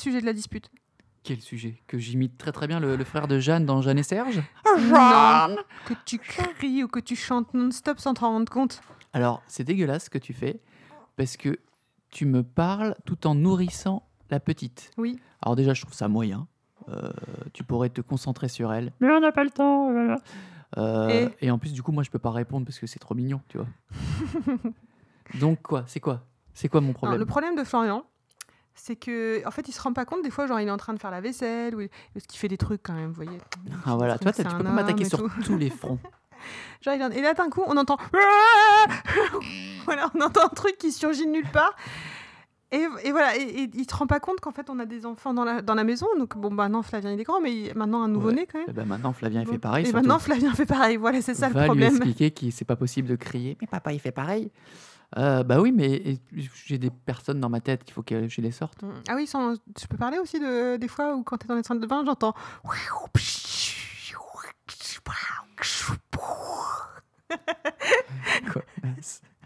sujet 0.00 0.20
de 0.20 0.26
la 0.26 0.32
dispute. 0.32 0.70
Quel 1.22 1.40
sujet 1.40 1.76
Que 1.86 1.98
j'imite 1.98 2.38
très 2.38 2.50
très 2.52 2.66
bien 2.66 2.80
le, 2.80 2.96
le 2.96 3.04
frère 3.04 3.28
de 3.28 3.38
Jeanne 3.38 3.66
dans 3.66 3.82
Jeanne 3.82 3.98
et 3.98 4.02
Serge 4.02 4.42
Non, 4.78 5.56
que 5.86 5.94
tu 6.06 6.18
cries 6.18 6.82
ou 6.82 6.88
que 6.88 6.98
tu 7.00 7.14
chantes 7.14 7.52
non-stop 7.54 7.98
sans 8.00 8.14
t'en 8.14 8.30
rendre 8.30 8.50
compte. 8.50 8.80
Alors, 9.12 9.42
c'est 9.46 9.64
dégueulasse 9.64 10.04
ce 10.04 10.10
que 10.10 10.18
tu 10.18 10.32
fais 10.32 10.60
parce 11.16 11.36
que 11.36 11.58
tu 12.10 12.24
me 12.24 12.42
parles 12.42 12.94
tout 13.04 13.26
en 13.26 13.34
nourrissant 13.34 14.08
la 14.30 14.40
petite. 14.40 14.90
Oui. 14.96 15.18
Alors 15.42 15.56
déjà, 15.56 15.74
je 15.74 15.82
trouve 15.82 15.94
ça 15.94 16.08
moyen. 16.08 16.46
Euh, 16.88 17.10
tu 17.52 17.64
pourrais 17.64 17.90
te 17.90 18.00
concentrer 18.00 18.48
sur 18.48 18.72
elle. 18.72 18.92
Mais 19.00 19.10
on 19.10 19.20
n'a 19.20 19.30
pas 19.32 19.44
le 19.44 19.50
temps. 19.50 19.92
voilà. 19.92 20.16
Euh, 20.78 21.28
Et 21.40 21.46
et... 21.46 21.50
en 21.50 21.58
plus, 21.58 21.72
du 21.74 21.82
coup, 21.82 21.92
moi, 21.92 22.02
je 22.02 22.10
peux 22.10 22.18
pas 22.18 22.30
répondre 22.30 22.64
parce 22.64 22.78
que 22.78 22.86
c'est 22.86 22.98
trop 22.98 23.14
mignon, 23.14 23.40
tu 23.48 23.58
vois. 23.58 23.66
Donc 25.38 25.62
quoi 25.62 25.84
C'est 25.86 26.00
quoi? 26.00 26.24
C'est 26.54 26.68
quoi 26.68 26.80
mon 26.80 26.88
Non, 26.88 26.92
problème? 26.94 27.18
le 27.18 27.26
problème 27.26 27.56
de 27.56 27.64
Florian, 27.64 28.04
c'est 28.82 28.96
que 28.96 29.46
en 29.46 29.50
fait, 29.50 29.68
il 29.68 29.72
se 29.72 29.80
rend 29.80 29.92
pas 29.92 30.04
compte 30.04 30.22
des 30.22 30.30
fois, 30.30 30.46
genre 30.46 30.60
il 30.60 30.68
est 30.68 30.70
en 30.70 30.76
train 30.76 30.92
de 30.94 30.98
faire 30.98 31.10
la 31.10 31.20
vaisselle 31.20 31.74
ou 31.74 31.80
parce 32.14 32.26
qu'il 32.26 32.38
fait 32.38 32.48
des 32.48 32.56
trucs 32.58 32.82
quand 32.82 32.94
même, 32.94 33.08
vous 33.08 33.22
voyez. 33.24 33.38
Ah 33.86 33.96
voilà, 33.96 34.18
toi, 34.18 34.32
tu 34.32 34.42
peux 34.42 34.48
pas 34.48 34.62
m'attaquer 34.70 35.04
sur 35.04 35.18
tout. 35.18 35.30
tous 35.44 35.56
les 35.58 35.70
fronts. 35.70 35.98
Genre, 36.82 36.94
il 36.94 37.02
en- 37.02 37.10
Et 37.10 37.20
là, 37.20 37.34
d'un 37.34 37.50
coup, 37.50 37.62
on 37.66 37.76
entend. 37.76 37.98
voilà, 39.84 40.10
on 40.14 40.20
entend 40.22 40.44
un 40.44 40.48
truc 40.48 40.78
qui 40.78 40.92
surgit 40.92 41.26
de 41.26 41.30
nulle 41.30 41.50
part. 41.52 41.74
Et, 42.72 42.86
et 43.04 43.10
voilà, 43.10 43.36
et, 43.36 43.42
et 43.42 43.70
il 43.74 43.86
te 43.86 43.96
rend 43.96 44.06
pas 44.06 44.20
compte 44.20 44.40
qu'en 44.40 44.52
fait, 44.52 44.70
on 44.70 44.78
a 44.78 44.86
des 44.86 45.04
enfants 45.04 45.34
dans 45.34 45.44
la, 45.44 45.60
dans 45.60 45.74
la 45.74 45.82
maison. 45.84 46.06
Donc, 46.18 46.36
bon, 46.38 46.50
bah 46.52 46.68
non, 46.68 46.82
Flavien, 46.82 47.12
il 47.12 47.20
est 47.20 47.24
grand, 47.24 47.40
mais 47.40 47.52
il- 47.54 47.74
maintenant, 47.74 48.02
un 48.02 48.08
nouveau-né 48.08 48.46
quand 48.50 48.58
même. 48.58 48.68
Ben, 48.74 48.86
maintenant, 48.86 49.12
Flavien, 49.12 49.42
il 49.42 49.48
fait 49.48 49.58
pareil. 49.58 49.82
et 49.82 49.86
surtout. 49.88 49.96
maintenant, 49.98 50.18
Flavien 50.20 50.54
fait 50.54 50.66
pareil. 50.66 50.96
Voilà, 50.96 51.20
c'est 51.20 51.34
ça 51.34 51.48
Va 51.48 51.52
le 51.54 51.60
lui 51.60 51.66
problème. 51.66 51.90
expliquer 51.96 52.30
que 52.30 52.50
c'est 52.50 52.64
pas 52.64 52.76
possible 52.76 53.08
de 53.08 53.16
crier. 53.16 53.56
Mais 53.60 53.66
papa, 53.66 53.92
il 53.92 53.98
fait 54.00 54.12
pareil. 54.12 54.50
Euh, 55.18 55.42
bah 55.42 55.60
oui, 55.60 55.72
mais 55.72 56.18
j'ai 56.66 56.78
des 56.78 56.90
personnes 56.90 57.40
dans 57.40 57.48
ma 57.48 57.60
tête 57.60 57.82
qu'il 57.84 57.94
faut 57.94 58.02
que 58.02 58.28
je 58.28 58.40
les 58.40 58.52
sorte. 58.52 58.78
Ah 59.08 59.14
oui, 59.16 59.26
sans- 59.26 59.54
je 59.54 59.86
peux 59.88 59.96
parler 59.96 60.18
aussi 60.18 60.38
de, 60.38 60.76
des 60.76 60.88
fois 60.88 61.14
où 61.16 61.22
quand 61.24 61.36
tu 61.38 61.46
es 61.46 61.48
dans 61.48 61.56
les 61.56 61.62
salles 61.64 61.80
de 61.80 61.86
bain, 61.86 62.02
j'entends. 62.06 62.34
Quoi. 68.52 68.62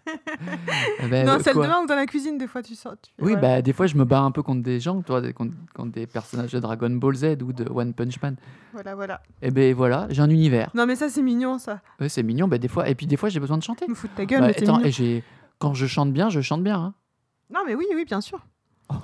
Eh 0.07 1.09
ben, 1.09 1.25
Dans 1.25 1.33
euh, 1.33 1.37
la 1.39 1.43
salle 1.43 1.55
de 1.55 1.59
quoi 1.61 1.67
bain 1.67 1.81
ou 1.83 1.87
dans 1.87 1.95
la 1.95 2.05
cuisine, 2.05 2.37
des 2.37 2.47
fois, 2.47 2.63
tu 2.63 2.75
sors. 2.75 2.93
tu- 3.01 3.11
Oui, 3.25 3.37
bah 3.37 3.63
des 3.63 3.73
fois 3.73 3.87
je 3.87 3.97
me 3.97 4.05
bats 4.05 4.21
un 4.21 4.31
peu 4.33 4.43
contre 4.43 4.63
des 4.63 4.79
gens, 4.79 5.01
toi, 5.01 5.23
contre, 5.33 5.55
contre 5.75 5.93
des 5.93 6.07
personnages 6.07 6.53
de 6.53 6.61
Dragon 6.61 6.91
Ball 6.91 7.15
Z 7.15 7.39
ou 7.43 7.55
de 7.55 7.65
One 7.71 7.95
Punch 7.95 8.21
Man. 8.21 8.37
Voilà, 8.75 8.95
voilà. 8.95 9.23
Et 9.41 9.51
ben 9.51 9.75
voilà, 9.75 10.07
j'ai 10.11 10.21
un 10.21 10.29
univers. 10.29 10.71
Non, 10.75 10.85
mais 10.85 10.95
ça, 10.95 11.09
c'est 11.09 11.23
mignon, 11.23 11.59
ça. 11.59 11.81
Ouais, 12.01 12.11
c'est 12.11 12.23
mignon, 12.23 12.49
bah, 12.49 12.59
des 12.59 12.69
fois. 12.69 12.87
Et 12.87 12.95
puis 12.95 13.07
des 13.07 13.17
fois 13.17 13.31
j'ai 13.31 13.41
besoin 13.41 13.57
de 13.57 13.63
chanter. 13.63 13.89
Me 13.89 13.95
foutre 13.95 14.13
ta 14.15 14.27
gueule, 14.27 14.41
Bah, 14.43 14.49
mais 14.49 14.63
attends, 14.63 14.77
mignon. 14.77 14.87
et 14.87 14.93
j'ai 14.93 15.25
quand 15.65 15.75
je 15.75 15.87
chante 15.87 16.13
bien, 16.13 16.29
je 16.29 16.41
chante 16.41 16.63
bien. 16.63 16.79
hein. 16.79 16.95
Non, 17.53 17.61
mais 17.67 17.75
oui, 17.75 17.87
oui, 17.95 18.05
bien 18.05 18.21
sûr. 18.21 18.41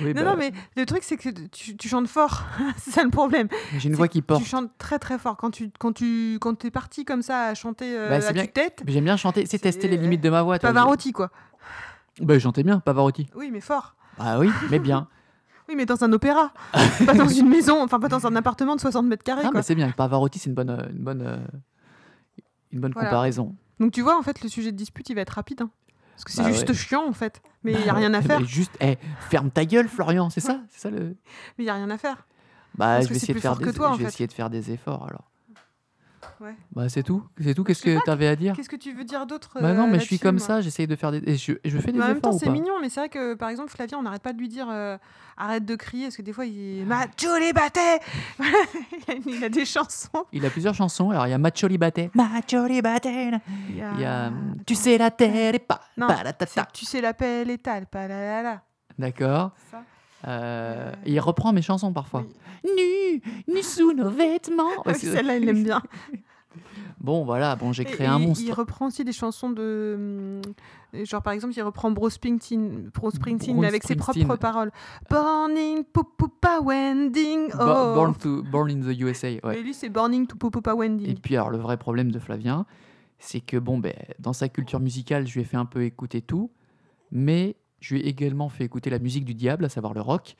Oui, 0.00 0.14
Non, 0.14 0.22
bah, 0.22 0.24
non, 0.24 0.36
mais 0.36 0.52
le 0.76 0.86
truc, 0.86 1.02
c'est 1.02 1.16
que 1.16 1.30
tu, 1.48 1.76
tu 1.76 1.88
chantes 1.88 2.06
fort. 2.06 2.44
c'est 2.76 2.90
ça 2.92 3.02
le 3.02 3.10
problème. 3.10 3.48
j'ai 3.76 3.88
une 3.88 3.94
c'est 3.94 3.96
voix 3.96 4.06
qui 4.06 4.22
porte. 4.22 4.42
Tu 4.42 4.48
chantes 4.48 4.70
très, 4.78 4.98
très 4.98 5.18
fort. 5.18 5.36
Quand 5.36 5.50
tu 5.50 5.70
quand 5.78 5.92
tu, 5.92 6.38
quand 6.40 6.64
es 6.64 6.70
parti 6.70 7.04
comme 7.04 7.22
ça 7.22 7.46
à 7.46 7.54
chanter 7.54 7.96
euh, 7.98 8.08
Bah, 8.10 8.20
c'est 8.20 8.28
à 8.28 8.32
bien- 8.34 8.44
tue-tête, 8.44 8.82
J'aime 8.86 9.04
bien 9.04 9.16
chanter, 9.16 9.46
c'est 9.46 9.58
tester 9.58 9.88
les 9.88 9.96
limites 9.96 10.20
de 10.20 10.30
ma 10.30 10.42
voix. 10.42 10.58
toi. 10.58 10.68
Pavarotti, 10.72 11.12
quoi. 11.12 11.30
Bah, 12.20 12.34
je 12.34 12.38
chantais 12.40 12.62
bien, 12.62 12.78
Pavarotti. 12.80 13.26
Oui, 13.34 13.50
mais 13.50 13.60
fort. 13.60 13.96
Ah 14.18 14.38
oui, 14.38 14.50
mais 14.70 14.78
bien. 14.78 15.08
Oui, 15.68 15.74
mais 15.76 15.84
dans 15.84 16.02
un 16.02 16.10
opéra. 16.14 16.52
pas 17.04 17.12
dans 17.12 17.28
une 17.28 17.46
maison, 17.48 17.82
enfin, 17.82 18.00
pas 18.00 18.08
dans 18.08 18.26
un 18.26 18.34
appartement 18.36 18.74
de 18.74 18.80
60 18.80 19.04
mètres 19.06 19.22
carrés, 19.22 19.42
Ah, 19.44 19.48
quoi. 19.50 19.58
mais 19.60 19.62
c'est 19.62 19.74
bien. 19.74 19.90
Pavarotti, 19.90 20.38
c'est 20.38 20.48
une 20.48 20.54
bonne, 20.54 20.70
euh, 20.70 20.88
une 20.90 21.04
bonne, 21.04 21.20
euh, 21.20 21.36
une 22.72 22.80
bonne 22.80 22.92
Voilà. 22.92 23.08
comparaison. 23.10 23.54
Donc, 23.80 23.92
tu 23.92 24.02
vois, 24.02 24.18
en 24.18 24.22
fait, 24.22 24.42
le 24.42 24.48
sujet 24.48 24.72
de 24.72 24.76
dispute, 24.76 25.08
il 25.10 25.14
va 25.14 25.20
être 25.22 25.30
rapide. 25.30 25.62
hein. 25.62 25.70
Parce 26.12 26.24
que 26.24 26.32
c'est 26.32 26.42
Bah 26.42 26.48
juste 26.52 26.68
ouais. 26.68 26.74
chiant, 26.74 27.06
en 27.08 27.12
fait. 27.12 27.40
Mais 27.62 27.72
il 27.72 27.78
Bah 27.78 27.84
n'y 27.84 27.88
a 27.90 27.94
rien 27.94 28.14
à 28.14 28.22
faire. 28.22 28.40
mais 28.40 28.46
juste, 28.46 28.76
eh, 28.80 28.96
ferme 29.30 29.50
ta 29.50 29.64
gueule, 29.64 29.88
Florian, 29.88 30.30
c'est 30.30 30.40
ça, 30.40 30.60
c'est 30.68 30.80
ça 30.80 30.90
le. 30.90 31.16
Mais 31.56 31.60
il 31.60 31.64
n'y 31.64 31.70
a 31.70 31.74
rien 31.74 31.90
à 31.90 31.98
faire. 31.98 32.26
Bah, 32.74 32.94
Parce 32.96 33.04
je 33.06 33.10
vais 33.10 33.16
de 33.34 33.40
faire 33.40 33.56
des, 33.56 33.64
je 33.64 33.70
essayer 34.08 34.26
de 34.26 34.32
faire 34.32 34.50
des 34.50 34.70
efforts 34.72 35.04
alors. 35.08 35.30
Ouais. 36.40 36.54
Bah 36.72 36.88
c'est 36.88 37.02
tout, 37.02 37.22
c'est 37.40 37.54
tout. 37.54 37.64
Qu'est-ce 37.64 37.82
que 37.82 38.02
tu 38.02 38.10
avais 38.10 38.28
à 38.28 38.36
dire? 38.36 38.54
Qu'est-ce 38.54 38.68
que 38.68 38.76
tu 38.76 38.92
veux 38.92 39.04
dire 39.04 39.26
d'autre 39.26 39.58
Bah 39.60 39.74
non, 39.74 39.84
euh, 39.84 39.90
mais 39.90 39.98
je 39.98 40.04
suis 40.04 40.18
comme 40.18 40.36
moi 40.36 40.44
ça, 40.46 40.60
j'essaye 40.60 40.86
de 40.86 40.94
faire 40.96 41.10
des, 41.10 41.18
et 41.26 41.36
je, 41.36 41.54
fais 41.78 41.92
des 41.92 41.98
Mais 41.98 42.04
en 42.04 42.08
même 42.08 42.16
efforts 42.18 42.32
temps, 42.32 42.38
c'est 42.38 42.50
mignon, 42.50 42.74
mais 42.80 42.88
c'est 42.88 43.00
vrai 43.00 43.08
que 43.08 43.34
par 43.34 43.48
exemple, 43.48 43.70
Flavien, 43.70 43.98
on 43.98 44.02
n'arrête 44.02 44.22
pas 44.22 44.32
de 44.32 44.38
lui 44.38 44.48
dire 44.48 44.68
euh, 44.70 44.96
arrête 45.36 45.64
de 45.64 45.74
crier, 45.74 46.04
parce 46.04 46.16
que 46.16 46.22
des 46.22 46.32
fois, 46.32 46.46
il 46.46 46.84
Macho 46.86 47.36
les 47.40 47.52
battait 47.54 47.98
Il 49.26 49.42
a 49.42 49.48
des 49.48 49.64
chansons. 49.64 50.24
Il 50.32 50.44
a 50.46 50.50
plusieurs 50.50 50.74
chansons. 50.74 51.10
Alors 51.10 51.26
il 51.26 51.30
y 51.30 51.34
a 51.34 51.38
Macho 51.38 51.66
Libate, 51.66 52.14
Macho 52.14 52.66
Libate. 52.66 53.06
Il 53.06 53.40
Il 53.70 53.76
y 53.76 53.78
y 53.78 54.04
a. 54.04 54.28
hum, 54.28 54.56
Tu 54.66 54.74
sais 54.74 54.98
la 54.98 55.10
terre 55.10 55.54
et 55.54 55.58
pas, 55.58 55.80
Non, 55.96 56.06
pas 56.06 56.22
la 56.22 56.32
tata. 56.32 56.46
C'est 56.66 56.72
Tu 56.72 56.84
sais 56.84 57.00
l'appel 57.00 57.50
et 57.50 57.58
tal, 57.58 57.86
pas 57.86 58.06
la 58.06 58.20
la 58.20 58.42
la. 58.42 58.62
D'accord. 58.98 59.52
Euh, 59.74 59.78
Euh, 60.26 60.92
il 61.06 61.20
reprend 61.20 61.52
mes 61.52 61.62
chansons 61.62 61.92
parfois. 61.92 62.24
Nu, 62.64 63.22
nu 63.46 63.62
sous 63.62 63.92
nos 63.92 64.10
vêtements. 64.10 64.64
Ouais, 64.86 64.94
Celle-là, 64.94 65.36
il 65.36 65.44
l'aime 65.44 65.62
bien. 65.62 65.80
Bon 67.00 67.24
voilà, 67.24 67.54
bon 67.56 67.72
j'ai 67.72 67.82
Et- 67.82 67.86
créé 67.86 68.06
et 68.06 68.10
un 68.10 68.18
monstre. 68.18 68.44
Il 68.46 68.52
reprend 68.52 68.86
aussi 68.86 69.04
des 69.04 69.12
chansons 69.12 69.50
de. 69.50 70.40
hum, 70.44 71.04
Genre, 71.04 71.22
par 71.22 71.34
exemple, 71.34 71.52
il 71.54 71.62
reprend 71.62 71.90
Bruce 71.90 72.14
Springsteen, 72.14 72.90
Bruce 72.94 73.16
Springsteen 73.16 73.58
mais 73.60 73.66
avec 73.66 73.82
ses 73.84 73.94
propres 73.94 74.36
paroles. 74.36 74.70
Borning, 75.10 75.84
Pupupa 75.84 76.60
Wending. 76.62 77.50
Bo- 77.50 77.56
Oh. 77.60 77.94
Born, 77.94 78.14
to, 78.14 78.42
Born 78.44 78.70
in 78.70 78.80
the 78.80 78.98
USA. 78.98 79.28
Ouais. 79.44 79.58
Et 79.58 79.62
lui, 79.62 79.74
c'est 79.74 79.90
Borning 79.90 80.26
to 80.26 80.36
Pupupa 80.36 80.72
Et 80.72 80.74
Wending. 80.74 81.18
puis 81.20 81.36
alors 81.36 81.50
le 81.50 81.58
vrai 81.58 81.76
problème 81.76 82.10
de 82.10 82.18
Flavien, 82.18 82.64
c'est 83.18 83.40
que 83.40 83.56
bon 83.58 83.78
ben 83.78 83.92
dans 84.18 84.32
sa 84.32 84.48
culture 84.48 84.80
musicale, 84.80 85.26
je 85.26 85.34
lui 85.34 85.40
ai 85.42 85.44
fait 85.44 85.56
un 85.58 85.66
peu 85.66 85.82
écouter 85.84 86.22
tout, 86.22 86.50
mais 87.12 87.56
je 87.80 87.94
lui 87.94 88.00
ai 88.02 88.08
également 88.08 88.48
fait 88.48 88.64
écouter 88.64 88.88
la 88.90 88.98
musique 88.98 89.24
du 89.26 89.34
diable, 89.34 89.64
à 89.66 89.68
savoir 89.68 89.92
le 89.94 90.00
rock. 90.00 90.36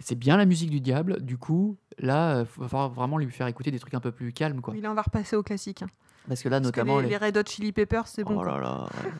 C'est 0.00 0.14
bien 0.14 0.36
la 0.36 0.44
musique 0.46 0.70
du 0.70 0.80
diable, 0.80 1.22
du 1.22 1.38
coup 1.38 1.76
là, 1.98 2.40
il 2.40 2.60
va 2.60 2.68
falloir 2.68 2.90
vraiment 2.90 3.18
lui 3.18 3.30
faire 3.30 3.46
écouter 3.46 3.70
des 3.70 3.78
trucs 3.78 3.94
un 3.94 4.00
peu 4.00 4.12
plus 4.12 4.32
calmes 4.32 4.60
quoi. 4.60 4.74
Oui, 4.74 4.80
là, 4.80 4.90
on 4.90 4.94
va 4.94 5.02
repasser 5.02 5.36
au 5.36 5.42
classique. 5.42 5.82
hein. 5.82 5.88
Parce 6.28 6.42
que 6.42 6.48
là 6.48 6.60
Parce 6.60 6.72
que 6.72 6.80
notamment 6.80 7.00
les, 7.00 7.08
les 7.08 7.16
Red 7.16 7.36
Hot 7.36 7.42
Chili 7.46 7.72
Peppers, 7.72 8.06
c'est 8.08 8.24
bon. 8.24 8.32
Oh 8.38 8.42
quoi. 8.42 8.58
là 8.58 8.60
là. 8.60 8.88
ouais. 9.04 9.10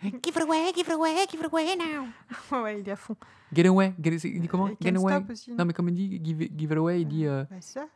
Give 0.22 0.36
it 0.36 0.42
away, 0.42 0.72
give 0.74 0.86
it 0.86 0.92
away, 0.92 1.14
give 1.30 1.40
it 1.40 1.46
away 1.46 1.76
now. 1.76 2.62
ouais, 2.62 2.80
il 2.80 2.88
est 2.88 2.92
à 2.92 2.96
fond. 2.96 3.16
Get 3.52 3.66
away, 3.66 3.94
get, 4.00 4.10
il 4.16 4.40
dit 4.40 4.46
comment? 4.48 4.68
Et 4.68 4.76
Get 4.80 4.94
away? 4.96 5.22
Aussi. 5.30 5.52
Non? 5.52 5.64
Mais 5.64 5.72
comme 5.72 5.88
il 5.88 5.94
dit 5.94 6.20
give, 6.22 6.48
give 6.56 6.70
it 6.72 6.76
away, 6.78 7.00
il 7.02 7.08
dit 7.08 7.26
euh, 7.26 7.44
Bah, 7.50 7.56
ça. 7.60 7.86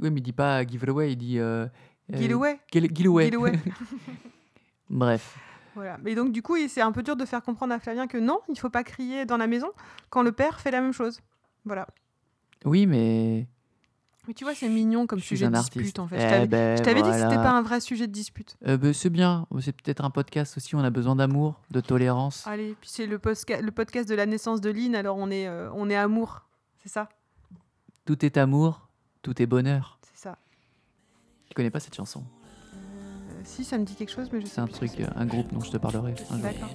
oui 0.00 0.10
mais 0.10 0.20
il 0.20 0.22
dit 0.22 0.32
pas 0.32 0.64
give 0.64 0.82
it 0.82 0.88
away, 0.88 1.12
il 1.12 1.16
dit 1.16 1.38
euh, 1.38 1.66
Get 2.12 2.30
euh, 2.32 2.36
away. 2.36 2.60
Get, 2.72 2.82
get 2.94 3.06
away. 3.06 3.30
Get 3.30 3.36
away. 3.36 3.52
Bref. 4.90 5.36
Voilà. 5.74 5.98
Mais 6.02 6.14
donc, 6.14 6.32
du 6.32 6.42
coup, 6.42 6.56
c'est 6.68 6.80
un 6.80 6.92
peu 6.92 7.02
dur 7.02 7.16
de 7.16 7.24
faire 7.24 7.42
comprendre 7.42 7.72
à 7.72 7.78
Flavien 7.78 8.06
que 8.06 8.18
non, 8.18 8.40
il 8.48 8.58
faut 8.58 8.70
pas 8.70 8.82
crier 8.82 9.24
dans 9.24 9.36
la 9.36 9.46
maison 9.46 9.70
quand 10.08 10.22
le 10.22 10.32
père 10.32 10.60
fait 10.60 10.70
la 10.70 10.80
même 10.80 10.92
chose. 10.92 11.20
Voilà. 11.64 11.86
Oui 12.64 12.86
mais 12.86 13.46
Mais 14.28 14.34
tu 14.34 14.44
vois, 14.44 14.54
c'est 14.54 14.68
mignon 14.68 15.06
comme 15.06 15.20
sujet 15.20 15.48
de 15.48 15.54
artiste. 15.54 15.78
dispute, 15.78 15.98
en 15.98 16.06
fait. 16.08 16.16
Eh 16.16 16.20
je 16.20 16.26
t'avais 16.28 16.46
ben, 16.46 16.76
je 16.76 16.82
t'avais 16.82 17.02
dit 17.02 17.08
que 17.08 17.14
c'était 17.16 17.36
pas 17.36 17.50
un 17.52 17.62
vrai 17.62 17.80
sujet 17.80 18.06
de 18.06 18.12
dispute. 18.12 18.56
Euh, 18.66 18.76
bah, 18.76 18.92
c'est 18.92 19.10
bien, 19.10 19.46
c'est 19.60 19.72
peut-être 19.72 20.04
un 20.04 20.10
podcast 20.10 20.56
aussi, 20.56 20.74
on 20.74 20.80
a 20.80 20.90
besoin 20.90 21.16
d'amour, 21.16 21.60
de 21.70 21.80
tolérance. 21.80 22.46
Allez, 22.46 22.76
puis 22.80 22.90
c'est 22.92 23.06
le, 23.06 23.20
le 23.20 23.70
podcast 23.70 24.08
de 24.08 24.14
la 24.14 24.26
naissance 24.26 24.60
de 24.60 24.70
Lynn, 24.70 24.94
alors 24.94 25.16
on 25.16 25.30
est, 25.30 25.48
euh, 25.48 25.70
on 25.74 25.88
est 25.90 25.96
amour. 25.96 26.46
C'est 26.82 26.90
ça? 26.90 27.08
Tout 28.04 28.24
est 28.24 28.36
amour, 28.36 28.88
tout 29.22 29.40
est 29.42 29.46
bonheur. 29.46 29.98
C'est 30.02 30.22
ça. 30.24 30.36
Je 31.48 31.54
connais 31.54 31.70
pas 31.70 31.80
cette 31.80 31.94
chanson? 31.94 32.22
Euh, 32.74 33.40
si, 33.44 33.64
ça 33.64 33.78
me 33.78 33.84
dit 33.84 33.94
quelque 33.94 34.12
chose, 34.12 34.28
mais 34.32 34.40
je 34.40 34.46
sais 34.46 34.54
C'est 34.56 34.60
un 34.60 34.66
truc, 34.66 35.00
euh, 35.00 35.06
un 35.16 35.26
groupe 35.26 35.52
dont 35.52 35.60
je 35.60 35.70
te 35.70 35.76
parlerai. 35.76 36.12
un 36.30 36.34
jour. 36.36 36.42
D'accord. 36.42 36.70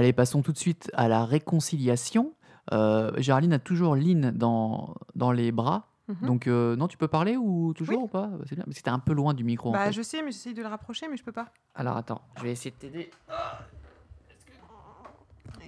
Allez, 0.00 0.14
passons 0.14 0.40
tout 0.40 0.52
de 0.52 0.56
suite 0.56 0.90
à 0.94 1.08
la 1.08 1.26
réconciliation. 1.26 2.32
Euh, 2.72 3.10
Géraldine 3.18 3.52
a 3.52 3.58
toujours 3.58 3.94
Lynn 3.96 4.30
dans, 4.30 4.94
dans 5.14 5.30
les 5.30 5.52
bras. 5.52 5.88
Mhm. 6.08 6.26
Donc, 6.26 6.46
euh, 6.46 6.74
non, 6.74 6.88
tu 6.88 6.96
peux 6.96 7.06
parler 7.06 7.36
ou 7.36 7.74
toujours 7.74 7.96
Oui. 7.98 8.04
ou 8.04 8.08
pas? 8.08 8.30
C'est 8.48 8.54
bien, 8.54 8.64
mais 8.66 8.72
c'était 8.72 8.88
un 8.88 8.98
peu 8.98 9.12
loin 9.12 9.34
du 9.34 9.44
micro. 9.44 9.68
en 9.68 9.72
Bah, 9.72 9.84
fait. 9.88 9.92
je 9.92 10.00
sais, 10.00 10.22
mais 10.22 10.32
j'essaye 10.32 10.54
de 10.54 10.62
le 10.62 10.68
rapprocher, 10.68 11.06
mais 11.10 11.18
je 11.18 11.22
peux 11.22 11.32
pas. 11.32 11.48
Alors, 11.74 11.98
attends, 11.98 12.22
je 12.38 12.44
vais 12.44 12.52
essayer 12.52 12.70
de 12.70 12.76
t'aider. 12.76 13.10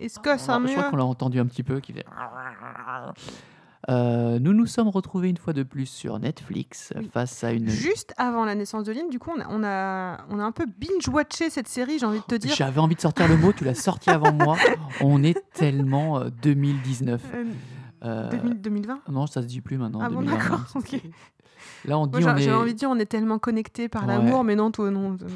Est-ce 0.01 0.19
que 0.19 0.39
ça 0.39 0.55
je 0.55 0.61
mieux 0.61 0.73
crois 0.77 0.89
qu'on 0.89 0.97
l'a 0.97 1.05
entendu 1.05 1.39
un 1.39 1.45
petit 1.45 1.63
peu. 1.63 1.81
Qui 1.81 1.93
fait... 1.93 2.07
Euh, 3.91 4.39
nous 4.39 4.53
nous 4.53 4.67
sommes 4.67 4.89
retrouvés 4.89 5.29
une 5.29 5.37
fois 5.37 5.53
de 5.53 5.65
plus 5.65 5.87
sur 5.87 6.19
Netflix 6.21 6.93
Oui. 6.97 7.11
face 7.13 7.43
à 7.43 7.51
une. 7.53 7.69
Juste 7.69 8.15
avant 8.17 8.45
la 8.45 8.55
naissance 8.55 8.85
de 8.85 8.93
Lynn, 8.93 9.09
du 9.11 9.19
coup, 9.19 9.33
on 9.37 9.41
a, 9.41 9.47
on 9.51 9.65
a, 9.65 10.25
on 10.31 10.39
a 10.39 10.45
un 10.45 10.53
peu 10.53 10.67
binge-watché 10.67 11.51
cette 11.51 11.67
série, 11.67 11.99
j'ai 11.99 12.07
envie 12.07 12.21
de 12.21 12.25
te 12.25 12.35
dire. 12.37 12.55
J'avais 12.55 12.79
envie 12.81 12.95
de 12.95 13.01
sortir 13.01 13.27
le 13.27 13.37
mot, 13.37 13.53
tu 13.53 13.65
l'as 13.65 13.75
sorti 13.75 14.11
avant 14.11 14.33
moi. 14.33 14.57
On 15.01 15.23
est 15.25 15.37
tellement 15.55 16.19
euh, 16.21 16.29
2019. 16.43 17.23
Euh, 17.35 17.45
Euh, 18.05 18.31
2000 18.31 18.61
2020 18.61 19.01
Non, 19.11 19.27
ça 19.29 19.43
se 19.43 19.47
dit 19.47 19.61
plus 19.61 19.79
maintenant. 19.79 20.01
Ah 20.03 20.09
bon, 20.11 20.23
2020, 20.23 20.37
d'accord, 20.39 20.61
ok. 20.75 21.01
Là, 21.85 21.99
on 21.99 22.07
dit 22.09 22.19
j'ai- 22.21 22.29
est. 22.29 22.39
j'avais 22.39 22.53
envie 22.53 22.73
de 22.75 22.79
dire, 22.79 22.91
on 22.91 22.99
est 22.99 23.07
tellement 23.07 23.39
connectés 23.39 23.89
par 23.89 24.03
Ouais. 24.07 24.09
l'amour, 24.17 24.43
mais 24.45 24.55
non, 24.57 24.71
toi, 24.73 24.91
non. 24.91 25.17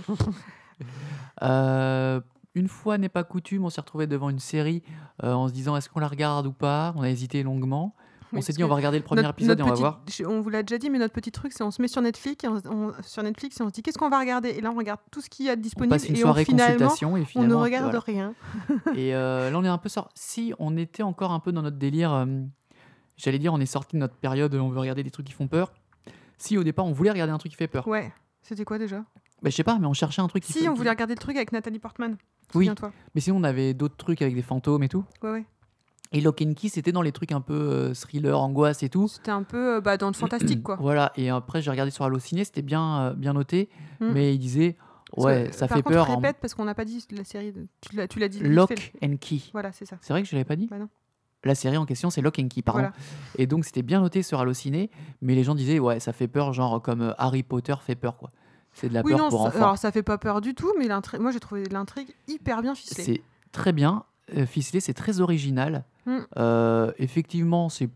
Euh, 1.42 2.20
une 2.54 2.68
fois 2.68 2.98
n'est 2.98 3.08
pas 3.08 3.24
coutume, 3.24 3.64
on 3.64 3.70
s'est 3.70 3.80
retrouvé 3.80 4.06
devant 4.06 4.30
une 4.30 4.38
série 4.38 4.82
euh, 5.22 5.32
en 5.32 5.48
se 5.48 5.52
disant 5.52 5.76
est-ce 5.76 5.88
qu'on 5.88 6.00
la 6.00 6.08
regarde 6.08 6.46
ou 6.46 6.52
pas? 6.52 6.92
On 6.96 7.02
a 7.02 7.08
hésité 7.10 7.42
longuement. 7.42 7.94
On 8.32 8.40
s'est 8.40 8.52
dit 8.52 8.64
on 8.64 8.68
va 8.68 8.74
regarder 8.74 8.98
le 8.98 9.04
premier 9.04 9.22
Notre- 9.22 9.34
épisode 9.34 9.58
notre 9.58 9.68
et 9.68 9.72
on 9.72 9.74
va 9.74 9.80
voir. 9.80 10.02
je- 10.10 10.24
On 10.24 10.40
vous 10.40 10.48
l'a 10.50 10.62
déjà 10.62 10.78
dit, 10.78 10.90
mais 10.90 10.98
notre 10.98 11.14
petit 11.14 11.30
truc, 11.32 11.52
c'est 11.52 11.62
on 11.62 11.70
se 11.70 11.80
met 11.80 11.88
sur 11.88 12.02
Netflix, 12.02 12.44
et 12.44 12.48
on, 12.48 12.56
on- 12.70 12.92
sur 13.02 13.22
Netflix 13.22 13.58
et 13.60 13.62
on 13.62 13.68
se 13.68 13.72
dit 13.72 13.82
qu'est-ce 13.82 13.98
qu'on 13.98 14.08
va 14.08 14.18
regarder? 14.18 14.50
Et 14.50 14.60
là, 14.60 14.70
on 14.72 14.76
regarde 14.76 15.00
tout 15.10 15.20
ce 15.20 15.30
qu'il 15.30 15.46
y 15.46 15.48
a 15.50 15.56
de 15.56 15.60
On 15.60 15.62
disponible 15.62 15.90
passe 15.94 16.08
une 16.08 16.16
et 16.16 16.18
on, 16.18 16.22
soirée 16.22 16.44
finalement, 16.44 16.72
consultation 16.74 17.16
et 17.16 17.20
on 17.22 17.24
finalement. 17.24 17.54
ne 17.58 17.62
regarde 17.62 17.84
voilà. 17.84 18.00
rien. 18.00 18.34
Et 18.96 19.14
euh, 19.14 19.50
là, 19.50 19.58
on 19.58 19.64
est 19.64 19.68
un 19.68 19.78
peu 19.78 19.88
sorti. 19.88 20.12
Si 20.16 20.54
on 20.58 20.76
était 20.76 21.02
encore 21.02 21.30
un 21.32 21.40
peu 21.40 21.52
dans 21.52 21.62
notre 21.62 21.76
délire, 21.78 22.12
euh, 22.12 22.26
j'allais 23.16 23.38
dire, 23.38 23.52
on 23.54 23.60
est 23.60 23.66
sorti 23.66 23.96
de 23.96 24.00
notre 24.00 24.14
période 24.16 24.54
on 24.54 24.68
veut 24.68 24.80
regarder 24.80 25.02
des 25.02 25.10
trucs 25.10 25.26
qui 25.26 25.32
font 25.32 25.48
peur. 25.48 25.72
Si 26.38 26.58
au 26.58 26.64
départ 26.64 26.84
on 26.86 26.92
voulait 26.92 27.10
regarder 27.10 27.32
un 27.32 27.38
truc 27.38 27.52
qui 27.52 27.56
fait 27.56 27.68
peur, 27.68 27.86
Ouais. 27.88 28.12
C'était 28.42 28.64
quoi 28.64 28.78
déjà? 28.78 29.04
Bah, 29.42 29.50
je 29.50 29.56
sais 29.56 29.64
pas, 29.64 29.78
mais 29.78 29.86
on 29.86 29.92
cherchait 29.92 30.22
un 30.22 30.28
truc 30.28 30.42
qui 30.44 30.52
Si, 30.52 30.68
on 30.68 30.74
voulait 30.74 30.90
regarder 30.90 31.14
le 31.14 31.18
truc 31.18 31.36
avec 31.36 31.50
Nathalie 31.52 31.78
Portman. 31.78 32.12
Oui, 32.54 32.66
Souviens-toi. 32.66 32.92
mais 33.14 33.20
sinon 33.20 33.36
on 33.38 33.44
avait 33.44 33.74
d'autres 33.74 33.96
trucs 33.96 34.22
avec 34.22 34.34
des 34.34 34.42
fantômes 34.42 34.82
et 34.84 34.88
tout. 34.88 35.04
Ouais, 35.22 35.30
ouais. 35.30 35.44
Et 36.12 36.20
Lock 36.20 36.40
and 36.42 36.54
Key, 36.54 36.68
c'était 36.68 36.92
dans 36.92 37.02
les 37.02 37.12
trucs 37.12 37.32
un 37.32 37.40
peu 37.40 37.54
euh, 37.54 37.94
thriller, 37.94 38.40
angoisse 38.40 38.82
et 38.82 38.88
tout. 38.88 39.08
C'était 39.08 39.30
un 39.32 39.42
peu 39.42 39.76
euh, 39.76 39.80
bah, 39.80 39.96
dans 39.96 40.06
le 40.08 40.12
fantastique, 40.14 40.62
quoi. 40.62 40.76
Voilà, 40.80 41.12
et 41.16 41.30
après 41.30 41.60
j'ai 41.62 41.70
regardé 41.70 41.90
sur 41.90 42.04
Allociné, 42.04 42.44
c'était 42.44 42.62
bien, 42.62 43.00
euh, 43.00 43.12
bien 43.14 43.32
noté, 43.32 43.68
Mm. 44.00 44.10
mais 44.12 44.34
il 44.34 44.38
disait 44.38 44.76
ouais, 45.16 45.48
que, 45.50 45.54
ça 45.56 45.66
par 45.68 45.78
fait 45.78 45.82
contre, 45.82 45.94
peur. 45.96 46.10
en 46.10 46.16
répète 46.16 46.36
parce 46.40 46.54
qu'on 46.54 46.64
n'a 46.64 46.74
pas 46.74 46.84
dit 46.84 47.04
la 47.10 47.24
série. 47.24 47.52
de- 47.52 47.66
Tu 47.80 48.18
l'as 48.18 48.28
dit. 48.28 48.40
Lock 48.40 48.92
and 49.02 49.16
Key. 49.20 49.40
Voilà, 49.52 49.72
c'est 49.72 49.86
ça. 49.86 49.96
C'est 50.00 50.12
vrai 50.12 50.22
que 50.22 50.28
je 50.28 50.34
l'avais 50.34 50.44
pas 50.44 50.56
dit 50.56 50.68
Bah 50.70 50.78
non. 50.78 50.88
La 51.44 51.54
série 51.54 51.76
en 51.76 51.86
question, 51.86 52.10
c'est 52.10 52.22
Lock 52.22 52.38
and 52.40 52.48
Key, 52.48 52.62
pardon. 52.62 52.80
Voilà. 52.80 52.94
Et 53.38 53.46
donc 53.46 53.64
c'était 53.64 53.82
bien 53.82 54.00
noté 54.00 54.22
sur 54.22 54.40
Allociné, 54.40 54.90
mais 55.22 55.34
les 55.34 55.44
gens 55.44 55.54
disaient 55.54 55.78
ouais, 55.78 56.00
ça 56.00 56.12
fait 56.12 56.28
peur, 56.28 56.52
genre 56.52 56.80
comme 56.82 57.02
euh, 57.02 57.12
Harry 57.18 57.42
Potter 57.42 57.74
fait 57.80 57.94
peur 57.94 58.16
quoi. 58.16 58.30
C'est 58.72 58.88
de 58.88 58.94
la 58.94 59.02
Oui, 59.02 59.12
peur 59.12 59.20
non, 59.20 59.28
pour 59.30 59.42
ça, 59.42 59.48
enfants. 59.48 59.58
alors 59.58 59.78
ça 59.78 59.90
fait 59.92 60.02
pas 60.02 60.18
peur 60.18 60.40
du 60.40 60.54
tout, 60.54 60.72
mais 60.78 60.88
moi 61.20 61.30
j'ai 61.32 61.40
trouvé 61.40 61.64
l'intrigue 61.70 62.14
hyper 62.28 62.62
bien 62.62 62.74
ficelée. 62.74 63.04
C'est 63.04 63.22
très 63.52 63.72
bien 63.72 64.04
euh, 64.36 64.44
ficelé, 64.44 64.80
c'est 64.80 64.92
très 64.94 65.20
original. 65.20 65.84
Mm. 66.06 66.18
Euh, 66.38 66.92
effectivement, 66.98 67.68
c'est 67.68 67.90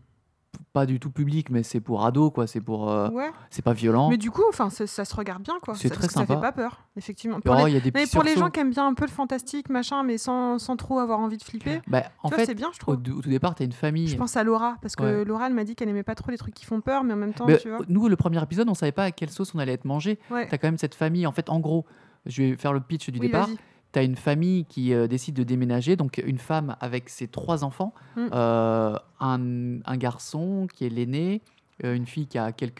pas 0.73 0.85
du 0.85 0.99
tout 0.99 1.09
public, 1.11 1.49
mais 1.49 1.63
c'est 1.63 1.79
pour 1.81 2.05
ados 2.05 2.31
quoi. 2.33 2.45
C'est 2.47 2.61
pour, 2.61 2.89
euh, 2.89 3.09
Ouais. 3.09 3.29
c'est 3.49 3.61
pas 3.61 3.73
violent. 3.73 4.09
Mais 4.09 4.17
du 4.17 4.31
coup, 4.31 4.43
enfin, 4.49 4.69
ça, 4.69 4.85
ça 4.87 5.03
se 5.05 5.15
regarde 5.15 5.41
bien, 5.43 5.55
quoi. 5.61 5.75
C'est 5.75 5.89
très 5.89 6.07
que 6.07 6.13
Ça 6.13 6.19
sympa. 6.21 6.35
fait 6.35 6.41
pas 6.41 6.51
peur, 6.51 6.85
effectivement. 6.97 7.37
Oh, 7.39 7.41
Pour, 7.41 7.59
il 7.61 7.65
les... 7.67 7.71
y 7.73 7.77
a 7.77 7.79
des 7.79 7.91
mais 7.93 8.05
pour 8.05 8.23
les 8.23 8.35
gens 8.37 8.49
qui 8.49 8.59
aiment 8.59 8.69
bien 8.71 8.85
un 8.87 8.93
peu 8.93 9.05
le 9.05 9.11
fantastique, 9.11 9.69
machin, 9.69 10.03
mais 10.03 10.17
sans, 10.17 10.59
sans 10.59 10.75
trop 10.77 10.99
avoir 10.99 11.19
envie 11.19 11.37
de 11.37 11.43
flipper, 11.43 11.81
Bah, 11.87 12.03
en 12.23 12.29
tu 12.29 12.35
vois, 12.35 12.43
c'est 12.43 12.51
fait, 12.51 12.55
bien, 12.55 12.69
je 12.71 12.77
au, 12.77 12.79
trouve. 12.79 13.17
au 13.17 13.21
tout 13.21 13.29
départ, 13.29 13.55
tu 13.55 13.63
as 13.63 13.65
une 13.65 13.71
famille. 13.71 14.07
Je 14.07 14.17
pense 14.17 14.37
à 14.37 14.43
Laura, 14.43 14.75
parce 14.81 14.95
que 14.95 15.03
Ouais. 15.03 15.25
Laura, 15.25 15.47
elle 15.47 15.53
m'a 15.53 15.63
dit 15.63 15.75
qu'elle 15.75 15.89
aimait 15.89 16.03
pas 16.03 16.15
trop 16.15 16.31
les 16.31 16.37
trucs 16.37 16.53
qui 16.53 16.65
font 16.65 16.79
peur, 16.81 17.03
mais 17.03 17.13
en 17.13 17.17
même 17.17 17.33
temps, 17.33 17.45
Mais 17.47 17.57
tu 17.57 17.69
vois. 17.69 17.79
nous, 17.89 18.07
le 18.07 18.15
premier 18.15 18.41
épisode, 18.41 18.69
on 18.69 18.73
savait 18.73 18.91
pas 18.91 19.05
à 19.05 19.11
quelle 19.11 19.29
sauce 19.29 19.53
on 19.55 19.59
allait 19.59 19.73
être 19.73 19.85
mangé. 19.85 20.19
Ouais. 20.29 20.47
Tu 20.47 20.53
as 20.55 20.57
quand 20.57 20.67
même 20.67 20.77
cette 20.77 20.95
famille. 20.95 21.25
En 21.27 21.31
fait, 21.31 21.49
en 21.49 21.59
gros, 21.59 21.85
je 22.25 22.43
vais 22.43 22.55
faire 22.57 22.71
le 22.73 22.81
pitch 22.81 23.09
du 23.09 23.19
Oui, 23.19 23.27
départ. 23.27 23.49
Tu 23.93 23.99
as 23.99 24.03
une 24.03 24.15
famille 24.15 24.65
qui 24.65 24.93
euh, 24.93 25.07
décide 25.07 25.35
de 25.35 25.43
déménager, 25.43 25.95
donc 25.95 26.21
une 26.25 26.37
femme 26.37 26.75
avec 26.79 27.09
ses 27.09 27.27
trois 27.27 27.63
enfants, 27.63 27.93
Mm. 28.15 28.27
euh, 28.33 28.97
un, 29.19 29.79
un 29.85 29.97
garçon 29.97 30.67
qui 30.73 30.85
est 30.85 30.89
l'aîné, 30.89 31.41
euh, 31.83 31.95
une 31.95 32.05
fille 32.05 32.27
qui 32.27 32.37
a 32.37 32.51
quelques. 32.51 32.79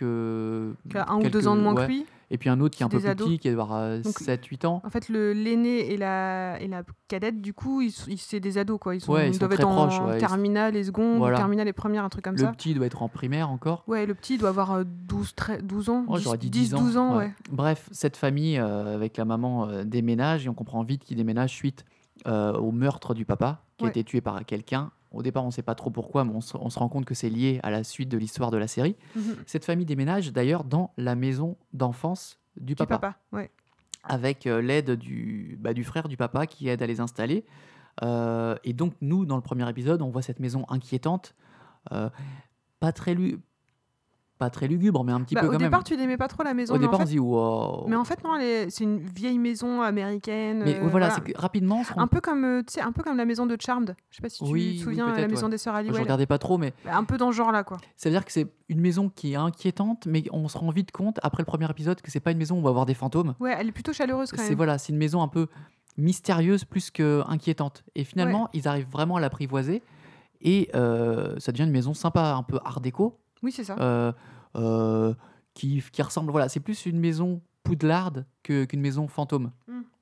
Qui 0.90 0.98
a 0.98 1.10
un 1.10 1.18
ou 1.20 1.30
deux 1.30 1.48
ans 1.48 1.56
de 1.56 1.62
moins 1.62 1.74
ouais, 1.76 1.86
que 1.88 1.92
lui. 1.92 2.06
Et 2.34 2.38
puis 2.38 2.48
un 2.48 2.62
autre 2.62 2.78
qui 2.78 2.82
est 2.84 2.86
un 2.86 2.90
peu 2.90 2.98
plus 3.00 3.10
ados. 3.10 3.28
petit, 3.28 3.40
qui 3.40 3.52
doit 3.52 3.64
avoir 3.64 3.98
Donc, 4.00 4.18
7-8 4.22 4.66
ans. 4.66 4.82
En 4.86 4.90
fait, 4.90 5.10
le 5.10 5.34
l'aîné 5.34 5.92
et 5.92 5.98
la, 5.98 6.58
et 6.62 6.68
la 6.70 6.84
cadette, 7.10 7.42
du 7.42 7.54
coup, 7.54 7.82
ils, 7.82 7.92
sont- 7.92 8.10
ils- 8.10 8.18
c'est 8.18 8.40
des 8.40 8.58
ados, 8.58 8.80
quoi. 8.80 8.96
Ils, 8.96 9.02
sont, 9.02 9.12
Ouais, 9.12 9.26
ils 9.26 9.30
ils 9.30 9.34
sont 9.34 9.40
doivent 9.40 9.52
très 9.52 9.64
être 9.64 9.68
en 9.68 9.88
proches, 9.88 10.00
ouais, 10.00 10.16
ils- 10.16 10.20
terminale 10.20 10.78
et 10.78 10.84
seconde, 10.86 11.18
Voilà. 11.18 11.36
terminale 11.36 11.68
et 11.68 11.74
première, 11.74 12.06
un 12.06 12.10
truc 12.10 12.24
comme 12.24 12.36
Le 12.36 12.40
ça. 12.40 12.52
petit 12.54 12.74
doit 12.74 12.86
être 12.86 13.02
en 13.04 13.10
primaire 13.10 13.50
encore. 13.50 13.84
Ouais, 13.88 14.06
le 14.06 14.14
petit 14.14 14.38
doit 14.38 14.48
avoir 14.48 14.72
euh, 14.72 14.84
12, 14.86 15.36
13 15.36 15.62
12 15.64 15.90
ans. 15.90 16.06
Oh, 16.08 16.16
10, 16.18 16.24
j'aurais 16.24 16.38
dit 16.38 16.50
10, 16.50 16.70
10 16.70 16.76
ans. 16.76 16.80
12 16.82 16.98
ans, 16.98 17.18
ouais. 17.18 17.32
Bref, 17.52 17.90
cette 17.92 18.16
famille 18.16 18.58
euh, 18.58 18.96
avec 18.96 19.18
la 19.18 19.26
maman 19.26 19.68
euh, 19.68 19.84
déménage 19.84 20.46
et 20.46 20.50
on 20.50 20.54
comprend 20.54 20.84
vite 20.84 21.04
qu'il 21.04 21.18
déménage 21.18 21.50
suite 21.52 21.84
euh, 22.28 22.54
au 22.54 22.72
meurtre 22.72 23.14
du 23.14 23.26
papa 23.26 23.62
qui 23.78 23.84
a 23.84 23.86
Ouais. 23.88 23.90
été 23.92 24.06
tué 24.06 24.22
par 24.22 24.46
quelqu'un. 24.46 24.92
Au 25.12 25.22
départ, 25.22 25.44
on 25.44 25.48
ne 25.48 25.52
sait 25.52 25.62
pas 25.62 25.76
trop 25.76 25.90
pourquoi, 25.90 26.24
mais 26.24 26.32
on 26.34 26.42
se, 26.42 26.56
on 26.58 26.70
se 26.70 26.80
rend 26.80 26.88
compte 26.88 27.06
que 27.06 27.14
c'est 27.14 27.30
lié 27.30 27.60
à 27.64 27.72
la 27.72 27.84
suite 27.84 28.10
de 28.10 28.18
l'histoire 28.18 28.50
de 28.50 28.58
la 28.58 28.68
série. 28.68 28.96
Mhm. 29.16 29.36
Cette 29.46 29.66
famille 29.66 29.86
déménage 29.86 30.32
d'ailleurs 30.32 30.64
dans 30.64 30.94
la 30.98 31.16
maison 31.16 31.58
d'enfance 31.74 32.40
du 32.56 32.68
Du 32.68 32.76
papa, 32.76 32.98
papa, 32.98 33.18
ouais. 33.34 33.52
avec 34.04 34.48
euh, 34.48 34.62
l'aide 34.62 34.92
du, 34.92 35.58
bah, 35.60 35.74
du 35.74 35.84
frère 35.84 36.08
du 36.08 36.18
papa 36.18 36.48
qui 36.48 36.68
aide 36.70 36.82
à 36.82 36.88
les 36.88 37.00
installer. 37.00 37.46
Euh, 38.04 38.56
et 38.64 38.74
donc, 38.74 38.94
nous, 39.02 39.26
dans 39.26 39.36
le 39.36 39.42
premier 39.42 39.70
épisode, 39.70 40.02
on 40.02 40.10
voit 40.10 40.22
cette 40.22 40.40
maison 40.40 40.66
inquiétante, 40.70 41.36
euh, 41.92 42.10
pas 42.80 42.92
très 42.94 43.16
pas 44.42 44.50
très 44.50 44.68
lugubre, 44.68 45.04
mais 45.04 45.12
un 45.12 45.22
petit 45.22 45.36
Bah, 45.36 45.42
peu 45.42 45.48
au 45.48 45.52
quand 45.52 45.58
départ, 45.60 45.80
même. 45.80 45.84
tu 45.86 45.96
n'aimais 45.96 46.18
pas 46.18 46.28
trop 46.28 46.42
la 46.44 46.54
maison. 46.54 46.74
Au 46.74 46.78
mais, 46.78 46.86
départ, 46.86 47.00
en 47.00 47.04
on 47.04 47.06
se 47.06 47.10
fait, 47.12 47.14
dit 47.16 47.20
wow. 47.20 47.86
mais 47.88 47.96
en 47.96 48.04
fait, 48.04 48.24
non, 48.24 48.38
est- 48.38 48.70
c'est 48.70 48.84
une 48.84 48.98
vieille 49.00 49.38
maison 49.38 49.82
américaine. 49.82 50.64
Mais 50.66 50.76
euh, 50.76 50.80
voilà, 50.80 50.90
voilà. 50.90 51.10
c'est 51.12 51.22
que 51.22 51.38
rapidement, 51.40 51.84
on 51.96 52.00
Un 52.02 52.08
peu 52.08 52.20
comme, 52.22 52.44
euh, 52.44 52.64
un 52.82 52.92
peu 52.92 53.04
comme 53.04 53.18
la 53.18 53.26
maison 53.26 53.46
de 53.46 53.56
Charmed. 53.60 53.96
Je 54.10 54.16
sais 54.16 54.22
pas 54.22 54.30
si 54.30 54.44
tu 54.44 54.52
Oui, 54.52 54.52
te 54.52 54.70
oui, 54.72 54.80
souviens, 54.80 55.06
la 55.08 55.14
peut-être, 55.14 55.30
maison 55.30 55.46
ouais. 55.46 55.52
des 55.52 55.58
sœurs 55.60 55.76
Je 55.76 55.80
Halliwell. 55.80 56.02
regardais 56.02 56.26
pas 56.26 56.40
trop, 56.40 56.58
mais 56.58 56.74
Bah, 56.84 56.98
Un 56.98 57.04
peu 57.04 57.18
dans 57.18 57.32
ce 57.32 57.38
genre-là, 57.38 57.64
quoi. 57.64 57.78
ça 57.96 58.10
veut 58.10 58.16
dire 58.16 58.26
que 58.26 58.32
c'est 58.32 58.48
une 58.70 58.80
maison 58.82 59.10
qui 59.10 59.34
est 59.34 59.36
inquiétante, 59.36 60.06
mais 60.08 60.24
on 60.32 60.48
se 60.48 60.58
rend 60.58 60.72
vite 60.72 60.92
compte 60.92 61.20
après 61.24 61.42
le 61.44 61.46
premier 61.48 61.70
épisode 61.70 62.02
que 62.02 62.10
c'est 62.10 62.20
pas 62.20 62.32
une 62.32 62.38
maison 62.40 62.56
où 62.56 62.60
on 62.60 62.64
va 62.64 62.70
avoir 62.70 62.86
des 62.88 62.94
fantômes. 62.96 63.36
Ouais, 63.40 63.56
elle 63.58 63.68
est 63.68 63.72
plutôt 63.72 63.94
chaleureuse 63.94 64.32
quand 64.32 64.38
C'est 64.42 64.50
même. 64.50 64.58
voilà, 64.58 64.78
c'est 64.78 64.92
une 64.92 64.98
maison 65.00 65.22
un 65.22 65.28
peu 65.28 65.48
mystérieuse 65.98 66.66
plus 66.66 66.90
que 66.92 67.22
inquiétante. 67.28 67.84
Et 67.96 68.04
finalement, 68.04 68.50
ils 68.54 68.68
arrivent 68.68 68.90
vraiment 68.90 69.18
à 69.18 69.20
l'apprivoiser 69.20 69.84
et 70.42 70.70
euh, 70.74 71.36
ça 71.38 71.52
devient 71.52 71.66
une 71.66 71.72
maison 71.72 71.94
sympa, 71.94 72.34
un 72.34 72.44
peu 72.44 72.60
art 72.64 72.82
déco, 72.82 73.20
Oui, 73.44 73.52
c'est 73.52 73.64
ça. 73.64 73.76
euh, 73.80 74.12
euh, 74.56 75.14
qui, 75.54 75.84
qui 75.92 76.02
ressemble. 76.02 76.32
Voilà, 76.32 76.50
c'est 76.50 76.60
plus 76.60 76.86
une 76.86 77.00
maison 77.00 77.42
poudlarde 77.64 78.26
que- 78.44 78.66
qu'une 78.66 78.82
maison 78.82 79.08
fantôme. 79.08 79.52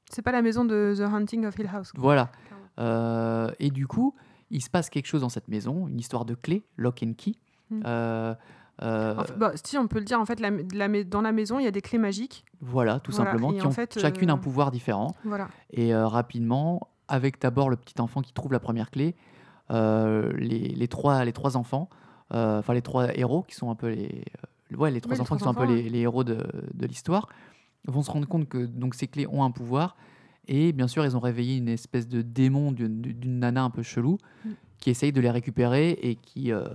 C'est 0.10 0.22
pas 0.22 0.32
la 0.32 0.42
maison 0.42 0.66
de 0.66 0.96
The 0.98 1.02
Hunting 1.02 1.46
of 1.46 1.58
Hill 1.60 1.70
House. 1.72 1.92
quoi. 1.92 2.02
Voilà. 2.02 2.32
Euh, 2.80 3.52
et 3.60 3.70
du 3.70 3.86
coup, 3.88 4.16
il 4.50 4.64
se 4.64 4.70
passe 4.70 4.90
quelque 4.90 5.06
chose 5.06 5.22
dans 5.22 5.30
cette 5.30 5.48
maison, 5.48 5.88
une 5.88 6.00
histoire 6.00 6.26
de 6.26 6.34
clé, 6.36 6.64
lock 6.78 7.04
and 7.04 7.14
key. 7.18 7.34
Mm. 7.70 7.82
Euh, 7.86 8.34
euh, 8.82 9.16
En 9.18 9.24
fait, 9.24 9.38
bah, 9.38 9.52
si, 9.64 9.78
on 9.78 9.88
peut 9.88 10.00
le 10.00 10.06
dire, 10.06 10.20
en 10.20 10.26
fait, 10.26 10.40
la, 10.40 10.50
la 10.74 10.88
mais- 10.88 11.04
dans 11.04 11.22
la 11.22 11.32
maison, 11.32 11.60
il 11.60 11.66
y 11.66 11.68
a 11.68 11.72
des 11.72 11.82
clés 11.82 11.98
magiques. 12.00 12.46
voilà, 12.62 13.00
tout 13.00 13.12
voilà, 13.12 13.32
simplement, 13.32 13.52
et 13.54 13.58
qui 13.60 13.68
ont 13.68 13.72
fait, 13.72 14.00
chacune 14.00 14.30
euh, 14.30 14.34
un 14.34 14.38
pouvoir 14.38 14.72
différent. 14.72 15.14
Voilà. 15.26 15.50
Et 15.72 15.94
euh, 15.94 16.08
rapidement, 16.08 16.88
avec 17.08 17.40
d'abord 17.42 17.70
le 17.70 17.76
petit 17.76 18.00
enfant 18.02 18.22
qui 18.22 18.34
trouve 18.34 18.52
la 18.54 18.60
première 18.60 18.90
clé, 18.90 19.16
euh, 19.72 20.32
les, 20.38 20.60
les 20.70 20.88
trois, 20.88 21.24
les 21.26 21.34
trois 21.34 21.58
enfants, 21.58 21.90
enfin 22.32 22.74
les 22.74 22.82
trois 22.82 23.16
héros 23.18 23.44
qui 23.44 23.56
sont 23.56 23.70
un 23.72 23.76
peu 23.76 23.88
les, 23.90 24.24
euh, 24.74 24.78
ouais, 24.78 24.92
les 24.92 25.02
trois 25.02 25.16
les 25.16 25.22
enfants 25.22 25.36
qui 25.38 25.44
sont 25.44 25.50
un 25.50 25.54
peu 25.54 25.66
les, 25.66 25.90
les 25.90 26.00
héros 26.00 26.24
de, 26.24 26.46
de 26.74 26.86
l'histoire, 26.88 27.28
vont 27.88 28.02
se 28.04 28.12
rendre 28.12 28.28
compte 28.28 28.48
que 28.48 28.66
donc 28.66 28.96
ces 28.96 29.08
clés 29.08 29.28
ont 29.28 29.44
un 29.44 29.52
pouvoir. 29.52 29.96
Et 30.48 30.72
bien 30.74 30.88
sûr, 30.88 31.06
ils 31.06 31.16
ont 31.16 31.20
réveillé 31.20 31.58
une 31.58 31.70
espèce 31.70 32.08
de 32.08 32.22
démon 32.24 32.72
d'une 32.72 33.40
nana 33.40 33.64
un 33.64 33.70
peu 33.70 33.84
chelou 33.84 34.18
Mm. 34.46 34.50
qui 34.80 34.90
essaye 34.90 35.12
de 35.12 35.20
les 35.22 35.30
récupérer 35.30 35.92
et 35.92 36.16
qui, 36.16 36.52
euh, 36.54 36.66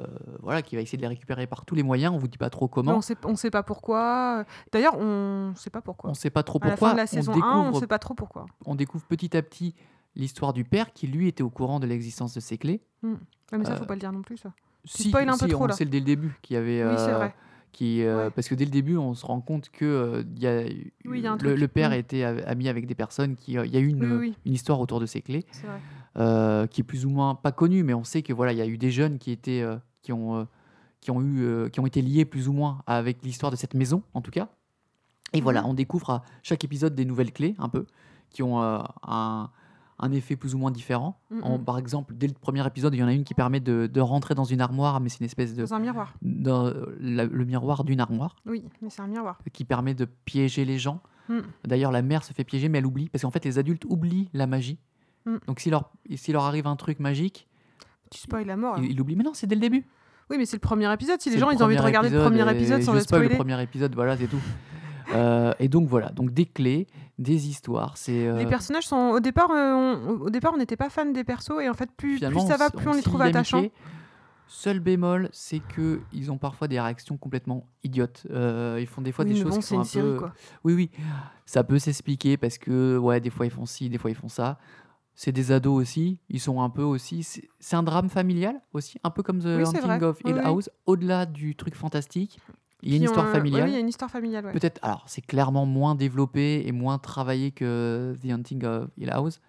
voilà, 0.43 0.61
qui 0.63 0.77
va 0.77 0.83
essayer 0.83 0.99
de 0.99 1.03
les 1.03 1.09
récupérer 1.09 1.47
par 1.47 1.65
tous 1.65 1.75
les 1.75 1.83
moyens. 1.83 2.13
On 2.15 2.19
vous 2.19 2.29
dit 2.29 2.37
pas 2.39 2.51
trop 2.51 2.69
comment. 2.69 2.97
on 2.97 3.01
sait, 3.01 3.17
on 3.25 3.35
sait 3.35 3.51
pas 3.51 3.63
pourquoi. 3.63 4.45
D'ailleurs, 4.71 4.97
on 4.99 5.55
sait 5.57 5.71
pas 5.71 5.81
pourquoi. 5.81 6.11
On 6.11 6.15
sait 6.15 6.31
pas 6.31 6.43
trop 6.43 6.59
à 6.63 6.67
la 6.67 6.71
pourquoi. 6.73 6.89
fin 6.91 6.95
de 6.95 6.99
la 6.99 7.05
on 7.05 7.07
saison 7.07 7.33
1, 7.33 7.35
découvre 7.35 7.77
on 7.77 7.81
sait 7.81 7.87
pas 7.87 7.99
trop 7.99 8.15
pourquoi. 8.15 8.47
on 8.67 8.75
découvre 8.75 9.05
petit 9.07 9.35
à 9.37 9.43
petit 9.43 9.75
l'histoire 10.15 10.53
du 10.53 10.65
père 10.65 10.93
qui 10.93 11.07
lui 11.09 11.27
était 11.29 11.43
au 11.43 11.51
courant 11.51 11.81
de 11.81 11.87
l'existence 11.87 12.35
de 12.35 12.41
ces 12.41 12.59
clés. 12.59 12.83
Ouais, 13.03 13.11
mais 13.59 13.65
ça, 13.65 13.73
Euh, 13.73 13.77
faut 13.77 13.87
pas 13.87 13.95
le 13.95 14.01
dire 14.01 14.13
non 14.13 14.23
plus, 14.23 14.37
ça. 14.37 14.53
Si, 14.85 15.09
spoil 15.09 15.29
un 15.29 15.33
peu 15.39 15.47
si, 15.47 15.53
trop, 15.53 15.65
on 15.65 15.67
là. 15.67 15.75
dès 15.79 15.85
le 15.85 16.05
début 16.05 16.33
qu'il 16.43 16.55
y 16.55 16.57
avait. 16.59 16.85
Oui, 16.85 16.95
c'est 16.99 17.11
euh, 17.11 17.17
vrai. 17.17 17.35
Qui, 17.73 18.03
euh, 18.05 18.27
Ouais. 18.27 18.31
Parce 18.31 18.49
que 18.49 18.55
dès 18.55 18.65
le 18.65 18.71
début, 18.71 18.97
on 18.97 19.15
se 19.15 19.27
rend 19.27 19.41
compte 19.41 19.69
que 19.71 19.85
euh, 19.85 20.23
y 20.39 20.47
a, 20.47 20.63
Oui, 21.07 21.19
il 21.19 21.25
y 21.25 21.27
a 21.27 21.33
un 21.33 21.37
le, 21.39 21.67
père 21.69 21.91
Mm. 21.91 21.95
était 21.95 22.23
ami 22.23 22.69
avec 22.69 22.87
des 22.87 22.95
personnes 22.95 23.35
qui. 23.35 23.59
euh, 23.59 23.67
Il 23.67 23.73
y 23.75 23.77
a 23.77 23.81
eu 23.81 23.89
une, 23.89 24.05
Oui, 24.19 24.37
histoire 24.45 24.79
autour 24.81 25.01
de 25.01 25.07
ces 25.07 25.23
clés 25.23 25.45
vrai. 25.65 25.81
euh, 26.19 26.67
qui 26.69 26.83
est 26.83 26.85
plus 26.85 27.05
ou 27.07 27.11
moins 27.11 27.35
pas 27.35 27.51
connue, 27.53 27.83
mais 27.83 27.95
on 27.95 28.05
sait 28.05 28.23
que 28.23 28.33
voilà, 28.33 28.53
il 28.53 28.59
y 28.59 28.63
a 28.63 28.67
eu 28.67 28.79
des 28.79 28.91
jeunes 28.93 29.19
qui 29.19 29.33
étaient 29.33 29.63
euh, 29.63 29.77
qui 30.03 30.13
ont 30.13 30.37
euh, 30.37 30.45
qui 31.01 31.11
ont 31.11 31.21
eu 31.21 31.43
euh, 31.43 31.69
qui 31.69 31.81
ont 31.81 31.87
été 31.87 32.01
liés 32.01 32.25
plus 32.25 32.49
ou 32.49 32.53
moins 32.53 32.83
avec 32.87 33.25
l'histoire 33.25 33.51
de 33.51 33.57
cette 33.57 33.75
maison, 33.75 34.03
en 34.15 34.21
tout 34.21 34.31
cas. 34.31 34.49
Et 35.33 35.41
voilà, 35.41 35.63
Mhm. 35.63 35.71
on 35.71 35.75
découvre 35.75 36.11
à 36.11 36.23
chaque 36.45 36.63
épisode 36.63 36.95
des 36.95 37.05
nouvelles 37.05 37.33
clés, 37.33 37.57
un 37.59 37.69
peu, 37.69 37.87
qui 38.31 38.45
ont 38.45 38.63
euh, 38.63 38.79
un, 39.03 39.51
un 39.99 40.11
effet 40.13 40.37
plus 40.37 40.55
ou 40.55 40.59
moins 40.59 40.71
différent. 40.71 41.21
Mm, 41.31 41.41
En- 41.45 41.59
par 41.59 41.79
exemple, 41.79 42.15
dès 42.17 42.27
le 42.27 42.33
premier 42.35 42.67
épisode, 42.67 42.95
il 42.95 42.99
y 42.99 43.03
en 43.03 43.07
a 43.07 43.13
une 43.13 43.25
qui 43.25 43.35
permet 43.35 43.61
de, 43.61 43.87
de 43.87 44.01
rentrer 44.01 44.35
dans 44.35 44.45
une 44.45 44.61
armoire, 44.61 45.01
mais 45.01 45.09
c'est 45.09 45.21
une 45.21 45.27
espèce 45.27 45.55
de 45.55 45.63
Dans 45.65 45.75
un 45.75 45.79
miroir. 45.79 46.15
dans 46.23 46.73
la- 47.01 47.25
le 47.27 47.45
miroir 47.45 47.85
d'une 47.85 48.01
armoire 48.01 48.37
Oui, 48.47 48.65
mais 48.83 48.91
c'est 48.91 49.03
un 49.03 49.07
miroir. 49.07 49.39
qui 49.53 49.65
permet 49.65 49.95
de 49.95 50.05
piéger 50.05 50.65
les 50.65 50.79
gens. 50.79 51.01
Mm. 51.29 51.39
D'ailleurs, 51.67 51.93
la 51.93 52.03
mère 52.03 52.25
se 52.25 52.33
fait 52.33 52.45
piéger, 52.45 52.69
mais 52.69 52.79
elle 52.79 52.87
oublie 52.87 53.09
parce 53.09 53.23
qu'en 53.23 53.31
fait, 53.31 53.45
les 53.45 53.59
adultes 53.59 53.85
oublient 53.89 54.29
la 54.35 54.47
magie. 54.47 54.79
Mm. 55.27 55.37
Donc, 55.47 55.61
s'il 55.61 55.71
leur, 55.71 55.91
leur 56.29 56.43
arrive 56.45 56.67
un 56.67 56.77
truc 56.77 56.99
magique, 57.01 57.47
Tu 58.11 58.19
spoil 58.19 58.47
la 58.47 58.57
mort. 58.57 58.79
ils 58.79 58.91
il 58.91 59.01
oublient. 59.01 59.17
Mais 59.17 59.25
non, 59.25 59.33
c'est 59.35 59.47
dès 59.47 59.55
le 59.55 59.61
début. 59.61 59.87
Oui, 60.31 60.37
mais 60.39 60.47
c'est 60.47 60.57
le 60.57 60.61
premier 60.61 60.93
épisode. 60.93 61.21
Si 61.21 61.31
les 61.31 61.39
gens 61.39 61.49
le 61.49 61.55
ils 61.55 61.63
ont 61.63 61.67
envie 61.67 61.77
de 61.77 61.83
regarder 61.83 62.09
le 62.11 62.19
premier 62.21 62.51
épisode 62.51 62.83
sans 62.83 62.95
être 62.97 63.03
spoil 63.05 63.21
spoilé. 63.23 63.29
le 63.29 63.37
premier 63.37 63.63
épisode, 63.63 63.95
voilà, 63.95 64.17
c'est 64.17 64.27
tout. 64.27 64.41
Euh, 65.15 65.53
et 65.61 65.69
donc 65.69 65.87
voilà, 65.87 66.09
donc 66.09 66.33
des 66.33 66.47
clés, 66.47 66.87
des 67.19 67.49
histoires, 67.49 67.97
c'est 67.97 68.27
euh, 68.27 68.39
Les 68.39 68.47
personnages 68.47 68.87
sont 68.89 69.11
au 69.11 69.21
départ, 69.21 69.51
euh, 69.51 69.73
on, 69.75 70.21
au 70.23 70.31
départ 70.31 70.53
on 70.55 70.59
n'était 70.59 70.77
pas 70.77 70.91
fan 70.91 71.13
des 71.13 71.23
persos 71.25 71.61
et 71.63 71.69
en 71.69 71.75
fait 71.75 71.91
plus, 71.97 72.19
ça 72.19 72.57
va, 72.57 72.71
plus 72.71 72.89
on 72.89 72.93
les 72.95 73.03
trouve 73.03 73.23
attachants. 73.23 73.65
Seul 74.47 74.79
bémol, 74.79 75.31
c'est 75.33 75.61
que 75.61 76.01
ils 76.13 76.31
ont 76.31 76.37
parfois 76.39 76.69
des 76.69 76.79
réactions 76.79 77.17
complètement 77.17 77.67
idiotes. 77.83 78.27
Euh, 78.31 78.77
ils 78.79 78.87
font 78.87 79.01
des 79.01 79.11
fois 79.11 79.25
Oui, 79.25 79.33
des 79.33 79.41
choses 79.41 79.51
bon, 79.53 79.57
qui 79.61 79.63
sont 79.67 79.81
un 79.81 79.85
série 79.85 80.07
peu. 80.07 80.19
quoi. 80.19 80.35
Oui, 80.65 80.75
oui, 80.75 80.91
ça 81.47 81.65
peut 81.65 81.79
s'expliquer 81.79 82.37
parce 82.37 82.59
que 82.59 82.99
ouais, 82.99 83.21
des 83.21 83.31
fois 83.31 83.47
ils 83.47 83.51
font 83.53 83.65
ci, 83.67 83.89
des 83.89 83.97
fois 83.99 84.11
ils 84.11 84.17
font 84.17 84.29
ça. 84.29 84.59
C'est 85.15 85.33
des 85.33 85.51
ados 85.53 85.81
aussi, 85.81 86.19
ils 86.29 86.41
sont 86.41 86.61
un 86.61 86.69
peu 86.71 86.83
aussi. 86.83 87.23
C'est 87.59 87.77
un 87.77 87.83
drame 87.85 88.09
familial 88.11 88.61
aussi, 88.73 88.99
un 89.05 89.11
peu 89.11 89.23
comme 89.23 89.39
The 89.39 89.45
Oui, 89.65 89.81
vrai. 89.81 90.03
of 90.03 90.21
Hill 90.25 90.35
oui. 90.35 90.41
House. 90.43 90.69
Au-delà 90.87 91.25
du 91.25 91.55
truc 91.57 91.75
fantastique, 91.75 92.39
il 92.85 92.91
y 92.91 92.93
a 92.93 92.97
une 92.97 93.03
Qui 93.03 93.09
ont, 93.09 93.11
histoire 93.13 93.27
euh, 93.27 93.33
familiale. 93.33 93.63
Oui, 93.65 93.71
il 93.71 93.75
y 93.75 93.77
a 93.77 93.81
une 93.81 93.89
histoire 93.89 94.11
familiale. 94.11 94.45
ouais. 94.47 94.53
Peut-être, 94.53 94.79
alors 94.83 95.03
c'est 95.07 95.23
clairement 95.27 95.67
moins 95.67 95.95
développé 95.95 96.67
et 96.67 96.73
moins 96.73 96.99
travaillé 96.99 97.51
que 97.51 98.15
The 98.23 98.31
Hunting 98.31 98.65
of 98.65 98.89
Hill 98.99 99.11
House, 99.11 99.41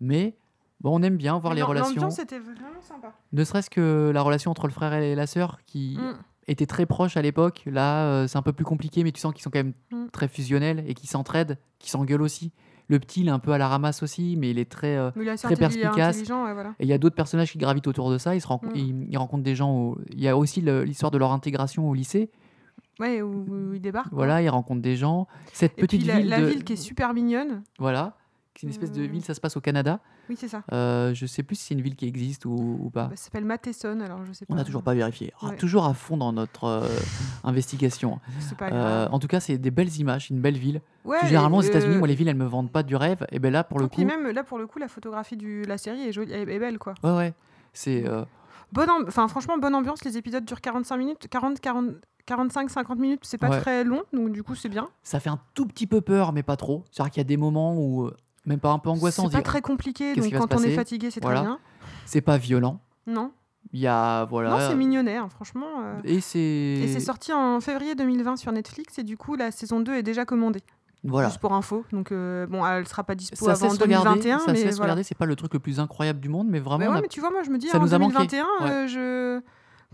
mais 0.00 0.36
bon, 0.80 0.98
on 0.98 1.02
aime 1.02 1.16
bien 1.16 1.38
voir 1.38 1.54
les 1.54 1.60
L'am- 1.60 1.70
relations. 1.70 1.94
L'ambiance 1.94 2.18
était 2.18 2.38
vraiment 2.38 2.80
sympa. 2.80 3.12
Ne 3.32 3.42
serait-ce 3.44 3.70
que 3.70 4.10
la 4.14 4.22
relation 4.22 4.50
entre 4.50 4.66
le 4.66 4.72
frère 4.72 4.92
et 4.94 5.14
la 5.14 5.26
sœur 5.26 5.58
qui 5.66 5.96
Mm. 5.98 6.12
était 6.46 6.66
très 6.66 6.84
proche 6.86 7.16
à 7.16 7.22
l'époque. 7.22 7.62
Là, 7.66 8.04
euh, 8.06 8.26
c'est 8.26 8.36
un 8.38 8.42
peu 8.42 8.52
plus 8.52 8.64
compliqué, 8.66 9.02
mais 9.02 9.12
tu 9.12 9.20
sens 9.20 9.32
qu'ils 9.32 9.42
sont 9.42 9.50
quand 9.50 9.60
même 9.64 9.72
Mm. 9.90 10.08
très 10.12 10.28
fusionnels 10.28 10.84
et 10.86 10.94
qu'ils 10.94 11.08
s'entraident, 11.08 11.58
qu'ils 11.78 11.90
s'engueulent 11.90 12.22
aussi. 12.22 12.52
Le 12.88 12.98
petit, 12.98 13.22
il 13.22 13.28
est 13.28 13.30
un 13.30 13.38
peu 13.38 13.52
à 13.52 13.56
la 13.58 13.66
ramasse 13.66 14.02
aussi, 14.02 14.36
mais 14.38 14.50
il 14.50 14.58
est 14.58 14.70
très. 14.70 14.94
euh, 14.98 15.10
il 15.16 15.24
Très 15.38 15.56
perspicace. 15.56 16.16
intelligent, 16.16 16.44
ouais, 16.44 16.52
voilà. 16.52 16.74
Et 16.78 16.84
il 16.84 16.88
y 16.88 16.92
a 16.92 16.98
d'autres 16.98 17.16
personnages 17.16 17.50
qui 17.50 17.56
gravitent 17.56 17.86
autour 17.86 18.10
de 18.10 18.18
ça. 18.18 18.34
Ils, 18.34 18.42
se 18.42 18.46
Mm. 18.46 18.58
ils, 18.74 19.06
ils 19.10 19.16
rencontrent 19.16 19.42
des 19.42 19.54
gens. 19.54 19.94
Il 20.10 20.20
y 20.20 20.28
a 20.28 20.36
aussi 20.36 20.60
l'histoire 20.60 21.10
de 21.10 21.16
leur 21.16 21.32
intégration 21.32 21.88
au 21.88 21.94
lycée. 21.94 22.30
Ouais, 23.00 23.22
où, 23.22 23.44
où 23.48 23.74
il 23.74 23.80
débarque. 23.80 24.12
Voilà, 24.12 24.40
ils 24.42 24.48
rencontrent 24.48 24.82
des 24.82 24.96
gens. 24.96 25.26
Cette 25.52 25.72
Et 25.78 25.82
petite 25.82 26.00
puis 26.00 26.08
la, 26.08 26.18
ville, 26.18 26.28
la 26.28 26.40
de... 26.40 26.46
ville 26.46 26.64
qui 26.64 26.74
est 26.74 26.76
super 26.76 27.12
mignonne. 27.14 27.62
Voilà, 27.78 28.16
c'est 28.54 28.62
une 28.64 28.70
espèce 28.70 28.92
de 28.92 29.02
Euh. 29.02 29.06
ville. 29.06 29.24
Ça 29.24 29.34
se 29.34 29.40
passe 29.40 29.56
au 29.56 29.60
Canada. 29.60 30.00
Oui, 30.30 30.36
c'est 30.38 30.48
ça. 30.48 30.62
Euh, 30.72 31.12
je 31.12 31.26
sais 31.26 31.42
plus 31.42 31.54
si 31.56 31.64
c'est 31.66 31.74
une 31.74 31.82
ville 31.82 31.96
qui 31.96 32.06
existe 32.06 32.46
ou, 32.46 32.78
ou 32.80 32.88
pas. 32.88 33.08
Bah, 33.08 33.16
ça 33.16 33.24
s'appelle 33.24 33.44
Matheson, 33.44 34.00
alors 34.00 34.24
je 34.24 34.32
sais 34.32 34.46
pas. 34.46 34.54
On 34.54 34.56
n'a 34.56 34.64
toujours 34.64 34.82
pas 34.82 34.94
vérifié. 34.94 35.32
Ah, 35.42 35.48
Ouais. 35.48 35.56
Toujours 35.56 35.84
à 35.84 35.92
fond 35.92 36.16
dans 36.16 36.32
notre 36.32 36.64
euh, 36.64 36.88
investigation. 37.42 38.20
Pas 38.56 38.70
Euh, 38.70 39.08
en 39.10 39.18
tout 39.18 39.26
cas, 39.26 39.40
c'est 39.40 39.58
des 39.58 39.70
belles 39.70 39.94
images, 39.98 40.30
une 40.30 40.40
belle 40.40 40.56
ville. 40.56 40.80
Ouais, 41.04 41.18
généralement, 41.24 41.58
aux 41.58 41.62
et, 41.62 41.66
États-Unis, 41.66 41.96
euh, 41.96 41.98
moi, 41.98 42.08
les 42.08 42.14
villes, 42.14 42.28
elles 42.28 42.36
me 42.36 42.46
vendent 42.46 42.70
pas 42.72 42.82
du 42.82 42.96
rêve. 42.96 43.26
Et 43.32 43.38
ben 43.38 43.52
là, 43.52 43.64
pour 43.64 43.78
le 43.78 43.86
coup, 43.86 43.96
puis 43.96 44.04
même 44.06 44.30
là, 44.30 44.44
pour 44.44 44.58
le 44.58 44.66
coup, 44.66 44.78
la 44.78 44.88
photographie 44.88 45.36
de 45.36 45.64
la 45.66 45.76
série 45.76 46.00
est, 46.08 46.12
jolie, 46.12 46.32
est, 46.32 46.46
belle, 46.58 46.78
quoi. 46.78 46.94
ouais, 47.02 47.14
ouais, 47.16 47.34
c'est 47.72 48.04
Bonne 48.72 48.88
enfin, 49.06 49.28
franchement, 49.28 49.56
bonne 49.58 49.74
ambiance. 49.74 50.02
Les 50.04 50.16
épisodes 50.16 50.44
durent 50.44 50.60
45 50.60 50.96
minutes, 50.96 51.28
40, 51.28 51.60
40, 51.60 51.90
45, 52.26 52.70
50 52.70 52.98
minutes. 52.98 53.20
C'est 53.24 53.38
pas 53.38 53.50
Ouais. 53.50 53.60
très 53.60 53.84
long, 53.84 54.02
donc 54.12 54.30
du 54.32 54.42
coup, 54.42 54.54
c'est 54.54 54.68
bien. 54.68 54.88
ça 55.02 55.20
fait 55.20 55.30
un 55.30 55.38
tout 55.54 55.66
petit 55.66 55.86
peu 55.86 56.00
peur, 56.00 56.32
mais 56.32 56.42
pas 56.42 56.56
trop. 56.56 56.84
C'est-à-dire 56.90 57.10
qu'il 57.12 57.20
y 57.20 57.26
a 57.26 57.28
des 57.28 57.36
moments 57.36 57.76
où 57.76 58.04
euh, 58.06 58.16
même 58.46 58.60
pas 58.60 58.70
un 58.70 58.78
peu 58.78 58.88
angoissant. 58.90 59.24
C'est 59.26 59.32
pas 59.32 59.38
dit, 59.38 59.44
très 59.44 59.60
compliqué, 59.62 60.14
donc 60.14 60.30
quand 60.32 60.54
on 60.54 60.62
est 60.62 60.74
fatigué, 60.74 61.10
c'est 61.10 61.22
Voilà. 61.22 61.40
très 61.40 61.46
bien. 61.48 61.58
c'est 62.06 62.20
pas 62.20 62.36
violent. 62.38 62.80
Non, 63.06 63.32
Il 63.72 63.80
y 63.80 63.86
a 63.86 64.24
voilà. 64.26 64.50
non 64.50 64.58
c'est 64.60 64.74
mignonnet, 64.76 65.16
hein, 65.16 65.28
franchement. 65.28 65.66
euh. 65.82 66.00
Et 66.04 66.20
c'est 66.20 66.38
Et 66.38 66.88
c'est 66.88 67.00
sorti 67.00 67.32
en 67.32 67.60
février 67.60 67.94
2020 67.94 68.36
sur 68.36 68.52
Netflix, 68.52 68.98
et 68.98 69.02
du 69.02 69.16
coup, 69.16 69.36
la 69.36 69.50
saison 69.50 69.80
2 69.80 69.94
est 69.94 70.02
déjà 70.02 70.24
commandée. 70.24 70.62
voilà. 71.06 71.28
Juste 71.28 71.40
pour 71.40 71.52
info. 71.52 71.84
Donc, 71.92 72.12
euh, 72.12 72.46
bon, 72.46 72.64
elle 72.66 72.88
sera 72.88 73.04
pas 73.04 73.14
dispo 73.14 73.36
Ça 73.44 73.52
avant 73.52 73.66
laisse 73.68 73.78
regarder. 73.78 74.20
2021, 74.22 74.38
Ça 74.38 74.52
mais 74.52 74.60
voilà. 74.62 74.82
regarder. 74.84 75.02
C'est 75.02 75.14
pas 75.14 75.26
le 75.26 75.36
truc 75.36 75.52
le 75.52 75.60
plus 75.60 75.78
incroyable 75.80 76.18
du 76.20 76.30
monde, 76.30 76.48
mais 76.48 76.60
vraiment. 76.60 76.78
Mais 76.78 76.88
ouais, 76.88 76.96
a- 76.96 77.00
mais 77.02 77.08
tu 77.08 77.20
vois, 77.20 77.30
moi, 77.30 77.42
je 77.42 77.50
me 77.50 77.58
dis, 77.58 77.68
ça 77.68 77.76
en 77.78 77.82
nous 77.82 77.92
a 77.92 77.98
manqué. 77.98 78.14
2021, 78.14 78.46
Ouais. 78.64 78.70
euh, 78.70 78.86
je... 78.86 79.40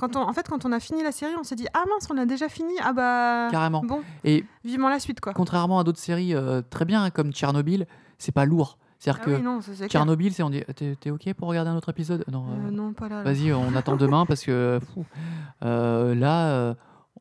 Quand 0.01 0.17
on... 0.17 0.21
En 0.21 0.33
fait, 0.33 0.49
quand 0.49 0.65
on 0.65 0.73
a 0.73 0.81
fini 0.81 1.03
la 1.03 1.13
série, 1.13 1.35
on 1.39 1.45
s'est 1.45 1.57
dit, 1.57 1.67
ah 1.75 1.85
mince, 1.89 2.09
on 2.11 2.17
a 2.19 2.25
déjà 2.27 2.49
fini. 2.49 2.73
Ah 2.83 2.93
bah. 2.93 3.49
Carrément. 3.51 3.83
Bon, 3.83 4.01
Et 4.25 4.45
vivement 4.65 4.89
la 4.89 4.99
suite, 4.99 5.21
quoi. 5.21 5.33
contrairement 5.35 5.79
à 5.79 5.85
d'autres 5.85 5.99
séries 5.99 6.35
euh, 6.35 6.63
très 6.69 6.85
bien 6.87 7.05
hein, 7.05 7.11
comme 7.11 7.33
Tchernobyl, 7.33 7.87
c'est 8.19 8.33
pas 8.33 8.45
lourd. 8.47 8.79
C'est-à-dire 8.99 9.21
Ah 9.23 9.27
que 9.27 9.31
oui, 9.37 9.43
non, 9.43 9.61
ça, 9.61 9.73
c'est 9.73 9.77
clair. 9.77 9.89
Tchernobyl, 9.91 10.33
c'est 10.33 10.43
on 10.43 10.51
dit 10.51 10.63
t'es 11.01 11.11
ok 11.11 11.33
pour 11.35 11.49
regarder 11.49 11.71
un 11.71 11.77
autre 11.77 11.89
épisode? 11.91 12.25
Non. 12.31 12.45
Euh, 12.51 12.69
euh, 12.69 12.71
non, 12.71 12.93
pas 12.93 13.09
là. 13.09 13.17
là. 13.17 13.23
Vas-y, 13.23 13.53
on 13.53 13.75
attend 13.77 13.97
demain 13.97 14.27
parce 14.27 14.43
que 14.43 14.79
fou, 14.93 15.05
euh, 15.65 16.15
là, 16.15 16.75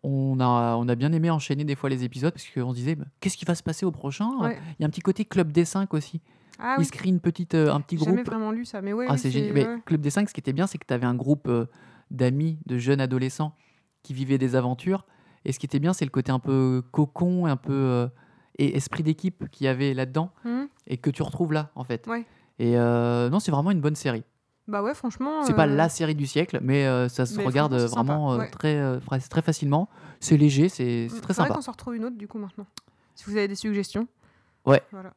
on 0.03 0.39
a, 0.39 0.75
on 0.75 0.87
a 0.89 0.95
bien 0.95 1.11
aimé 1.13 1.29
enchaîner 1.29 1.63
des 1.63 1.75
fois 1.75 1.89
les 1.89 2.03
épisodes 2.03 2.33
parce 2.33 2.47
qu'on 2.49 2.71
se 2.71 2.75
disait 2.75 2.95
bah, 2.95 3.05
qu'est-ce 3.19 3.37
qui 3.37 3.45
va 3.45 3.55
se 3.55 3.63
passer 3.63 3.85
au 3.85 3.91
prochain? 3.91 4.29
Il 4.39 4.43
Ouais. 4.45 4.57
y 4.79 4.83
a 4.83 4.87
un 4.87 4.89
petit 4.89 5.01
côté 5.01 5.25
club 5.25 5.51
des 5.51 5.65
5 5.65 5.93
aussi. 5.93 6.21
Ah 6.61 6.75
Il 6.77 6.81
oui, 6.81 6.85
se 6.85 6.91
crée 6.91 7.07
une 7.09 7.21
petite, 7.21 7.55
un 7.55 7.79
petit 7.79 7.97
j'ai 7.97 8.03
jamais 8.03 8.17
groupe. 8.17 8.27
vraiment 8.27 8.51
lu 8.51 8.65
ça, 8.65 8.81
mais 8.81 8.91
ouais. 8.91 9.05
Ah, 9.07 9.13
oui, 9.13 9.19
c'est 9.19 9.31
génial. 9.31 9.53
Mais 9.53 9.65
ouais. 9.65 9.77
Club 9.85 10.01
des 10.01 10.09
5, 10.09 10.27
ce 10.27 10.33
qui 10.33 10.41
était 10.41 10.51
bien, 10.51 10.67
c'est 10.67 10.77
que 10.77 10.85
tu 10.85 10.93
avais 10.93 11.05
un 11.05 11.15
groupe 11.15 11.49
d'amis, 12.11 12.59
de 12.65 12.77
jeunes 12.77 13.01
adolescents 13.01 13.55
qui 14.03 14.13
vivaient 14.13 14.37
des 14.37 14.55
aventures. 14.55 15.05
Et 15.45 15.51
ce 15.51 15.59
qui 15.59 15.65
était 15.65 15.79
bien, 15.79 15.93
c'est 15.93 16.05
le 16.05 16.11
côté 16.11 16.31
un 16.31 16.39
peu 16.39 16.83
cocon, 16.91 17.45
un 17.45 17.55
peu 17.57 17.73
euh, 17.73 18.07
et 18.57 18.75
esprit 18.75 19.03
d'équipe 19.03 19.49
qu'il 19.49 19.65
y 19.65 19.67
avait 19.67 19.93
là-dedans 19.93 20.31
Hum, 20.45 20.67
et 20.85 20.97
que 20.97 21.09
tu 21.09 21.23
retrouves 21.23 21.53
là, 21.53 21.71
en 21.75 21.83
fait. 21.83 22.05
Ouais. 22.07 22.25
Et 22.59 22.77
euh, 22.77 23.29
non, 23.29 23.39
c'est 23.39 23.51
vraiment 23.51 23.71
une 23.71 23.81
bonne 23.81 23.95
série. 23.95 24.23
Bah 24.67 24.83
ouais, 24.83 24.93
franchement. 24.93 25.43
C'est 25.43 25.53
pas 25.55 25.67
euh, 25.67 25.75
la 25.75 25.89
série 25.89 26.13
du 26.13 26.27
siècle, 26.27 26.59
mais 26.61 26.85
euh, 26.85 27.07
ça 27.09 27.25
se 27.25 27.37
mais 27.37 27.45
regarde 27.45 27.77
c'est 27.79 27.87
vraiment 27.87 28.35
ouais. 28.35 28.49
très, 28.51 28.99
très 29.29 29.41
facilement. 29.41 29.89
C'est 30.19 30.37
léger, 30.37 30.69
c'est 30.69 31.07
c'est 31.09 31.15
hum, 31.15 31.21
très 31.21 31.33
sympa. 31.33 31.53
qu'on 31.55 31.61
s'en 31.61 31.71
retrouve 31.71 31.95
une 31.95 32.05
autre, 32.05 32.17
du 32.17 32.27
coup, 32.27 32.37
maintenant. 32.37 32.67
Si 33.15 33.25
vous 33.25 33.37
avez 33.37 33.47
des 33.47 33.55
suggestions. 33.55 34.07
Ouais. 34.65 34.81
Voilà. 34.91 35.13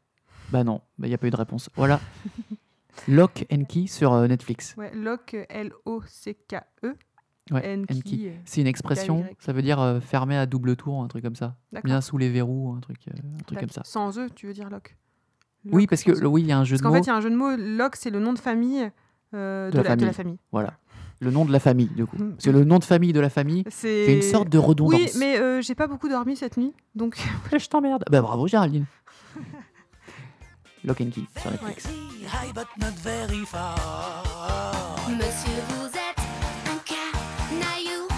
Bah 0.50 0.64
non, 0.64 0.80
il 1.00 1.08
n'y 1.08 1.14
a 1.14 1.18
pas 1.18 1.26
eu 1.26 1.30
de 1.30 1.36
réponse. 1.36 1.68
Voilà. 1.74 2.00
Lock 3.08 3.46
and 3.52 3.64
Key 3.68 3.86
sur 3.86 4.12
euh, 4.12 4.26
Netflix. 4.26 4.74
Ouais, 4.76 4.90
Lock, 4.94 5.36
L-O-C-K-E. 5.48 6.94
Ouais, 7.50 7.66
N 7.66 7.82
and 7.90 7.94
key, 7.94 8.02
key. 8.02 8.28
euh, 8.28 8.32
C'est 8.44 8.60
une 8.60 8.66
expression, 8.68 9.24
ça 9.40 9.52
veut 9.52 9.62
dire 9.62 9.80
euh, 9.80 9.98
fermé 10.00 10.36
à 10.36 10.46
double 10.46 10.76
tour, 10.76 11.02
un 11.02 11.08
truc 11.08 11.24
comme 11.24 11.34
ça. 11.34 11.56
Bien 11.84 12.00
sous 12.00 12.16
les 12.16 12.30
verrous, 12.30 12.74
un 12.76 12.80
truc, 12.80 12.98
euh, 13.08 13.12
un 13.38 13.42
truc 13.42 13.58
comme 13.58 13.68
ça. 13.70 13.82
Sans 13.84 14.16
E, 14.18 14.28
tu 14.34 14.46
veux 14.46 14.52
dire 14.52 14.70
Lock. 14.70 14.96
Oui, 15.70 15.86
parce 15.88 16.02
que 16.04 16.12
E. 16.12 16.20
le- 16.20 16.26
oui, 16.28 16.42
il 16.42 16.46
y 16.48 16.52
a 16.52 16.58
un 16.58 16.64
jeu 16.64 16.74
Parce 16.74 16.80
de 16.82 16.84
qu'en 16.84 16.90
mots. 16.90 16.94
fait, 16.96 17.00
il 17.02 17.06
y 17.08 17.10
a 17.10 17.16
un 17.16 17.20
jeu 17.20 17.30
de 17.30 17.36
mots. 17.36 17.56
Lock, 17.56 17.96
c'est 17.96 18.10
le 18.10 18.20
nom 18.20 18.32
de 18.32 18.38
famille 18.38 18.90
euh, 19.34 19.70
de, 19.70 19.76
la 19.78 19.82
la, 19.82 19.96
de 19.96 20.06
la 20.06 20.12
famille. 20.12 20.38
Voilà. 20.52 20.74
Le 21.20 21.30
nom 21.30 21.44
de 21.44 21.52
la 21.52 21.60
famille, 21.60 21.88
du 21.88 22.06
coup. 22.06 22.16
Mm. 22.16 22.30
Parce 22.32 22.44
que 22.44 22.50
le 22.50 22.64
nom 22.64 22.78
de 22.78 22.84
famille 22.84 23.12
de 23.12 23.20
la 23.20 23.30
famille 23.30 23.64
C'est 23.70 24.14
une 24.14 24.22
sorte 24.22 24.48
de 24.48 24.58
redondance. 24.58 24.94
Oui, 25.00 25.10
mais 25.18 25.62
j'ai 25.62 25.74
pas 25.74 25.86
beaucoup 25.88 26.08
dormi 26.08 26.36
cette 26.36 26.56
nuit, 26.56 26.74
donc 26.94 27.16
Je 27.52 27.66
t'emmerde. 27.68 28.04
Bah 28.10 28.20
bravo 28.22 28.46
Géraldine. 28.46 28.84
Lock 30.84 31.00
and 31.00 31.10
Key 31.12 31.26
sur 31.40 31.50
Netflix. 31.50 31.84
High 32.26 32.52
but 32.52 32.66
not 32.78 32.92
very 33.02 33.44
far. 33.44 34.96
Monsieur, 35.08 35.62
vous 35.68 35.86
êtes 35.86 36.18
un 36.66 36.78
canaillou. 36.84 38.08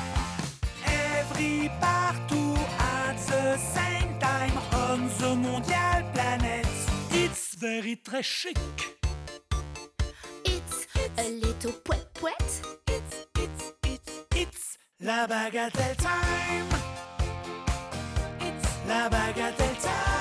Every 0.86 1.70
partout 1.80 2.56
at 2.78 3.16
the 3.26 3.58
same 3.58 4.18
time 4.18 4.56
on 4.72 5.08
the 5.18 5.36
mondial 5.36 6.10
planet. 6.14 6.66
It's 7.12 7.54
very 7.58 7.96
très 7.96 8.22
chic. 8.22 8.58
It's 10.46 10.86
a 11.18 11.28
little 11.28 11.72
poète 11.84 12.08
poète. 12.14 12.62
It's, 12.88 13.26
it's, 13.38 13.74
it's, 13.84 14.12
it's 14.36 14.78
la 15.00 15.26
bagatelle 15.26 15.96
time. 15.96 16.70
It's 18.40 18.88
la 18.88 19.10
bagatelle 19.10 19.76
time. 19.82 20.13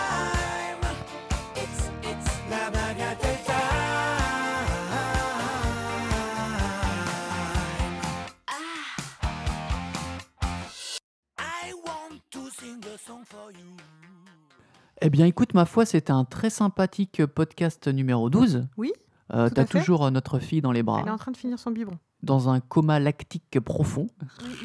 Bien, 15.13 15.25
écoute, 15.25 15.53
ma 15.53 15.65
foi, 15.65 15.85
c'était 15.85 16.11
un 16.11 16.25
très 16.25 16.49
sympathique 16.49 17.25
podcast 17.25 17.87
numéro 17.87 18.29
12. 18.29 18.67
Oui, 18.77 18.91
Euh, 19.33 19.49
T'as 19.49 19.65
toujours 19.65 20.05
euh, 20.05 20.11
notre 20.11 20.37
fille 20.39 20.61
dans 20.61 20.71
les 20.73 20.83
bras, 20.83 20.99
elle 21.01 21.07
est 21.07 21.11
en 21.11 21.17
train 21.17 21.31
de 21.31 21.37
finir 21.37 21.57
son 21.57 21.71
biberon. 21.71 21.97
dans 22.23 22.49
un 22.49 22.59
coma 22.59 22.99
lactique 22.99 23.59
profond. 23.61 24.07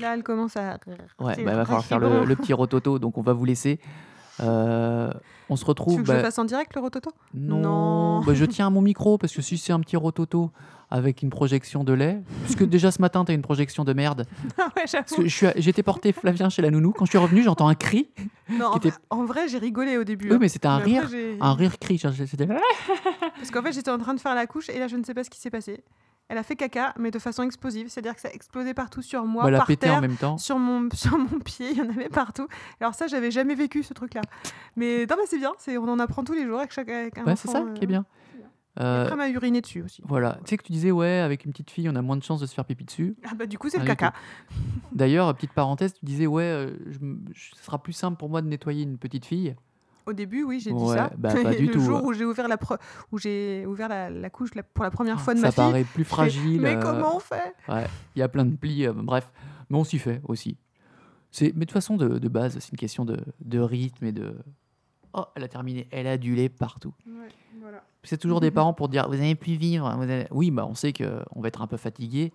Là, 0.00 0.14
elle 0.14 0.22
commence 0.22 0.56
à. 0.56 0.78
Ouais, 0.86 0.96
bah, 1.18 1.34
il 1.38 1.44
va 1.44 1.64
falloir 1.64 1.84
faire 1.84 2.00
le 2.00 2.34
petit 2.36 2.52
rototo, 2.52 2.98
donc 2.98 3.18
on 3.18 3.22
va 3.22 3.32
vous 3.32 3.44
laisser. 3.44 3.78
Euh, 4.40 5.10
on 5.50 5.56
se 5.56 5.64
Tu 5.64 5.68
retrouve. 5.68 5.96
veux 5.96 6.02
que 6.02 6.08
je 6.08 6.12
le 6.12 6.18
bah, 6.18 6.24
fasse 6.24 6.38
en 6.38 6.44
direct, 6.44 6.74
le 6.74 6.80
rototo? 6.80 7.10
Non, 7.34 7.58
Non. 7.58 8.20
bah, 8.24 8.34
je 8.34 8.44
tiens 8.44 8.66
à 8.66 8.70
mon 8.70 8.82
micro 8.82 9.18
parce 9.18 9.34
que 9.34 9.42
si 9.42 9.56
c'est 9.58 9.72
un 9.72 9.80
petit 9.80 9.96
rototo 9.96 10.50
avec 10.90 11.22
une 11.22 11.28
projection 11.30 11.84
de 11.84 11.92
lait, 11.92 12.22
puisque 12.44 12.64
déjà 12.64 12.90
ce 12.90 13.00
matin 13.02 13.22
tu 13.24 13.32
as 13.32 13.34
une 13.34 13.42
projection 13.42 13.84
de 13.84 13.92
merde. 13.92 14.26
Ah 14.58 14.68
ouais, 14.76 14.84
Parce 14.90 15.14
que 15.14 15.28
j'étais 15.60 15.82
porté 15.82 16.12
Flavien 16.12 16.48
chez 16.48 16.62
la 16.62 16.70
nounou. 16.70 16.92
Quand 16.92 17.04
je 17.04 17.10
suis 17.10 17.18
revenu, 17.18 17.42
j'entends 17.42 17.68
un 17.68 17.74
cri. 17.74 18.08
Non, 18.50 18.66
en, 18.68 18.76
était- 18.76 18.88
vrai- 18.90 18.98
en 19.10 19.24
vrai, 19.24 19.48
j'ai 19.48 19.58
rigolé 19.58 19.96
au 19.98 20.04
début. 20.04 20.28
Oui, 20.30 20.34
hein. 20.36 20.38
mais 20.40 20.48
c'était 20.48 20.68
un 20.68 20.76
après, 20.78 20.98
rire, 20.98 21.36
un 21.40 21.54
rire 21.54 21.78
cri. 21.78 22.00
Parce 22.02 23.50
qu'en 23.50 23.62
fait, 23.62 23.72
j'étais 23.72 23.90
en 23.90 23.98
train 23.98 24.14
de 24.14 24.20
faire 24.20 24.34
la 24.34 24.46
couche 24.46 24.68
et 24.70 24.78
là, 24.78 24.88
je 24.88 24.96
ne 24.96 25.04
sais 25.04 25.14
pas 25.14 25.24
ce 25.24 25.30
qui 25.30 25.38
s'est 25.40 25.50
passé. 25.50 25.82
Elle 26.28 26.36
a 26.36 26.42
fait 26.42 26.56
caca, 26.56 26.92
mais 26.98 27.10
de 27.10 27.18
façon 27.18 27.42
explosive, 27.42 27.88
c'est-à-dire 27.88 28.14
que 28.14 28.20
ça 28.20 28.28
a 28.28 28.32
explosé 28.32 28.74
partout 28.74 29.00
sur 29.00 29.24
moi, 29.24 29.44
bah, 29.44 29.50
la 29.50 29.58
par 29.58 29.66
pété 29.66 29.86
terre, 29.86 29.96
en 29.96 30.00
même 30.02 30.16
temps. 30.16 30.36
sur 30.36 30.58
mon 30.58 30.88
sur 30.94 31.16
mon 31.16 31.38
pied, 31.40 31.70
il 31.70 31.78
y 31.78 31.80
en 31.80 31.88
avait 31.88 32.10
partout. 32.10 32.46
Alors 32.80 32.94
ça, 32.94 33.06
j'avais 33.06 33.30
jamais 33.30 33.54
vécu 33.54 33.82
ce 33.82 33.94
truc-là. 33.94 34.20
Mais 34.76 35.06
non, 35.06 35.16
mais 35.18 35.26
c'est 35.26 35.38
bien, 35.38 35.52
c'est 35.58 35.78
on 35.78 35.88
en 35.88 35.98
apprend 35.98 36.24
tous 36.24 36.34
les 36.34 36.44
jours 36.44 36.58
avec 36.58 36.72
chaque 36.72 36.90
avec 36.90 37.16
un 37.18 37.24
Ouais, 37.24 37.36
c'est 37.36 37.48
ça 37.48 37.62
euh, 37.62 37.72
qui 37.72 37.84
est 37.84 37.86
bien. 37.86 38.04
Euh, 38.80 39.04
Après, 39.04 39.16
m'a 39.16 39.28
uriné 39.28 39.60
dessus 39.60 39.82
aussi. 39.82 40.02
voilà. 40.04 40.38
Tu 40.44 40.50
sais 40.50 40.56
que 40.56 40.62
tu 40.62 40.70
disais, 40.70 40.92
ouais, 40.92 41.18
avec 41.18 41.44
une 41.44 41.50
petite 41.50 41.70
fille, 41.70 41.88
on 41.88 41.96
a 41.96 42.02
moins 42.02 42.16
de 42.16 42.22
chances 42.22 42.40
de 42.40 42.46
se 42.46 42.54
faire 42.54 42.64
pipi 42.64 42.84
dessus. 42.84 43.16
Ah 43.24 43.34
bah 43.34 43.46
du 43.46 43.58
coup, 43.58 43.68
c'est 43.68 43.78
le 43.78 43.84
caca. 43.84 44.12
D'ailleurs, 44.92 45.34
petite 45.34 45.52
parenthèse, 45.52 45.94
tu 45.94 46.04
disais, 46.04 46.26
ouais, 46.26 46.44
euh, 46.44 46.76
ce 47.34 47.64
sera 47.64 47.82
plus 47.82 47.92
simple 47.92 48.18
pour 48.18 48.28
moi 48.28 48.40
de 48.40 48.46
nettoyer 48.48 48.84
une 48.84 48.98
petite 48.98 49.24
fille. 49.24 49.56
Au 50.08 50.12
début, 50.14 50.42
oui, 50.42 50.58
j'ai 50.60 50.72
dit 50.72 50.82
Ouais, 50.82 50.96
ça. 50.96 51.10
bah, 51.18 51.34
pas 51.34 51.54
du 51.54 51.66
le 51.66 51.72
tout. 51.72 51.80
jour 51.80 52.02
où 52.04 52.12
j'ai 52.12 52.24
ouvert 52.24 52.48
la 52.48 52.56
pro- 52.56 52.76
où 53.12 53.18
j'ai 53.18 53.66
ouvert 53.66 53.88
la, 53.88 54.08
la 54.10 54.30
couche 54.30 54.54
la- 54.54 54.62
pour 54.62 54.84
la 54.84 54.90
première 54.90 55.20
fois 55.20 55.34
de 55.34 55.38
ça 55.40 55.46
ma 55.46 55.52
fille. 55.52 55.56
paraît 55.64 55.84
plus 55.84 56.04
fragile. 56.04 56.60
Mais 56.60 56.76
euh, 56.76 56.80
comment 56.82 57.16
on 57.16 57.20
fait? 57.20 57.54
Il 58.16 58.18
y 58.18 58.22
a 58.22 58.28
plein 58.28 58.44
de 58.46 58.56
plis, 58.56 58.86
euh, 58.86 58.92
bref. 58.94 59.30
Mais 59.70 59.76
on 59.76 59.84
s'y 59.84 59.98
fait 59.98 60.20
aussi. 60.24 60.56
C'est, 61.30 61.52
mais 61.54 61.60
de 61.60 61.64
toute 61.66 61.72
façon, 61.72 61.96
de, 61.98 62.18
de 62.18 62.28
base, 62.28 62.58
c'est 62.58 62.72
une 62.72 62.78
question 62.78 63.04
de, 63.04 63.18
de 63.44 63.58
rythme 63.60 64.06
et 64.06 64.12
de. 64.12 64.34
Oh, 65.12 65.24
elle 65.34 65.44
a 65.44 65.48
terminé, 65.48 65.86
elle 65.90 66.06
a 66.06 66.16
du 66.16 66.34
lait 66.34 66.48
partout. 66.48 66.94
Ouais, 67.06 67.28
voilà. 67.60 67.82
C'est 68.02 68.16
toujours 68.18 68.40
des 68.40 68.50
parents 68.52 68.72
pour 68.72 68.88
dire 68.88 69.06
Vous 69.08 69.14
allez 69.14 69.34
plus 69.34 69.56
vivre. 69.56 69.94
vous 69.96 70.02
allez- 70.04 70.26
Oui, 70.30 70.50
bah, 70.50 70.66
on 70.66 70.74
sait 70.74 70.92
qu'on 70.94 71.40
va 71.40 71.48
être 71.48 71.60
un 71.60 71.66
peu 71.66 71.76
fatigué, 71.76 72.32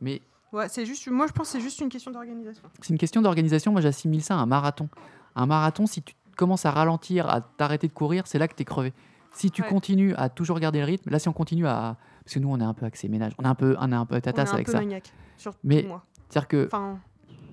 mais 0.00 0.22
Ouais, 0.52 0.68
c'est 0.68 0.86
juste, 0.86 1.08
moi 1.08 1.26
je 1.26 1.32
pense 1.32 1.48
que 1.48 1.52
c'est 1.58 1.60
juste 1.60 1.80
une 1.80 1.88
question 1.88 2.12
d'organisation. 2.12 2.62
c'est 2.80 2.90
une 2.90 2.98
question 2.98 3.20
d'organisation. 3.20 3.72
Moi, 3.72 3.80
j'assimile 3.80 4.22
ça 4.22 4.36
à 4.36 4.38
un 4.38 4.46
marathon. 4.46 4.88
Un 5.34 5.46
marathon, 5.46 5.86
si 5.86 6.02
tu 6.02 6.14
commences 6.36 6.66
à 6.66 6.70
ralentir, 6.70 7.28
à 7.28 7.40
t'arrêter 7.40 7.88
de 7.88 7.92
courir, 7.92 8.26
c'est 8.26 8.38
là 8.38 8.46
que 8.48 8.54
tu 8.54 8.62
es 8.62 8.64
crevé. 8.64 8.92
Si 9.32 9.50
tu 9.50 9.62
Ouais. 9.62 9.68
continues 9.68 10.14
à 10.16 10.28
toujours 10.28 10.58
garder 10.60 10.78
le 10.78 10.84
rythme, 10.86 11.10
là, 11.10 11.18
si 11.18 11.28
on 11.28 11.32
continue 11.32 11.66
à. 11.66 11.96
Parce 12.24 12.34
que 12.34 12.38
nous, 12.40 12.48
on 12.50 12.58
est 12.60 12.64
un 12.64 12.74
peu 12.74 12.86
axé 12.86 13.08
ménage. 13.08 13.32
On 13.38 13.44
est 13.44 13.48
un 13.48 13.54
peu, 13.54 13.76
on 13.78 13.92
est 13.92 13.94
un 13.94 14.06
peu 14.06 14.14
On 14.14 14.18
est 14.18 14.22
tatasse 14.22 14.50
un 14.50 14.54
avec 14.54 14.66
peu 14.66 14.72
ça. 14.72 14.78
maniaque, 14.78 15.12
surtout 15.36 15.58
Mais- 15.64 15.82
moi. 15.82 16.02
C'est-à-dire 16.28 16.48
que. 16.48 16.66
Enfin, 16.66 16.98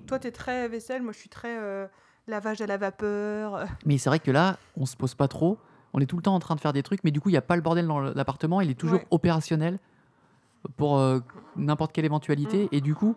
toi 0.06 0.18
t'es 0.18 0.30
très 0.32 0.68
vaisselle, 0.68 1.02
moi 1.02 1.12
je 1.12 1.18
suis 1.18 1.28
très 1.28 1.56
euh, 1.58 1.86
lavage 2.26 2.60
à 2.60 2.66
la 2.66 2.76
vapeur. 2.76 3.54
euh, 3.54 3.66
Mais 3.86 3.98
c'est 3.98 4.08
vrai 4.10 4.18
que 4.18 4.30
là, 4.30 4.56
on 4.76 4.86
se 4.86 4.96
pose 4.96 5.14
pas 5.14 5.28
trop. 5.28 5.58
On 5.92 6.00
est 6.00 6.06
tout 6.06 6.16
le 6.16 6.22
temps 6.22 6.34
en 6.34 6.40
train 6.40 6.54
de 6.56 6.60
faire 6.60 6.72
des 6.72 6.82
trucs, 6.82 7.04
mais 7.04 7.10
du 7.12 7.20
coup, 7.20 7.28
il 7.28 7.32
n'y 7.32 7.38
a 7.38 7.42
pas 7.42 7.54
le 7.56 7.62
bordel 7.62 7.86
dans 7.86 8.00
l'appartement. 8.00 8.60
Il 8.60 8.70
est 8.70 8.74
toujours 8.74 8.98
Ouais. 9.00 9.06
opérationnel 9.12 9.78
pour 10.76 10.98
euh, 10.98 11.20
n'importe 11.56 11.92
quelle 11.92 12.04
éventualité. 12.04 12.64
Mm. 12.64 12.68
Et 12.72 12.80
du 12.80 12.94
coup, 12.94 13.14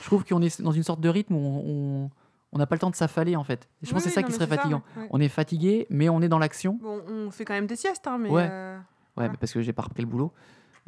je 0.00 0.04
trouve 0.06 0.24
qu'on 0.24 0.42
est 0.42 0.60
dans 0.60 0.72
une 0.72 0.82
sorte 0.82 1.00
de 1.00 1.08
rythme 1.08 1.34
où 1.34 1.38
on- 1.38 2.04
on 2.04 2.10
on 2.52 2.58
n'a 2.58 2.66
pas 2.66 2.74
le 2.74 2.80
temps 2.80 2.90
de 2.90 2.96
s'affaler, 2.96 3.36
en 3.36 3.44
fait. 3.44 3.68
Je 3.82 3.90
pense 3.92 4.02
que 4.02 4.08
c'est 4.08 4.14
ça 4.14 4.20
non, 4.22 4.26
qui 4.28 4.32
serait 4.32 4.46
ça, 4.46 4.56
fatigant. 4.56 4.82
ouais. 4.96 5.06
On 5.10 5.20
est 5.20 5.28
fatigué, 5.28 5.86
mais 5.90 6.08
on 6.08 6.20
est 6.22 6.28
dans 6.28 6.38
l'action. 6.38 6.78
Bon, 6.82 7.02
on 7.08 7.30
fait 7.30 7.44
quand 7.44 7.54
même 7.54 7.66
des 7.66 7.76
siestes, 7.76 8.06
hein, 8.06 8.18
mais. 8.18 8.30
Ouais. 8.30 8.48
euh, 8.50 8.76
Ouais, 8.78 9.24
Voilà. 9.24 9.30
mais 9.32 9.36
parce 9.38 9.52
que 9.52 9.60
j'ai 9.62 9.72
pas 9.72 9.82
repris 9.82 10.02
le 10.02 10.08
boulot. 10.08 10.32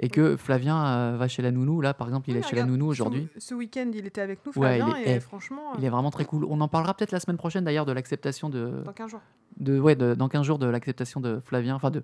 Et 0.03 0.09
que 0.09 0.37
Flavien 0.37 0.83
euh, 0.87 1.17
va 1.19 1.27
chez 1.29 1.43
la 1.43 1.51
nounou. 1.51 1.81
Là, 1.83 1.93
par 1.95 2.07
exemple, 2.07 2.31
il 2.31 2.35
oui, 2.37 2.39
est 2.41 2.49
chez 2.49 2.57
la 2.57 2.65
nounou 2.65 2.87
aujourd'hui. 2.87 3.29
Ce, 3.37 3.55
week-end, 3.55 3.91
il 3.93 4.07
était 4.07 4.21
avec 4.23 4.39
nous, 4.47 4.53
Ouais, 4.57 4.79
il 4.79 4.83
Flavien, 4.85 4.97
est- 4.97 5.11
et 5.11 5.15
eh, 5.17 5.21
franchement, 5.21 5.75
Il 5.79 5.85
est 5.85 5.91
vraiment 5.91 6.11
très 6.11 6.25
cool. 6.25 6.45
On 6.49 6.61
en 6.63 6.69
parlera 6.69 6.95
peut-être 6.95 7.11
la 7.13 7.21
semaine 7.21 7.37
prochaine 7.37 7.65
d'ailleurs 7.65 7.85
de 7.87 7.93
l'acceptation 7.93 8.49
de, 8.49 8.83
dans 8.85 8.93
15 8.95 9.11
jours. 9.11 9.21
de, 9.59 9.79
ouais, 9.79 9.97
de- 9.97 10.15
dans 10.15 10.29
15 10.29 10.47
jours 10.47 10.59
de 10.59 10.67
l'acceptation 10.67 11.21
de 11.21 11.41
Flavien, 11.45 11.75
enfin 11.75 11.91
de, 11.91 12.03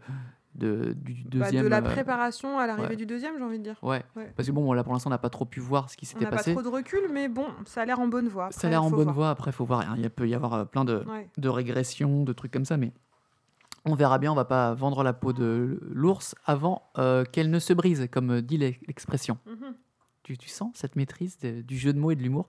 de, 0.56 0.92
du 0.94 1.14
Bah, 1.24 1.44
deuxième. 1.46 1.64
de 1.64 1.68
la 1.68 1.78
euh, 1.78 1.82
préparation 1.82 2.58
à 2.58 2.66
l'arrivée 2.66 2.88
ouais. 2.88 2.96
du 2.96 3.06
deuxième, 3.06 3.36
j'ai 3.38 3.44
envie 3.44 3.58
de 3.58 3.64
dire. 3.64 3.76
Ouais. 3.82 4.04
Ouais. 4.16 4.32
Parce 4.36 4.48
que 4.48 4.52
bon, 4.52 4.72
là 4.72 4.82
pour 4.84 4.92
l'instant, 4.92 5.08
on 5.08 5.10
n'a 5.10 5.18
pas 5.18 5.30
trop 5.30 5.44
pu 5.44 5.60
voir 5.60 5.90
ce 5.90 5.96
qui 5.96 6.04
On 6.06 6.08
s'était 6.08 6.24
n'a 6.24 6.30
pas 6.30 6.36
passé. 6.38 6.52
trop 6.52 6.62
de 6.62 6.68
recul, 6.68 7.00
mais 7.12 7.28
bon, 7.28 7.46
ça 7.64 7.82
a 7.82 7.84
l'air 7.84 8.00
en 8.00 8.08
bonne 8.08 8.28
voie. 8.28 8.48
Ça 8.50 8.66
a 8.66 8.70
l'air 8.70 8.82
en 8.82 8.90
bonne 8.90 9.04
voir. 9.04 9.14
voie. 9.14 9.30
Après, 9.30 9.52
faut 9.52 9.64
voir. 9.64 9.80
hein, 9.80 9.94
Il 9.98 10.08
peut 10.10 10.28
y 10.28 10.34
avoir 10.34 10.54
euh, 10.54 10.64
plein 10.64 10.84
de, 10.84 11.04
Ouais. 11.08 11.28
de 11.36 11.48
régressions, 11.48 12.24
de 12.24 12.32
trucs 12.32 12.52
comme 12.52 12.64
ça, 12.64 12.76
mais 12.76 12.92
on 13.84 13.94
verra 13.94 14.18
bien. 14.18 14.32
On 14.32 14.36
va 14.36 14.44
pas 14.44 14.74
vendre 14.74 15.02
la 15.02 15.12
peau 15.12 15.32
de 15.32 15.78
l'ours 15.92 16.34
avant 16.44 16.82
euh, 16.98 17.24
qu'elle 17.24 17.50
ne 17.50 17.58
se 17.58 17.72
brise, 17.72 18.08
comme 18.10 18.40
dit 18.40 18.56
l'ex- 18.58 18.80
l'expression. 18.86 19.38
Mhm. 19.46 19.74
Tu, 20.22 20.36
tu 20.36 20.48
sens 20.48 20.72
cette 20.74 20.96
maîtrise 20.96 21.38
de- 21.38 21.62
du 21.62 21.78
jeu 21.78 21.92
de 21.92 22.00
mots 22.00 22.10
et 22.10 22.16
de 22.16 22.22
l'humour? 22.22 22.48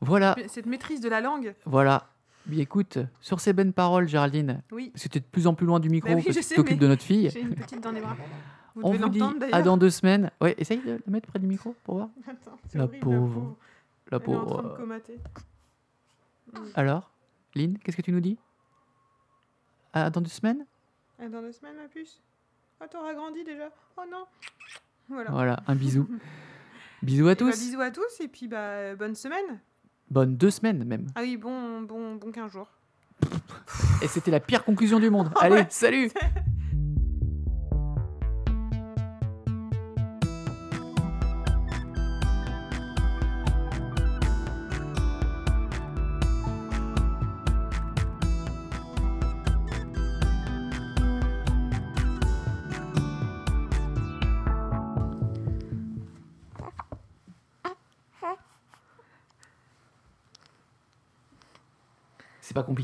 Voilà, 0.00 0.34
Cette 0.48 0.66
maîtrise 0.66 1.00
de 1.00 1.08
la 1.08 1.20
langue, 1.20 1.54
voilà. 1.64 2.08
Bien, 2.46 2.60
écoute, 2.62 2.98
sur 3.20 3.40
ces 3.40 3.52
bonnes 3.52 3.72
paroles, 3.72 4.06
Géraldine, 4.08 4.62
oui. 4.70 4.90
parce 4.90 5.02
que 5.04 5.08
tu 5.08 5.18
es 5.18 5.20
de 5.20 5.26
plus 5.26 5.46
en 5.46 5.54
plus 5.54 5.66
loin 5.66 5.80
du 5.80 5.88
micro, 5.90 6.08
Bah 6.10 6.16
oui, 6.16 6.22
parce 6.22 6.36
je 6.36 6.40
que 6.42 6.48
tu 6.48 6.54
t'occupes 6.54 6.78
de 6.78 6.86
notre 6.86 7.02
fille. 7.02 7.28
J'ai 7.30 7.40
une 7.40 7.54
petite 7.54 7.80
dans 7.82 7.90
les 7.90 8.00
bras. 8.00 8.16
Vous 8.74 8.82
On 8.84 8.92
vous 8.92 9.08
dit 9.08 9.20
à 9.52 9.62
dans 9.62 9.76
deux 9.76 9.90
semaines. 9.90 10.30
Ouais, 10.40 10.54
essaye 10.58 10.78
de 10.80 10.92
la 10.92 10.98
mettre 11.12 11.28
près 11.28 11.38
du 11.38 11.46
micro 11.46 11.74
pour 11.82 11.96
voir. 11.96 12.08
Attends, 12.28 12.56
La 12.74 12.84
horrible, 12.84 13.00
pauvre. 13.04 13.56
La 14.10 14.18
en 14.18 14.20
train 14.20 14.32
pauvre. 14.34 14.62
de 14.62 14.68
comater. 14.76 15.18
Alors, 16.74 17.10
Lynn, 17.54 17.78
qu'est-ce 17.78 17.96
que 17.96 18.02
tu 18.02 18.12
nous 18.12 18.20
dis? 18.20 18.38
À 19.92 20.10
dans 20.10 20.20
deux 20.20 20.28
semaines? 20.30 20.64
Ah, 21.18 21.28
dans 21.28 21.40
deux 21.40 21.52
semaines, 21.52 21.76
ma 21.76 21.88
puce 21.88 22.20
Ah, 22.80 22.86
t'auras 22.86 23.14
grandi 23.14 23.42
déjà 23.44 23.70
Oh 23.96 24.02
non 24.10 24.24
Voilà. 25.08 25.30
Voilà, 25.30 25.60
un 25.66 25.74
bisou. 25.74 26.06
bisous 27.02 27.26
à 27.28 27.32
Et 27.32 27.34
bah, 27.34 27.50
tous. 27.50 27.58
bisous 27.58 27.80
à 27.80 27.90
tous 27.90 28.20
et 28.20 28.28
puis 28.28 28.46
bah, 28.46 28.94
bonne 28.94 29.14
semaine. 29.14 29.58
Bonne 30.10 30.36
deux 30.36 30.50
semaines 30.50 30.84
même. 30.84 31.06
Ah 31.14 31.20
oui, 31.22 31.36
bon, 31.36 31.82
bon, 31.82 32.14
bon 32.14 32.30
15 32.30 32.52
jours. 32.52 32.68
Et 34.02 34.08
c'était 34.08 34.30
la 34.30 34.40
pire 34.40 34.64
conclusion 34.64 35.00
du 35.00 35.10
monde. 35.10 35.30
Ah 35.36 35.44
Allez, 35.44 35.64
salut 35.70 36.10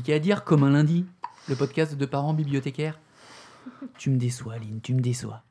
compliqué 0.03 0.15
à 0.15 0.19
dire, 0.19 0.43
comme 0.43 0.63
un 0.63 0.71
lundi. 0.71 1.05
Le 1.47 1.55
podcast 1.55 1.95
de 1.95 2.05
parents 2.05 2.33
bibliothécaires. 2.33 2.99
Tu 3.97 4.09
me 4.09 4.17
déçois, 4.17 4.57
Lynn, 4.57 4.81
tu 4.81 4.93
me 4.93 4.99
déçois. 4.99 5.43